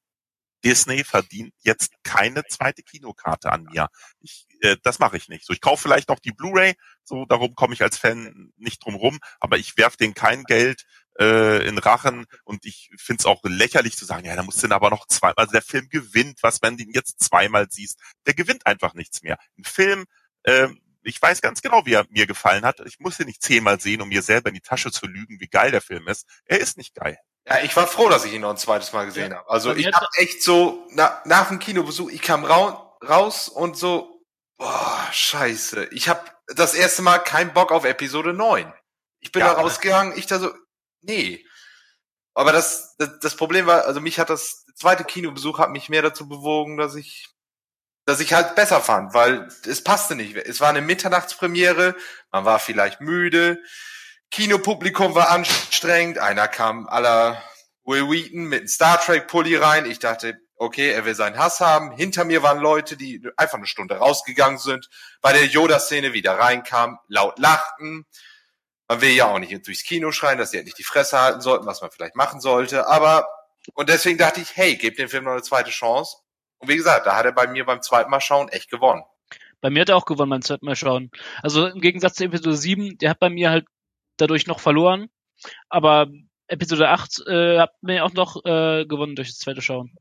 Disney 0.64 1.04
verdient 1.04 1.54
jetzt 1.60 1.92
keine 2.02 2.44
zweite 2.44 2.82
Kinokarte 2.82 3.50
an 3.50 3.64
mir. 3.64 3.88
Ich, 4.20 4.46
äh, 4.60 4.76
das 4.82 4.98
mache 4.98 5.16
ich 5.16 5.28
nicht. 5.28 5.46
So, 5.46 5.52
ich 5.52 5.60
kaufe 5.60 5.82
vielleicht 5.82 6.08
noch 6.08 6.18
die 6.18 6.32
Blu-ray, 6.32 6.74
so 7.04 7.24
darum 7.24 7.54
komme 7.54 7.74
ich 7.74 7.82
als 7.82 7.96
Fan 7.98 8.52
nicht 8.56 8.84
drum 8.84 8.94
rum, 8.94 9.18
aber 9.40 9.58
ich 9.58 9.76
werf 9.76 9.96
denen 9.96 10.14
kein 10.14 10.44
Geld 10.44 10.84
äh, 11.20 11.66
in 11.66 11.78
Rachen 11.78 12.26
und 12.44 12.64
ich 12.64 12.90
finde 12.96 13.20
es 13.20 13.26
auch 13.26 13.40
lächerlich 13.44 13.96
zu 13.96 14.04
sagen, 14.04 14.26
ja, 14.26 14.34
da 14.34 14.42
musst 14.42 14.62
du 14.62 14.70
aber 14.70 14.90
noch 14.90 15.06
zwei, 15.06 15.32
also 15.36 15.52
der 15.52 15.62
Film 15.62 15.88
gewinnt, 15.88 16.42
was 16.42 16.62
wenn 16.62 16.76
du 16.76 16.84
ihn 16.84 16.92
jetzt 16.92 17.22
zweimal 17.22 17.66
siehst, 17.70 18.00
der 18.26 18.34
gewinnt 18.34 18.66
einfach 18.66 18.94
nichts 18.94 19.22
mehr. 19.22 19.38
Ein 19.58 19.64
Film, 19.64 20.06
äh, 20.44 20.68
ich 21.02 21.20
weiß 21.20 21.40
ganz 21.42 21.62
genau, 21.62 21.84
wie 21.86 21.94
er 21.94 22.06
mir 22.10 22.26
gefallen 22.26 22.64
hat. 22.64 22.80
Ich 22.80 23.00
muss 23.00 23.20
ihn 23.20 23.26
nicht 23.26 23.42
zehnmal 23.42 23.80
sehen, 23.80 24.02
um 24.02 24.08
mir 24.08 24.22
selber 24.22 24.48
in 24.48 24.54
die 24.54 24.60
Tasche 24.60 24.90
zu 24.90 25.06
lügen, 25.06 25.40
wie 25.40 25.48
geil 25.48 25.70
der 25.70 25.80
Film 25.80 26.08
ist. 26.08 26.26
Er 26.44 26.58
ist 26.58 26.76
nicht 26.76 26.94
geil. 26.94 27.18
Ja, 27.46 27.60
ich 27.62 27.74
war 27.74 27.86
froh, 27.86 28.08
dass 28.08 28.24
ich 28.24 28.32
ihn 28.32 28.42
noch 28.42 28.50
ein 28.50 28.58
zweites 28.58 28.92
Mal 28.92 29.06
gesehen 29.06 29.32
ja. 29.32 29.38
habe. 29.38 29.50
Also 29.50 29.74
ich 29.74 29.86
habe 29.86 30.06
echt 30.16 30.42
so 30.42 30.86
na, 30.90 31.20
nach 31.24 31.48
dem 31.48 31.58
Kinobesuch, 31.58 32.10
ich 32.10 32.22
kam 32.22 32.44
ra 32.44 32.96
raus 33.06 33.48
und 33.48 33.76
so, 33.76 34.22
boah, 34.58 35.08
scheiße. 35.10 35.86
Ich 35.92 36.08
habe 36.08 36.22
das 36.48 36.74
erste 36.74 37.02
Mal 37.02 37.18
keinen 37.18 37.52
Bock 37.54 37.72
auf 37.72 37.84
Episode 37.84 38.34
9. 38.34 38.72
Ich 39.20 39.32
bin 39.32 39.40
ja, 39.40 39.54
da 39.54 39.60
rausgegangen, 39.60 40.16
ich 40.18 40.26
da 40.26 40.38
so, 40.38 40.52
nee. 41.02 41.44
Aber 42.34 42.52
das, 42.52 42.96
das, 42.98 43.36
Problem 43.36 43.66
war, 43.66 43.84
also 43.86 44.00
mich 44.00 44.18
hat 44.18 44.30
das 44.30 44.64
zweite 44.74 45.04
Kinobesuch 45.04 45.58
hat 45.58 45.70
mich 45.70 45.88
mehr 45.88 46.02
dazu 46.02 46.28
bewogen, 46.28 46.76
dass 46.76 46.94
ich 46.94 47.26
dass 48.06 48.20
ich 48.20 48.32
halt 48.32 48.56
besser 48.56 48.80
fand, 48.80 49.14
weil 49.14 49.46
es 49.68 49.84
passte 49.84 50.16
nicht. 50.16 50.34
Es 50.34 50.60
war 50.60 50.70
eine 50.70 50.80
Mitternachtspremiere, 50.80 51.94
man 52.32 52.44
war 52.44 52.58
vielleicht 52.58 53.00
müde, 53.00 53.62
Kinopublikum 54.30 55.14
war 55.14 55.30
anstrengend, 55.30 56.18
einer 56.18 56.48
kam 56.48 56.88
aller 56.88 57.42
Will 57.84 58.08
Wheaton 58.08 58.44
mit 58.44 58.60
einem 58.60 58.68
Star 58.68 59.00
Trek 59.00 59.26
Pulli 59.26 59.56
rein. 59.56 59.90
Ich 59.90 59.98
dachte, 59.98 60.38
okay, 60.56 60.90
er 60.90 61.04
will 61.04 61.14
seinen 61.14 61.38
Hass 61.38 61.60
haben. 61.60 61.90
Hinter 61.96 62.24
mir 62.24 62.42
waren 62.42 62.60
Leute, 62.60 62.96
die 62.96 63.22
einfach 63.36 63.58
eine 63.58 63.66
Stunde 63.66 63.96
rausgegangen 63.96 64.58
sind, 64.58 64.88
bei 65.20 65.32
der 65.32 65.46
Yoda-Szene 65.46 66.12
wieder 66.12 66.38
reinkamen, 66.38 66.98
laut 67.08 67.38
lachten. 67.38 68.06
Man 68.90 69.02
will 69.02 69.10
ja 69.10 69.28
auch 69.28 69.38
nicht 69.38 69.64
durchs 69.68 69.84
Kino 69.84 70.10
schreien, 70.10 70.36
dass 70.36 70.50
sie 70.50 70.58
endlich 70.58 70.74
die 70.74 70.82
Fresse 70.82 71.16
halten 71.16 71.40
sollten, 71.40 71.64
was 71.64 71.80
man 71.80 71.92
vielleicht 71.92 72.16
machen 72.16 72.40
sollte. 72.40 72.88
Aber, 72.88 73.24
und 73.74 73.88
deswegen 73.88 74.18
dachte 74.18 74.40
ich, 74.40 74.56
hey, 74.56 74.74
gebt 74.74 74.98
dem 74.98 75.08
Film 75.08 75.26
noch 75.26 75.30
eine 75.30 75.42
zweite 75.42 75.70
Chance. 75.70 76.16
Und 76.58 76.68
wie 76.68 76.76
gesagt, 76.76 77.06
da 77.06 77.14
hat 77.14 77.24
er 77.24 77.30
bei 77.30 77.46
mir 77.46 77.64
beim 77.64 77.82
zweiten 77.82 78.10
Mal 78.10 78.20
schauen 78.20 78.48
echt 78.48 78.68
gewonnen. 78.68 79.04
Bei 79.60 79.70
mir 79.70 79.82
hat 79.82 79.90
er 79.90 79.96
auch 79.96 80.06
gewonnen 80.06 80.30
beim 80.30 80.42
zweiten 80.42 80.66
Mal 80.66 80.74
schauen. 80.74 81.12
Also 81.40 81.68
im 81.68 81.80
Gegensatz 81.80 82.14
zu 82.14 82.24
Episode 82.24 82.56
7, 82.56 82.98
der 82.98 83.10
hat 83.10 83.20
bei 83.20 83.30
mir 83.30 83.50
halt 83.50 83.66
dadurch 84.16 84.48
noch 84.48 84.58
verloren. 84.58 85.08
Aber 85.68 86.08
Episode 86.48 86.88
8 86.88 87.28
äh, 87.28 87.58
hat 87.60 87.70
mir 87.82 88.04
auch 88.04 88.12
noch 88.12 88.44
äh, 88.44 88.86
gewonnen 88.86 89.14
durch 89.14 89.28
das 89.28 89.38
zweite 89.38 89.62
Schauen. 89.62 89.94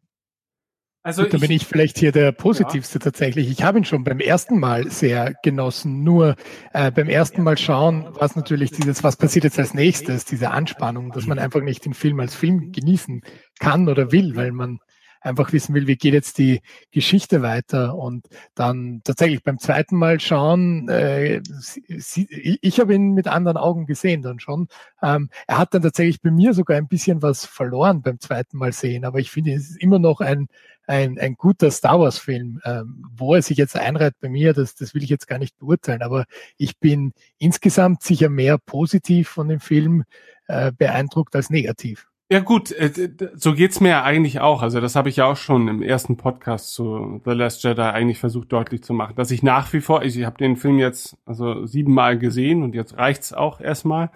Also 1.01 1.23
Gut, 1.23 1.33
dann 1.33 1.39
bin 1.39 1.51
ich 1.51 1.65
vielleicht 1.65 1.97
hier 1.97 2.11
der 2.11 2.33
positivste 2.33 2.99
ja. 2.99 3.03
tatsächlich. 3.03 3.49
Ich 3.49 3.63
habe 3.63 3.77
ihn 3.77 3.85
schon 3.85 4.03
beim 4.03 4.19
ersten 4.19 4.59
Mal 4.59 4.91
sehr 4.91 5.33
genossen. 5.43 6.03
Nur 6.03 6.35
äh, 6.73 6.91
beim 6.91 7.07
ersten 7.07 7.41
Mal 7.41 7.57
schauen 7.57 8.03
war 8.15 8.23
es 8.23 8.35
natürlich 8.35 8.71
dieses, 8.71 9.01
was 9.01 9.15
passiert 9.15 9.45
jetzt 9.45 9.57
als 9.57 9.73
nächstes, 9.73 10.25
diese 10.25 10.51
Anspannung, 10.51 11.11
dass 11.11 11.25
man 11.25 11.39
einfach 11.39 11.61
nicht 11.61 11.85
den 11.85 11.93
Film 11.93 12.19
als 12.19 12.35
Film 12.35 12.73
genießen 12.73 13.21
kann 13.59 13.87
oder 13.87 14.11
will, 14.11 14.35
weil 14.35 14.51
man 14.51 14.79
einfach 15.21 15.51
wissen 15.53 15.73
will, 15.75 15.87
wie 15.87 15.95
geht 15.95 16.13
jetzt 16.13 16.37
die 16.37 16.61
Geschichte 16.91 17.41
weiter 17.41 17.95
und 17.95 18.27
dann 18.55 19.01
tatsächlich 19.03 19.43
beim 19.43 19.59
zweiten 19.59 19.97
Mal 19.97 20.19
schauen, 20.19 20.87
äh, 20.89 21.41
sie, 21.49 22.27
ich 22.61 22.79
habe 22.79 22.93
ihn 22.95 23.13
mit 23.13 23.27
anderen 23.27 23.57
Augen 23.57 23.85
gesehen 23.85 24.21
dann 24.21 24.39
schon. 24.39 24.67
Ähm, 25.01 25.29
er 25.47 25.57
hat 25.57 25.73
dann 25.73 25.81
tatsächlich 25.81 26.21
bei 26.21 26.31
mir 26.31 26.53
sogar 26.53 26.77
ein 26.77 26.87
bisschen 26.87 27.21
was 27.21 27.45
verloren 27.45 28.01
beim 28.01 28.19
zweiten 28.19 28.57
Mal 28.57 28.71
sehen, 28.71 29.05
aber 29.05 29.19
ich 29.19 29.31
finde, 29.31 29.53
es 29.53 29.71
ist 29.71 29.81
immer 29.81 29.99
noch 29.99 30.21
ein, 30.21 30.47
ein, 30.87 31.19
ein 31.19 31.35
guter 31.35 31.69
Star 31.69 31.99
Wars-Film. 31.99 32.61
Ähm, 32.65 33.05
wo 33.15 33.35
er 33.35 33.41
sich 33.41 33.57
jetzt 33.57 33.75
einreiht 33.75 34.15
bei 34.21 34.29
mir, 34.29 34.53
das, 34.53 34.75
das 34.75 34.93
will 34.93 35.03
ich 35.03 35.09
jetzt 35.09 35.27
gar 35.27 35.37
nicht 35.37 35.57
beurteilen, 35.57 36.01
aber 36.01 36.25
ich 36.57 36.79
bin 36.79 37.13
insgesamt 37.37 38.01
sicher 38.01 38.29
mehr 38.29 38.57
positiv 38.57 39.29
von 39.29 39.47
dem 39.49 39.59
Film 39.59 40.03
äh, 40.47 40.71
beeindruckt 40.71 41.35
als 41.35 41.49
negativ. 41.49 42.07
Ja 42.31 42.41
gut, 42.41 42.71
äh, 42.71 43.09
so 43.33 43.55
geht's 43.55 43.79
mir 43.79 43.89
ja 43.89 44.03
eigentlich 44.03 44.39
auch. 44.39 44.61
Also 44.61 44.79
das 44.79 44.95
habe 44.95 45.09
ich 45.09 45.15
ja 45.15 45.25
auch 45.25 45.35
schon 45.35 45.67
im 45.67 45.81
ersten 45.81 46.15
Podcast 46.15 46.73
zu 46.73 47.19
The 47.25 47.31
Last 47.31 47.63
Jedi 47.63 47.81
eigentlich 47.81 48.19
versucht 48.19 48.51
deutlich 48.51 48.83
zu 48.83 48.93
machen, 48.93 49.15
dass 49.15 49.31
ich 49.31 49.41
nach 49.41 49.73
wie 49.73 49.81
vor, 49.81 50.03
ich 50.03 50.23
habe 50.23 50.37
den 50.37 50.55
Film 50.55 50.77
jetzt 50.77 51.17
also 51.25 51.65
siebenmal 51.65 52.19
gesehen 52.19 52.61
und 52.61 52.75
jetzt 52.75 52.97
reicht's 52.97 53.33
auch 53.33 53.59
erstmal. 53.59 54.11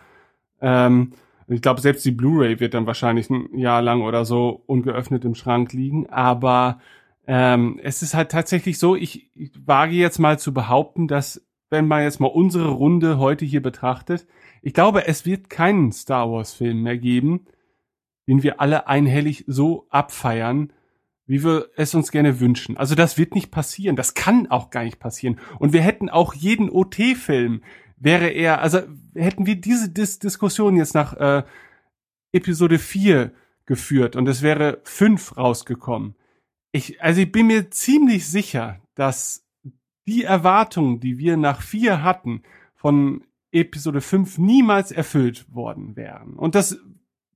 Ähm, 0.62 1.14
ich 1.48 1.62
glaube, 1.64 1.82
selbst 1.82 2.06
die 2.06 2.12
Blu-ray 2.12 2.60
wird 2.60 2.76
dann 2.76 2.86
wahrscheinlich 2.86 3.32
ein 3.32 3.58
Jahr 3.58 3.82
lang 3.82 4.04
oder 4.04 4.26
so 4.26 4.62
ungeöffnet 4.68 5.26
im 5.26 5.34
Schrank 5.34 5.74
liegen. 5.74 6.08
Aber 6.10 6.80
ähm, 7.26 7.80
es 7.82 8.04
ist 8.04 8.14
halt 8.14 8.32
tatsächlich 8.32 8.78
so, 8.78 8.96
ich, 8.96 9.32
ich 9.36 9.52
wage 9.66 9.96
jetzt 9.96 10.20
mal 10.20 10.38
zu 10.38 10.54
behaupten, 10.54 11.08
dass 11.08 11.46
wenn 11.72 11.88
man 11.88 12.04
jetzt 12.04 12.20
mal 12.20 12.28
unsere 12.28 12.70
Runde 12.70 13.18
heute 13.18 13.44
hier 13.44 13.64
betrachtet, 13.64 14.28
ich 14.62 14.76
glaube, 14.76 15.08
es 15.08 15.26
wird 15.26 15.50
keinen 15.50 15.92
Star 15.92 16.32
Wars-Film 16.32 16.84
mehr 16.84 16.98
geben, 16.98 17.48
den 18.28 18.44
wir 18.44 18.62
alle 18.62 18.88
einhellig 18.88 19.44
so 19.48 19.88
abfeiern, 19.90 20.72
wie 21.26 21.44
wir 21.44 21.70
es 21.76 21.96
uns 21.96 22.12
gerne 22.12 22.40
wünschen. 22.40 22.78
Also 22.78 22.96
das 22.96 23.18
wird 23.18 23.36
nicht 23.36 23.52
passieren. 23.52 23.96
Das 23.96 24.14
kann 24.14 24.48
auch 24.48 24.70
gar 24.70 24.84
nicht 24.84 25.00
passieren. 25.00 25.40
Und 25.60 25.74
wir 25.74 25.82
hätten 25.82 26.10
auch 26.10 26.34
jeden 26.34 26.70
OT-Film, 26.70 27.64
wäre 27.98 28.30
er, 28.30 28.62
also 28.62 28.82
hätten 29.16 29.46
wir 29.46 29.56
diese 29.56 29.90
Dis 29.90 30.20
Diskussion 30.20 30.76
jetzt 30.76 30.94
nach 30.94 31.14
äh, 31.14 31.44
Episode 32.34 32.80
4 32.80 33.32
geführt 33.66 34.16
und 34.16 34.28
es 34.28 34.42
wäre 34.42 34.82
fünf 34.84 35.38
rausgekommen. 35.38 36.16
Ich, 36.74 37.02
also 37.02 37.22
ich 37.22 37.32
bin 37.32 37.48
mir 37.48 37.72
ziemlich 37.72 38.28
sicher, 38.28 38.82
dass 38.96 39.48
die 40.06 40.24
Erwartungen, 40.24 41.00
die 41.00 41.18
wir 41.18 41.38
nach 41.38 41.62
vier 41.62 42.04
hatten, 42.04 42.44
von 42.76 43.24
Episode 43.52 44.02
5 44.02 44.40
niemals 44.40 44.92
erfüllt 44.92 45.46
worden 45.54 45.96
wären. 45.96 46.34
Und 46.34 46.56
das 46.56 46.80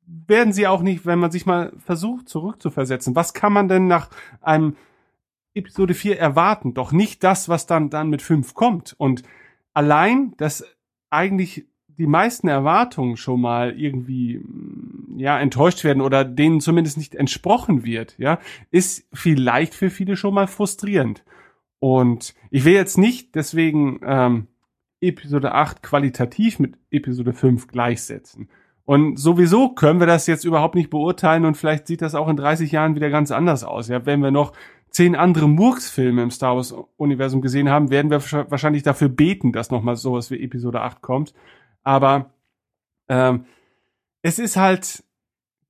werden 0.07 0.53
sie 0.53 0.67
auch 0.67 0.81
nicht, 0.81 1.05
wenn 1.05 1.19
man 1.19 1.31
sich 1.31 1.45
mal 1.45 1.73
versucht 1.77 2.29
zurückzuversetzen. 2.29 3.15
Was 3.15 3.33
kann 3.33 3.53
man 3.53 3.67
denn 3.67 3.87
nach 3.87 4.09
einem 4.41 4.77
Episode 5.53 5.93
4 5.93 6.17
erwarten? 6.17 6.73
Doch 6.73 6.91
nicht 6.91 7.23
das, 7.23 7.49
was 7.49 7.65
dann, 7.65 7.89
dann 7.89 8.09
mit 8.09 8.21
5 8.21 8.53
kommt. 8.53 8.95
Und 8.97 9.23
allein, 9.73 10.33
dass 10.37 10.63
eigentlich 11.09 11.67
die 11.87 12.07
meisten 12.07 12.47
Erwartungen 12.47 13.17
schon 13.17 13.41
mal 13.41 13.77
irgendwie 13.77 14.37
mm, 14.37 15.17
ja 15.17 15.39
enttäuscht 15.39 15.83
werden 15.83 16.01
oder 16.01 16.23
denen 16.23 16.61
zumindest 16.61 16.97
nicht 16.97 17.15
entsprochen 17.15 17.83
wird, 17.83 18.17
ja, 18.17 18.39
ist 18.71 19.07
vielleicht 19.13 19.73
für 19.73 19.89
viele 19.89 20.15
schon 20.15 20.33
mal 20.33 20.47
frustrierend. 20.47 21.23
Und 21.79 22.33
ich 22.49 22.65
will 22.65 22.73
jetzt 22.73 22.97
nicht 22.97 23.35
deswegen 23.35 23.99
ähm, 24.03 24.47
Episode 25.01 25.53
8 25.53 25.83
qualitativ 25.83 26.59
mit 26.59 26.77
Episode 26.91 27.33
5 27.33 27.67
gleichsetzen. 27.67 28.49
Und 28.87 29.19
sowieso 29.19 29.67
können 29.67 29.99
wir 29.99 30.07
das 30.07 30.27
jetzt 30.27 30.45
überhaupt 30.45 30.73
nicht 30.73 30.89
beurteilen 30.89 31.43
und 31.43 31.57
vielleicht 31.57 31.87
sieht 31.87 32.01
das 32.01 32.15
auch 32.15 32.29
in 32.29 32.37
30 32.37 32.71
Jahren 32.71 32.95
wieder 32.95 33.09
ganz 33.09 33.31
anders 33.31 33.65
aus. 33.65 33.89
Ja, 33.89 34.05
wenn 34.05 34.21
wir 34.21 34.31
noch 34.31 34.53
zehn 34.91 35.13
andere 35.13 35.49
Murks-Filme 35.49 36.23
im 36.23 36.31
Star 36.31 36.55
Wars-Universum 36.55 37.41
gesehen 37.41 37.67
haben, 37.67 37.89
werden 37.89 38.09
wir 38.09 38.21
wahrscheinlich 38.49 38.83
dafür 38.83 39.09
beten, 39.09 39.51
dass 39.51 39.71
nochmal 39.71 39.97
sowas 39.97 40.31
wie 40.31 40.41
Episode 40.41 40.79
8 40.79 41.01
kommt. 41.01 41.33
Aber 41.83 42.31
ähm, 43.09 43.43
es 44.21 44.39
ist 44.39 44.55
halt, 44.55 45.03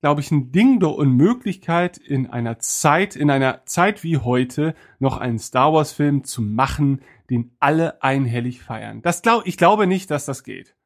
glaube 0.01 0.21
ich, 0.21 0.29
ein 0.29 0.51
Ding 0.51 0.79
der 0.79 0.91
Unmöglichkeit, 0.91 1.97
in 1.97 2.27
einer 2.27 2.59
Zeit, 2.59 3.15
in 3.15 3.31
einer 3.31 3.65
Zeit 3.65 4.03
wie 4.03 4.17
heute, 4.17 4.75
noch 4.99 5.17
einen 5.17 5.39
Star 5.39 5.73
Wars-Film 5.73 6.23
zu 6.23 6.43
machen, 6.43 7.01
den 7.31 7.49
alle 7.59 8.03
einhellig 8.03 8.61
feiern. 8.61 9.01
Das 9.01 9.23
glaub, 9.23 9.47
ich 9.47 9.57
glaube 9.57 9.87
nicht, 9.87 10.11
dass 10.11 10.25
das 10.27 10.43
geht. 10.43 10.76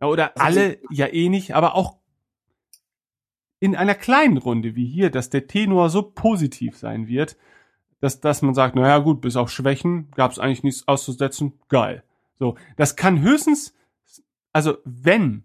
Oder 0.00 0.40
alle 0.40 0.78
ja 0.90 1.06
eh 1.06 1.28
nicht, 1.28 1.54
aber 1.54 1.74
auch 1.74 1.98
in 3.60 3.74
einer 3.74 3.94
kleinen 3.94 4.36
Runde 4.36 4.76
wie 4.76 4.86
hier, 4.86 5.10
dass 5.10 5.30
der 5.30 5.46
Tenor 5.46 5.90
so 5.90 6.02
positiv 6.02 6.76
sein 6.76 7.08
wird, 7.08 7.36
dass, 8.00 8.20
dass 8.20 8.42
man 8.42 8.54
sagt, 8.54 8.76
naja 8.76 8.98
gut, 8.98 9.20
bis 9.20 9.36
auf 9.36 9.50
Schwächen 9.50 10.10
gab 10.12 10.30
es 10.30 10.38
eigentlich 10.38 10.62
nichts 10.62 10.86
auszusetzen, 10.86 11.54
geil. 11.68 12.04
So, 12.38 12.56
das 12.76 12.94
kann 12.94 13.20
höchstens, 13.20 13.74
also 14.52 14.78
wenn, 14.84 15.42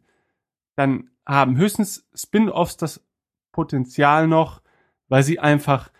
dann 0.76 1.10
haben 1.26 1.58
höchstens 1.58 2.08
Spin-offs 2.14 2.78
das 2.78 3.04
Potenzial 3.52 4.28
noch, 4.28 4.62
weil 5.08 5.24
sie 5.24 5.40
einfach 5.40 5.92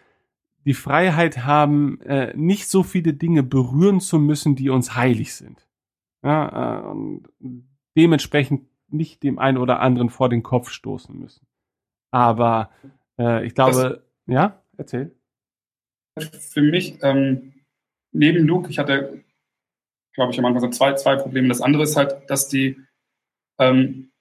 die 0.66 0.76
Freiheit 0.76 1.46
haben, 1.46 2.00
äh, 2.02 2.34
nicht 2.38 2.68
so 2.68 2.84
viele 2.84 3.14
Dinge 3.14 3.42
berühren 3.44 4.00
zu 4.00 4.20
müssen, 4.20 4.56
die 4.56 4.70
uns 4.70 4.96
heilig 4.96 5.34
sind. 5.34 5.68
Ja, 6.24 6.80
äh, 6.80 6.88
und 6.88 7.28
dementsprechend 7.98 8.68
nicht 8.88 9.24
dem 9.24 9.40
einen 9.40 9.58
oder 9.58 9.80
anderen 9.80 10.10
vor 10.10 10.30
den 10.30 10.44
Kopf 10.44 10.70
stoßen 10.70 11.18
müssen. 11.18 11.48
Aber 12.12 12.70
äh, 13.18 13.46
ich 13.46 13.56
glaube, 13.56 13.72
das, 13.72 14.34
ja, 14.34 14.62
erzähl. 14.78 15.16
Für 16.18 16.62
mich, 16.62 17.00
ähm, 17.02 17.54
neben 18.12 18.46
Luke, 18.46 18.70
ich 18.70 18.78
hatte, 18.78 19.24
glaube 20.14 20.32
ich, 20.32 20.40
am 20.40 20.46
Anfang 20.46 20.62
so 20.62 20.70
zwei, 20.70 20.94
zwei 20.94 21.16
Probleme. 21.16 21.48
Das 21.48 21.62
andere 21.62 21.84
ist 21.84 21.98
halt, 21.98 22.30
dass 22.30 22.48
die 22.48 22.78
ähm, 23.60 24.12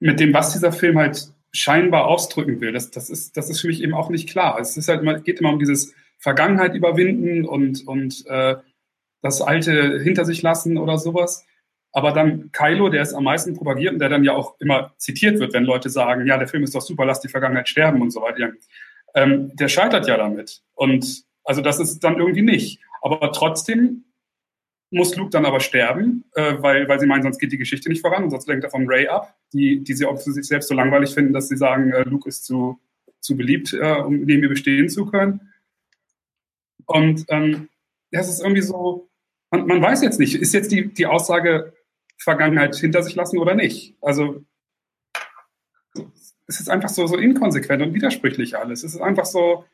mit 0.00 0.20
dem, 0.20 0.34
was 0.34 0.52
dieser 0.52 0.72
Film 0.72 0.98
halt 0.98 1.32
scheinbar 1.52 2.06
ausdrücken 2.06 2.60
will. 2.60 2.72
Das, 2.72 2.90
das, 2.90 3.08
ist, 3.08 3.36
das 3.36 3.48
ist 3.48 3.60
für 3.60 3.68
mich 3.68 3.82
eben 3.82 3.94
auch 3.94 4.10
nicht 4.10 4.28
klar. 4.28 4.58
Es 4.60 4.76
ist 4.76 4.88
halt 4.88 5.00
immer, 5.00 5.20
geht 5.20 5.40
immer 5.40 5.52
um 5.52 5.58
dieses 5.58 5.94
Vergangenheit 6.18 6.74
überwinden 6.74 7.44
und, 7.44 7.86
und 7.86 8.26
äh, 8.26 8.56
das 9.22 9.40
Alte 9.40 10.00
hinter 10.00 10.24
sich 10.24 10.42
lassen 10.42 10.78
oder 10.78 10.98
sowas. 10.98 11.46
Aber 11.96 12.12
dann 12.12 12.52
Kylo, 12.52 12.90
der 12.90 13.00
es 13.00 13.14
am 13.14 13.24
meisten 13.24 13.56
propagiert 13.56 13.94
und 13.94 14.00
der 14.00 14.10
dann 14.10 14.22
ja 14.22 14.34
auch 14.34 14.60
immer 14.60 14.92
zitiert 14.98 15.40
wird, 15.40 15.54
wenn 15.54 15.64
Leute 15.64 15.88
sagen, 15.88 16.26
ja, 16.26 16.36
der 16.36 16.46
Film 16.46 16.62
ist 16.62 16.74
doch 16.74 16.82
super, 16.82 17.06
lass 17.06 17.22
die 17.22 17.28
Vergangenheit 17.28 17.70
sterben 17.70 18.02
und 18.02 18.10
so 18.10 18.20
weiter. 18.20 18.50
Ähm, 19.14 19.56
der 19.56 19.68
scheitert 19.68 20.06
ja 20.06 20.18
damit. 20.18 20.60
Und 20.74 21.24
also 21.42 21.62
das 21.62 21.80
ist 21.80 22.00
dann 22.00 22.18
irgendwie 22.18 22.42
nicht. 22.42 22.80
Aber 23.00 23.32
trotzdem 23.32 24.04
muss 24.90 25.16
Luke 25.16 25.30
dann 25.30 25.46
aber 25.46 25.60
sterben, 25.60 26.26
äh, 26.34 26.56
weil, 26.58 26.86
weil 26.86 27.00
sie 27.00 27.06
meinen, 27.06 27.22
sonst 27.22 27.38
geht 27.38 27.50
die 27.50 27.56
Geschichte 27.56 27.88
nicht 27.88 28.02
voran 28.02 28.24
und 28.24 28.30
sonst 28.30 28.46
lenkt 28.46 28.64
er 28.64 28.70
von 28.70 28.86
Ray 28.86 29.08
ab, 29.08 29.34
die, 29.54 29.82
die 29.82 29.94
sie 29.94 30.04
auch 30.04 30.20
für 30.20 30.32
sich 30.32 30.46
selbst 30.46 30.68
so 30.68 30.74
langweilig 30.74 31.14
finden, 31.14 31.32
dass 31.32 31.48
sie 31.48 31.56
sagen, 31.56 31.92
äh, 31.92 32.02
Luke 32.02 32.28
ist 32.28 32.44
zu, 32.44 32.78
zu 33.20 33.38
beliebt, 33.38 33.72
äh, 33.72 34.02
um 34.02 34.20
neben 34.20 34.42
ihr 34.42 34.50
bestehen 34.50 34.90
zu 34.90 35.06
können. 35.06 35.50
Und 36.84 37.24
ähm, 37.28 37.70
das 38.10 38.28
ist 38.28 38.42
irgendwie 38.42 38.60
so, 38.60 39.08
man, 39.50 39.66
man 39.66 39.80
weiß 39.80 40.02
jetzt 40.02 40.20
nicht, 40.20 40.34
ist 40.34 40.52
jetzt 40.52 40.70
die, 40.70 40.92
die 40.92 41.06
Aussage 41.06 41.72
Vergangenheit 42.18 42.74
hinter 42.76 43.02
sich 43.02 43.14
lassen 43.14 43.38
oder 43.38 43.54
nicht? 43.54 43.96
Also 44.00 44.44
es 46.46 46.60
ist 46.60 46.70
einfach 46.70 46.88
so, 46.88 47.06
so 47.06 47.16
inkonsequent 47.16 47.82
und 47.82 47.94
widersprüchlich 47.94 48.56
alles. 48.56 48.84
Es 48.84 48.94
ist 48.94 49.00
einfach 49.00 49.26
so, 49.26 49.64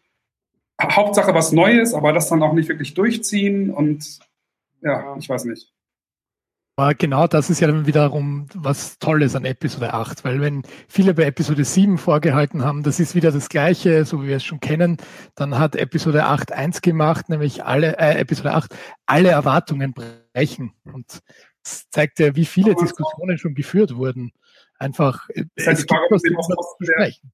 Hauptsache 0.81 1.35
was 1.35 1.53
Neues, 1.53 1.95
aber 1.95 2.13
das 2.13 2.29
dann 2.29 2.43
auch 2.43 2.55
nicht 2.55 2.69
wirklich 2.69 2.95
durchziehen 2.95 3.71
und 3.71 4.19
ja, 4.83 5.17
ich 5.17 5.29
weiß 5.29 5.45
nicht. 5.45 5.73
Aber 6.77 6.95
genau 6.95 7.27
das 7.27 7.51
ist 7.51 7.61
ja 7.61 7.67
dann 7.67 7.87
wiederum 7.87 8.47
was 8.55 8.99
Tolles 8.99 9.37
an 9.37 9.45
Episode 9.45 9.93
8, 9.93 10.25
weil 10.25 10.41
wenn 10.41 10.63
viele 10.89 11.13
bei 11.13 11.25
Episode 11.25 11.65
7 11.65 11.99
vorgehalten 11.99 12.65
haben, 12.65 12.83
das 12.83 12.99
ist 12.99 13.15
wieder 13.15 13.31
das 13.31 13.51
Gleiche, 13.51 14.07
so 14.07 14.23
wie 14.23 14.29
wir 14.29 14.37
es 14.37 14.45
schon 14.45 14.59
kennen, 14.59 14.97
dann 15.35 15.59
hat 15.59 15.77
Episode 15.77 16.25
8 16.25 16.53
eins 16.53 16.81
gemacht, 16.81 17.29
nämlich 17.29 17.63
alle, 17.63 17.99
äh, 17.99 18.19
Episode 18.19 18.55
8 18.55 18.75
alle 19.05 19.29
Erwartungen 19.29 19.93
brechen. 19.93 20.73
Und 20.85 21.21
das 21.63 21.89
zeigt 21.91 22.19
ja, 22.19 22.35
wie 22.35 22.45
viele 22.45 22.75
Diskussionen 22.75 23.39
schon 23.39 23.55
geführt 23.55 23.97
wurden. 23.97 24.33
Einfach, 24.79 25.29
das 25.57 25.67
heißt, 25.67 25.81
es 25.81 25.87
gibt 25.87 26.01
was, 26.11 26.23
was 26.23 26.77
zu 26.79 26.93
sprechen. 26.93 27.33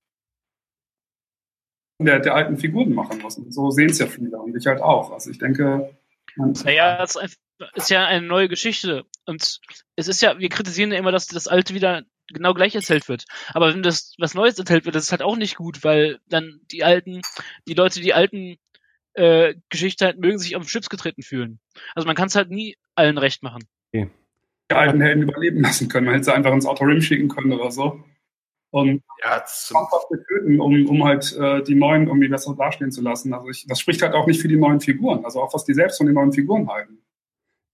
Der, 2.00 2.20
der 2.20 2.34
alten 2.34 2.56
Figuren 2.56 2.92
machen 2.92 3.20
muss. 3.20 3.34
so 3.48 3.70
sehen 3.70 3.90
es 3.90 3.98
ja 3.98 4.06
viele 4.06 4.38
und 4.38 4.56
ich 4.56 4.66
halt 4.66 4.80
auch. 4.80 5.10
Also 5.10 5.30
ich 5.30 5.38
denke, 5.38 5.96
naja, 6.36 7.02
es 7.02 7.18
ist 7.74 7.90
ja 7.90 8.06
eine 8.06 8.26
neue 8.26 8.48
Geschichte. 8.48 9.04
Und 9.26 9.60
es 9.96 10.08
ist 10.08 10.22
ja, 10.22 10.38
wir 10.38 10.48
kritisieren 10.48 10.92
ja 10.92 10.98
immer, 10.98 11.12
dass 11.12 11.26
das 11.26 11.48
Alte 11.48 11.74
wieder 11.74 12.04
genau 12.28 12.54
gleich 12.54 12.74
erzählt 12.74 13.08
wird. 13.08 13.24
Aber 13.54 13.72
wenn 13.72 13.82
das 13.82 14.14
was 14.18 14.34
Neues 14.34 14.58
erzählt 14.58 14.84
wird, 14.84 14.94
das 14.94 15.04
ist 15.04 15.12
halt 15.12 15.22
auch 15.22 15.36
nicht 15.36 15.56
gut, 15.56 15.82
weil 15.82 16.18
dann 16.26 16.60
die 16.70 16.84
alten, 16.84 17.22
die 17.66 17.74
Leute, 17.74 18.00
die 18.00 18.14
alten 18.14 18.56
äh, 19.14 19.54
Geschichten 19.68 20.04
halt 20.04 20.18
mögen 20.18 20.38
sich 20.38 20.54
auf 20.54 20.62
den 20.62 20.68
Chips 20.68 20.88
getreten 20.88 21.22
fühlen. 21.22 21.58
Also 21.94 22.06
man 22.06 22.16
kann 22.16 22.28
es 22.28 22.36
halt 22.36 22.50
nie 22.50 22.76
allen 22.94 23.18
recht 23.18 23.42
machen. 23.42 23.62
Okay. 23.92 24.10
Die 24.70 24.74
alten 24.74 25.00
Helden 25.00 25.22
überleben 25.22 25.60
lassen 25.60 25.88
können. 25.88 26.06
Man 26.06 26.14
hätte 26.14 26.26
sie 26.26 26.34
einfach 26.34 26.52
ins 26.52 26.66
Auto 26.66 26.84
Rim 26.84 27.00
schicken 27.00 27.28
können 27.28 27.52
oder 27.52 27.70
so. 27.70 28.04
Und 28.70 29.02
ja, 29.24 29.42
töten, 30.28 30.60
um, 30.60 30.86
um 30.86 31.04
halt 31.04 31.34
äh, 31.38 31.62
die 31.62 31.74
neuen 31.74 32.06
irgendwie 32.06 32.28
besser 32.28 32.54
dastehen 32.54 32.92
zu 32.92 33.00
lassen. 33.00 33.32
Also 33.32 33.48
ich, 33.48 33.66
das 33.66 33.80
spricht 33.80 34.02
halt 34.02 34.12
auch 34.12 34.26
nicht 34.26 34.42
für 34.42 34.48
die 34.48 34.56
neuen 34.56 34.80
Figuren, 34.80 35.24
also 35.24 35.40
auch 35.40 35.54
was 35.54 35.64
die 35.64 35.72
selbst 35.72 35.96
von 35.96 36.06
den 36.06 36.14
neuen 36.14 36.32
Figuren 36.32 36.68
halten. 36.68 36.98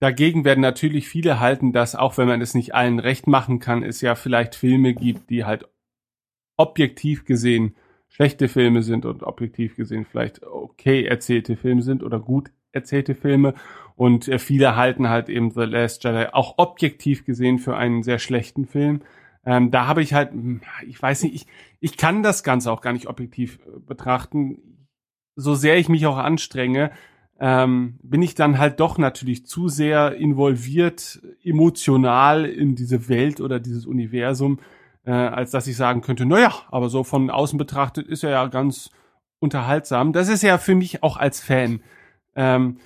Dagegen 0.00 0.44
werden 0.44 0.60
natürlich 0.60 1.08
viele 1.08 1.40
halten, 1.40 1.72
dass 1.72 1.96
auch 1.96 2.16
wenn 2.16 2.28
man 2.28 2.40
es 2.40 2.54
nicht 2.54 2.74
allen 2.74 3.00
recht 3.00 3.26
machen 3.26 3.58
kann, 3.58 3.82
es 3.82 4.00
ja 4.02 4.14
vielleicht 4.14 4.54
Filme 4.54 4.94
gibt, 4.94 5.30
die 5.30 5.44
halt 5.44 5.68
objektiv 6.56 7.24
gesehen 7.24 7.74
schlechte 8.08 8.48
Filme 8.48 8.82
sind 8.82 9.06
und 9.06 9.24
objektiv 9.24 9.74
gesehen 9.74 10.06
vielleicht 10.08 10.44
okay 10.44 11.04
erzählte 11.04 11.56
Filme 11.56 11.82
sind 11.82 12.04
oder 12.04 12.20
gut 12.20 12.52
erzählte 12.74 13.14
Filme. 13.14 13.54
Und 13.96 14.28
äh, 14.28 14.38
viele 14.38 14.76
halten 14.76 15.08
halt 15.08 15.28
eben 15.28 15.50
The 15.50 15.62
Last 15.62 16.04
Jedi 16.04 16.26
auch 16.32 16.54
objektiv 16.58 17.24
gesehen 17.24 17.58
für 17.58 17.76
einen 17.76 18.02
sehr 18.02 18.18
schlechten 18.18 18.66
Film. 18.66 19.02
Ähm, 19.46 19.70
da 19.70 19.86
habe 19.86 20.02
ich 20.02 20.14
halt, 20.14 20.32
hm, 20.32 20.62
ich 20.86 21.00
weiß 21.00 21.22
nicht, 21.24 21.34
ich, 21.34 21.46
ich 21.80 21.96
kann 21.96 22.22
das 22.22 22.42
Ganze 22.42 22.72
auch 22.72 22.80
gar 22.80 22.92
nicht 22.92 23.08
objektiv 23.08 23.58
äh, 23.66 23.78
betrachten. 23.78 24.88
So 25.36 25.54
sehr 25.54 25.76
ich 25.78 25.88
mich 25.88 26.06
auch 26.06 26.16
anstrenge, 26.16 26.90
ähm, 27.40 27.98
bin 28.02 28.22
ich 28.22 28.34
dann 28.34 28.58
halt 28.58 28.80
doch 28.80 28.98
natürlich 28.98 29.46
zu 29.46 29.68
sehr 29.68 30.14
involviert, 30.14 31.20
emotional 31.42 32.44
in 32.44 32.76
diese 32.76 33.08
Welt 33.08 33.40
oder 33.40 33.58
dieses 33.58 33.86
Universum, 33.86 34.60
äh, 35.04 35.10
als 35.10 35.50
dass 35.50 35.66
ich 35.66 35.76
sagen 35.76 36.00
könnte, 36.00 36.26
naja, 36.26 36.52
aber 36.70 36.88
so 36.88 37.02
von 37.04 37.30
außen 37.30 37.58
betrachtet 37.58 38.06
ist 38.06 38.22
er 38.22 38.30
ja 38.30 38.46
ganz 38.46 38.90
unterhaltsam. 39.40 40.12
Das 40.12 40.28
ist 40.28 40.42
ja 40.42 40.58
für 40.58 40.74
mich 40.74 41.02
auch 41.02 41.16
als 41.16 41.40
Fan. 41.40 41.80
Ähm, 42.36 42.78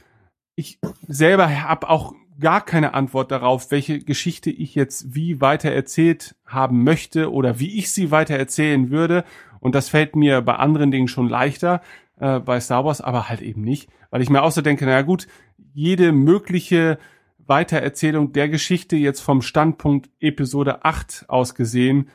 ich 0.55 0.79
selber 1.07 1.49
habe 1.69 1.89
auch 1.89 2.15
gar 2.41 2.65
keine 2.65 2.95
Antwort 2.95 3.31
darauf, 3.31 3.71
welche 3.71 3.99
Geschichte 3.99 4.51
ich 4.51 4.75
jetzt 4.75 5.15
wie 5.15 5.41
weiter 5.41 5.71
erzählt 5.71 6.37
haben 6.47 6.85
möchte 6.85 7.33
oder 7.33 7.59
wie 7.59 7.79
ich 7.79 7.91
sie 7.91 8.11
weiter 8.11 8.37
erzählen 8.37 8.91
würde. 8.91 9.25
Und 9.61 9.75
das 9.75 9.89
fällt 9.89 10.15
mir 10.15 10.41
bei 10.41 10.55
anderen 10.55 10.91
Dingen 10.91 11.09
schon 11.09 11.29
leichter, 11.29 11.83
äh, 12.19 12.39
bei 12.39 12.61
Star 12.61 12.85
Wars, 12.85 13.01
aber 13.01 13.29
halt 13.29 13.43
eben 13.43 13.63
nicht. 13.63 13.91
Weil 14.11 14.23
ich 14.23 14.31
mir 14.31 14.43
auch 14.43 14.53
denke, 14.53 14.85
naja 14.85 15.03
gut, 15.03 15.27
jede 15.75 16.13
mögliche 16.13 16.99
Weitererzählung 17.39 18.33
der 18.33 18.49
Geschichte 18.49 18.97
jetzt 18.97 19.21
vom 19.21 19.43
Standpunkt 19.43 20.11
Episode 20.21 20.85
8 20.85 21.25
aus 21.29 21.55
gesehen, 21.55 22.11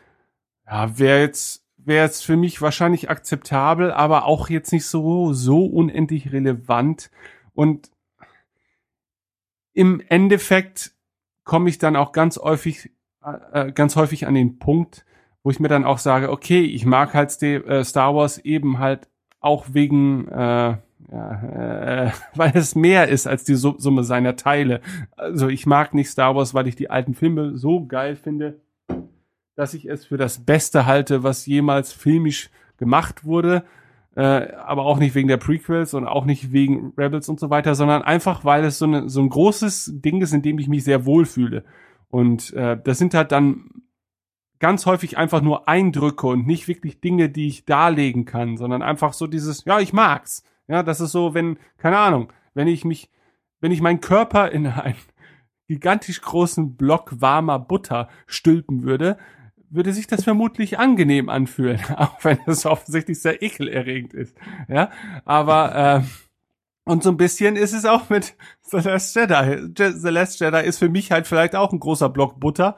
ja, 0.66 0.98
wäre 0.98 1.22
jetzt 1.22 1.63
wäre 1.86 2.06
es 2.06 2.22
für 2.22 2.36
mich 2.36 2.62
wahrscheinlich 2.62 3.10
akzeptabel, 3.10 3.92
aber 3.92 4.26
auch 4.26 4.50
jetzt 4.50 4.72
nicht 4.72 4.86
so, 4.86 5.34
so 5.34 5.66
unendlich 5.66 6.32
relevant. 6.32 7.10
Und 7.54 7.92
im 9.74 10.02
Endeffekt 10.08 10.94
komme 11.44 11.70
ich 11.70 11.78
dann 11.78 11.96
auch 11.96 12.12
ganz 12.12 12.38
häufig, 12.38 12.92
äh, 13.52 13.72
ganz 13.72 13.96
häufig 13.96 14.28
an 14.28 14.34
den 14.34 14.60
Punkt, 14.60 15.06
wo 15.44 15.50
ich 15.50 15.60
mir 15.60 15.68
dann 15.68 15.86
auch 15.86 15.98
sage, 15.98 16.32
okay, 16.32 16.62
ich 16.62 16.86
mag 16.86 17.14
halt 17.14 17.42
äh, 17.42 17.84
Star 17.84 18.16
Wars 18.16 18.38
eben 18.38 18.80
halt 18.80 19.10
auch 19.40 19.66
wegen, 19.74 20.28
äh, 20.30 20.78
ja, 21.12 22.06
äh, 22.06 22.12
weil 22.36 22.52
es 22.56 22.76
mehr 22.76 23.10
ist 23.10 23.28
als 23.28 23.44
die 23.44 23.56
Summe 23.56 24.04
seiner 24.04 24.36
Teile. 24.36 24.82
Also 25.18 25.50
ich 25.50 25.66
mag 25.66 25.94
nicht 25.94 26.10
Star 26.10 26.36
Wars, 26.36 26.54
weil 26.54 26.68
ich 26.68 26.76
die 26.76 26.90
alten 26.90 27.14
Filme 27.14 27.58
so 27.58 27.86
geil 27.86 28.16
finde, 28.16 28.62
dass 29.56 29.74
ich 29.74 29.86
es 29.86 30.06
für 30.06 30.18
das 30.18 30.46
Beste 30.46 30.86
halte, 30.86 31.24
was 31.24 31.46
jemals 31.46 31.94
filmisch 31.94 32.50
gemacht 32.78 33.26
wurde. 33.26 33.64
Äh, 34.16 34.54
aber 34.58 34.86
auch 34.86 35.00
nicht 35.00 35.16
wegen 35.16 35.28
der 35.28 35.38
Prequels 35.38 35.94
und 35.96 36.06
auch 36.08 36.26
nicht 36.26 36.52
wegen 36.52 36.94
Rebels 36.98 37.30
und 37.30 37.40
so 37.40 37.50
weiter, 37.50 37.74
sondern 37.74 38.04
einfach, 38.04 38.46
weil 38.46 38.64
es 38.64 38.78
so, 38.78 38.86
eine, 38.86 39.10
so 39.10 39.22
ein 39.22 39.30
großes 39.30 39.92
Ding 39.96 40.22
ist, 40.22 40.34
in 40.34 40.44
dem 40.44 40.60
ich 40.60 40.68
mich 40.68 40.84
sehr 40.84 41.06
wohlfühle. 41.06 41.64
Und 42.10 42.54
äh, 42.54 42.78
das 42.84 43.00
sind 43.00 43.16
halt 43.16 43.32
dann 43.32 43.72
ganz 44.60 44.86
häufig 44.86 45.18
einfach 45.18 45.42
nur 45.42 45.68
Eindrücke 45.68 46.28
und 46.28 46.46
nicht 46.46 46.68
wirklich 46.68 47.02
Dinge, 47.02 47.30
die 47.30 47.48
ich 47.48 47.66
darlegen 47.66 48.26
kann, 48.26 48.56
sondern 48.56 48.84
einfach 48.84 49.14
so 49.14 49.26
dieses, 49.26 49.66
ja, 49.66 49.80
ich 49.80 49.94
mag's. 49.94 50.44
Ja, 50.68 50.84
das 50.84 51.02
ist 51.02 51.12
so, 51.12 51.34
wenn, 51.34 51.58
keine 51.78 51.98
Ahnung, 51.98 52.32
wenn 52.54 52.68
ich 52.68 52.86
mich, 52.86 53.10
wenn 53.62 53.72
ich 53.72 53.82
meinen 53.82 54.00
Körper 54.00 54.52
in 54.52 54.68
einen 54.68 54.96
gigantisch 55.68 56.22
großen 56.22 56.76
Block 56.76 57.20
warmer 57.20 57.60
Butter 57.60 58.10
stülpen 58.28 58.84
würde, 58.84 59.18
würde 59.74 59.94
sich 59.94 60.08
das 60.08 60.24
vermutlich 60.24 60.80
angenehm 60.80 61.30
anfühlen, 61.30 61.80
auch 61.98 62.24
wenn 62.24 62.40
es 62.46 62.66
offensichtlich 62.66 63.22
sehr 63.22 63.42
ekelerregend 63.42 64.14
ist. 64.14 64.36
Ja, 64.68 64.90
aber 65.26 65.76
äh, 65.76 66.02
und 66.86 67.02
so 67.02 67.12
ein 67.12 67.18
bisschen 67.18 67.56
ist 67.56 67.74
es 67.74 67.86
auch 67.86 68.10
mit 68.10 68.36
The 68.64 68.78
Last 68.78 69.16
Jedi. 69.16 69.72
The 69.78 70.10
Last 70.10 70.40
Jedi 70.40 70.66
ist 70.66 70.80
für 70.80 70.90
mich 70.90 71.12
halt 71.12 71.28
vielleicht 71.28 71.56
auch 71.56 71.72
ein 71.72 71.80
großer 71.80 72.10
Block 72.10 72.40
Butter, 72.40 72.76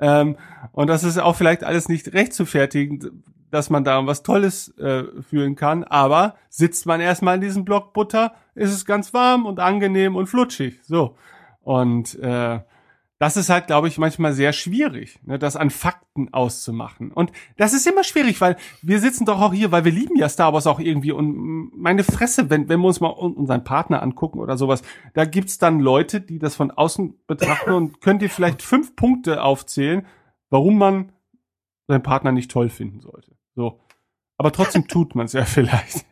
ähm, 0.00 0.36
und 0.72 0.88
das 0.88 1.04
ist 1.04 1.18
auch 1.18 1.36
vielleicht 1.36 1.64
alles 1.64 1.88
nicht 1.88 2.12
recht 2.12 2.32
zu 2.32 2.46
fertigen, 2.46 3.24
dass 3.50 3.70
man 3.70 3.84
da 3.84 4.04
was 4.06 4.22
Tolles 4.22 4.76
äh, 4.78 5.04
fühlen 5.22 5.56
kann. 5.56 5.84
Aber 5.84 6.36
sitzt 6.48 6.86
man 6.86 7.00
erstmal 7.00 7.36
in 7.36 7.40
diesem 7.40 7.64
Block 7.64 7.92
Butter, 7.92 8.34
ist 8.54 8.72
es 8.72 8.84
ganz 8.84 9.14
warm 9.14 9.46
und 9.46 9.60
angenehm 9.60 10.16
und 10.16 10.26
flutschig. 10.26 10.80
So. 10.84 11.16
Und 11.62 12.18
äh, 12.20 12.60
das 13.18 13.36
ist 13.36 13.50
halt, 13.50 13.66
glaube 13.66 13.88
ich, 13.88 13.98
manchmal 13.98 14.32
sehr 14.32 14.52
schwierig, 14.52 15.18
ne, 15.24 15.38
das 15.38 15.56
an 15.56 15.70
Fakten 15.70 16.32
auszumachen. 16.32 17.10
Und 17.10 17.32
das 17.56 17.74
ist 17.74 17.86
immer 17.86 18.04
schwierig, 18.04 18.40
weil 18.40 18.56
wir 18.80 19.00
sitzen 19.00 19.24
doch 19.24 19.40
auch 19.40 19.52
hier, 19.52 19.72
weil 19.72 19.84
wir 19.84 19.92
lieben 19.92 20.16
ja 20.16 20.28
Star 20.28 20.52
Wars 20.52 20.68
auch 20.68 20.78
irgendwie. 20.78 21.10
Und 21.10 21.72
meine 21.76 22.04
Fresse, 22.04 22.48
wenn, 22.48 22.68
wenn 22.68 22.80
wir 22.80 22.86
uns 22.86 23.00
mal 23.00 23.08
unseren 23.08 23.64
Partner 23.64 24.02
angucken 24.02 24.38
oder 24.38 24.56
sowas, 24.56 24.82
da 25.14 25.24
gibt's 25.24 25.58
dann 25.58 25.80
Leute, 25.80 26.20
die 26.20 26.38
das 26.38 26.54
von 26.54 26.70
außen 26.70 27.18
betrachten 27.26 27.72
und 27.72 28.00
könnt 28.00 28.22
ihr 28.22 28.30
vielleicht 28.30 28.62
fünf 28.62 28.94
Punkte 28.94 29.42
aufzählen, 29.42 30.06
warum 30.50 30.78
man 30.78 31.12
seinen 31.88 32.02
Partner 32.02 32.30
nicht 32.30 32.50
toll 32.50 32.68
finden 32.68 33.00
sollte. 33.00 33.34
So. 33.56 33.80
Aber 34.36 34.52
trotzdem 34.52 34.86
tut 34.86 35.16
man 35.16 35.26
es 35.26 35.32
ja 35.32 35.44
vielleicht. 35.44 36.06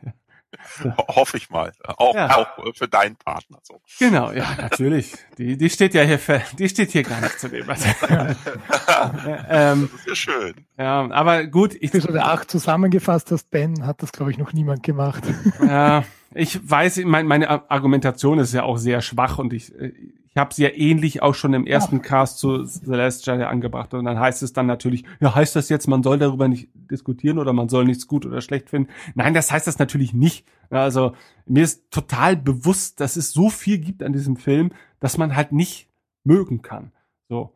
Hoffe 1.09 1.37
ich 1.37 1.51
mal. 1.51 1.73
Auch, 1.85 2.15
ja. 2.15 2.37
auch 2.37 2.75
für 2.75 2.89
deinen 2.89 3.17
Partner. 3.17 3.59
So. 3.63 3.81
Genau, 3.99 4.33
ja, 4.33 4.47
natürlich. 4.59 5.15
Die, 5.39 5.57
die 5.57 5.71
steht 5.71 5.95
ja 5.95 6.03
hier, 6.03 6.19
für, 6.19 6.43
die 6.59 6.69
steht 6.69 6.93
hier 6.93 7.03
gar 7.03 7.21
nicht 7.21 7.39
zu 7.39 7.49
dem. 7.49 7.67
ähm, 9.49 9.91
das 9.93 10.01
ist 10.01 10.07
ja 10.07 10.15
schön. 10.15 10.55
Ja, 10.79 11.11
aber 11.11 11.47
gut. 11.47 11.77
Ich, 11.81 11.91
der 11.91 12.27
acht 12.27 12.51
zusammengefasst 12.51 13.31
hast, 13.31 13.51
Ben, 13.51 13.85
hat 13.87 14.03
das, 14.03 14.13
glaube 14.13 14.31
ich, 14.31 14.39
noch 14.39 14.53
niemand 14.53 14.83
gemacht. 14.83 15.25
ja, 15.61 16.05
ich 16.37 16.71
weiß, 16.71 16.99
mein, 17.05 17.27
meine 17.27 17.71
Argumentation 17.71 18.39
ist 18.39 18.53
ja 18.53 18.63
auch 18.63 18.77
sehr 18.77 19.01
schwach 19.01 19.39
und 19.39 19.53
ich, 19.53 19.75
ich 19.75 20.37
habe 20.37 20.53
sie 20.53 20.65
ja 20.65 20.71
ähnlich 20.75 21.23
auch 21.23 21.35
schon 21.35 21.55
im 21.55 21.67
ersten 21.67 22.03
Cast 22.03 22.39
zu 22.39 22.65
Celestial 22.67 23.43
angebracht. 23.45 23.95
Und 23.95 24.05
dann 24.05 24.21
heißt 24.21 24.43
es 24.43 24.53
dann 24.53 24.67
natürlich, 24.67 25.05
ja, 25.19 25.35
heißt 25.35 25.57
das 25.57 25.71
jetzt, 25.71 25.87
man 25.87 26.03
soll 26.03 26.19
darüber 26.19 26.47
nicht 26.47 26.69
diskutieren 26.75 27.39
oder 27.39 27.55
man 27.55 27.71
soll 27.71 27.87
nichts 27.87 28.07
gut 28.07 28.27
oder 28.27 28.43
schlecht 28.43 28.69
finden? 28.69 28.91
Nein, 29.15 29.33
das 29.33 29.51
heißt 29.51 29.67
das 29.67 29.79
natürlich 29.79 30.13
nicht. 30.13 30.47
Also 30.69 31.15
mir 31.47 31.65
ist 31.65 31.91
total 31.91 32.37
bewusst, 32.37 33.01
dass 33.01 33.17
es 33.17 33.33
so 33.33 33.49
viel 33.49 33.79
gibt 33.79 34.03
an 34.03 34.13
diesem 34.13 34.37
Film, 34.37 34.73
dass 35.01 35.17
man 35.17 35.35
halt 35.37 35.53
nicht 35.53 35.89
mögen 36.23 36.61
kann. 36.61 36.93
So. 37.31 37.55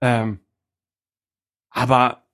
Ähm, 0.00 0.40
aber 1.70 2.24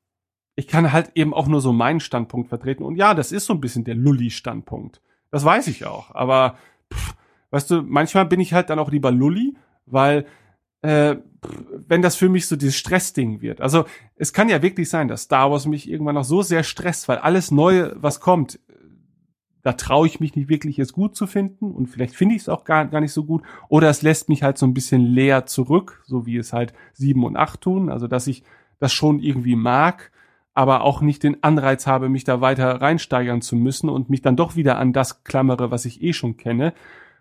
ich 0.55 0.69
kann 0.69 0.91
halt 0.91 1.13
eben 1.17 1.35
auch 1.35 1.49
nur 1.49 1.61
so 1.61 1.73
meinen 1.75 2.01
Standpunkt 2.01 2.49
vertreten. 2.49 2.85
Und 2.85 2.97
ja, 2.97 3.13
das 3.13 3.31
ist 3.31 3.45
so 3.45 3.53
ein 3.53 3.61
bisschen 3.61 3.85
der 3.85 3.95
Lulli-Standpunkt. 3.95 5.03
Das 5.33 5.45
weiß 5.45 5.67
ich 5.67 5.85
auch. 5.85 6.15
Aber 6.15 6.57
pff, 6.93 7.15
weißt 7.51 7.71
du, 7.73 7.83
manchmal 7.83 8.27
bin 8.27 8.39
ich 8.39 8.53
halt 8.53 8.71
dann 8.71 8.79
auch 8.79 8.93
lieber 8.93 9.11
Lulli 9.11 9.57
weil 9.87 10.27
äh, 10.83 11.17
wenn 11.87 12.03
das 12.03 12.17
für 12.17 12.29
mich 12.29 12.47
so 12.47 12.57
dieses 12.57 12.77
Stressding 12.77 13.41
wird. 13.41 13.61
Also 13.61 13.85
es 14.17 14.33
kann 14.33 14.49
ja 14.49 14.63
wirklich 14.63 14.89
sein, 14.89 15.09
dass 15.09 15.23
Star 15.23 15.51
Wars 15.51 15.67
mich 15.67 15.89
irgendwann 15.89 16.15
noch 16.15 16.25
so 16.25 16.43
sehr 16.43 16.63
stresst, 16.63 17.09
weil 17.09 17.19
alles 17.19 17.51
Neue, 17.51 17.95
was 18.01 18.21
kommt, 18.21 18.61
da 19.63 19.75
traue 19.75 20.09
ich 20.09 20.19
mich 20.19 20.35
nicht 20.35 20.49
wirklich, 20.49 20.79
es 20.81 20.93
gut 20.93 21.15
zu 21.15 21.29
finden 21.29 21.71
und 21.71 21.87
vielleicht 21.87 22.17
finde 22.17 22.35
ich 22.35 22.43
es 22.43 22.49
auch 22.49 22.65
gar, 22.65 22.87
gar 22.87 23.01
nicht 23.01 23.13
so 23.13 23.25
gut. 23.25 23.43
Oder 23.69 23.91
es 23.91 24.03
lässt 24.03 24.29
mich 24.29 24.43
halt 24.43 24.59
so 24.59 24.67
ein 24.67 24.75
bisschen 24.75 25.03
leer 25.03 25.47
zurück, 25.47 26.03
so 26.05 26.27
wie 26.27 26.37
es 26.37 26.53
halt 26.53 26.73
sieben 26.95 27.25
und 27.25 27.37
acht 27.37 27.61
tun. 27.61 27.89
Also 27.89 28.09
dass 28.09 28.27
ich 28.27 28.43
das 28.79 28.93
schon 28.93 29.21
irgendwie 29.21 29.55
mag, 29.55 30.11
aber 30.55 30.83
auch 30.83 31.01
nicht 31.01 31.23
den 31.23 31.43
Anreiz 31.43 31.87
habe, 31.87 32.09
mich 32.09 32.25
da 32.25 32.41
weiter 32.41 32.81
reinsteigern 32.81 33.41
zu 33.41 33.57
müssen 33.57 33.89
und 33.89 34.11
mich 34.11 34.23
dann 34.23 34.37
doch 34.37 34.57
wieder 34.57 34.79
an 34.79 34.93
das 34.93 35.25
klammere, 35.25 35.71
was 35.71 35.85
ich 35.85 36.03
eh 36.03 36.13
schon 36.13 36.37
kenne. 36.37 36.75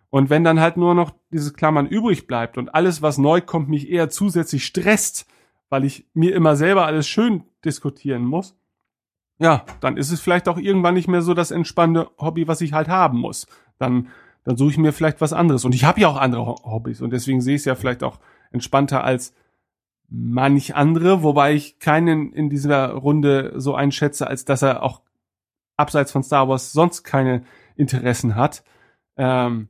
Und 0.10 0.30
wenn 0.30 0.44
dann 0.44 0.60
halt 0.60 0.76
nur 0.76 0.94
noch 0.94 1.12
dieses 1.32 1.54
Klammern 1.54 1.88
übrig 1.88 2.28
bleibt 2.28 2.58
und 2.58 2.76
alles, 2.76 3.02
was 3.02 3.18
neu 3.18 3.40
kommt, 3.40 3.70
mich 3.70 3.90
eher 3.90 4.10
zusätzlich 4.10 4.66
stresst, 4.66 5.26
weil 5.70 5.86
ich 5.86 6.06
mir 6.14 6.36
immer 6.36 6.58
selber 6.58 6.86
alles 6.86 7.08
schön 7.08 7.46
diskutieren 7.64 8.26
muss, 8.26 8.58
ja, 9.40 9.66
dann 9.80 9.96
ist 9.96 10.12
es 10.12 10.20
vielleicht 10.20 10.50
auch 10.50 10.58
irgendwann 10.58 10.94
nicht 10.94 11.08
mehr 11.08 11.22
so 11.22 11.34
das 11.34 11.50
entspannende 11.50 12.12
Hobby, 12.20 12.48
was 12.48 12.62
ich 12.62 12.74
halt 12.74 12.90
haben 12.90 13.18
muss. 13.18 13.48
Dann, 13.80 14.10
dann 14.44 14.58
suche 14.58 14.72
ich 14.72 14.78
mir 14.78 14.92
vielleicht 14.92 15.22
was 15.22 15.34
anderes. 15.34 15.64
Und 15.64 15.74
ich 15.74 15.86
habe 15.86 16.02
ja 16.02 16.10
auch 16.10 16.18
andere 16.18 16.46
Hobbys 16.46 17.02
und 17.02 17.12
deswegen 17.12 17.42
sehe 17.42 17.56
ich 17.56 17.62
es 17.62 17.66
ja 17.66 17.76
vielleicht 17.76 18.04
auch 18.04 18.20
entspannter 18.52 19.04
als 19.04 19.34
manch 20.12 20.76
andere, 20.76 21.24
wobei 21.24 21.54
ich 21.54 21.80
keinen 21.80 22.34
in 22.34 22.50
dieser 22.50 22.92
Runde 22.92 23.54
so 23.56 23.74
einschätze, 23.74 24.28
als 24.28 24.44
dass 24.44 24.62
er 24.62 24.84
auch 24.84 25.02
abseits 25.78 26.12
von 26.12 26.22
Star 26.22 26.50
Wars 26.50 26.74
sonst 26.74 27.04
keine 27.04 27.44
Interessen 27.76 28.36
hat. 28.36 28.64
Ähm, 29.16 29.70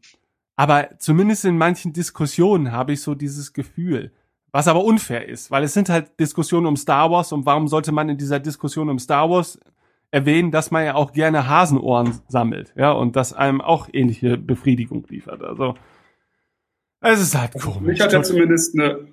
aber 0.56 0.98
zumindest 0.98 1.46
in 1.46 1.58
manchen 1.58 1.94
Diskussionen 1.94 2.72
habe 2.72 2.94
ich 2.94 3.02
so 3.02 3.14
dieses 3.14 3.54
Gefühl, 3.54 4.12
was 4.52 4.68
aber 4.68 4.84
unfair 4.84 5.30
ist, 5.30 5.52
weil 5.52 5.64
es 5.64 5.74
sind 5.74 5.90
halt 5.90 6.20
Diskussionen 6.20 6.66
um 6.66 6.76
Star 6.76 7.12
Wars 7.12 7.32
und 7.32 7.46
warum 7.46 7.68
sollte 7.68 7.92
man 7.92 8.10
in 8.10 8.18
dieser 8.18 8.40
Diskussion 8.40 8.90
um 8.90 8.98
Star 9.00 9.30
Wars 9.30 9.60
erwähnen, 10.10 10.52
dass 10.52 10.72
man 10.72 10.84
ja 10.84 10.96
auch 10.96 11.14
gerne 11.14 11.48
Hasenohren 11.48 12.20
sammelt, 12.28 12.74
ja, 12.76 12.92
und 12.92 13.16
das 13.16 13.32
einem 13.32 13.62
auch 13.62 13.88
ähnliche 13.94 14.38
Befriedigung 14.38 15.06
liefert. 15.08 15.42
Also 15.44 15.76
es 17.00 17.22
ist 17.22 17.38
halt 17.38 17.54
komisch. 17.54 17.82
Mich 17.82 18.02
hat 18.02 18.12
ja 18.12 18.22
zumindest 18.22 18.78
eine, 18.78 19.08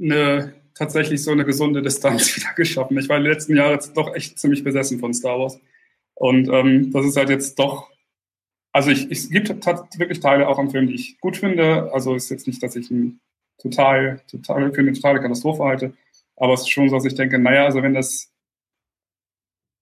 eine 0.00 0.61
tatsächlich 0.74 1.22
so 1.22 1.30
eine 1.32 1.44
gesunde 1.44 1.82
Distanz 1.82 2.36
wieder 2.36 2.52
geschaffen. 2.54 2.98
Ich 2.98 3.08
war 3.08 3.18
die 3.18 3.28
letzten 3.28 3.56
Jahre 3.56 3.74
jetzt 3.74 3.96
doch 3.96 4.14
echt 4.14 4.38
ziemlich 4.38 4.64
besessen 4.64 4.98
von 4.98 5.14
Star 5.14 5.38
Wars. 5.38 5.60
Und 6.14 6.48
ähm, 6.48 6.92
das 6.92 7.06
ist 7.06 7.16
halt 7.16 7.30
jetzt 7.30 7.58
doch 7.58 7.92
also 8.72 8.90
ich, 8.90 9.10
ich, 9.10 9.18
es 9.18 9.30
gibt 9.30 9.48
wirklich 9.98 10.20
Teile 10.20 10.48
auch 10.48 10.58
am 10.58 10.70
Film, 10.70 10.86
die 10.86 10.94
ich 10.94 11.20
gut 11.20 11.36
finde. 11.36 11.92
Also 11.92 12.14
ist 12.14 12.30
jetzt 12.30 12.46
nicht, 12.46 12.62
dass 12.62 12.74
ich 12.74 12.90
ihn 12.90 13.20
total, 13.58 14.22
total 14.30 14.72
für 14.72 14.80
eine 14.80 14.94
totale 14.94 15.20
Katastrophe 15.20 15.62
halte. 15.64 15.94
Aber 16.36 16.54
es 16.54 16.62
ist 16.62 16.70
schon 16.70 16.88
so, 16.88 16.96
dass 16.96 17.04
ich 17.04 17.14
denke, 17.14 17.38
naja, 17.38 17.64
also 17.64 17.82
wenn 17.82 17.94
das 17.94 18.32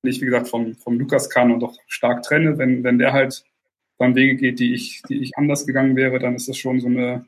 nicht, 0.03 0.21
wie 0.21 0.27
gesagt, 0.27 0.49
vom, 0.49 0.75
vom 0.75 0.99
Lukas 0.99 1.31
kann 1.31 1.53
und 1.53 1.61
doch 1.61 1.77
stark 1.87 2.23
trenne, 2.23 2.59
wenn, 2.59 2.83
wenn 2.83 2.99
der 2.99 3.12
halt 3.12 3.45
dann 3.99 4.15
Wege 4.15 4.35
geht, 4.37 4.59
die 4.59 4.75
ich, 4.75 5.03
die 5.09 5.23
ich 5.23 5.37
anders 5.37 5.67
gegangen 5.67 5.95
wäre, 5.95 6.19
dann 6.19 6.35
ist 6.35 6.49
das 6.49 6.57
schon 6.57 6.81
so 6.81 6.87
eine, 6.89 7.27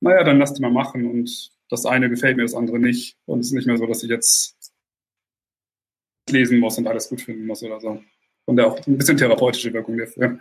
naja, 0.00 0.24
dann 0.24 0.38
lass 0.38 0.54
die 0.54 0.62
mal 0.62 0.70
machen 0.70 1.04
und 1.04 1.50
das 1.68 1.86
eine 1.86 2.08
gefällt 2.08 2.36
mir, 2.36 2.42
das 2.42 2.54
andere 2.54 2.78
nicht. 2.78 3.16
Und 3.26 3.40
es 3.40 3.46
ist 3.46 3.52
nicht 3.52 3.66
mehr 3.66 3.78
so, 3.78 3.86
dass 3.86 4.02
ich 4.02 4.10
jetzt 4.10 4.56
lesen 6.30 6.58
muss 6.58 6.78
und 6.78 6.86
alles 6.86 7.08
gut 7.08 7.20
finden 7.20 7.46
muss 7.46 7.62
oder 7.62 7.80
so. 7.80 8.02
Und 8.44 8.60
auch 8.60 8.84
ein 8.86 8.98
bisschen 8.98 9.16
therapeutische 9.16 9.72
Wirkung 9.72 9.96
der 9.96 10.08
Film. 10.08 10.40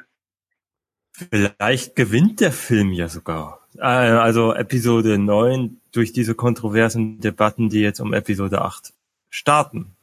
Vielleicht 1.12 1.96
gewinnt 1.96 2.42
der 2.42 2.52
Film 2.52 2.92
ja 2.92 3.08
sogar. 3.08 3.68
Äh, 3.78 3.82
also 3.82 4.54
Episode 4.54 5.18
9 5.18 5.80
durch 5.92 6.12
diese 6.12 6.36
kontroversen 6.36 7.20
Debatten, 7.20 7.70
die 7.70 7.80
jetzt 7.80 8.00
um 8.00 8.14
Episode 8.14 8.62
8 8.62 8.94
starten. 9.30 9.96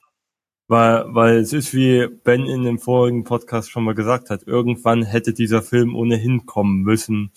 Weil, 0.69 1.05
weil 1.09 1.37
es 1.37 1.53
ist, 1.53 1.75
wie 1.75 2.07
Ben 2.07 2.47
in 2.47 2.65
dem 2.65 2.79
vorigen 2.79 3.25
Podcast 3.25 3.71
schon 3.71 3.85
mal 3.85 3.95
gesagt 3.95 4.31
hat, 4.31 4.45
irgendwann 4.47 5.03
hätte 5.03 5.35
dieser 5.35 5.61
Film 5.61 5.95
ohnehin 5.95 6.47
kommen 6.47 6.83
müssen, 6.83 7.31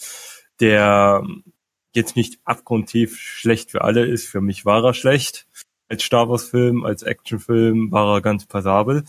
der 0.61 1.23
jetzt 1.95 2.15
nicht 2.15 2.39
abgrundtief 2.45 3.19
schlecht 3.19 3.71
für 3.71 3.81
alle 3.81 4.05
ist. 4.05 4.27
Für 4.27 4.41
mich 4.41 4.65
war 4.65 4.83
er 4.83 4.93
schlecht. 4.93 5.47
Als 5.89 6.03
Star 6.03 6.29
Wars 6.29 6.49
Film, 6.49 6.83
als 6.83 7.03
Actionfilm 7.03 7.91
war 7.91 8.15
er 8.15 8.21
ganz 8.21 8.45
passabel. 8.45 9.03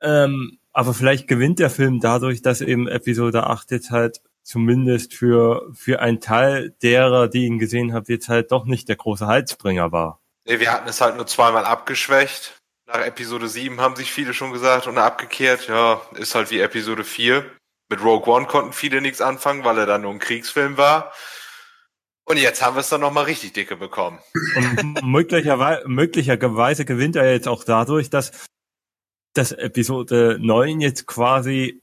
Ähm, 0.00 0.58
aber 0.72 0.92
vielleicht 0.92 1.26
gewinnt 1.26 1.58
der 1.58 1.70
Film 1.70 2.00
dadurch, 2.00 2.42
dass 2.42 2.60
eben 2.60 2.86
Episode 2.86 3.46
8 3.46 3.70
jetzt 3.70 3.90
halt 3.90 4.20
zumindest 4.42 5.14
für, 5.14 5.68
für 5.72 6.00
einen 6.00 6.20
Teil 6.20 6.74
derer, 6.82 7.28
die 7.28 7.46
ihn 7.46 7.58
gesehen 7.58 7.92
haben, 7.92 8.04
jetzt 8.08 8.28
halt 8.28 8.52
doch 8.52 8.64
nicht 8.64 8.88
der 8.88 8.96
große 8.96 9.26
Heizbringer 9.26 9.90
war. 9.90 10.20
Nee, 10.46 10.60
wir 10.60 10.72
hatten 10.72 10.88
es 10.88 11.00
halt 11.00 11.16
nur 11.16 11.26
zweimal 11.26 11.64
abgeschwächt. 11.64 12.60
Nach 12.86 13.00
Episode 13.00 13.48
7 13.48 13.80
haben 13.80 13.96
sich 13.96 14.12
viele 14.12 14.32
schon 14.32 14.52
gesagt 14.52 14.86
und 14.86 14.96
abgekehrt, 14.98 15.66
ja, 15.66 16.00
ist 16.14 16.36
halt 16.36 16.52
wie 16.52 16.60
Episode 16.60 17.02
4. 17.02 17.44
Mit 17.88 18.02
Rogue 18.02 18.32
One 18.32 18.46
konnten 18.46 18.72
viele 18.72 19.00
nichts 19.00 19.20
anfangen, 19.20 19.64
weil 19.64 19.78
er 19.78 19.86
dann 19.86 20.02
nur 20.02 20.12
ein 20.12 20.20
Kriegsfilm 20.20 20.76
war. 20.76 21.12
Und 22.28 22.38
jetzt 22.38 22.60
haben 22.60 22.74
wir 22.74 22.80
es 22.80 22.88
dann 22.88 23.00
nochmal 23.00 23.24
richtig 23.24 23.52
dicke 23.52 23.76
bekommen. 23.76 24.18
Und 24.56 25.02
möglicherweise, 25.04 25.86
möglicherweise 25.86 26.84
gewinnt 26.84 27.14
er 27.14 27.30
jetzt 27.32 27.46
auch 27.46 27.62
dadurch, 27.62 28.10
dass 28.10 28.32
das 29.32 29.52
Episode 29.52 30.36
9 30.40 30.80
jetzt 30.80 31.06
quasi 31.06 31.82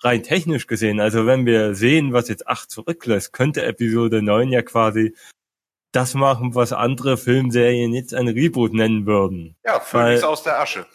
rein 0.00 0.22
technisch 0.22 0.66
gesehen, 0.66 0.98
also 0.98 1.26
wenn 1.26 1.44
wir 1.44 1.74
sehen, 1.74 2.12
was 2.14 2.28
jetzt 2.28 2.46
8 2.46 2.70
zurücklässt, 2.70 3.32
könnte 3.32 3.64
Episode 3.64 4.22
9 4.22 4.50
ja 4.50 4.62
quasi 4.62 5.14
das 5.92 6.14
machen, 6.14 6.54
was 6.54 6.72
andere 6.72 7.18
Filmserien 7.18 7.92
jetzt 7.92 8.14
ein 8.14 8.28
Reboot 8.28 8.72
nennen 8.72 9.06
würden. 9.06 9.56
Ja, 9.64 9.80
Phoenix 9.80 10.22
aus 10.22 10.42
der 10.42 10.60
Asche. 10.60 10.86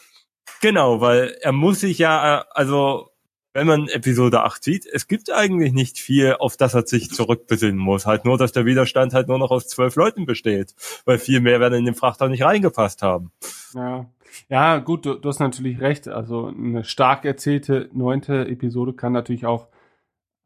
Genau, 0.61 1.01
weil 1.01 1.37
er 1.41 1.51
muss 1.51 1.81
sich 1.81 1.99
ja, 1.99 2.45
also 2.51 3.10
wenn 3.53 3.67
man 3.67 3.87
Episode 3.87 4.43
8 4.43 4.63
sieht, 4.63 4.85
es 4.85 5.07
gibt 5.07 5.31
eigentlich 5.31 5.73
nicht 5.73 5.99
viel, 5.99 6.35
auf 6.39 6.57
das 6.57 6.73
er 6.73 6.87
sich 6.87 7.09
zurückbesinnen 7.11 7.77
muss. 7.77 8.05
Halt 8.05 8.25
nur, 8.25 8.37
dass 8.37 8.51
der 8.51 8.65
Widerstand 8.65 9.13
halt 9.13 9.27
nur 9.27 9.39
noch 9.39 9.51
aus 9.51 9.67
zwölf 9.67 9.95
Leuten 9.95 10.25
besteht, 10.25 10.73
weil 11.05 11.17
viel 11.17 11.41
mehr 11.41 11.59
werden 11.59 11.79
in 11.79 11.85
den 11.85 11.95
Frachter 11.95 12.29
nicht 12.29 12.43
reingepasst 12.43 13.01
haben. 13.01 13.31
Ja. 13.73 14.05
Ja, 14.47 14.77
gut, 14.77 15.05
du, 15.05 15.15
du 15.15 15.27
hast 15.27 15.39
natürlich 15.39 15.81
recht. 15.81 16.07
Also 16.07 16.47
eine 16.47 16.85
stark 16.85 17.25
erzählte 17.25 17.89
neunte 17.91 18.47
Episode 18.47 18.93
kann 18.93 19.11
natürlich 19.11 19.45
auch 19.45 19.67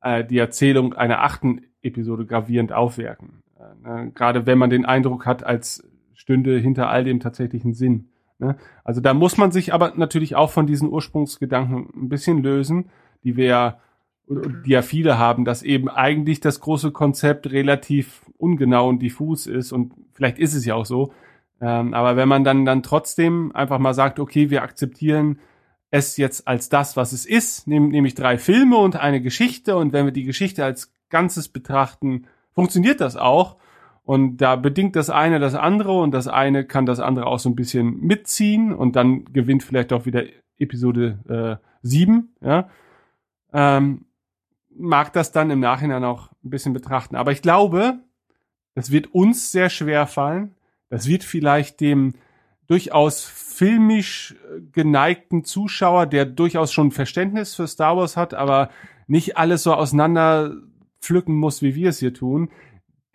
äh, 0.01 0.23
die 0.23 0.39
Erzählung 0.39 0.93
einer 0.93 1.21
achten 1.21 1.61
Episode 1.83 2.25
gravierend 2.25 2.71
aufwerten. 2.73 3.43
Äh, 3.59 3.87
ne? 3.87 4.11
Gerade 4.13 4.45
wenn 4.45 4.57
man 4.57 4.69
den 4.69 4.85
Eindruck 4.85 5.25
hat, 5.25 5.43
als 5.43 5.87
stünde 6.13 6.57
hinter 6.57 6.89
all 6.89 7.03
dem 7.03 7.19
tatsächlichen 7.19 7.73
Sinn. 7.73 8.09
Ne? 8.39 8.57
Also 8.83 9.01
da 9.01 9.13
muss 9.13 9.37
man 9.37 9.51
sich 9.51 9.73
aber 9.73 9.93
natürlich 9.95 10.35
auch 10.35 10.51
von 10.51 10.67
diesen 10.67 10.89
Ursprungsgedanken 10.89 11.89
ein 11.95 12.09
bisschen 12.09 12.43
lösen, 12.43 12.89
die 13.23 13.35
wir 13.37 13.45
ja, 13.45 13.79
die 14.27 14.71
ja 14.71 14.81
viele 14.81 15.17
haben, 15.17 15.45
dass 15.45 15.63
eben 15.63 15.89
eigentlich 15.89 16.39
das 16.39 16.59
große 16.59 16.91
Konzept 16.91 17.51
relativ 17.51 18.21
ungenau 18.37 18.89
und 18.89 18.99
diffus 18.99 19.47
ist 19.47 19.71
und 19.71 19.93
vielleicht 20.13 20.39
ist 20.39 20.53
es 20.53 20.65
ja 20.65 20.75
auch 20.75 20.85
so, 20.85 21.13
ähm, 21.61 21.93
aber 21.93 22.15
wenn 22.15 22.27
man 22.27 22.43
dann, 22.43 22.65
dann 22.65 22.83
trotzdem 22.83 23.51
einfach 23.55 23.79
mal 23.79 23.93
sagt, 23.93 24.19
okay, 24.19 24.49
wir 24.49 24.63
akzeptieren 24.63 25.39
es 25.91 26.17
jetzt 26.17 26.47
als 26.47 26.69
das, 26.69 26.97
was 26.97 27.13
es 27.13 27.25
ist, 27.25 27.67
nämlich 27.67 28.15
drei 28.15 28.37
Filme 28.37 28.77
und 28.77 28.97
eine 28.97 29.21
Geschichte. 29.21 29.77
Und 29.77 29.93
wenn 29.93 30.05
wir 30.05 30.11
die 30.11 30.25
Geschichte 30.25 30.65
als 30.65 30.93
Ganzes 31.09 31.47
betrachten, 31.47 32.27
funktioniert 32.51 32.99
das 32.99 33.15
auch. 33.15 33.57
Und 34.05 34.37
da 34.37 34.55
bedingt 34.55 34.95
das 34.95 35.09
eine 35.09 35.39
das 35.39 35.55
andere 35.55 35.93
und 35.99 36.11
das 36.11 36.27
eine 36.27 36.63
kann 36.63 36.85
das 36.85 36.99
andere 36.99 37.25
auch 37.25 37.39
so 37.39 37.49
ein 37.49 37.55
bisschen 37.55 37.99
mitziehen 38.01 38.71
und 38.71 38.95
dann 38.95 39.25
gewinnt 39.25 39.63
vielleicht 39.63 39.91
auch 39.91 40.05
wieder 40.05 40.23
Episode 40.57 41.59
äh, 41.61 41.65
7, 41.81 42.35
ja. 42.41 42.69
Ähm, 43.51 44.05
mag 44.77 45.11
das 45.13 45.31
dann 45.31 45.49
im 45.49 45.59
Nachhinein 45.59 46.03
auch 46.03 46.29
ein 46.43 46.49
bisschen 46.49 46.73
betrachten. 46.73 47.15
Aber 47.15 47.31
ich 47.31 47.41
glaube, 47.41 47.99
das 48.75 48.91
wird 48.91 49.13
uns 49.13 49.51
sehr 49.51 49.69
schwer 49.69 50.05
fallen, 50.05 50.53
das 50.89 51.07
wird 51.07 51.23
vielleicht 51.23 51.81
dem 51.81 52.13
durchaus 52.67 53.23
filmisch 53.23 54.35
geneigten 54.71 55.45
Zuschauer, 55.45 56.05
der 56.05 56.25
durchaus 56.25 56.73
schon 56.73 56.91
Verständnis 56.91 57.55
für 57.55 57.67
Star 57.67 57.97
Wars 57.97 58.17
hat, 58.17 58.33
aber 58.33 58.69
nicht 59.07 59.37
alles 59.37 59.63
so 59.63 59.73
auseinander 59.73 60.55
pflücken 60.99 61.35
muss, 61.35 61.61
wie 61.61 61.75
wir 61.75 61.89
es 61.89 61.99
hier 61.99 62.13
tun, 62.13 62.49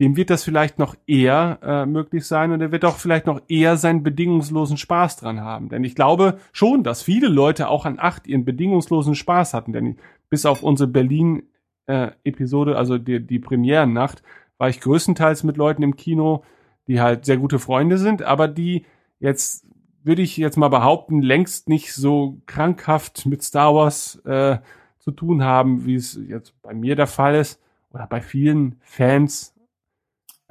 dem 0.00 0.16
wird 0.16 0.30
das 0.30 0.42
vielleicht 0.42 0.78
noch 0.78 0.96
eher 1.06 1.58
äh, 1.62 1.86
möglich 1.86 2.26
sein 2.26 2.52
und 2.52 2.62
er 2.62 2.72
wird 2.72 2.86
auch 2.86 2.96
vielleicht 2.96 3.26
noch 3.26 3.42
eher 3.48 3.76
seinen 3.76 4.02
bedingungslosen 4.02 4.78
Spaß 4.78 5.18
dran 5.18 5.42
haben. 5.42 5.68
Denn 5.68 5.84
ich 5.84 5.94
glaube 5.94 6.38
schon, 6.52 6.82
dass 6.82 7.02
viele 7.02 7.28
Leute 7.28 7.68
auch 7.68 7.84
an 7.84 7.98
acht 7.98 8.26
ihren 8.26 8.46
bedingungslosen 8.46 9.14
Spaß 9.14 9.52
hatten. 9.52 9.74
Denn 9.74 9.98
bis 10.30 10.46
auf 10.46 10.62
unsere 10.62 10.88
Berlin-Episode, 10.88 12.72
äh, 12.72 12.76
also 12.76 12.96
die, 12.96 13.20
die 13.24 13.38
Premierennacht, 13.38 14.22
war 14.56 14.70
ich 14.70 14.80
größtenteils 14.80 15.44
mit 15.44 15.58
Leuten 15.58 15.82
im 15.82 15.96
Kino, 15.96 16.44
die 16.86 17.02
halt 17.02 17.26
sehr 17.26 17.36
gute 17.36 17.58
Freunde 17.58 17.98
sind, 17.98 18.22
aber 18.22 18.48
die 18.48 18.86
jetzt, 19.18 19.66
würde 20.02 20.22
ich 20.22 20.38
jetzt 20.38 20.56
mal 20.56 20.68
behaupten, 20.68 21.20
längst 21.20 21.68
nicht 21.68 21.94
so 21.94 22.40
krankhaft 22.46 23.26
mit 23.26 23.42
Star 23.42 23.74
Wars 23.74 24.16
äh, 24.24 24.58
zu 24.98 25.10
tun 25.10 25.44
haben, 25.44 25.84
wie 25.84 25.94
es 25.94 26.18
jetzt 26.26 26.54
bei 26.62 26.72
mir 26.72 26.96
der 26.96 27.06
Fall 27.06 27.34
ist 27.34 27.60
oder 27.92 28.06
bei 28.06 28.22
vielen 28.22 28.76
Fans. 28.80 29.54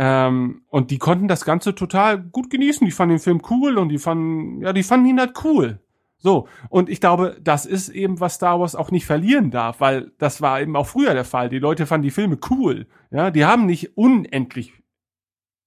Ähm, 0.01 0.61
und 0.69 0.91
die 0.91 0.97
konnten 0.97 1.27
das 1.27 1.43
Ganze 1.43 1.75
total 1.75 2.17
gut 2.17 2.49
genießen. 2.49 2.85
Die 2.85 2.91
fanden 2.91 3.15
den 3.15 3.21
Film 3.21 3.41
cool 3.49 3.77
und 3.77 3.89
die 3.89 3.97
fanden, 3.97 4.61
ja, 4.61 4.71
die 4.71 4.83
fanden 4.83 5.07
ihn 5.07 5.19
halt 5.19 5.43
cool. 5.43 5.81
So, 6.17 6.47
und 6.69 6.89
ich 6.89 7.01
glaube, 7.01 7.37
das 7.41 7.65
ist 7.65 7.89
eben, 7.89 8.19
was 8.21 8.35
Star 8.35 8.59
Wars 8.59 8.75
auch 8.75 8.91
nicht 8.91 9.05
verlieren 9.05 9.51
darf, 9.51 9.81
weil 9.81 10.11
das 10.17 10.41
war 10.41 10.61
eben 10.61 10.77
auch 10.77 10.87
früher 10.87 11.13
der 11.13 11.25
Fall. 11.25 11.49
Die 11.49 11.59
Leute 11.59 11.85
fanden 11.85 12.03
die 12.03 12.11
Filme 12.11 12.37
cool. 12.49 12.87
Ja, 13.11 13.29
die 13.29 13.45
haben 13.45 13.65
nicht 13.65 13.97
unendlich 13.97 14.73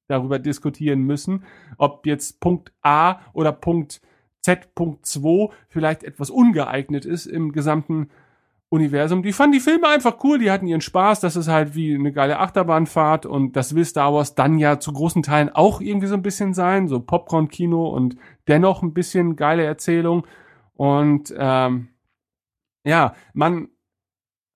darüber 0.09 0.39
diskutieren 0.39 1.01
müssen, 1.03 1.45
ob 1.77 2.07
jetzt 2.07 2.41
Punkt 2.41 2.73
A 2.83 3.21
oder 3.35 3.53
Punkt 3.53 4.01
Z.2 4.41 5.51
vielleicht 5.69 6.05
etwas 6.05 6.31
ungeeignet 6.31 7.05
ist 7.05 7.27
im 7.27 7.53
gesamten 7.53 8.11
Universum. 8.73 9.23
Die 9.23 9.35
fanden 9.35 9.53
die 9.53 9.61
Filme 9.61 9.86
einfach 9.86 10.16
cool, 10.24 10.39
die 10.39 10.51
hatten 10.51 10.66
ihren 10.66 10.81
Spaß, 10.81 11.20
das 11.20 11.36
ist 11.36 11.49
halt 11.49 11.74
wie 11.74 11.94
eine 11.94 12.11
geile 12.11 12.39
Achterbahnfahrt 12.39 13.27
und 13.27 13.55
das 13.55 13.74
will 13.74 13.85
Star 13.85 14.15
Wars 14.15 14.35
dann 14.35 14.59
ja 14.59 14.81
zu 14.81 14.94
großen 14.94 15.23
Teilen 15.23 15.51
auch 15.51 15.82
irgendwie 15.82 16.07
so 16.07 16.15
ein 16.15 16.23
bisschen 16.23 16.55
sein, 16.55 16.89
so 16.89 16.99
Popcorn-Kino 16.99 17.90
und 17.90 18.16
dennoch 18.49 18.82
ein 18.82 18.94
bisschen 18.94 19.36
geile 19.36 19.65
Erzählung. 19.65 20.27
Und 20.73 21.35
ähm, 21.36 21.89
ja, 22.82 23.15
man 23.35 23.69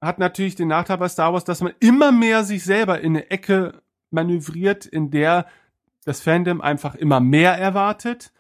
hat 0.00 0.18
natürlich 0.18 0.54
den 0.54 0.68
Nachteil 0.68 0.96
bei 0.96 1.08
Star 1.08 1.34
Wars, 1.34 1.44
dass 1.44 1.60
man 1.60 1.74
immer 1.80 2.10
mehr 2.10 2.42
sich 2.42 2.64
selber 2.64 3.00
in 3.00 3.16
eine 3.16 3.30
Ecke 3.30 3.82
manövriert, 4.10 4.86
in 4.86 5.10
der 5.10 5.46
das 6.06 6.22
Fandom 6.22 6.62
einfach 6.62 6.94
immer 6.94 7.20
mehr 7.20 7.52
erwartet. 7.52 8.32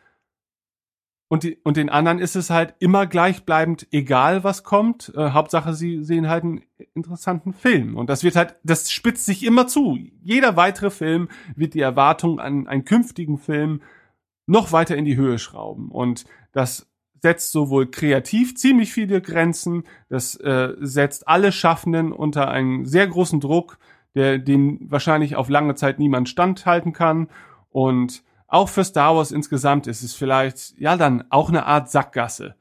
Und, 1.28 1.42
die, 1.42 1.58
und 1.64 1.76
den 1.76 1.88
anderen 1.88 2.20
ist 2.20 2.36
es 2.36 2.50
halt 2.50 2.74
immer 2.78 3.06
gleichbleibend, 3.06 3.88
egal 3.90 4.44
was 4.44 4.62
kommt. 4.62 5.12
Äh, 5.16 5.30
Hauptsache, 5.30 5.74
sie 5.74 6.04
sehen 6.04 6.28
halt 6.28 6.44
einen 6.44 6.62
interessanten 6.94 7.52
Film. 7.52 7.96
Und 7.96 8.08
das 8.08 8.22
wird 8.22 8.36
halt, 8.36 8.54
das 8.62 8.92
spitzt 8.92 9.26
sich 9.26 9.44
immer 9.44 9.66
zu. 9.66 9.98
Jeder 10.22 10.56
weitere 10.56 10.90
Film 10.90 11.28
wird 11.56 11.74
die 11.74 11.80
Erwartung 11.80 12.38
an 12.38 12.68
einen 12.68 12.84
künftigen 12.84 13.38
Film 13.38 13.82
noch 14.46 14.70
weiter 14.70 14.96
in 14.96 15.04
die 15.04 15.16
Höhe 15.16 15.38
schrauben. 15.38 15.90
Und 15.90 16.26
das 16.52 16.88
setzt 17.20 17.50
sowohl 17.50 17.90
kreativ 17.90 18.56
ziemlich 18.56 18.92
viele 18.92 19.20
Grenzen, 19.20 19.82
das 20.08 20.36
äh, 20.36 20.74
setzt 20.78 21.26
alle 21.26 21.50
Schaffenden 21.50 22.12
unter 22.12 22.48
einen 22.48 22.84
sehr 22.86 23.08
großen 23.08 23.40
Druck, 23.40 23.78
der 24.14 24.38
den 24.38 24.78
wahrscheinlich 24.90 25.34
auf 25.34 25.48
lange 25.48 25.74
Zeit 25.74 25.98
niemand 25.98 26.28
standhalten 26.28 26.92
kann. 26.92 27.28
Und 27.70 28.22
auch 28.48 28.68
für 28.68 28.84
Star 28.84 29.16
Wars 29.16 29.32
insgesamt 29.32 29.86
ist 29.86 30.02
es 30.02 30.14
vielleicht 30.14 30.78
ja 30.78 30.96
dann 30.96 31.24
auch 31.30 31.48
eine 31.48 31.66
Art 31.66 31.90
Sackgasse. 31.90 32.54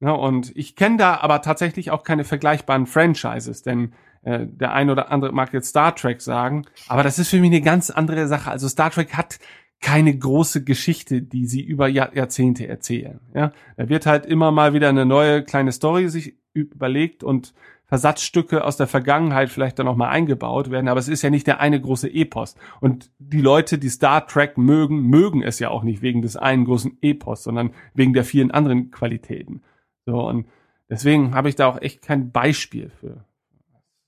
Ja, 0.00 0.12
und 0.12 0.56
ich 0.56 0.76
kenne 0.76 0.96
da 0.96 1.16
aber 1.16 1.42
tatsächlich 1.42 1.90
auch 1.90 2.04
keine 2.04 2.24
vergleichbaren 2.24 2.86
Franchises, 2.86 3.62
denn 3.62 3.94
äh, 4.22 4.46
der 4.46 4.72
ein 4.72 4.90
oder 4.90 5.10
andere 5.10 5.32
mag 5.32 5.52
jetzt 5.52 5.70
Star 5.70 5.94
Trek 5.94 6.20
sagen, 6.20 6.66
aber 6.86 7.02
das 7.02 7.18
ist 7.18 7.30
für 7.30 7.40
mich 7.40 7.50
eine 7.50 7.62
ganz 7.62 7.90
andere 7.90 8.28
Sache. 8.28 8.50
Also 8.50 8.68
Star 8.68 8.90
Trek 8.90 9.14
hat 9.16 9.38
keine 9.80 10.16
große 10.16 10.64
Geschichte, 10.64 11.22
die 11.22 11.46
sie 11.46 11.62
über 11.62 11.88
Jahr, 11.88 12.14
Jahrzehnte 12.14 12.66
erzählen. 12.66 13.20
Ja, 13.34 13.52
da 13.76 13.88
wird 13.88 14.06
halt 14.06 14.26
immer 14.26 14.50
mal 14.50 14.72
wieder 14.72 14.88
eine 14.88 15.06
neue 15.06 15.42
kleine 15.42 15.72
Story 15.72 16.08
sich 16.08 16.36
überlegt 16.52 17.22
und 17.22 17.54
Versatzstücke 17.88 18.64
aus 18.64 18.76
der 18.76 18.86
Vergangenheit 18.86 19.48
vielleicht 19.48 19.78
dann 19.78 19.86
noch 19.86 19.96
mal 19.96 20.10
eingebaut 20.10 20.70
werden, 20.70 20.88
aber 20.88 21.00
es 21.00 21.08
ist 21.08 21.22
ja 21.22 21.30
nicht 21.30 21.46
der 21.46 21.60
eine 21.60 21.80
große 21.80 22.12
Epos. 22.12 22.54
Und 22.80 23.10
die 23.18 23.40
Leute, 23.40 23.78
die 23.78 23.88
Star 23.88 24.26
Trek 24.26 24.58
mögen, 24.58 25.00
mögen 25.04 25.42
es 25.42 25.58
ja 25.58 25.70
auch 25.70 25.82
nicht 25.82 26.02
wegen 26.02 26.20
des 26.20 26.36
einen 26.36 26.66
großen 26.66 26.98
Epos, 27.00 27.42
sondern 27.42 27.72
wegen 27.94 28.12
der 28.12 28.24
vielen 28.24 28.50
anderen 28.50 28.90
Qualitäten. 28.90 29.62
So, 30.04 30.20
und 30.28 30.46
deswegen 30.90 31.34
habe 31.34 31.48
ich 31.48 31.56
da 31.56 31.66
auch 31.66 31.80
echt 31.80 32.02
kein 32.02 32.30
Beispiel 32.30 32.90
für. 33.00 33.24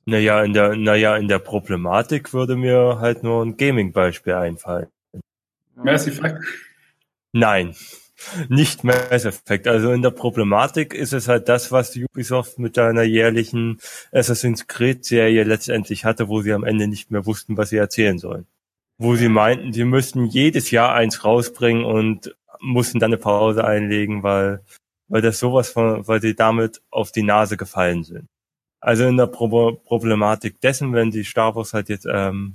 Naja, 0.04 0.42
in 0.42 0.52
der, 0.52 0.76
naja, 0.76 1.16
in 1.16 1.28
der 1.28 1.38
Problematik 1.38 2.34
würde 2.34 2.56
mir 2.56 2.98
halt 3.00 3.22
nur 3.22 3.42
ein 3.42 3.56
Gaming-Beispiel 3.56 4.34
einfallen. 4.34 4.88
Mass 5.74 6.06
Effect? 6.06 6.38
Nein. 7.32 7.74
Nicht 8.48 8.84
Mass 8.84 9.24
Effect. 9.24 9.66
Also 9.66 9.92
in 9.92 10.02
der 10.02 10.10
Problematik 10.10 10.94
ist 10.94 11.12
es 11.12 11.28
halt 11.28 11.48
das, 11.48 11.72
was 11.72 11.96
Ubisoft 11.96 12.58
mit 12.58 12.78
einer 12.78 13.02
jährlichen 13.02 13.78
Assassin's 14.12 14.66
Creed 14.66 15.04
Serie 15.04 15.44
letztendlich 15.44 16.04
hatte, 16.04 16.28
wo 16.28 16.42
sie 16.42 16.52
am 16.52 16.64
Ende 16.64 16.86
nicht 16.86 17.10
mehr 17.10 17.26
wussten, 17.26 17.56
was 17.56 17.70
sie 17.70 17.76
erzählen 17.76 18.18
sollen. 18.18 18.46
Wo 18.98 19.16
sie 19.16 19.28
meinten, 19.28 19.72
sie 19.72 19.84
müssten 19.84 20.26
jedes 20.26 20.70
Jahr 20.70 20.94
eins 20.94 21.24
rausbringen 21.24 21.84
und 21.84 22.36
mussten 22.60 22.98
dann 22.98 23.10
eine 23.10 23.18
Pause 23.18 23.64
einlegen, 23.64 24.22
weil 24.22 24.62
weil 25.10 25.22
das 25.22 25.40
sowas 25.40 25.70
von, 25.70 26.06
weil 26.06 26.22
sie 26.22 26.34
damit 26.34 26.80
auf 26.90 27.10
die 27.10 27.24
Nase 27.24 27.56
gefallen 27.56 28.04
sind. 28.04 28.28
Also 28.80 29.04
in 29.06 29.16
der 29.16 29.26
Pro 29.26 29.72
Problematik 29.72 30.60
dessen, 30.60 30.94
wenn 30.94 31.10
die 31.10 31.24
Star 31.24 31.54
Wars 31.54 31.74
halt 31.74 31.88
jetzt 31.88 32.06
ähm, 32.10 32.54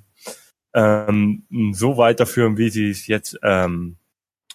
ähm, 0.74 1.46
so 1.74 1.98
weiterführen, 1.98 2.58
wie 2.58 2.70
sie 2.70 2.90
es 2.90 3.08
jetzt 3.08 3.38
ähm, 3.44 3.98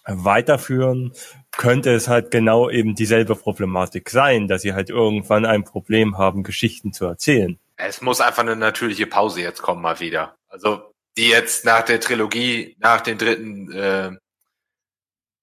weiterführen, 0.05 1.13
könnte 1.51 1.93
es 1.93 2.07
halt 2.07 2.31
genau 2.31 2.69
eben 2.69 2.95
dieselbe 2.95 3.35
Problematik 3.35 4.09
sein, 4.09 4.47
dass 4.47 4.61
sie 4.61 4.73
halt 4.73 4.89
irgendwann 4.89 5.45
ein 5.45 5.63
Problem 5.63 6.17
haben, 6.17 6.43
Geschichten 6.43 6.93
zu 6.93 7.05
erzählen. 7.05 7.59
Es 7.77 8.01
muss 8.01 8.21
einfach 8.21 8.43
eine 8.43 8.55
natürliche 8.55 9.07
Pause 9.07 9.41
jetzt 9.41 9.61
kommen, 9.61 9.81
mal 9.81 9.99
wieder. 9.99 10.35
Also 10.47 10.91
die 11.17 11.29
jetzt 11.29 11.65
nach 11.65 11.81
der 11.83 11.99
Trilogie, 11.99 12.75
nach 12.79 13.01
dem 13.01 13.17
dritten 13.17 13.71
äh, 13.71 14.11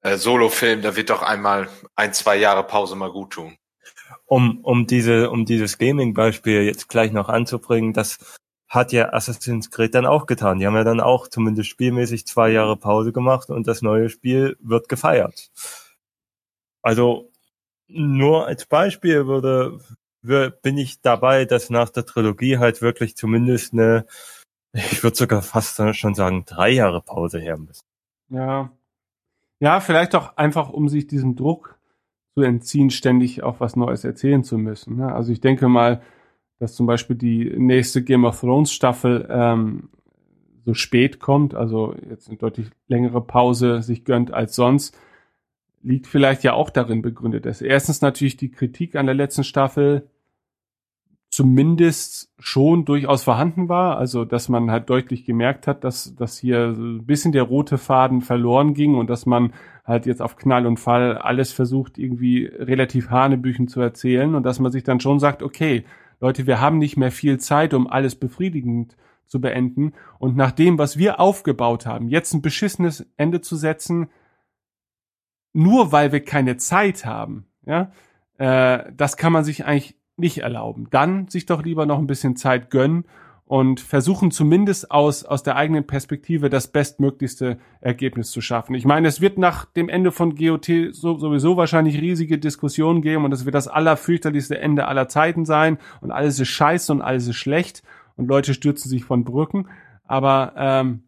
äh, 0.02 0.16
Solo-Film, 0.16 0.82
da 0.82 0.96
wird 0.96 1.10
doch 1.10 1.22
einmal 1.22 1.68
ein, 1.94 2.12
zwei 2.12 2.36
Jahre 2.36 2.64
Pause 2.64 2.96
mal 2.96 3.10
gut 3.10 3.32
tun. 3.32 3.56
Um, 4.26 4.60
um 4.62 4.86
diese, 4.86 5.30
um 5.30 5.44
dieses 5.44 5.78
Gaming-Beispiel 5.78 6.62
jetzt 6.62 6.88
gleich 6.88 7.12
noch 7.12 7.28
anzubringen, 7.28 7.92
das 7.92 8.37
hat 8.68 8.92
ja 8.92 9.12
Assassin's 9.12 9.70
Creed 9.70 9.94
dann 9.94 10.06
auch 10.06 10.26
getan. 10.26 10.58
Die 10.58 10.66
haben 10.66 10.74
ja 10.74 10.84
dann 10.84 11.00
auch 11.00 11.28
zumindest 11.28 11.70
spielmäßig 11.70 12.26
zwei 12.26 12.50
Jahre 12.50 12.76
Pause 12.76 13.12
gemacht 13.12 13.50
und 13.50 13.66
das 13.66 13.82
neue 13.82 14.10
Spiel 14.10 14.56
wird 14.60 14.88
gefeiert. 14.88 15.50
Also 16.82 17.30
nur 17.88 18.46
als 18.46 18.66
Beispiel 18.66 19.26
würde, 19.26 19.80
bin 20.62 20.76
ich 20.76 21.00
dabei, 21.00 21.46
dass 21.46 21.70
nach 21.70 21.88
der 21.88 22.04
Trilogie 22.04 22.58
halt 22.58 22.82
wirklich 22.82 23.16
zumindest 23.16 23.72
eine, 23.72 24.04
ich 24.74 25.02
würde 25.02 25.16
sogar 25.16 25.42
fast 25.42 25.80
schon 25.96 26.14
sagen, 26.14 26.44
drei 26.44 26.70
Jahre 26.70 27.00
Pause 27.00 27.38
her 27.38 27.56
müssen. 27.56 27.84
Ja. 28.28 28.70
Ja, 29.60 29.80
vielleicht 29.80 30.14
auch 30.14 30.36
einfach, 30.36 30.68
um 30.68 30.88
sich 30.88 31.06
diesem 31.06 31.34
Druck 31.34 31.78
zu 32.36 32.42
entziehen, 32.42 32.90
ständig 32.90 33.42
auch 33.42 33.58
was 33.58 33.74
Neues 33.74 34.04
erzählen 34.04 34.44
zu 34.44 34.58
müssen. 34.58 34.96
Ne? 34.96 35.12
Also 35.12 35.32
ich 35.32 35.40
denke 35.40 35.68
mal, 35.68 36.02
dass 36.58 36.74
zum 36.74 36.86
Beispiel 36.86 37.16
die 37.16 37.52
nächste 37.56 38.02
Game 38.02 38.24
of 38.24 38.40
Thrones 38.40 38.72
Staffel 38.72 39.26
ähm, 39.30 39.90
so 40.64 40.74
spät 40.74 41.20
kommt, 41.20 41.54
also 41.54 41.94
jetzt 42.10 42.28
eine 42.28 42.36
deutlich 42.36 42.68
längere 42.88 43.20
Pause 43.20 43.82
sich 43.82 44.04
gönnt 44.04 44.32
als 44.32 44.54
sonst, 44.54 44.98
liegt 45.82 46.06
vielleicht 46.06 46.44
ja 46.44 46.52
auch 46.52 46.70
darin 46.70 47.02
begründet, 47.02 47.46
dass 47.46 47.62
erstens 47.62 48.00
natürlich 48.00 48.36
die 48.36 48.50
Kritik 48.50 48.96
an 48.96 49.06
der 49.06 49.14
letzten 49.14 49.44
Staffel 49.44 50.08
zumindest 51.30 52.32
schon 52.38 52.84
durchaus 52.84 53.22
vorhanden 53.22 53.68
war, 53.68 53.98
also 53.98 54.24
dass 54.24 54.48
man 54.48 54.70
halt 54.70 54.88
deutlich 54.88 55.24
gemerkt 55.24 55.66
hat, 55.66 55.84
dass, 55.84 56.14
dass 56.16 56.38
hier 56.38 56.74
ein 56.76 57.04
bisschen 57.04 57.32
der 57.32 57.42
rote 57.42 57.78
Faden 57.78 58.22
verloren 58.22 58.74
ging 58.74 58.94
und 58.94 59.08
dass 59.08 59.26
man 59.26 59.52
halt 59.84 60.06
jetzt 60.06 60.22
auf 60.22 60.36
Knall 60.36 60.66
und 60.66 60.78
Fall 60.78 61.18
alles 61.18 61.52
versucht, 61.52 61.98
irgendwie 61.98 62.46
relativ 62.46 63.10
Hanebüchen 63.10 63.68
zu 63.68 63.80
erzählen 63.80 64.34
und 64.34 64.42
dass 64.44 64.58
man 64.58 64.72
sich 64.72 64.84
dann 64.84 65.00
schon 65.00 65.18
sagt, 65.18 65.42
okay, 65.42 65.84
Leute, 66.20 66.46
wir 66.46 66.60
haben 66.60 66.78
nicht 66.78 66.96
mehr 66.96 67.12
viel 67.12 67.38
Zeit, 67.38 67.74
um 67.74 67.86
alles 67.86 68.14
befriedigend 68.14 68.96
zu 69.26 69.40
beenden. 69.40 69.92
Und 70.18 70.36
nach 70.36 70.52
dem, 70.52 70.78
was 70.78 70.98
wir 70.98 71.20
aufgebaut 71.20 71.86
haben, 71.86 72.08
jetzt 72.08 72.32
ein 72.32 72.42
beschissenes 72.42 73.06
Ende 73.16 73.40
zu 73.40 73.56
setzen, 73.56 74.08
nur 75.52 75.92
weil 75.92 76.12
wir 76.12 76.24
keine 76.24 76.56
Zeit 76.56 77.04
haben, 77.04 77.46
ja, 77.66 77.92
äh, 78.38 78.92
das 78.96 79.16
kann 79.16 79.32
man 79.32 79.44
sich 79.44 79.64
eigentlich 79.64 79.96
nicht 80.16 80.38
erlauben. 80.38 80.88
Dann 80.90 81.28
sich 81.28 81.46
doch 81.46 81.62
lieber 81.62 81.86
noch 81.86 81.98
ein 81.98 82.06
bisschen 82.06 82.36
Zeit 82.36 82.70
gönnen 82.70 83.04
und 83.48 83.80
versuchen 83.80 84.30
zumindest 84.30 84.90
aus, 84.90 85.24
aus 85.24 85.42
der 85.42 85.56
eigenen 85.56 85.86
Perspektive 85.86 86.50
das 86.50 86.68
bestmöglichste 86.68 87.58
Ergebnis 87.80 88.30
zu 88.30 88.42
schaffen. 88.42 88.74
Ich 88.74 88.84
meine, 88.84 89.08
es 89.08 89.22
wird 89.22 89.38
nach 89.38 89.64
dem 89.64 89.88
Ende 89.88 90.12
von 90.12 90.36
GOT 90.36 90.70
so, 90.92 91.16
sowieso 91.16 91.56
wahrscheinlich 91.56 91.98
riesige 91.98 92.36
Diskussionen 92.36 93.00
geben 93.00 93.24
und 93.24 93.32
es 93.32 93.46
wird 93.46 93.54
das 93.54 93.66
allerfürchterlichste 93.66 94.58
Ende 94.58 94.86
aller 94.86 95.08
Zeiten 95.08 95.46
sein 95.46 95.78
und 96.02 96.10
alles 96.10 96.38
ist 96.38 96.48
scheiße 96.48 96.92
und 96.92 97.00
alles 97.00 97.26
ist 97.26 97.36
schlecht 97.36 97.82
und 98.16 98.28
Leute 98.28 98.52
stürzen 98.52 98.90
sich 98.90 99.04
von 99.04 99.24
Brücken. 99.24 99.68
Aber 100.04 100.52
ähm, 100.58 101.04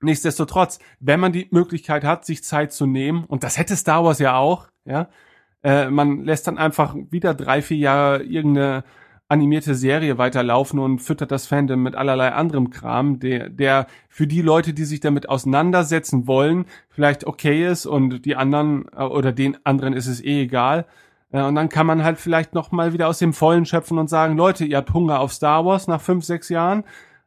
nichtsdestotrotz, 0.00 0.80
wenn 0.98 1.20
man 1.20 1.30
die 1.30 1.46
Möglichkeit 1.52 2.02
hat, 2.02 2.24
sich 2.24 2.42
Zeit 2.42 2.72
zu 2.72 2.86
nehmen, 2.86 3.22
und 3.22 3.44
das 3.44 3.56
hätte 3.56 3.76
Star 3.76 4.02
Wars 4.02 4.18
ja 4.18 4.36
auch, 4.36 4.66
ja, 4.84 5.10
äh, 5.62 5.88
man 5.90 6.24
lässt 6.24 6.48
dann 6.48 6.58
einfach 6.58 6.96
wieder 7.10 7.34
drei, 7.34 7.62
vier 7.62 7.78
Jahre 7.78 8.22
irgendeine 8.24 8.82
animierte 9.28 9.74
Serie 9.74 10.16
weiterlaufen 10.16 10.78
und 10.78 11.00
füttert 11.00 11.30
das 11.30 11.46
Fandom 11.46 11.82
mit 11.82 11.94
allerlei 11.94 12.32
anderem 12.32 12.70
Kram, 12.70 13.20
der, 13.20 13.50
der 13.50 13.86
für 14.08 14.26
die 14.26 14.40
Leute, 14.40 14.72
die 14.72 14.84
sich 14.84 15.00
damit 15.00 15.28
auseinandersetzen 15.28 16.26
wollen, 16.26 16.64
vielleicht 16.88 17.26
okay 17.26 17.66
ist 17.66 17.84
und 17.84 18.24
die 18.24 18.36
anderen 18.36 18.86
äh, 18.96 19.02
oder 19.02 19.32
den 19.32 19.58
anderen 19.64 19.92
ist 19.92 20.06
es 20.06 20.24
eh 20.24 20.42
egal. 20.42 20.86
Äh, 21.30 21.42
und 21.42 21.54
dann 21.54 21.68
kann 21.68 21.86
man 21.86 22.02
halt 22.02 22.18
vielleicht 22.18 22.54
noch 22.54 22.72
mal 22.72 22.94
wieder 22.94 23.06
aus 23.06 23.18
dem 23.18 23.34
Vollen 23.34 23.66
schöpfen 23.66 23.98
und 23.98 24.08
sagen, 24.08 24.36
Leute, 24.36 24.64
ihr 24.64 24.78
habt 24.78 24.94
Hunger 24.94 25.20
auf 25.20 25.32
Star 25.32 25.64
Wars 25.66 25.88
nach 25.88 26.00
fünf, 26.00 26.24
sechs 26.24 26.48
Jahren, 26.48 26.84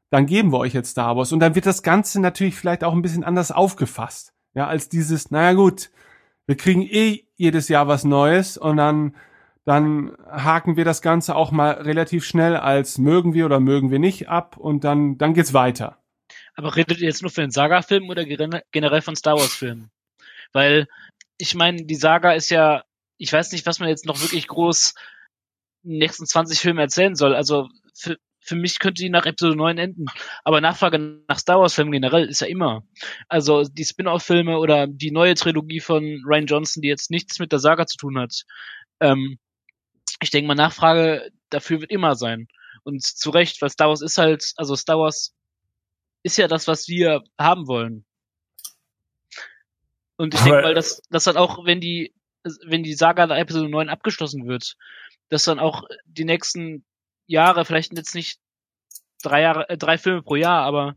dann 0.10 0.26
geben 0.26 0.52
wir 0.52 0.60
euch 0.60 0.74
jetzt 0.74 0.92
Star 0.92 1.16
Wars. 1.16 1.32
Und 1.32 1.40
dann 1.40 1.54
wird 1.56 1.68
das 1.68 1.84
Ganze 1.84 2.20
natürlich 2.20 2.56
vielleicht 2.56 2.84
auch 2.84 2.94
ein 2.94 3.04
bisschen 3.04 3.24
anders 3.24 3.52
aufgefasst. 3.52 4.34
Ja, 4.56 4.68
als 4.68 4.90
dieses, 4.90 5.32
naja 5.32 5.54
gut, 5.54 5.92
wir 6.48 6.58
kriegen 6.58 6.82
eh 6.82 7.26
jedes 7.36 7.70
Jahr 7.70 7.88
was 7.88 8.04
Neues 8.04 8.58
und 8.58 8.78
dann 8.78 9.16
dann 9.66 10.16
haken 10.28 10.76
wir 10.76 10.86
das 10.86 11.02
Ganze 11.02 11.36
auch 11.36 11.52
mal 11.52 11.72
relativ 11.74 12.26
schnell 12.26 12.56
als 12.56 12.98
mögen 12.98 13.34
wir 13.34 13.46
oder 13.46 13.60
mögen 13.60 13.92
wir 13.92 14.00
nicht 14.00 14.28
ab 14.28 14.58
und 14.58 14.84
dann, 14.84 15.18
dann 15.18 15.34
geht's 15.34 15.54
weiter. 15.54 16.02
Aber 16.56 16.76
redet 16.76 17.00
ihr 17.00 17.08
jetzt 17.08 17.22
nur 17.22 17.32
für 17.32 17.42
den 17.42 17.52
Saga-Film 17.52 18.10
oder 18.10 18.26
generell 18.26 19.02
von 19.02 19.16
Star 19.16 19.36
Wars-Filmen? 19.36 19.92
Weil, 20.52 20.88
ich 21.38 21.56
meine, 21.56 21.86
die 21.86 21.96
Saga 21.96 22.34
ist 22.34 22.50
ja, 22.50 22.84
ich 23.18 23.32
weiß 23.32 23.52
nicht, 23.52 23.66
was 23.66 23.80
man 23.80 23.90
jetzt 23.90 24.06
noch 24.06 24.22
wirklich 24.22 24.48
groß 24.48 24.96
in 25.84 25.92
den 25.92 26.00
nächsten 26.00 26.26
20 26.26 26.60
Filmen 26.60 26.80
erzählen 26.80 27.16
soll. 27.16 27.36
Also 27.36 27.70
für, 27.96 28.18
für 28.40 28.56
mich 28.56 28.80
könnte 28.80 29.02
die 29.02 29.10
nach 29.10 29.26
Episode 29.26 29.56
9 29.56 29.78
enden. 29.78 30.06
Aber 30.44 30.60
Nachfrage 30.60 31.24
nach 31.28 31.40
Star 31.40 31.60
Wars-Filmen 31.60 31.92
generell 31.92 32.28
ist 32.28 32.42
ja 32.42 32.48
immer. 32.48 32.84
Also 33.30 33.64
die 33.64 33.86
Spin-off-Filme 33.86 34.58
oder 34.58 34.88
die 34.88 35.12
neue 35.12 35.36
Trilogie 35.36 35.80
von 35.80 36.24
Ryan 36.26 36.48
Johnson, 36.48 36.82
die 36.82 36.90
jetzt 36.90 37.12
nichts 37.12 37.40
mit 37.40 37.52
der 37.52 37.60
Saga 37.60 37.86
zu 37.86 37.98
tun 37.98 38.18
hat. 38.20 38.44
Ähm, 39.00 39.38
ich 40.22 40.30
denke 40.30 40.48
mal, 40.48 40.56
Nachfrage 40.56 41.32
dafür 41.50 41.82
wird 41.82 41.92
immer 41.92 42.16
sein. 42.16 42.48
Und 42.84 43.04
zu 43.04 43.30
Recht, 43.30 43.62
weil 43.62 43.70
Star 43.70 43.90
Wars 43.90 44.02
ist 44.02 44.18
halt, 44.18 44.54
also 44.56 44.76
Star 44.76 44.98
Wars 44.98 45.34
ist 46.24 46.38
ja 46.38 46.48
das, 46.48 46.68
was 46.68 46.88
wir 46.88 47.24
haben 47.38 47.68
wollen. 47.68 48.06
Und 50.18 50.36
ich 50.36 50.42
denke 50.42 50.62
mal, 50.62 50.76
dass, 50.76 51.02
dass 51.10 51.24
dann 51.24 51.38
auch, 51.38 51.66
wenn 51.66 51.82
die, 51.82 52.14
wenn 52.66 52.84
die 52.84 52.94
Saga 52.94 53.26
der 53.28 53.38
Episode 53.38 53.70
9 53.70 53.90
abgeschlossen 53.90 54.48
wird, 54.48 54.78
dass 55.30 55.46
dann 55.46 55.60
auch 55.60 55.84
die 56.06 56.26
nächsten 56.26 56.86
Jahre, 57.26 57.66
vielleicht 57.66 57.94
jetzt 57.98 58.14
nicht 58.14 58.40
drei 59.24 59.42
Jahre, 59.42 59.70
äh, 59.70 59.78
drei 59.78 59.98
Filme 59.98 60.22
pro 60.22 60.36
Jahr, 60.36 60.64
aber 60.64 60.96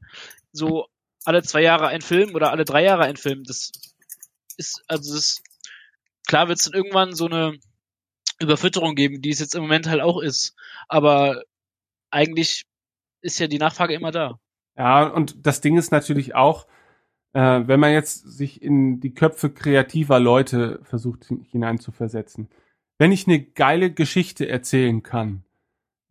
so 0.53 0.89
alle 1.25 1.43
zwei 1.43 1.63
Jahre 1.63 1.89
ein 1.89 2.03
Film 2.03 2.35
oder 2.35 2.51
alle 2.51 2.65
drei 2.65 2.83
Jahre 2.83 3.05
ein 3.05 3.17
Film, 3.17 3.45
das 3.45 3.73
ist, 4.57 4.83
also 4.89 5.15
das, 5.15 5.43
klar 6.27 6.49
wird 6.49 6.59
es 6.59 6.67
dann 6.67 6.75
irgendwann 6.75 7.15
so 7.15 7.27
eine, 7.27 7.59
Überfütterung 8.40 8.94
geben, 8.94 9.23
die 9.23 9.31
es 9.31 9.39
jetzt 9.39 9.55
im 9.55 9.62
Moment 9.62 9.89
halt 9.89 10.01
auch 10.01 10.20
ist. 10.20 10.55
Aber 10.89 11.43
eigentlich 12.11 12.65
ist 13.20 13.39
ja 13.39 13.47
die 13.47 13.59
Nachfrage 13.59 13.94
immer 13.94 14.11
da. 14.11 14.39
Ja, 14.77 15.06
und 15.06 15.47
das 15.47 15.61
Ding 15.61 15.78
ist 15.78 15.93
natürlich 15.93 16.35
auch, 16.35 16.66
äh, 17.32 17.62
wenn 17.66 17.81
man 17.81 17.93
jetzt 17.93 18.28
sich 18.36 18.62
in 18.62 19.01
die 19.01 19.15
Köpfe 19.15 19.51
kreativer 19.51 20.20
Leute 20.20 20.81
versucht 20.82 21.27
hineinzuversetzen. 21.51 22.48
Wenn 22.98 23.12
ich 23.12 23.27
eine 23.27 23.40
geile 23.40 23.93
Geschichte 23.93 24.48
erzählen 24.48 25.02
kann, 25.02 25.44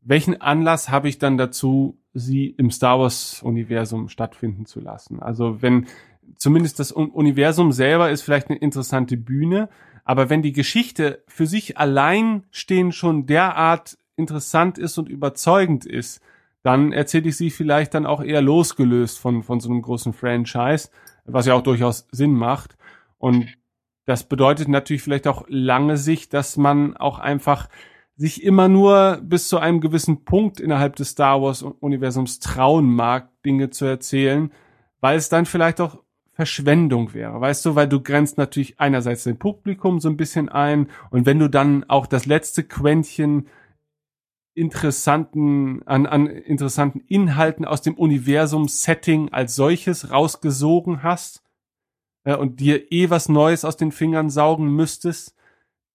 welchen 0.01 0.41
Anlass 0.41 0.89
habe 0.89 1.07
ich 1.07 1.17
dann 1.17 1.37
dazu, 1.37 1.97
sie 2.13 2.47
im 2.47 2.71
Star 2.71 2.99
Wars-Universum 2.99 4.09
stattfinden 4.09 4.65
zu 4.65 4.81
lassen? 4.81 5.21
Also 5.21 5.61
wenn 5.61 5.87
zumindest 6.35 6.79
das 6.79 6.91
Universum 6.91 7.71
selber 7.71 8.11
ist 8.11 8.21
vielleicht 8.21 8.49
eine 8.49 8.59
interessante 8.59 9.17
Bühne, 9.17 9.69
aber 10.03 10.29
wenn 10.29 10.41
die 10.41 10.53
Geschichte 10.53 11.23
für 11.27 11.45
sich 11.45 11.77
allein 11.77 12.43
stehen 12.51 12.91
schon 12.91 13.25
derart 13.25 13.97
interessant 14.15 14.77
ist 14.77 14.97
und 14.97 15.09
überzeugend 15.09 15.85
ist, 15.85 16.21
dann 16.61 16.91
erzähle 16.93 17.29
ich 17.29 17.37
sie 17.37 17.49
vielleicht 17.49 17.93
dann 17.93 18.05
auch 18.05 18.23
eher 18.23 18.41
losgelöst 18.41 19.19
von, 19.19 19.43
von 19.43 19.59
so 19.59 19.69
einem 19.69 19.81
großen 19.81 20.13
Franchise, 20.13 20.89
was 21.25 21.45
ja 21.45 21.53
auch 21.53 21.61
durchaus 21.61 22.07
Sinn 22.11 22.33
macht. 22.33 22.77
Und 23.17 23.47
das 24.05 24.23
bedeutet 24.23 24.67
natürlich 24.67 25.01
vielleicht 25.03 25.27
auch 25.27 25.45
lange 25.47 25.97
Sicht, 25.97 26.33
dass 26.33 26.57
man 26.57 26.95
auch 26.95 27.19
einfach 27.19 27.69
sich 28.15 28.43
immer 28.43 28.67
nur 28.67 29.19
bis 29.23 29.49
zu 29.49 29.57
einem 29.57 29.81
gewissen 29.81 30.23
Punkt 30.23 30.59
innerhalb 30.59 30.95
des 30.95 31.09
Star 31.09 31.41
Wars 31.41 31.63
Universums 31.63 32.39
trauen 32.39 32.89
mag, 32.89 33.29
Dinge 33.43 33.69
zu 33.69 33.85
erzählen, 33.85 34.51
weil 35.01 35.17
es 35.17 35.29
dann 35.29 35.45
vielleicht 35.45 35.81
auch 35.81 36.02
Verschwendung 36.43 37.13
wäre, 37.13 37.39
weißt 37.39 37.65
du, 37.65 37.75
weil 37.75 37.87
du 37.87 38.01
grenzt 38.01 38.37
natürlich 38.37 38.77
einerseits 38.77 39.23
den 39.23 39.39
Publikum 39.39 40.01
so 40.01 40.09
ein 40.09 40.17
bisschen 40.17 40.49
ein 40.49 40.89
und 41.09 41.25
wenn 41.25 41.39
du 41.39 41.49
dann 41.49 41.85
auch 41.85 42.05
das 42.05 42.25
letzte 42.25 42.63
Quäntchen 42.63 43.47
interessanten, 44.53 45.83
an, 45.85 46.05
an 46.05 46.27
interessanten 46.27 46.99
Inhalten 47.07 47.63
aus 47.63 47.81
dem 47.81 47.93
Universum-Setting 47.93 49.29
als 49.29 49.55
solches 49.55 50.11
rausgesogen 50.11 51.01
hast 51.01 51.41
äh, 52.25 52.35
und 52.35 52.59
dir 52.59 52.91
eh 52.91 53.09
was 53.09 53.29
Neues 53.29 53.63
aus 53.63 53.77
den 53.77 53.93
Fingern 53.93 54.29
saugen 54.29 54.67
müsstest, 54.75 55.37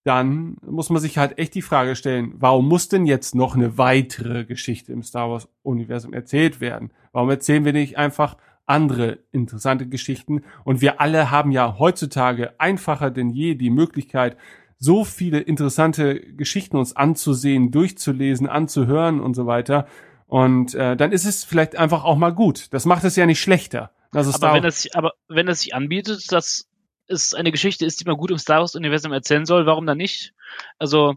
dann 0.04 0.56
muss 0.62 0.88
man 0.88 1.02
sich 1.02 1.18
halt 1.18 1.36
echt 1.36 1.54
die 1.54 1.60
Frage 1.60 1.94
stellen, 1.94 2.32
warum 2.38 2.66
muss 2.66 2.88
denn 2.88 3.04
jetzt 3.04 3.34
noch 3.34 3.54
eine 3.54 3.76
weitere 3.76 4.46
Geschichte 4.46 4.94
im 4.94 5.02
Star 5.02 5.28
Wars 5.28 5.46
Universum 5.62 6.14
erzählt 6.14 6.62
werden? 6.62 6.90
Warum 7.12 7.28
erzählen 7.28 7.66
wir 7.66 7.74
nicht 7.74 7.98
einfach 7.98 8.38
andere 8.68 9.18
interessante 9.32 9.88
Geschichten? 9.88 10.44
Und 10.64 10.80
wir 10.80 11.00
alle 11.00 11.30
haben 11.30 11.50
ja 11.50 11.78
heutzutage 11.78 12.58
einfacher 12.58 13.10
denn 13.10 13.30
je 13.30 13.54
die 13.54 13.70
Möglichkeit, 13.70 14.36
so 14.78 15.04
viele 15.04 15.40
interessante 15.40 16.20
Geschichten 16.20 16.76
uns 16.76 16.94
anzusehen, 16.94 17.70
durchzulesen, 17.70 18.46
anzuhören 18.46 19.20
und 19.20 19.34
so 19.34 19.46
weiter. 19.46 19.86
Und 20.26 20.74
äh, 20.74 20.96
dann 20.96 21.10
ist 21.12 21.24
es 21.24 21.44
vielleicht 21.44 21.76
einfach 21.76 22.04
auch 22.04 22.16
mal 22.16 22.30
gut. 22.30 22.72
Das 22.72 22.84
macht 22.84 23.04
es 23.04 23.16
ja 23.16 23.26
nicht 23.26 23.40
schlechter. 23.40 23.90
Also 24.12 24.32
aber 24.34 24.54
wenn 24.54 24.64
es 24.64 24.94
aber 24.94 25.12
wenn 25.28 25.48
es 25.48 25.60
sich 25.60 25.74
anbietet, 25.74 26.30
dass 26.32 26.68
es 27.08 27.34
eine 27.34 27.50
Geschichte 27.50 27.84
ist, 27.84 28.00
die 28.00 28.04
man 28.04 28.16
gut 28.16 28.30
im 28.30 28.38
Star 28.38 28.60
Wars 28.60 28.74
Universum 28.74 29.12
erzählen 29.12 29.46
soll, 29.46 29.66
warum 29.66 29.86
dann 29.86 29.98
nicht? 29.98 30.34
Also 30.78 31.14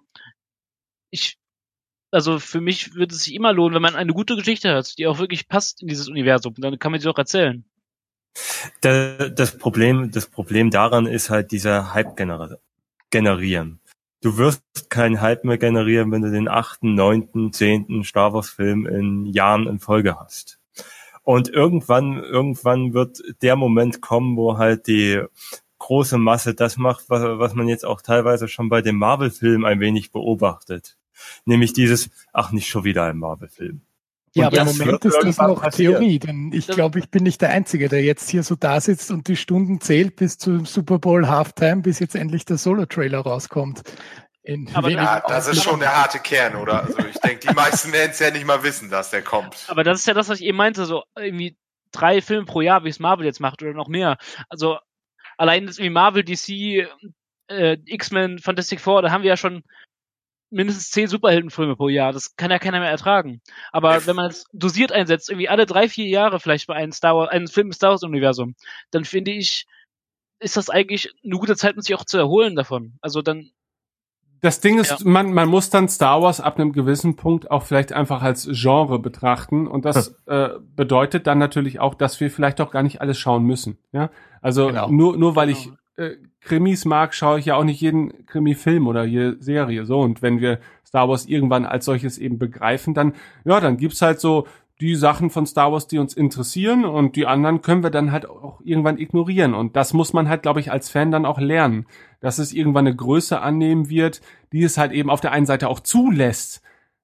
ich 1.10 1.38
also 2.12 2.40
für 2.40 2.62
mich 2.62 2.94
würde 2.94 3.16
es 3.16 3.24
sich 3.24 3.34
immer 3.34 3.54
lohnen, 3.54 3.76
wenn 3.76 3.82
man 3.82 3.96
eine 3.96 4.14
gute 4.14 4.36
Geschichte 4.36 4.74
hat, 4.74 4.98
die 4.98 5.08
auch 5.08 5.20
wirklich 5.20 5.48
passt 5.48 5.82
in 5.82 5.88
dieses 5.88 6.10
Universum, 6.10 6.54
dann 6.58 6.78
kann 6.78 6.92
man 6.92 7.02
sie 7.02 7.10
auch 7.10 7.18
erzählen. 7.18 7.64
Das 8.82 9.58
Problem, 9.58 10.12
das 10.12 10.28
Problem 10.28 10.70
daran 10.70 11.06
ist 11.06 11.30
halt 11.30 11.52
dieser 11.52 11.94
Hype 11.94 12.16
generieren. 13.10 13.80
Du 14.22 14.38
wirst 14.38 14.90
keinen 14.90 15.20
Hype 15.20 15.44
mehr 15.46 15.58
generieren, 15.58 16.12
wenn 16.12 16.22
du 16.22 16.32
den 16.32 16.48
achten, 16.48 16.94
neunten, 16.94 17.52
zehnten 17.54 18.04
Star 18.04 18.34
Wars 18.34 18.50
Film 18.50 18.86
in 18.86 19.26
Jahren 19.26 19.68
in 19.68 19.80
Folge 19.80 20.20
hast. 20.20 20.60
Und 21.24 21.50
irgendwann, 21.50 22.24
irgendwann 22.24 22.94
wird 22.94 23.22
der 23.42 23.56
Moment 23.56 24.02
kommen, 24.02 24.38
wo 24.38 24.58
halt 24.58 24.88
die 24.88 25.22
große 25.80 26.18
Masse 26.18 26.54
das 26.54 26.78
macht, 26.78 27.10
was, 27.10 27.24
was 27.24 27.56
man 27.56 27.68
jetzt 27.68 27.86
auch 27.86 28.02
teilweise 28.02 28.48
schon 28.48 28.70
bei 28.70 28.82
dem 28.82 28.98
Marvel-Film 28.98 29.66
ein 29.66 29.80
wenig 29.80 30.12
beobachtet. 30.12 30.98
Nämlich 31.46 31.74
dieses, 31.74 32.10
ach, 32.34 32.52
nicht 32.52 32.68
schon 32.68 32.84
wieder 32.84 33.06
ein 33.06 33.18
Marvel-Film. 33.18 33.82
Ja, 34.34 34.48
aber 34.48 34.62
im 34.62 34.68
Moment 34.68 35.04
ist 35.04 35.18
das 35.22 35.38
noch 35.38 35.62
passieren. 35.62 35.96
Theorie, 35.96 36.20
denn 36.20 36.52
ich 36.54 36.68
glaube, 36.68 37.00
ich 37.00 37.10
bin 37.10 37.24
nicht 37.24 37.42
der 37.42 37.50
Einzige, 37.50 37.90
der 37.90 38.02
jetzt 38.02 38.30
hier 38.30 38.44
so 38.44 38.56
da 38.56 38.80
sitzt 38.80 39.12
und 39.12 39.28
die 39.28 39.36
Stunden 39.36 39.82
zählt 39.82 40.16
bis 40.16 40.38
zum 40.38 40.66
Super 40.66 41.00
Bowl 41.00 41.28
Halftime, 41.28 41.82
bis 41.82 42.00
jetzt 42.00 42.16
endlich 42.16 42.46
der 42.46 42.58
Solo-Trailer 42.58 43.20
rauskommt. 43.20 43.84
In 44.44 44.74
aber 44.74 44.90
ja, 44.90 45.22
das 45.28 45.48
ist 45.48 45.64
schon 45.64 45.80
der 45.80 45.96
harte 45.96 46.20
Kern, 46.20 46.56
oder? 46.56 46.84
Also 46.84 46.98
ich 47.00 47.20
denke, 47.20 47.48
die 47.48 47.54
meisten 47.54 47.92
werden 47.92 48.12
es 48.12 48.20
ja 48.20 48.32
nicht 48.32 48.46
mal 48.46 48.64
wissen, 48.64 48.90
dass 48.90 49.12
der 49.12 49.22
kommt. 49.22 49.66
Aber 49.68 49.84
das 49.84 50.00
ist 50.00 50.08
ja 50.08 50.14
das, 50.14 50.30
was 50.30 50.40
ich 50.40 50.46
eben 50.48 50.58
meinte, 50.58 50.86
so 50.86 51.04
irgendwie 51.16 51.58
drei 51.92 52.22
Filme 52.22 52.46
pro 52.46 52.62
Jahr, 52.62 52.84
wie 52.84 52.90
es 52.90 53.00
Marvel 53.00 53.26
jetzt 53.26 53.40
macht, 53.40 53.62
oder 53.62 53.74
noch 53.74 53.88
mehr. 53.88 54.18
Also 54.50 54.80
allein 55.38 55.68
das 55.68 55.78
wie 55.78 55.90
Marvel, 55.90 56.24
DC, 56.24 56.88
äh, 57.50 57.78
X-Men, 57.86 58.40
Fantastic 58.40 58.80
Four, 58.80 59.02
da 59.02 59.12
haben 59.12 59.24
wir 59.24 59.30
ja 59.30 59.38
schon 59.38 59.64
mindestens 60.52 60.92
zehn 60.92 61.08
Superheldenfilme 61.08 61.76
pro 61.76 61.90
Jahr. 61.90 62.12
Das 62.12 62.36
kann 62.36 62.52
ja 62.52 62.60
keiner 62.60 62.80
mehr 62.80 62.90
ertragen. 62.90 63.42
Aber 63.72 64.06
wenn 64.06 64.16
man 64.16 64.30
es 64.30 64.46
dosiert 64.54 64.92
einsetzt, 64.92 65.30
irgendwie 65.30 65.50
alle 65.50 65.66
drei, 65.66 65.90
vier 65.90 66.08
Jahre 66.08 66.40
vielleicht 66.40 66.68
bei 66.68 66.76
einem 66.76 66.92
Star 66.92 67.16
Wars, 67.16 67.30
einem 67.30 67.48
Film 67.48 67.68
im 67.68 67.74
Star 67.74 67.92
Wars 67.92 68.04
Universum, 68.04 68.56
dann 68.92 69.06
finde 69.06 69.32
ich, 69.32 69.66
ist 70.40 70.58
das 70.58 70.70
eigentlich 70.70 71.14
eine 71.24 71.38
gute 71.38 71.56
Zeit, 71.56 71.76
um 71.76 71.82
sich 71.82 71.96
auch 71.96 72.06
zu 72.06 72.18
erholen 72.18 72.56
davon. 72.56 72.98
Also 73.02 73.22
dann. 73.22 73.52
Das 74.42 74.60
Ding 74.60 74.80
ist, 74.80 74.90
ja. 74.90 74.98
man, 75.04 75.34
man 75.34 75.48
muss 75.48 75.70
dann 75.70 75.88
Star 75.88 76.22
Wars 76.22 76.42
ab 76.42 76.60
einem 76.60 76.74
gewissen 76.74 77.16
Punkt 77.16 77.52
auch 77.52 77.64
vielleicht 77.64 77.94
einfach 77.94 78.24
als 78.24 78.50
Genre 78.52 79.00
betrachten. 79.00 79.68
Und 79.68 79.86
das 79.86 80.08
hm. 80.08 80.16
äh, 80.26 80.50
bedeutet 80.76 81.28
dann 81.28 81.38
natürlich 81.38 81.80
auch, 81.80 81.94
dass 81.94 82.20
wir 82.20 82.32
vielleicht 82.32 82.60
auch 82.60 82.72
gar 82.72 82.84
nicht 82.84 83.02
alles 83.02 83.18
schauen 83.18 83.44
müssen. 83.44 83.78
Ja, 83.92 84.10
also 84.42 84.68
genau. 84.68 84.90
nur, 84.90 85.18
nur 85.18 85.36
weil 85.36 85.48
genau. 85.48 85.60
ich 85.60 85.72
äh, 85.98 86.18
Krimis 86.42 86.86
mag, 86.86 87.14
schaue 87.14 87.40
ich 87.40 87.46
ja 87.46 87.56
auch 87.56 87.64
nicht 87.64 87.82
jeden 87.82 88.26
Krimi-Film 88.26 88.88
oder 88.88 89.04
jede 89.04 89.42
Serie. 89.42 89.86
So, 89.86 90.00
und 90.00 90.22
wenn 90.22 90.42
wir 90.42 90.60
Star 90.86 91.08
Wars 91.08 91.26
irgendwann 91.26 91.66
als 91.66 91.86
solches 91.86 92.18
eben 92.18 92.38
begreifen, 92.38 92.94
dann, 92.94 93.14
ja, 93.46 93.60
dann 93.60 93.78
gibt's 93.78 94.02
halt 94.02 94.20
so 94.20 94.48
die 94.82 94.96
Sachen 94.96 95.30
von 95.30 95.46
Star 95.46 95.72
Wars, 95.72 95.88
die 95.88 96.00
uns 96.00 96.16
interessieren 96.16 96.86
und 96.86 97.16
die 97.16 97.28
anderen 97.28 97.62
können 97.62 97.84
wir 97.84 97.92
dann 97.92 98.12
halt 98.12 98.28
auch 98.28 98.60
irgendwann 98.64 98.98
ignorieren. 98.98 99.54
Und 99.54 99.76
das 99.76 99.94
muss 99.94 100.12
man 100.12 100.28
halt, 100.28 100.42
glaube 100.42 100.60
ich, 100.60 100.72
als 100.72 100.90
Fan 100.90 101.12
dann 101.12 101.26
auch 101.26 101.40
lernen, 101.40 101.86
dass 102.20 102.40
es 102.40 102.52
irgendwann 102.52 102.88
eine 102.88 102.96
Größe 102.96 103.40
annehmen 103.40 103.90
wird, 103.90 104.22
die 104.52 104.64
es 104.64 104.80
halt 104.80 104.92
eben 104.92 105.12
auf 105.12 105.22
der 105.22 105.32
einen 105.32 105.46
Seite 105.46 105.70
auch 105.70 105.80
zulässt, 105.80 106.64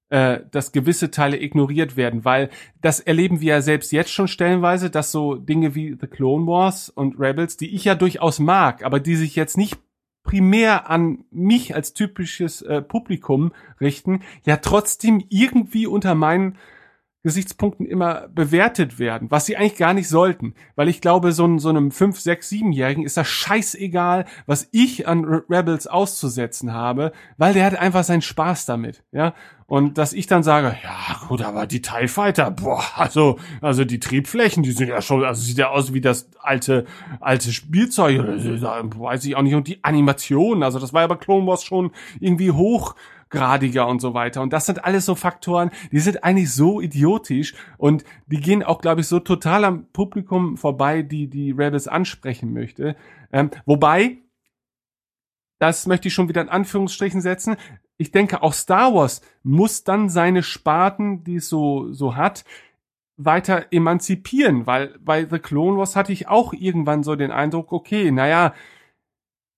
äh, 0.10 0.40
dass 0.52 0.72
gewisse 0.72 1.12
Teile 1.12 1.42
ignoriert 1.42 1.98
werden, 1.98 2.24
weil 2.24 2.50
das 2.82 3.00
erleben 3.00 3.42
wir 3.42 3.56
ja 3.56 3.62
selbst 3.62 3.92
jetzt 3.92 4.12
schon 4.12 4.28
stellenweise, 4.28 4.90
dass 4.90 5.12
so 5.12 5.36
Dinge 5.36 5.76
wie 5.76 5.98
The 6.00 6.08
Clone 6.08 6.48
Wars 6.48 6.90
und 6.90 7.20
Rebels, 7.20 7.58
die 7.58 7.76
ich 7.76 7.86
ja 7.86 7.96
durchaus 7.96 8.40
mag, 8.40 8.84
aber 8.84 9.00
die 9.00 9.16
sich 9.16 9.36
jetzt 9.36 9.58
nicht 9.58 9.78
primär 10.24 10.90
an 10.90 11.26
mich 11.32 11.74
als 11.74 11.94
typisches 11.94 12.62
äh, 12.62 12.82
Publikum 12.82 13.54
richten, 13.80 14.22
ja 14.46 14.58
trotzdem 14.58 15.24
irgendwie 15.30 15.88
unter 15.88 16.16
meinen 16.16 16.58
Gesichtspunkten 17.28 17.86
immer 17.86 18.28
bewertet 18.30 18.98
werden, 18.98 19.30
was 19.30 19.46
sie 19.46 19.56
eigentlich 19.56 19.78
gar 19.78 19.94
nicht 19.94 20.10
sollten. 20.10 20.56
Weil 20.76 20.88
ich 20.88 21.02
glaube, 21.02 21.32
so, 21.32 21.58
so 21.60 21.70
einem 21.70 21.92
5, 21.92 22.20
6, 22.20 22.50
7-Jährigen 22.50 23.04
ist 23.04 23.18
das 23.18 23.28
scheißegal, 23.28 24.26
was 24.46 24.68
ich 24.72 25.08
an 25.08 25.24
Rebels 25.50 25.86
auszusetzen 25.88 26.74
habe, 26.74 27.12
weil 27.38 27.54
der 27.54 27.66
hat 27.66 27.76
einfach 27.76 28.04
seinen 28.04 28.22
Spaß 28.24 28.66
damit, 28.66 29.04
ja. 29.12 29.34
Und 29.70 29.98
dass 29.98 30.14
ich 30.14 30.28
dann 30.28 30.44
sage, 30.44 30.78
ja 30.82 31.28
gut, 31.28 31.42
aber 31.42 31.68
die 31.68 31.82
TIE 31.82 32.08
Fighter, 32.08 32.52
boah, 32.52 32.82
also, 32.96 33.38
also 33.62 33.84
die 33.84 34.00
Triebflächen, 34.00 34.64
die 34.64 34.72
sind 34.72 34.88
ja 34.88 35.02
schon, 35.02 35.26
also 35.26 35.42
sieht 35.42 35.58
ja 35.58 35.68
aus 35.68 35.94
wie 35.94 36.00
das 36.00 36.30
alte, 36.42 36.86
alte 37.20 37.52
Spielzeug, 37.52 38.22
weiß 38.26 39.26
ich 39.26 39.36
auch 39.36 39.42
nicht. 39.42 39.56
Und 39.56 39.68
die 39.68 39.84
Animation, 39.84 40.64
also 40.64 40.80
das 40.80 40.94
war 40.94 41.02
ja 41.02 41.08
bei 41.08 41.18
Clone 41.18 41.46
Wars 41.46 41.66
schon 41.66 41.92
irgendwie 42.22 42.52
hoch 42.52 42.96
gradiger 43.30 43.88
und 43.88 44.00
so 44.00 44.14
weiter. 44.14 44.42
Und 44.42 44.54
das 44.54 44.66
sind 44.66 44.84
alles 44.84 45.06
so 45.06 45.16
Faktoren, 45.16 45.72
die 45.92 46.00
sind 46.00 46.24
eigentlich 46.24 46.52
so 46.54 46.82
idiotisch 46.82 47.56
und 47.78 48.04
die 48.28 48.40
gehen 48.40 48.64
auch, 48.64 48.82
glaube 48.82 49.02
ich, 49.02 49.08
so 49.08 49.20
total 49.20 49.66
am 49.66 49.86
Publikum 49.92 50.58
vorbei, 50.58 51.02
die 51.02 51.28
die 51.28 51.52
Rebels 51.52 51.88
ansprechen 51.88 52.54
möchte. 52.54 52.96
Ähm, 53.32 53.52
wobei, 53.66 54.18
das 55.60 55.88
möchte 55.88 56.08
ich 56.08 56.14
schon 56.14 56.30
wieder 56.30 56.42
in 56.42 56.50
Anführungsstrichen 56.50 57.22
setzen. 57.22 57.58
Ich 57.98 58.12
denke, 58.12 58.44
auch 58.44 58.54
Star 58.54 58.94
Wars 58.94 59.22
muss 59.44 59.84
dann 59.84 60.10
seine 60.10 60.44
Sparten, 60.44 61.24
die 61.24 61.38
es 61.38 61.50
so, 61.50 61.92
so 61.92 62.16
hat, 62.16 62.46
weiter 63.18 63.66
emanzipieren, 63.72 64.68
weil 64.68 64.96
bei 65.00 65.26
The 65.28 65.40
Clone 65.40 65.78
Wars 65.78 65.96
hatte 65.96 66.14
ich 66.14 66.28
auch 66.28 66.54
irgendwann 66.54 67.04
so 67.04 67.16
den 67.16 67.32
Eindruck, 67.32 67.72
okay, 67.72 68.12
naja, 68.12 68.54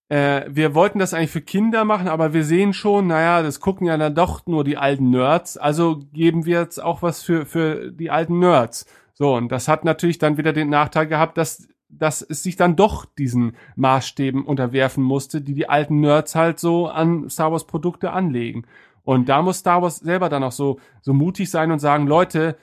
äh, 0.10 0.45
wir 0.49 0.73
wollten 0.73 0.99
das 0.99 1.14
eigentlich 1.14 1.30
für 1.30 1.41
Kinder 1.41 1.86
machen, 1.86 2.07
aber 2.07 2.34
wir 2.34 2.44
sehen 2.44 2.73
schon, 2.73 3.07
naja, 3.07 3.44
das 3.44 3.60
gucken 3.60 3.88
ja 3.88 3.95
dann 3.98 4.15
doch 4.15 4.45
nur 4.48 4.64
die 4.64 4.77
alten 4.77 5.11
Nerds, 5.11 5.57
also 5.57 5.99
geben 6.11 6.45
wir 6.45 6.60
jetzt 6.60 6.84
auch 6.84 7.02
was 7.02 7.22
für, 7.22 7.45
für 7.45 7.91
die 7.91 8.10
alten 8.10 8.40
Nerds. 8.40 8.86
So, 9.14 9.36
und 9.36 9.52
das 9.52 9.68
hat 9.68 9.86
natürlich 9.86 10.18
dann 10.18 10.38
wieder 10.38 10.52
den 10.52 10.69
Nachteil 10.69 11.06
gehabt, 11.06 11.38
dass, 11.38 11.68
dass 11.90 12.22
es 12.23 12.41
sich 12.41 12.56
dann 12.56 12.76
doch 12.76 13.06
diesen 13.06 13.56
Maßstäben 13.76 14.45
unterwerfen 14.45 15.03
musste, 15.03 15.41
die 15.41 15.53
die 15.53 15.69
alten 15.69 15.99
Nerds 15.99 16.36
halt 16.36 16.60
so 16.60 16.88
an 16.88 17.30
Star 17.30 17.52
Wars 17.52 17.68
Produkte 17.68 18.11
anlegen. 18.11 18.65
Und 19.03 19.30
da 19.30 19.41
muss 19.41 19.60
Star 19.60 19.81
Wars 19.81 19.98
selber 19.98 20.30
dann 20.30 20.44
auch 20.44 20.52
so, 20.52 20.80
so 21.02 21.14
mutig 21.14 21.52
sein 21.52 21.72
und 21.72 21.80
sagen, 21.80 22.07
Leute, 22.07 22.57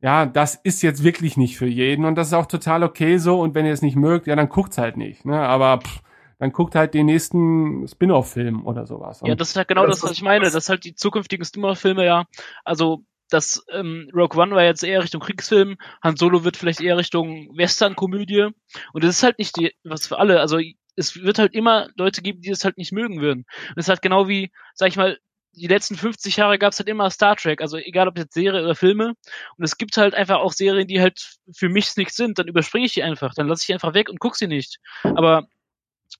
ja, 0.00 0.26
das 0.26 0.54
ist 0.54 0.82
jetzt 0.82 1.04
wirklich 1.04 1.36
nicht 1.36 1.58
für 1.58 1.66
jeden 1.66 2.04
und 2.04 2.14
das 2.14 2.28
ist 2.28 2.34
auch 2.34 2.46
total 2.46 2.82
okay 2.84 3.18
so 3.18 3.40
und 3.40 3.54
wenn 3.54 3.66
ihr 3.66 3.72
es 3.72 3.82
nicht 3.82 3.96
mögt, 3.96 4.26
ja, 4.26 4.36
dann 4.36 4.48
guckt's 4.48 4.78
halt 4.78 4.96
nicht, 4.96 5.24
ne, 5.24 5.40
aber 5.40 5.80
pff, 5.80 6.02
dann 6.38 6.52
guckt 6.52 6.74
halt 6.74 6.94
den 6.94 7.06
nächsten 7.06 7.86
Spin-off-Film 7.88 8.66
oder 8.66 8.86
sowas. 8.86 9.20
ja, 9.24 9.34
das 9.34 9.50
ist 9.50 9.56
halt 9.56 9.68
genau 9.68 9.86
das, 9.86 10.02
was 10.02 10.12
ich 10.12 10.22
meine. 10.22 10.50
Das 10.50 10.68
halt 10.68 10.84
die 10.84 10.94
zukünftigen 10.94 11.44
Spin-off-Filme 11.44 12.04
ja, 12.04 12.24
also 12.64 13.04
das 13.30 13.64
ähm, 13.70 14.10
Rogue 14.14 14.40
One 14.40 14.54
war 14.54 14.64
jetzt 14.64 14.82
eher 14.82 15.02
Richtung 15.02 15.20
Kriegsfilm, 15.20 15.76
Han 16.02 16.16
Solo 16.16 16.44
wird 16.44 16.56
vielleicht 16.56 16.80
eher 16.80 16.96
Richtung 16.96 17.48
Western-Komödie 17.56 18.48
und 18.92 19.04
es 19.04 19.16
ist 19.16 19.22
halt 19.22 19.38
nicht 19.38 19.56
die, 19.56 19.72
was 19.84 20.06
für 20.06 20.18
alle, 20.18 20.40
also 20.40 20.58
es 20.96 21.16
wird 21.16 21.38
halt 21.38 21.54
immer 21.54 21.88
Leute 21.96 22.22
geben, 22.22 22.40
die 22.40 22.50
es 22.50 22.64
halt 22.64 22.76
nicht 22.76 22.90
mögen 22.90 23.20
würden. 23.20 23.44
Und 23.68 23.74
es 23.76 23.84
ist 23.84 23.88
halt 23.88 24.02
genau 24.02 24.26
wie, 24.28 24.50
sag 24.74 24.88
ich 24.88 24.96
mal, 24.96 25.18
die 25.52 25.66
letzten 25.66 25.96
50 25.96 26.36
Jahre 26.36 26.58
gab 26.58 26.72
es 26.72 26.78
halt 26.78 26.88
immer 26.88 27.10
Star 27.10 27.36
Trek, 27.36 27.60
also 27.60 27.76
egal 27.76 28.08
ob 28.08 28.18
jetzt 28.18 28.34
Serie 28.34 28.62
oder 28.62 28.74
Filme. 28.74 29.14
Und 29.56 29.64
es 29.64 29.76
gibt 29.76 29.96
halt 29.96 30.14
einfach 30.14 30.38
auch 30.38 30.52
Serien, 30.52 30.88
die 30.88 31.00
halt 31.00 31.38
für 31.52 31.68
mich 31.68 31.96
nichts 31.96 32.16
sind. 32.16 32.38
Dann 32.38 32.48
überspringe 32.48 32.86
ich 32.86 32.94
die 32.94 33.02
einfach, 33.02 33.34
dann 33.34 33.48
lasse 33.48 33.62
ich 33.62 33.66
die 33.66 33.74
einfach 33.74 33.94
weg 33.94 34.08
und 34.08 34.20
guck 34.20 34.36
sie 34.36 34.46
nicht. 34.46 34.78
Aber 35.02 35.46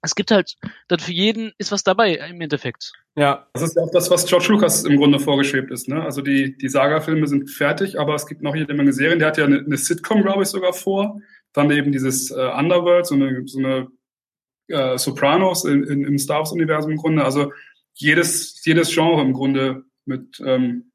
es 0.03 0.15
gibt 0.15 0.31
halt, 0.31 0.55
dann 0.89 0.99
für 0.99 1.13
jeden 1.13 1.53
ist 1.59 1.73
was 1.73 1.83
dabei 1.83 2.15
im 2.15 2.41
Endeffekt. 2.41 2.93
Ja. 3.17 3.49
Das 3.53 3.63
ist 3.63 3.77
ja 3.77 3.83
auch 3.83 3.91
das, 3.91 4.11
was 4.11 4.27
George 4.27 4.47
Lucas 4.51 4.85
im 4.85 4.97
Grunde 4.97 5.19
vorgeschwebt 5.19 5.71
ist. 5.71 5.89
Ne? 5.89 6.03
Also 6.03 6.23
die, 6.23 6.57
die 6.57 6.69
Saga-Filme 6.69 7.27
sind 7.27 7.51
fertig, 7.51 7.99
aber 7.99 8.15
es 8.15 8.27
gibt 8.27 8.43
noch 8.43 8.55
jede 8.55 8.75
Menge 8.75 8.93
Serien. 8.93 9.19
Der 9.19 9.29
hat 9.29 9.39
ja 9.39 9.45
eine, 9.45 9.59
eine 9.59 9.77
Sitcom, 9.77 10.23
glaube 10.23 10.43
ich, 10.43 10.49
sogar 10.49 10.73
vor. 10.73 11.21
Dann 11.53 11.71
eben 11.71 11.93
dieses 11.93 12.31
äh, 12.31 12.35
Underworld, 12.35 13.07
so 13.07 13.15
eine, 13.15 13.43
so 13.47 13.59
eine 13.59 13.89
äh, 14.69 14.99
Sopranos 14.99 15.65
in, 15.65 15.83
in, 15.85 16.05
im 16.05 16.19
Star 16.19 16.39
Wars-Universum 16.39 16.93
im 16.93 16.99
Grunde. 16.99 17.25
Also 17.25 17.53
jedes, 17.95 18.65
jedes 18.65 18.95
Genre 18.95 19.23
im 19.23 19.33
Grunde 19.33 19.85
mit 20.05 20.41
ähm, 20.45 20.93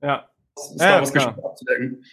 ja. 0.00 0.30
Star 0.58 1.00
Wars 1.00 1.12
ja, 1.14 1.28
abzudecken. 1.28 2.04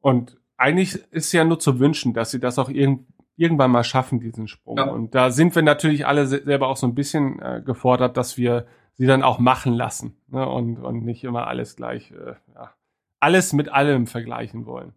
Und 0.00 0.36
eigentlich 0.56 1.00
ist 1.12 1.32
ja 1.32 1.44
nur 1.44 1.60
zu 1.60 1.78
wünschen, 1.78 2.14
dass 2.14 2.32
sie 2.32 2.40
das 2.40 2.58
auch 2.58 2.68
irgendwie 2.68 3.06
irgendwann 3.38 3.70
mal 3.70 3.84
schaffen, 3.84 4.20
diesen 4.20 4.48
Sprung. 4.48 4.78
Ja. 4.78 4.84
Und 4.84 5.14
da 5.14 5.30
sind 5.30 5.54
wir 5.54 5.62
natürlich 5.62 6.06
alle 6.06 6.26
selber 6.26 6.68
auch 6.68 6.76
so 6.76 6.86
ein 6.86 6.94
bisschen 6.94 7.40
äh, 7.40 7.62
gefordert, 7.64 8.16
dass 8.16 8.36
wir 8.36 8.66
sie 8.94 9.06
dann 9.06 9.22
auch 9.22 9.38
machen 9.38 9.72
lassen 9.72 10.20
ne? 10.26 10.46
und, 10.46 10.78
und 10.78 11.04
nicht 11.04 11.22
immer 11.22 11.46
alles 11.46 11.76
gleich, 11.76 12.10
äh, 12.10 12.34
ja, 12.54 12.74
alles 13.20 13.52
mit 13.52 13.68
allem 13.68 14.08
vergleichen 14.08 14.66
wollen. 14.66 14.92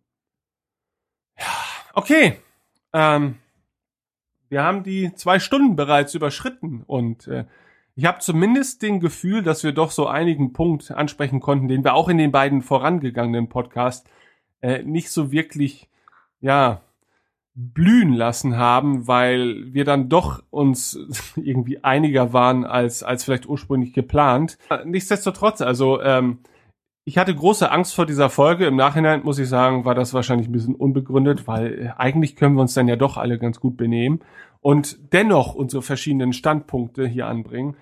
Ja, 1.37 1.45
okay. 1.93 2.37
Ähm, 2.93 3.37
wir 4.49 4.63
haben 4.63 4.83
die 4.83 5.13
zwei 5.13 5.39
Stunden 5.39 5.75
bereits 5.75 6.15
überschritten 6.15 6.83
und 6.85 7.27
äh, 7.27 7.45
ich 7.95 8.05
habe 8.05 8.19
zumindest 8.19 8.81
den 8.81 8.99
Gefühl, 8.99 9.43
dass 9.43 9.63
wir 9.63 9.73
doch 9.73 9.91
so 9.91 10.07
einigen 10.07 10.51
Punkt 10.53 10.91
ansprechen 10.91 11.39
konnten, 11.39 11.67
den 11.67 11.83
wir 11.83 11.93
auch 11.93 12.09
in 12.09 12.17
den 12.17 12.31
beiden 12.31 12.63
vorangegangenen 12.63 13.49
Podcasts 13.49 14.09
äh, 14.61 14.81
nicht 14.81 15.11
so 15.11 15.31
wirklich, 15.31 15.89
ja, 16.39 16.81
blühen 17.53 18.13
lassen 18.13 18.57
haben, 18.57 19.07
weil 19.07 19.73
wir 19.73 19.83
dann 19.83 20.09
doch 20.09 20.43
uns 20.49 20.97
irgendwie 21.35 21.83
einiger 21.83 22.33
waren 22.33 22.65
als, 22.65 23.03
als 23.03 23.23
vielleicht 23.23 23.47
ursprünglich 23.47 23.93
geplant. 23.93 24.57
Nichtsdestotrotz, 24.85 25.61
also 25.61 26.01
ähm, 26.01 26.39
ich 27.03 27.17
hatte 27.17 27.33
große 27.35 27.69
Angst 27.71 27.95
vor 27.95 28.05
dieser 28.05 28.29
Folge. 28.29 28.67
Im 28.67 28.75
Nachhinein 28.75 29.23
muss 29.23 29.39
ich 29.39 29.49
sagen, 29.49 29.85
war 29.85 29.95
das 29.95 30.13
wahrscheinlich 30.13 30.47
ein 30.47 30.53
bisschen 30.53 30.75
unbegründet, 30.75 31.47
weil 31.47 31.73
äh, 31.73 31.89
eigentlich 31.97 32.35
können 32.35 32.55
wir 32.55 32.61
uns 32.61 32.73
dann 32.73 32.87
ja 32.87 32.95
doch 32.95 33.17
alle 33.17 33.39
ganz 33.39 33.59
gut 33.59 33.75
benehmen 33.75 34.21
und 34.61 34.99
dennoch 35.11 35.55
unsere 35.55 35.81
verschiedenen 35.81 36.33
Standpunkte 36.33 37.07
hier 37.07 37.27
anbringen. 37.27 37.75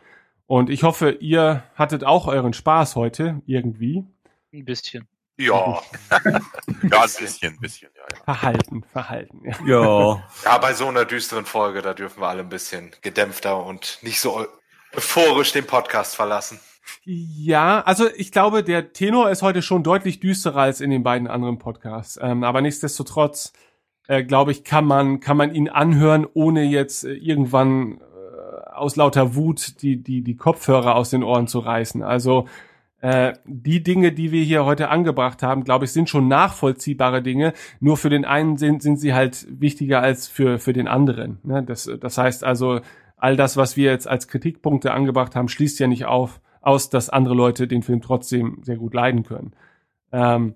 Und 0.48 0.70
ich 0.70 0.84
hoffe, 0.84 1.12
ihr 1.12 1.64
hattet 1.76 2.04
auch 2.04 2.28
euren 2.28 2.54
Spaß 2.54 2.96
heute 2.96 3.42
irgendwie. 3.46 4.04
Ein 4.52 4.66
bisschen. 4.66 5.08
Ja. 5.40 5.82
ja, 6.12 7.02
ein 7.02 7.10
bisschen, 7.18 7.54
ein 7.54 7.60
bisschen, 7.62 7.90
ja, 7.96 8.02
ja. 8.12 8.24
Verhalten, 8.26 8.84
verhalten, 8.92 9.42
ja. 9.46 9.56
Ja. 9.66 10.24
Ja, 10.44 10.58
bei 10.58 10.74
so 10.74 10.88
einer 10.88 11.06
düsteren 11.06 11.46
Folge, 11.46 11.82
da 11.82 11.94
dürfen 11.94 12.22
wir 12.22 12.28
alle 12.28 12.42
ein 12.42 12.50
bisschen 12.50 12.92
gedämpfter 13.02 13.66
und 13.66 14.00
nicht 14.02 14.20
so 14.20 14.46
euphorisch 14.94 15.54
den 15.54 15.66
Podcast 15.66 16.18
verlassen. 16.18 16.60
Ja, 17.06 17.80
also 17.82 18.10
ich 18.18 18.34
glaube, 18.34 18.66
der 18.66 18.92
Tenor 18.92 19.30
ist 19.30 19.42
heute 19.42 19.62
schon 19.62 19.82
deutlich 19.82 20.20
düsterer 20.20 20.64
als 20.64 20.82
in 20.82 20.90
den 20.90 21.04
beiden 21.04 21.30
anderen 21.30 21.58
Podcasts. 21.58 22.20
Ähm, 22.22 22.44
aber 22.44 22.60
nichtsdestotrotz, 22.60 23.54
äh, 24.08 24.24
glaube 24.26 24.52
ich, 24.52 24.66
kann 24.66 24.84
man, 24.84 25.22
kann 25.22 25.38
man 25.38 25.56
ihn 25.56 25.70
anhören, 25.70 26.28
ohne 26.34 26.64
jetzt 26.64 27.06
äh, 27.06 27.14
irgendwann 27.14 28.02
äh, 28.02 28.72
aus 28.72 28.98
lauter 28.98 29.36
Wut 29.36 29.82
die, 29.84 30.04
die, 30.04 30.22
die 30.22 30.36
Kopfhörer 30.36 30.96
aus 30.96 31.12
den 31.12 31.24
Ohren 31.24 31.48
zu 31.48 31.60
reißen. 31.60 32.04
Also 32.04 32.48
äh, 33.02 33.34
die 33.46 33.82
Dinge, 33.82 34.12
die 34.12 34.32
wir 34.32 34.44
hier 34.44 34.66
heute 34.66 34.90
angebracht 34.90 35.42
haben, 35.42 35.64
glaube 35.64 35.86
ich, 35.86 35.92
sind 35.92 36.10
schon 36.10 36.28
nachvollziehbare 36.28 37.22
Dinge. 37.22 37.54
Nur 37.80 37.98
für 37.98 38.10
den 38.10 38.26
einen 38.26 38.58
sind, 38.58 38.82
sind 38.82 38.98
sie 38.98 39.14
halt 39.14 39.48
wichtiger 39.50 40.02
als 40.02 40.28
für, 40.28 40.60
für 40.60 40.74
den 40.74 40.88
anderen. 40.88 41.40
Ne? 41.44 41.64
Das, 41.64 41.90
das 42.00 42.18
heißt 42.18 42.44
also, 42.44 42.82
all 43.16 43.36
das, 43.36 43.58
was 43.58 43.78
wir 43.78 43.92
jetzt 43.92 44.08
als 44.08 44.28
Kritikpunkte 44.28 44.92
angebracht 44.92 45.36
haben, 45.36 45.48
schließt 45.48 45.80
ja 45.80 45.88
nicht 45.88 46.06
auf, 46.06 46.42
aus, 46.62 46.90
dass 46.90 47.10
andere 47.10 47.36
Leute 47.36 47.68
den 47.68 47.84
Film 47.84 48.02
trotzdem 48.02 48.60
sehr 48.64 48.78
gut 48.78 48.94
leiden 48.94 49.24
können. 49.24 49.54
Ähm, 50.12 50.56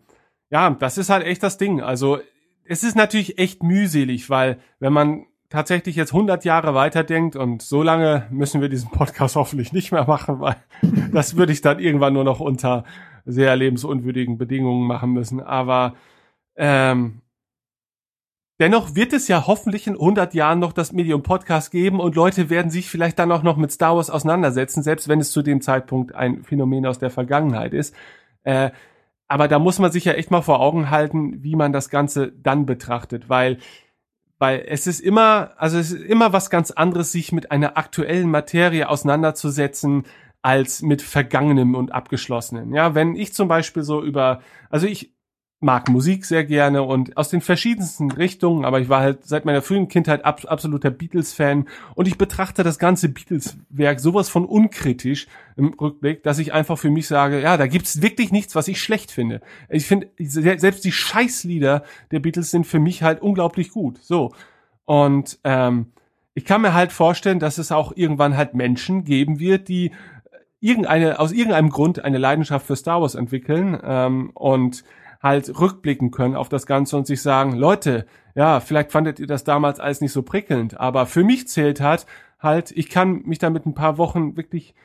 ja, 0.49 0.69
das 0.71 0.97
ist 0.97 1.09
halt 1.09 1.25
echt 1.25 1.43
das 1.43 1.57
Ding. 1.57 1.81
Also 1.81 2.19
es 2.65 2.83
ist 2.83 2.95
natürlich 2.95 3.37
echt 3.37 3.63
mühselig, 3.63 4.29
weil 4.29 4.59
wenn 4.79 4.93
man 4.93 5.25
tatsächlich 5.53 5.95
jetzt 5.95 6.13
100 6.13 6.45
Jahre 6.45 6.73
weiterdenkt 6.73 7.35
und 7.35 7.61
so 7.61 7.83
lange 7.83 8.25
müssen 8.31 8.59
wir 8.59 8.69
diesen 8.69 8.89
Podcast 8.89 9.35
hoffentlich 9.37 9.71
nicht 9.71 9.91
mehr 9.91 10.05
machen, 10.05 10.39
weil 10.39 10.55
das 11.13 11.37
würde 11.37 11.53
ich 11.53 11.61
dann 11.61 11.77
irgendwann 11.77 12.13
nur 12.13 12.23
noch 12.23 12.39
unter 12.39 12.83
sehr 13.25 13.55
lebensunwürdigen 13.55 14.39
Bedingungen 14.39 14.87
machen 14.87 15.11
müssen. 15.11 15.39
Aber 15.39 15.93
ähm, 16.55 17.21
dennoch 18.59 18.95
wird 18.95 19.13
es 19.13 19.27
ja 19.27 19.45
hoffentlich 19.45 19.85
in 19.85 19.93
100 19.93 20.33
Jahren 20.33 20.57
noch 20.57 20.73
das 20.73 20.91
Medium 20.91 21.21
Podcast 21.21 21.69
geben 21.69 21.99
und 21.99 22.15
Leute 22.15 22.49
werden 22.49 22.71
sich 22.71 22.89
vielleicht 22.89 23.19
dann 23.19 23.31
auch 23.31 23.43
noch 23.43 23.55
mit 23.55 23.71
Star 23.71 23.95
Wars 23.95 24.09
auseinandersetzen, 24.09 24.81
selbst 24.81 25.07
wenn 25.07 25.19
es 25.19 25.31
zu 25.31 25.43
dem 25.43 25.61
Zeitpunkt 25.61 26.15
ein 26.15 26.43
Phänomen 26.43 26.87
aus 26.87 26.97
der 26.97 27.11
Vergangenheit 27.11 27.75
ist. 27.75 27.95
Äh, 28.41 28.71
aber 29.27 29.47
da 29.47 29.59
muss 29.59 29.77
man 29.77 29.91
sich 29.91 30.05
ja 30.05 30.13
echt 30.13 30.31
mal 30.31 30.41
vor 30.41 30.59
Augen 30.59 30.89
halten, 30.89 31.43
wie 31.43 31.55
man 31.55 31.73
das 31.73 31.91
Ganze 31.91 32.31
dann 32.31 32.65
betrachtet, 32.65 33.29
weil 33.29 33.59
weil 34.43 34.65
es 34.67 34.87
ist 34.87 34.99
immer, 34.99 35.51
also 35.55 35.77
es 35.77 35.93
ist 35.93 36.03
immer 36.03 36.33
was 36.33 36.49
ganz 36.49 36.69
anderes, 36.69 37.13
sich 37.13 37.31
mit 37.31 37.49
einer 37.49 37.77
aktuellen 37.77 38.29
Materie 38.29 38.89
auseinanderzusetzen, 38.89 40.03
als 40.41 40.81
mit 40.81 41.01
Vergangenem 41.01 41.75
und 41.75 41.93
Abgeschlossenen. 41.93 42.73
Ja, 42.73 42.93
wenn 42.93 43.15
ich 43.15 43.33
zum 43.33 43.47
Beispiel 43.47 43.83
so 43.83 44.03
über, 44.03 44.41
also 44.69 44.85
ich 44.85 45.13
mag 45.63 45.89
Musik 45.89 46.25
sehr 46.25 46.43
gerne 46.43 46.83
und 46.83 47.17
aus 47.17 47.29
den 47.29 47.41
verschiedensten 47.41 48.11
Richtungen, 48.11 48.65
aber 48.65 48.79
ich 48.79 48.89
war 48.89 49.01
halt 49.01 49.25
seit 49.25 49.45
meiner 49.45 49.61
frühen 49.61 49.87
Kindheit 49.87 50.25
ab, 50.25 50.41
absoluter 50.45 50.91
Beatles-Fan 50.91 51.67
und 51.95 52.07
ich 52.07 52.17
betrachte 52.17 52.63
das 52.63 52.79
ganze 52.79 53.09
Beatles-Werk 53.09 53.99
sowas 53.99 54.29
von 54.29 54.45
unkritisch 54.45 55.27
im 55.55 55.73
Rückblick, 55.73 56.23
dass 56.23 56.39
ich 56.39 56.53
einfach 56.53 56.77
für 56.77 56.91
mich 56.91 57.07
sage, 57.07 57.41
ja, 57.41 57.57
da 57.57 57.67
gibt's 57.67 58.01
wirklich 58.01 58.31
nichts, 58.31 58.55
was 58.55 58.67
ich 58.67 58.81
schlecht 58.81 59.11
finde. 59.11 59.41
Ich 59.69 59.85
finde, 59.85 60.09
selbst 60.19 60.85
die 60.85 60.91
Scheißlieder 60.91 61.83
der 62.11 62.19
Beatles 62.19 62.51
sind 62.51 62.67
für 62.67 62.79
mich 62.79 63.01
halt 63.01 63.21
unglaublich 63.21 63.69
gut. 63.69 63.97
So. 64.03 64.33
Und 64.85 65.39
ähm, 65.43 65.93
ich 66.33 66.45
kann 66.45 66.61
mir 66.61 66.73
halt 66.73 66.91
vorstellen, 66.91 67.39
dass 67.39 67.57
es 67.57 67.71
auch 67.71 67.93
irgendwann 67.95 68.35
halt 68.35 68.53
Menschen 68.53 69.03
geben 69.03 69.39
wird, 69.39 69.67
die 69.67 69.91
irgendeine, 70.59 71.19
aus 71.19 71.31
irgendeinem 71.31 71.69
Grund 71.69 72.03
eine 72.03 72.17
Leidenschaft 72.17 72.65
für 72.65 72.75
Star 72.75 73.01
Wars 73.01 73.15
entwickeln 73.15 73.77
ähm, 73.83 74.31
und 74.33 74.83
halt 75.23 75.57
rückblicken 75.57 76.11
können 76.11 76.35
auf 76.35 76.49
das 76.49 76.65
Ganze 76.65 76.97
und 76.97 77.07
sich 77.07 77.21
sagen, 77.21 77.53
Leute, 77.53 78.05
ja, 78.35 78.59
vielleicht 78.59 78.91
fandet 78.91 79.19
ihr 79.19 79.27
das 79.27 79.45
damals 79.45 79.79
alles 79.79 80.01
nicht 80.01 80.11
so 80.11 80.21
prickelnd, 80.21 80.79
aber 80.79 81.05
für 81.05 81.23
mich 81.23 81.47
zählt 81.47 81.79
halt, 81.79 82.05
halt, 82.39 82.71
ich 82.71 82.89
kann 82.89 83.23
mich 83.23 83.39
da 83.39 83.49
mit 83.49 83.65
ein 83.65 83.73
paar 83.73 83.97
Wochen 83.97 84.35
wirklich 84.35 84.75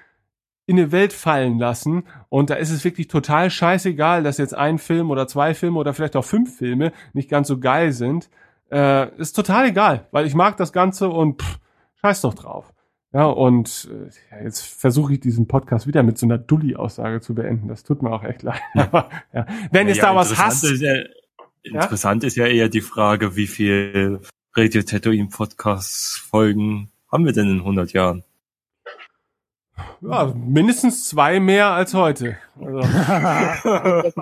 in 0.66 0.78
eine 0.78 0.92
Welt 0.92 1.12
fallen 1.12 1.58
lassen 1.58 2.04
und 2.28 2.50
da 2.50 2.54
ist 2.54 2.70
es 2.70 2.84
wirklich 2.84 3.08
total 3.08 3.50
scheißegal, 3.50 4.22
dass 4.22 4.38
jetzt 4.38 4.54
ein 4.54 4.78
Film 4.78 5.10
oder 5.10 5.26
zwei 5.26 5.54
Filme 5.54 5.78
oder 5.78 5.92
vielleicht 5.92 6.14
auch 6.14 6.24
fünf 6.24 6.56
Filme 6.56 6.92
nicht 7.14 7.28
ganz 7.28 7.48
so 7.48 7.58
geil 7.58 7.90
sind. 7.92 8.30
Äh, 8.70 9.10
ist 9.16 9.32
total 9.32 9.66
egal, 9.66 10.06
weil 10.12 10.26
ich 10.26 10.34
mag 10.34 10.56
das 10.58 10.72
Ganze 10.72 11.08
und 11.08 11.42
pff, 11.42 11.58
scheiß 12.02 12.20
doch 12.20 12.34
drauf. 12.34 12.72
Ja, 13.12 13.24
und 13.24 13.88
äh, 13.90 14.44
jetzt 14.44 14.60
versuche 14.60 15.14
ich 15.14 15.20
diesen 15.20 15.48
Podcast 15.48 15.86
wieder 15.86 16.02
mit 16.02 16.18
so 16.18 16.26
einer 16.26 16.36
Dulli-Aussage 16.36 17.22
zu 17.22 17.34
beenden. 17.34 17.68
Das 17.68 17.82
tut 17.82 18.02
mir 18.02 18.10
auch 18.10 18.22
echt 18.22 18.42
leid. 18.42 18.60
Aber, 18.74 19.08
ja. 19.32 19.46
Wenn 19.70 19.88
ja, 19.88 19.94
es 19.94 20.00
da 20.00 20.14
was 20.14 20.36
hast. 20.36 20.64
Ist 20.64 20.82
ja, 20.82 20.94
interessant 21.62 22.22
ist 22.24 22.36
ja 22.36 22.46
eher 22.46 22.68
die 22.68 22.82
Frage, 22.82 23.34
wie 23.34 23.46
viel 23.46 24.20
Radio 24.54 24.82
Tatooine 24.82 25.28
Podcast 25.28 26.18
Folgen 26.18 26.90
haben 27.10 27.24
wir 27.24 27.32
denn 27.32 27.48
in 27.48 27.60
100 27.60 27.94
Jahren? 27.94 28.24
Ja, 30.00 30.32
mindestens 30.34 31.08
zwei 31.08 31.40
mehr 31.40 31.68
als 31.68 31.94
heute. 31.94 32.36
Also. 32.60 32.80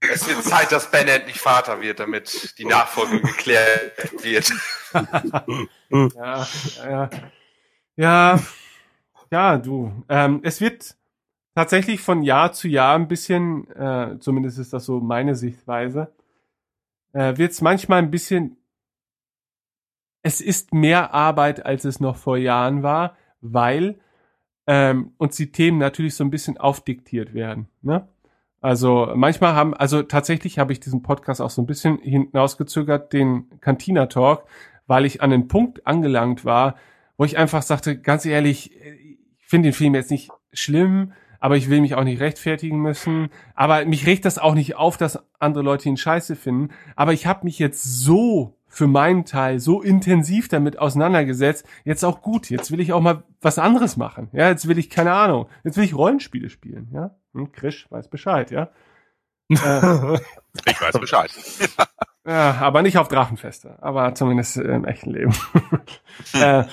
es 0.00 0.28
wird 0.28 0.42
Zeit, 0.44 0.72
dass 0.72 0.90
Ben 0.90 1.08
endlich 1.08 1.38
Vater 1.38 1.80
wird, 1.80 2.00
damit 2.00 2.54
die 2.58 2.64
Nachfolge 2.64 3.20
geklärt 3.20 4.12
wird. 4.22 4.52
ja, 6.14 6.46
ja. 6.84 7.10
Ja, 7.96 8.40
ja, 9.30 9.58
du. 9.58 9.92
Ähm, 10.08 10.40
es 10.42 10.60
wird 10.60 10.96
tatsächlich 11.54 12.00
von 12.00 12.22
Jahr 12.22 12.52
zu 12.52 12.68
Jahr 12.68 12.94
ein 12.96 13.08
bisschen, 13.08 13.70
äh, 13.72 14.18
zumindest 14.18 14.58
ist 14.58 14.72
das 14.72 14.84
so 14.86 15.00
meine 15.00 15.34
Sichtweise, 15.34 16.12
äh, 17.12 17.36
wird 17.36 17.52
es 17.52 17.60
manchmal 17.60 17.98
ein 17.98 18.10
bisschen, 18.10 18.56
es 20.22 20.40
ist 20.40 20.72
mehr 20.72 21.12
Arbeit, 21.12 21.66
als 21.66 21.84
es 21.84 22.00
noch 22.00 22.16
vor 22.16 22.38
Jahren 22.38 22.82
war, 22.82 23.16
weil 23.40 24.00
ähm, 24.66 25.12
uns 25.18 25.36
die 25.36 25.52
Themen 25.52 25.78
natürlich 25.78 26.14
so 26.14 26.24
ein 26.24 26.30
bisschen 26.30 26.56
aufdiktiert 26.56 27.34
werden. 27.34 27.68
Ne? 27.82 28.08
Also 28.60 29.10
manchmal 29.16 29.54
haben, 29.54 29.74
also 29.74 30.02
tatsächlich 30.02 30.58
habe 30.58 30.72
ich 30.72 30.80
diesen 30.80 31.02
Podcast 31.02 31.40
auch 31.40 31.50
so 31.50 31.60
ein 31.60 31.66
bisschen 31.66 31.98
hinten 31.98 32.38
ausgezögert, 32.38 33.12
den 33.12 33.50
Cantina 33.60 34.06
Talk, 34.06 34.44
weil 34.86 35.04
ich 35.04 35.20
an 35.20 35.30
den 35.30 35.48
Punkt 35.48 35.86
angelangt 35.86 36.44
war, 36.44 36.76
wo 37.22 37.24
ich 37.24 37.38
einfach 37.38 37.62
sagte, 37.62 37.96
ganz 37.96 38.26
ehrlich, 38.26 38.74
ich 38.74 39.46
finde 39.46 39.68
den 39.68 39.74
Film 39.74 39.94
jetzt 39.94 40.10
nicht 40.10 40.32
schlimm, 40.52 41.12
aber 41.38 41.56
ich 41.56 41.70
will 41.70 41.80
mich 41.80 41.94
auch 41.94 42.02
nicht 42.02 42.18
rechtfertigen 42.18 42.82
müssen. 42.82 43.28
Aber 43.54 43.84
mich 43.84 44.06
regt 44.06 44.24
das 44.24 44.38
auch 44.38 44.54
nicht 44.54 44.74
auf, 44.74 44.96
dass 44.96 45.20
andere 45.38 45.62
Leute 45.62 45.88
ihn 45.88 45.96
scheiße 45.96 46.34
finden. 46.34 46.74
Aber 46.96 47.12
ich 47.12 47.24
habe 47.24 47.44
mich 47.44 47.60
jetzt 47.60 47.84
so 47.84 48.58
für 48.66 48.88
meinen 48.88 49.24
Teil 49.24 49.60
so 49.60 49.82
intensiv 49.82 50.48
damit 50.48 50.80
auseinandergesetzt. 50.80 51.64
Jetzt 51.84 52.04
auch 52.04 52.22
gut. 52.22 52.50
Jetzt 52.50 52.72
will 52.72 52.80
ich 52.80 52.92
auch 52.92 53.00
mal 53.00 53.22
was 53.40 53.60
anderes 53.60 53.96
machen. 53.96 54.28
Ja, 54.32 54.48
jetzt 54.48 54.66
will 54.66 54.78
ich 54.78 54.90
keine 54.90 55.12
Ahnung. 55.12 55.46
Jetzt 55.62 55.76
will 55.76 55.84
ich 55.84 55.94
Rollenspiele 55.94 56.50
spielen. 56.50 56.88
Ja, 56.92 57.14
hm, 57.34 57.52
Krisch 57.52 57.88
weiß 57.88 58.08
Bescheid. 58.08 58.50
Ja. 58.50 58.70
äh, 59.48 60.18
ich 60.66 60.80
weiß 60.80 60.98
Bescheid. 60.98 61.30
ja, 62.26 62.54
aber 62.54 62.82
nicht 62.82 62.98
auf 62.98 63.06
Drachenfeste. 63.06 63.80
Aber 63.80 64.12
zumindest 64.16 64.56
im 64.56 64.84
echten 64.86 65.12
Leben. 65.12 65.32
äh, 66.32 66.64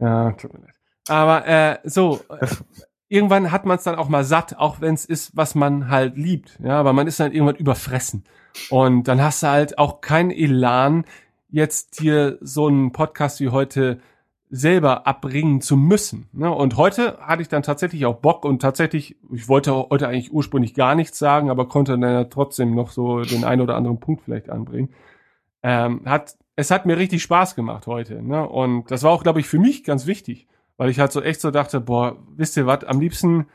ja, 0.00 0.32
tut 0.32 0.52
mir 0.52 0.60
leid. 0.60 0.74
Aber 1.08 1.46
äh, 1.46 1.78
so, 1.84 2.20
äh, 2.28 2.46
irgendwann 3.08 3.50
hat 3.50 3.64
man 3.64 3.78
es 3.78 3.84
dann 3.84 3.96
auch 3.96 4.08
mal 4.08 4.24
satt, 4.24 4.58
auch 4.58 4.80
wenn 4.80 4.94
es 4.94 5.04
ist, 5.04 5.36
was 5.36 5.54
man 5.54 5.88
halt 5.88 6.16
liebt. 6.16 6.58
Ja, 6.62 6.78
aber 6.78 6.92
man 6.92 7.06
ist 7.06 7.20
dann 7.20 7.32
irgendwann 7.32 7.56
überfressen. 7.56 8.24
Und 8.70 9.08
dann 9.08 9.22
hast 9.22 9.42
du 9.42 9.48
halt 9.48 9.78
auch 9.78 10.00
keinen 10.00 10.30
Elan, 10.30 11.04
jetzt 11.50 11.98
hier 11.98 12.38
so 12.40 12.66
einen 12.66 12.92
Podcast 12.92 13.40
wie 13.40 13.48
heute 13.48 14.00
selber 14.50 15.06
abbringen 15.06 15.60
zu 15.60 15.76
müssen. 15.76 16.28
Ne? 16.32 16.50
Und 16.50 16.76
heute 16.76 17.18
hatte 17.20 17.42
ich 17.42 17.48
dann 17.48 17.62
tatsächlich 17.62 18.06
auch 18.06 18.16
Bock 18.16 18.44
und 18.44 18.62
tatsächlich, 18.62 19.16
ich 19.30 19.48
wollte 19.48 19.74
heute 19.74 20.08
eigentlich 20.08 20.32
ursprünglich 20.32 20.74
gar 20.74 20.94
nichts 20.94 21.18
sagen, 21.18 21.50
aber 21.50 21.68
konnte 21.68 21.98
dann 21.98 22.02
ja 22.02 22.24
trotzdem 22.24 22.74
noch 22.74 22.90
so 22.90 23.20
den 23.20 23.44
einen 23.44 23.60
oder 23.60 23.76
anderen 23.76 24.00
Punkt 24.00 24.22
vielleicht 24.24 24.48
anbringen. 24.48 24.90
Ähm, 25.62 26.02
hat, 26.06 26.36
es 26.58 26.72
hat 26.72 26.86
mir 26.86 26.98
richtig 26.98 27.22
Spaß 27.22 27.54
gemacht 27.54 27.86
heute. 27.86 28.20
Ne? 28.20 28.46
Und 28.48 28.90
das 28.90 29.04
war 29.04 29.12
auch, 29.12 29.22
glaube 29.22 29.38
ich, 29.38 29.46
für 29.46 29.60
mich 29.60 29.84
ganz 29.84 30.06
wichtig, 30.06 30.48
weil 30.76 30.90
ich 30.90 30.98
halt 30.98 31.12
so 31.12 31.22
echt 31.22 31.40
so 31.40 31.52
dachte, 31.52 31.80
boah, 31.80 32.16
wisst 32.34 32.56
ihr 32.56 32.66
was, 32.66 32.82
am 32.82 32.98
liebsten, 32.98 33.46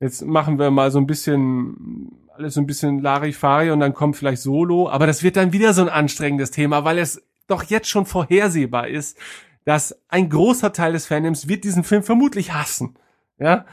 jetzt 0.00 0.24
machen 0.24 0.58
wir 0.58 0.70
mal 0.70 0.90
so 0.90 0.98
ein 0.98 1.06
bisschen, 1.06 2.10
alles 2.32 2.54
so 2.54 2.62
ein 2.62 2.66
bisschen 2.66 3.00
Larifari 3.00 3.70
und 3.70 3.80
dann 3.80 3.92
kommt 3.92 4.16
vielleicht 4.16 4.40
Solo, 4.40 4.88
aber 4.88 5.06
das 5.06 5.22
wird 5.22 5.36
dann 5.36 5.52
wieder 5.52 5.74
so 5.74 5.82
ein 5.82 5.90
anstrengendes 5.90 6.50
Thema, 6.50 6.84
weil 6.84 6.96
es 6.96 7.22
doch 7.48 7.64
jetzt 7.64 7.90
schon 7.90 8.06
vorhersehbar 8.06 8.88
ist, 8.88 9.18
dass 9.66 10.00
ein 10.08 10.30
großer 10.30 10.72
Teil 10.72 10.94
des 10.94 11.04
Fandoms 11.04 11.48
wird 11.48 11.64
diesen 11.64 11.84
Film 11.84 12.02
vermutlich 12.02 12.54
hassen. 12.54 12.96
Ja, 13.38 13.66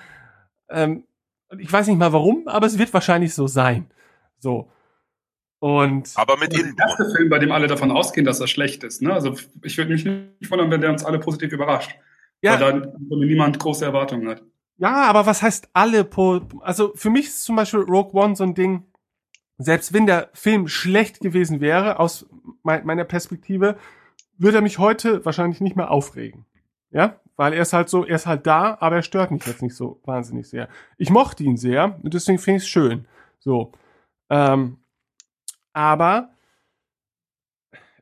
ähm, 0.70 1.06
ich 1.58 1.72
weiß 1.72 1.88
nicht 1.88 1.98
mal 1.98 2.12
warum, 2.12 2.50
aber 2.50 2.68
es 2.68 2.78
wird 2.78 2.94
wahrscheinlich 2.94 3.34
so 3.34 3.48
sein. 3.48 3.86
So. 4.38 4.70
Und 5.60 6.12
aber 6.16 6.38
mit 6.38 6.54
der 6.54 6.66
erste 6.78 7.10
Film, 7.16 7.30
bei 7.30 7.40
dem 7.40 7.52
alle 7.52 7.68
davon 7.68 7.92
ausgehen, 7.92 8.26
dass 8.26 8.40
er 8.40 8.48
schlecht 8.48 8.84
ist. 8.84 9.02
Ne? 9.02 9.14
Also 9.14 9.36
ich 9.64 9.78
würde 9.78 9.94
mich 9.94 10.06
nicht 10.06 10.52
wundern, 10.52 10.70
wenn 10.70 10.82
der 10.82 10.92
uns 10.92 11.06
alle 11.06 11.20
positiv 11.20 11.52
überrascht. 11.54 11.96
Ja. 12.42 12.60
Weil 12.60 12.82
da 12.82 12.94
niemand 13.10 13.60
große 13.60 13.86
Erwartungen 13.86 14.28
hat. 14.28 14.44
Ja, 14.78 15.06
aber 15.06 15.26
was 15.26 15.42
heißt 15.42 15.70
alle? 15.74 16.08
Also 16.62 16.92
für 16.96 17.10
mich 17.10 17.28
ist 17.28 17.46
zum 17.46 17.56
Beispiel 17.56 17.80
Rogue 17.80 18.14
One 18.14 18.36
so 18.36 18.44
ein 18.44 18.54
Ding. 18.54 18.84
Selbst 19.58 19.94
wenn 19.94 20.06
der 20.06 20.30
Film 20.34 20.68
schlecht 20.68 21.22
gewesen 21.22 21.62
wäre, 21.62 22.00
aus 22.00 22.26
meiner 22.64 23.06
Perspektive, 23.06 23.78
würde 24.38 24.58
er 24.58 24.62
mich 24.62 24.80
heute 24.80 25.24
wahrscheinlich 25.24 25.62
nicht 25.62 25.78
mehr 25.78 25.92
aufregen. 25.92 26.46
Ja, 26.92 27.20
weil 27.38 27.54
er 27.54 27.62
ist 27.62 27.74
halt 27.74 27.90
so, 27.90 28.06
er 28.06 28.16
ist 28.16 28.28
halt 28.28 28.46
da, 28.48 28.78
aber 28.80 28.98
er 28.98 29.02
stört 29.02 29.32
mich 29.32 29.46
jetzt 29.46 29.62
nicht 29.62 29.76
so 29.76 30.02
wahnsinnig 30.04 30.48
sehr. 30.48 30.70
Ich 30.98 31.10
mochte 31.10 31.44
ihn 31.44 31.58
sehr 31.58 32.00
und 32.04 32.14
deswegen 32.14 32.40
finde 32.40 32.58
ich 32.58 32.64
es 32.64 32.70
schön. 32.70 33.08
So. 33.40 33.72
Ähm, 34.30 34.78
aber, 35.76 36.30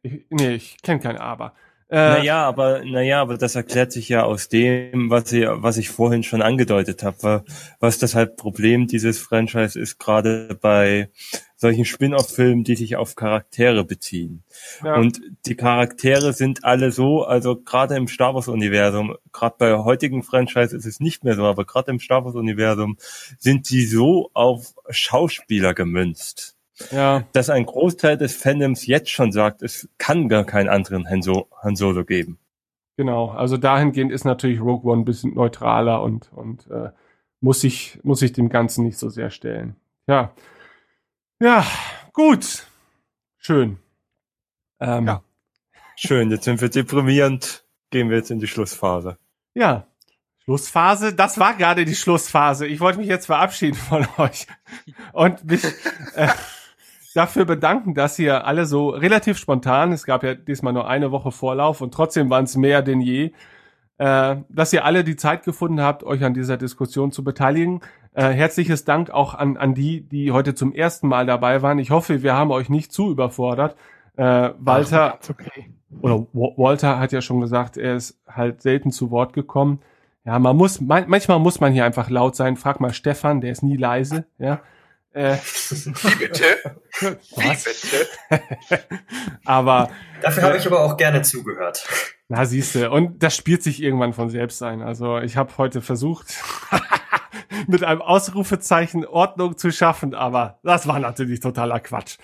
ich, 0.04 0.26
nee, 0.30 0.56
ich 0.56 0.82
kenne 0.82 1.00
kein 1.00 1.18
Aber. 1.18 1.54
Äh, 1.90 1.96
naja, 1.96 2.44
aber 2.44 2.84
naja, 2.84 3.22
aber 3.22 3.38
das 3.38 3.56
erklärt 3.56 3.92
sich 3.92 4.10
ja 4.10 4.24
aus 4.24 4.50
dem, 4.50 5.10
was 5.10 5.32
ich, 5.32 5.46
was 5.48 5.78
ich 5.78 5.90
vorhin 5.90 6.24
schon 6.24 6.42
angedeutet 6.42 7.04
habe, 7.04 7.46
was 7.80 8.00
das 8.00 8.16
halt 8.16 8.36
Problem 8.36 8.88
dieses 8.88 9.20
Franchise 9.20 9.80
ist, 9.80 10.00
gerade 10.00 10.58
bei 10.60 11.10
solchen 11.56 11.86
Spin-off-Filmen, 11.86 12.64
die 12.64 12.76
sich 12.76 12.96
auf 12.96 13.16
Charaktere 13.16 13.86
beziehen. 13.86 14.44
Ja. 14.84 14.96
Und 14.96 15.22
die 15.46 15.56
Charaktere 15.56 16.34
sind 16.34 16.64
alle 16.64 16.92
so, 16.92 17.24
also 17.24 17.56
gerade 17.56 17.96
im 17.96 18.08
Star 18.08 18.34
Wars-Universum, 18.34 19.16
gerade 19.32 19.56
bei 19.60 19.78
heutigen 19.78 20.24
Franchise 20.24 20.76
ist 20.76 20.86
es 20.86 21.00
nicht 21.00 21.24
mehr 21.24 21.36
so, 21.36 21.46
aber 21.46 21.64
gerade 21.64 21.92
im 21.92 22.00
Star 22.00 22.26
Wars-Universum 22.26 22.98
sind 23.38 23.66
sie 23.66 23.86
so 23.86 24.32
auf 24.34 24.74
Schauspieler 24.90 25.74
gemünzt 25.74 26.58
ja. 26.92 27.24
dass 27.34 27.50
ein 27.50 27.66
Großteil 27.66 28.18
des 28.18 28.36
Fandoms 28.36 28.86
jetzt 28.88 29.10
schon 29.10 29.32
sagt, 29.32 29.62
es 29.62 29.90
kann 29.98 30.30
gar 30.30 30.44
keinen 30.44 30.70
anderen 30.70 31.10
Han, 31.10 31.22
so 31.22 31.48
Han 31.62 31.76
Solo 31.76 32.06
geben. 32.06 32.40
Genau, 32.98 33.30
also 33.30 33.58
dahingehend 33.58 34.12
ist 34.12 34.24
natürlich 34.24 34.62
Rogue 34.62 34.92
One 34.92 35.02
ein 35.02 35.06
bisschen 35.06 35.34
neutraler 35.34 36.02
und, 36.04 36.32
und 36.34 36.70
äh, 36.70 36.92
muss, 37.42 37.62
sich, 37.62 38.00
muss 38.04 38.20
sich 38.20 38.34
dem 38.34 38.50
Ganzen 38.50 38.86
nicht 38.86 38.98
so 38.98 39.10
sehr 39.10 39.32
stellen. 39.32 39.76
Ja. 40.08 40.34
Ja, 41.40 41.66
gut. 42.14 42.68
Schön. 43.38 43.80
Ähm, 44.80 45.08
ja. 45.08 45.24
Schön, 45.96 46.30
jetzt 46.32 46.46
sind 46.46 46.62
wir 46.62 46.70
deprimierend. 46.70 47.66
Gehen 47.90 48.10
wir 48.10 48.18
jetzt 48.18 48.32
in 48.32 48.40
die 48.40 48.48
Schlussphase. 48.48 49.18
Ja, 49.56 49.88
Schlussphase, 50.44 51.14
das 51.14 51.40
war 51.40 51.54
gerade 51.56 51.86
die 51.86 51.96
Schlussphase. 51.96 52.68
Ich 52.68 52.82
wollte 52.82 53.00
mich 53.00 53.08
jetzt 53.08 53.28
verabschieden 53.28 53.76
von 53.76 54.06
euch 54.18 54.48
und 55.14 55.44
mich 55.46 55.64
äh, 56.16 56.28
dafür 57.14 57.46
bedanken, 57.46 57.94
dass 57.94 58.20
ihr 58.20 58.46
alle 58.46 58.66
so 58.66 58.90
relativ 58.90 59.38
spontan, 59.38 59.92
es 59.92 60.06
gab 60.06 60.24
ja 60.24 60.34
diesmal 60.34 60.74
nur 60.74 60.88
eine 60.88 61.12
Woche 61.12 61.32
Vorlauf 61.32 61.82
und 61.82 61.94
trotzdem 61.94 62.30
waren 62.30 62.46
es 62.46 62.56
mehr 62.58 62.82
denn 62.82 63.02
je, 63.02 63.32
äh, 63.98 64.38
dass 64.50 64.74
ihr 64.74 64.86
alle 64.86 65.04
die 65.04 65.16
Zeit 65.16 65.44
gefunden 65.44 65.82
habt, 65.82 66.04
euch 66.04 66.24
an 66.24 66.34
dieser 66.34 66.58
Diskussion 66.58 67.12
zu 67.12 67.24
beteiligen. 67.24 67.82
Äh, 68.14 68.30
herzliches 68.30 68.86
Dank 68.86 69.12
auch 69.12 69.34
an, 69.34 69.58
an 69.58 69.74
die, 69.74 70.02
die 70.02 70.32
heute 70.32 70.56
zum 70.56 70.74
ersten 70.74 71.08
Mal 71.08 71.26
dabei 71.26 71.62
waren. 71.62 71.80
Ich 71.80 71.92
hoffe, 71.92 72.24
wir 72.24 72.34
haben 72.34 72.52
euch 72.52 72.70
nicht 72.70 72.92
zu 72.92 73.12
überfordert. 73.12 73.76
Äh, 74.16 74.52
Walter 74.60 75.20
Ach, 75.22 75.30
okay. 75.30 75.72
oder 76.02 76.26
Walter 76.34 77.00
hat 77.00 77.12
ja 77.12 77.22
schon 77.22 77.42
gesagt, 77.42 77.78
er 77.78 77.96
ist 77.96 78.20
halt 78.28 78.62
selten 78.62 78.92
zu 78.92 79.10
Wort 79.10 79.34
gekommen. 79.34 79.80
Ja, 80.26 80.40
man 80.40 80.56
muss, 80.56 80.80
man, 80.80 81.06
manchmal 81.08 81.40
muss 81.40 81.60
man 81.60 81.74
hier 81.74 81.86
einfach 81.86 82.10
laut 82.10 82.36
sein. 82.36 82.56
Frag 82.56 82.80
mal 82.80 82.94
Stefan, 82.94 83.42
der 83.42 83.52
ist 83.52 83.64
nie 83.64 83.78
leise, 83.78 84.26
ja. 84.38 84.62
Äh, 85.14 85.36
Wie 85.38 86.16
bitte? 86.16 86.44
Was? 87.36 87.66
Wie 87.66 88.38
bitte? 88.70 88.84
aber. 89.46 89.90
Dafür 90.22 90.44
habe 90.44 90.58
ich 90.58 90.66
aber 90.66 90.82
auch 90.82 90.98
gerne 90.98 91.22
zugehört. 91.22 91.86
Na, 92.30 92.46
siehste, 92.46 92.90
und 92.90 93.22
das 93.22 93.36
spielt 93.36 93.62
sich 93.62 93.82
irgendwann 93.82 94.14
von 94.14 94.30
selbst 94.30 94.64
ein. 94.64 94.82
Also 94.82 95.20
ich 95.20 95.38
habe 95.38 95.58
heute 95.58 95.82
versucht, 95.82 96.34
mit 97.68 97.84
einem 97.84 98.02
Ausrufezeichen 98.02 99.06
Ordnung 99.06 99.58
zu 99.58 99.72
schaffen, 99.72 100.16
aber 100.16 100.60
das 100.64 100.88
war 100.88 101.00
natürlich 101.00 101.42
totaler 101.42 101.80
Quatsch. 101.80 102.18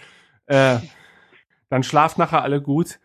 Äh, 0.47 0.77
dann 1.69 1.83
schlaft 1.83 2.17
nachher 2.17 2.41
alle 2.41 2.61
gut. 2.61 2.99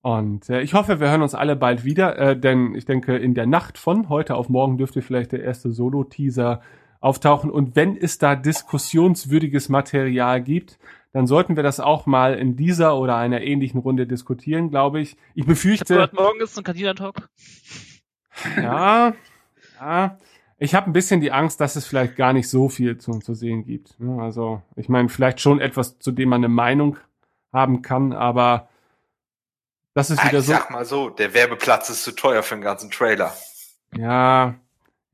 Und 0.00 0.48
äh, 0.48 0.62
ich 0.62 0.74
hoffe, 0.74 1.00
wir 1.00 1.10
hören 1.10 1.22
uns 1.22 1.34
alle 1.34 1.54
bald 1.54 1.84
wieder, 1.84 2.18
äh, 2.18 2.38
denn 2.38 2.74
ich 2.74 2.86
denke, 2.86 3.16
in 3.16 3.34
der 3.34 3.46
Nacht 3.46 3.78
von 3.78 4.08
heute 4.08 4.34
auf 4.34 4.48
morgen 4.48 4.78
dürfte 4.78 5.02
vielleicht 5.02 5.32
der 5.32 5.42
erste 5.42 5.70
Solo-Teaser 5.70 6.60
auftauchen. 7.00 7.50
Und 7.50 7.76
wenn 7.76 7.96
es 7.96 8.18
da 8.18 8.34
diskussionswürdiges 8.34 9.68
Material 9.68 10.42
gibt, 10.42 10.78
dann 11.12 11.26
sollten 11.26 11.56
wir 11.56 11.62
das 11.62 11.80
auch 11.80 12.06
mal 12.06 12.34
in 12.34 12.56
dieser 12.56 12.96
oder 12.96 13.16
einer 13.16 13.40
ähnlichen 13.40 13.80
Runde 13.80 14.06
diskutieren, 14.06 14.70
glaube 14.70 15.00
ich. 15.00 15.16
Ich 15.34 15.46
befürchte. 15.46 15.84
Ich 15.84 15.88
gehört, 15.88 16.12
morgen 16.14 16.40
ist 16.40 16.56
ein 16.58 16.64
Kandidatalk. 16.64 17.28
Ja, 18.56 19.14
ja. 19.80 20.18
Ich 20.60 20.74
habe 20.74 20.90
ein 20.90 20.92
bisschen 20.92 21.20
die 21.20 21.30
Angst, 21.30 21.60
dass 21.60 21.76
es 21.76 21.86
vielleicht 21.86 22.16
gar 22.16 22.32
nicht 22.32 22.48
so 22.48 22.68
viel 22.68 22.98
zu, 22.98 23.20
zu 23.20 23.34
sehen 23.34 23.64
gibt. 23.64 23.96
Also, 24.18 24.60
ich 24.74 24.88
meine, 24.88 25.08
vielleicht 25.08 25.40
schon 25.40 25.60
etwas, 25.60 25.98
zu 26.00 26.10
dem 26.10 26.30
man 26.30 26.40
eine 26.40 26.48
Meinung 26.48 26.96
haben 27.52 27.80
kann, 27.82 28.12
aber 28.12 28.68
das 29.94 30.10
ist 30.10 30.22
wieder 30.24 30.40
ich 30.40 30.46
so. 30.46 30.52
Sag 30.52 30.70
mal 30.70 30.84
so, 30.84 31.10
der 31.10 31.32
Werbeplatz 31.32 31.90
ist 31.90 32.02
zu 32.02 32.12
teuer 32.12 32.42
für 32.42 32.56
den 32.56 32.62
ganzen 32.62 32.90
Trailer. 32.90 33.32
Ja, 33.96 34.56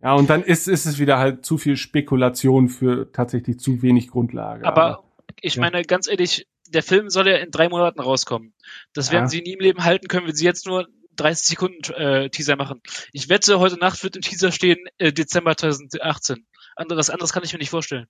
ja, 0.05 0.12
und 0.12 0.28
dann 0.28 0.43
ist, 0.43 0.68
ist 0.68 0.85
es 0.85 0.98
wieder 0.98 1.18
halt 1.18 1.47
zu 1.47 1.56
viel 1.56 1.78
Spekulation 1.78 2.68
für 2.68 3.10
tatsächlich 3.10 3.59
zu 3.59 3.81
wenig 3.81 4.09
Grundlage. 4.10 4.66
Aber, 4.66 4.82
aber 4.85 5.05
ich 5.40 5.55
ja. 5.55 5.62
meine, 5.62 5.82
ganz 5.82 6.09
ehrlich, 6.09 6.47
der 6.68 6.82
Film 6.82 7.09
soll 7.09 7.26
ja 7.26 7.36
in 7.36 7.51
drei 7.51 7.70
Monaten 7.70 8.01
rauskommen. 8.01 8.52
Das 8.93 9.10
werden 9.10 9.24
ja. 9.24 9.28
sie 9.28 9.40
nie 9.40 9.55
im 9.55 9.60
Leben 9.60 9.82
halten 9.82 10.09
können, 10.09 10.26
wenn 10.26 10.35
sie 10.35 10.44
jetzt 10.44 10.66
nur 10.66 10.86
30 11.16 11.47
Sekunden 11.47 11.93
äh, 11.94 12.28
Teaser 12.28 12.56
machen. 12.56 12.82
Ich 13.12 13.31
wette, 13.31 13.59
heute 13.59 13.78
Nacht 13.78 14.02
wird 14.02 14.16
im 14.16 14.22
Teaser 14.22 14.52
stehen 14.52 14.85
äh, 14.98 15.10
Dezember 15.10 15.56
2018. 15.56 16.47
Anderes, 16.76 17.09
anderes 17.09 17.32
kann 17.32 17.43
ich 17.43 17.55
mir 17.55 17.59
nicht 17.59 17.70
vorstellen. 17.70 18.06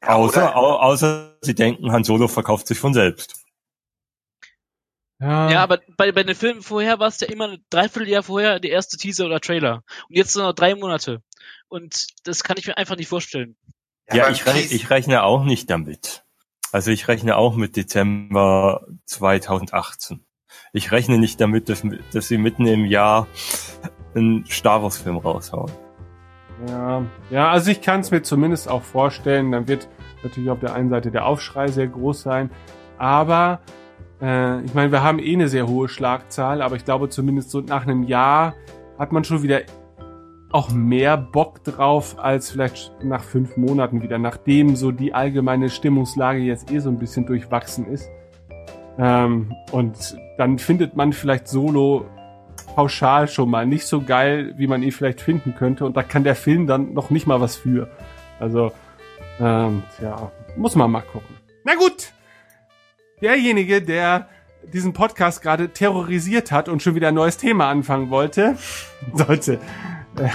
Außer, 0.00 0.56
au, 0.56 0.76
außer 0.76 1.36
sie 1.42 1.54
denken, 1.54 1.92
Han 1.92 2.04
Solo 2.04 2.28
verkauft 2.28 2.66
sich 2.66 2.78
von 2.78 2.94
selbst. 2.94 3.45
Ja. 5.18 5.50
ja, 5.50 5.62
aber 5.62 5.80
bei, 5.96 6.12
bei 6.12 6.22
den 6.24 6.34
Filmen 6.34 6.62
vorher 6.62 6.98
war 6.98 7.08
es 7.08 7.20
ja 7.20 7.28
immer 7.28 7.48
ein 7.48 7.64
Dreivierteljahr 7.70 8.22
vorher 8.22 8.60
der 8.60 8.70
erste 8.70 8.98
Teaser 8.98 9.26
oder 9.26 9.40
Trailer. 9.40 9.82
Und 10.08 10.16
jetzt 10.16 10.36
nur 10.36 10.44
noch 10.44 10.52
drei 10.52 10.74
Monate. 10.74 11.22
Und 11.68 12.06
das 12.24 12.44
kann 12.44 12.56
ich 12.58 12.66
mir 12.66 12.76
einfach 12.76 12.96
nicht 12.96 13.08
vorstellen. 13.08 13.56
Ja, 14.08 14.16
ja 14.16 14.30
ich, 14.30 14.44
rechne, 14.46 14.76
ich 14.76 14.90
rechne 14.90 15.22
auch 15.22 15.44
nicht 15.44 15.70
damit. 15.70 16.24
Also 16.72 16.90
ich 16.90 17.08
rechne 17.08 17.36
auch 17.36 17.56
mit 17.56 17.76
Dezember 17.76 18.86
2018. 19.06 20.24
Ich 20.72 20.92
rechne 20.92 21.18
nicht 21.18 21.40
damit, 21.40 21.68
dass, 21.68 21.82
dass 22.12 22.28
sie 22.28 22.38
mitten 22.38 22.66
im 22.66 22.84
Jahr 22.84 23.26
einen 24.14 24.44
Star 24.46 24.82
Wars 24.82 24.98
Film 24.98 25.16
raushauen. 25.16 25.72
Ja, 26.68 27.02
ja, 27.30 27.50
also 27.50 27.70
ich 27.70 27.80
kann 27.80 28.00
es 28.00 28.10
mir 28.10 28.22
zumindest 28.22 28.68
auch 28.68 28.82
vorstellen. 28.82 29.52
Dann 29.52 29.68
wird 29.68 29.88
natürlich 30.22 30.50
auf 30.50 30.60
der 30.60 30.74
einen 30.74 30.90
Seite 30.90 31.10
der 31.10 31.26
Aufschrei 31.26 31.68
sehr 31.68 31.86
groß 31.86 32.22
sein, 32.22 32.50
aber 32.98 33.60
äh, 34.20 34.64
ich 34.64 34.74
meine, 34.74 34.92
wir 34.92 35.02
haben 35.02 35.18
eh 35.18 35.34
eine 35.34 35.48
sehr 35.48 35.66
hohe 35.66 35.88
Schlagzahl, 35.88 36.62
aber 36.62 36.76
ich 36.76 36.84
glaube 36.84 37.08
zumindest 37.08 37.50
so 37.50 37.60
nach 37.60 37.82
einem 37.82 38.02
Jahr 38.02 38.54
hat 38.98 39.12
man 39.12 39.24
schon 39.24 39.42
wieder 39.42 39.62
auch 40.52 40.70
mehr 40.70 41.16
Bock 41.16 41.64
drauf 41.64 42.16
als 42.18 42.50
vielleicht 42.50 42.92
nach 43.02 43.22
fünf 43.22 43.56
Monaten 43.56 44.02
wieder, 44.02 44.18
nachdem 44.18 44.76
so 44.76 44.90
die 44.90 45.12
allgemeine 45.12 45.68
Stimmungslage 45.68 46.38
jetzt 46.38 46.70
eh 46.70 46.78
so 46.78 46.88
ein 46.88 46.98
bisschen 46.98 47.26
durchwachsen 47.26 47.86
ist. 47.88 48.08
Ähm, 48.98 49.52
und 49.72 50.16
dann 50.38 50.58
findet 50.58 50.96
man 50.96 51.12
vielleicht 51.12 51.48
Solo 51.48 52.06
pauschal 52.74 53.28
schon 53.28 53.50
mal 53.50 53.66
nicht 53.66 53.86
so 53.86 54.00
geil, 54.00 54.54
wie 54.56 54.66
man 54.66 54.82
ihn 54.82 54.92
vielleicht 54.92 55.20
finden 55.20 55.54
könnte. 55.54 55.84
Und 55.84 55.96
da 55.96 56.02
kann 56.02 56.24
der 56.24 56.34
Film 56.34 56.66
dann 56.66 56.94
noch 56.94 57.10
nicht 57.10 57.26
mal 57.26 57.40
was 57.40 57.56
für. 57.56 57.88
Also, 58.38 58.72
ähm, 59.40 59.82
ja, 60.00 60.30
muss 60.56 60.76
man 60.76 60.90
mal 60.90 61.02
gucken. 61.02 61.36
Na 61.64 61.74
gut, 61.74 62.12
derjenige, 63.20 63.82
der 63.82 64.28
diesen 64.72 64.92
Podcast 64.92 65.42
gerade 65.42 65.72
terrorisiert 65.72 66.50
hat 66.50 66.68
und 66.68 66.82
schon 66.82 66.94
wieder 66.94 67.08
ein 67.08 67.14
neues 67.14 67.36
Thema 67.36 67.68
anfangen 67.70 68.10
wollte, 68.10 68.56
sollte. 69.14 69.60
Äh, 70.18 70.28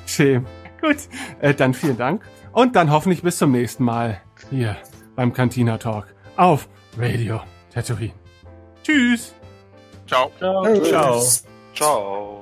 Schön. 0.05 0.45
Gut, 0.81 0.97
äh, 1.39 1.53
dann 1.53 1.73
vielen 1.73 1.97
Dank 1.97 2.23
und 2.51 2.75
dann 2.75 2.91
hoffentlich 2.91 3.21
bis 3.21 3.37
zum 3.37 3.51
nächsten 3.51 3.83
Mal 3.83 4.21
hier 4.49 4.75
beim 5.15 5.31
Cantina 5.31 5.77
Talk 5.77 6.07
auf 6.37 6.67
Radio 6.97 7.39
Tatooine. 7.73 8.13
Tschüss. 8.83 9.35
Ciao. 10.07 10.31
Ciao. 10.39 10.81
Ciao. 10.83 11.23
Ciao. 11.73 12.40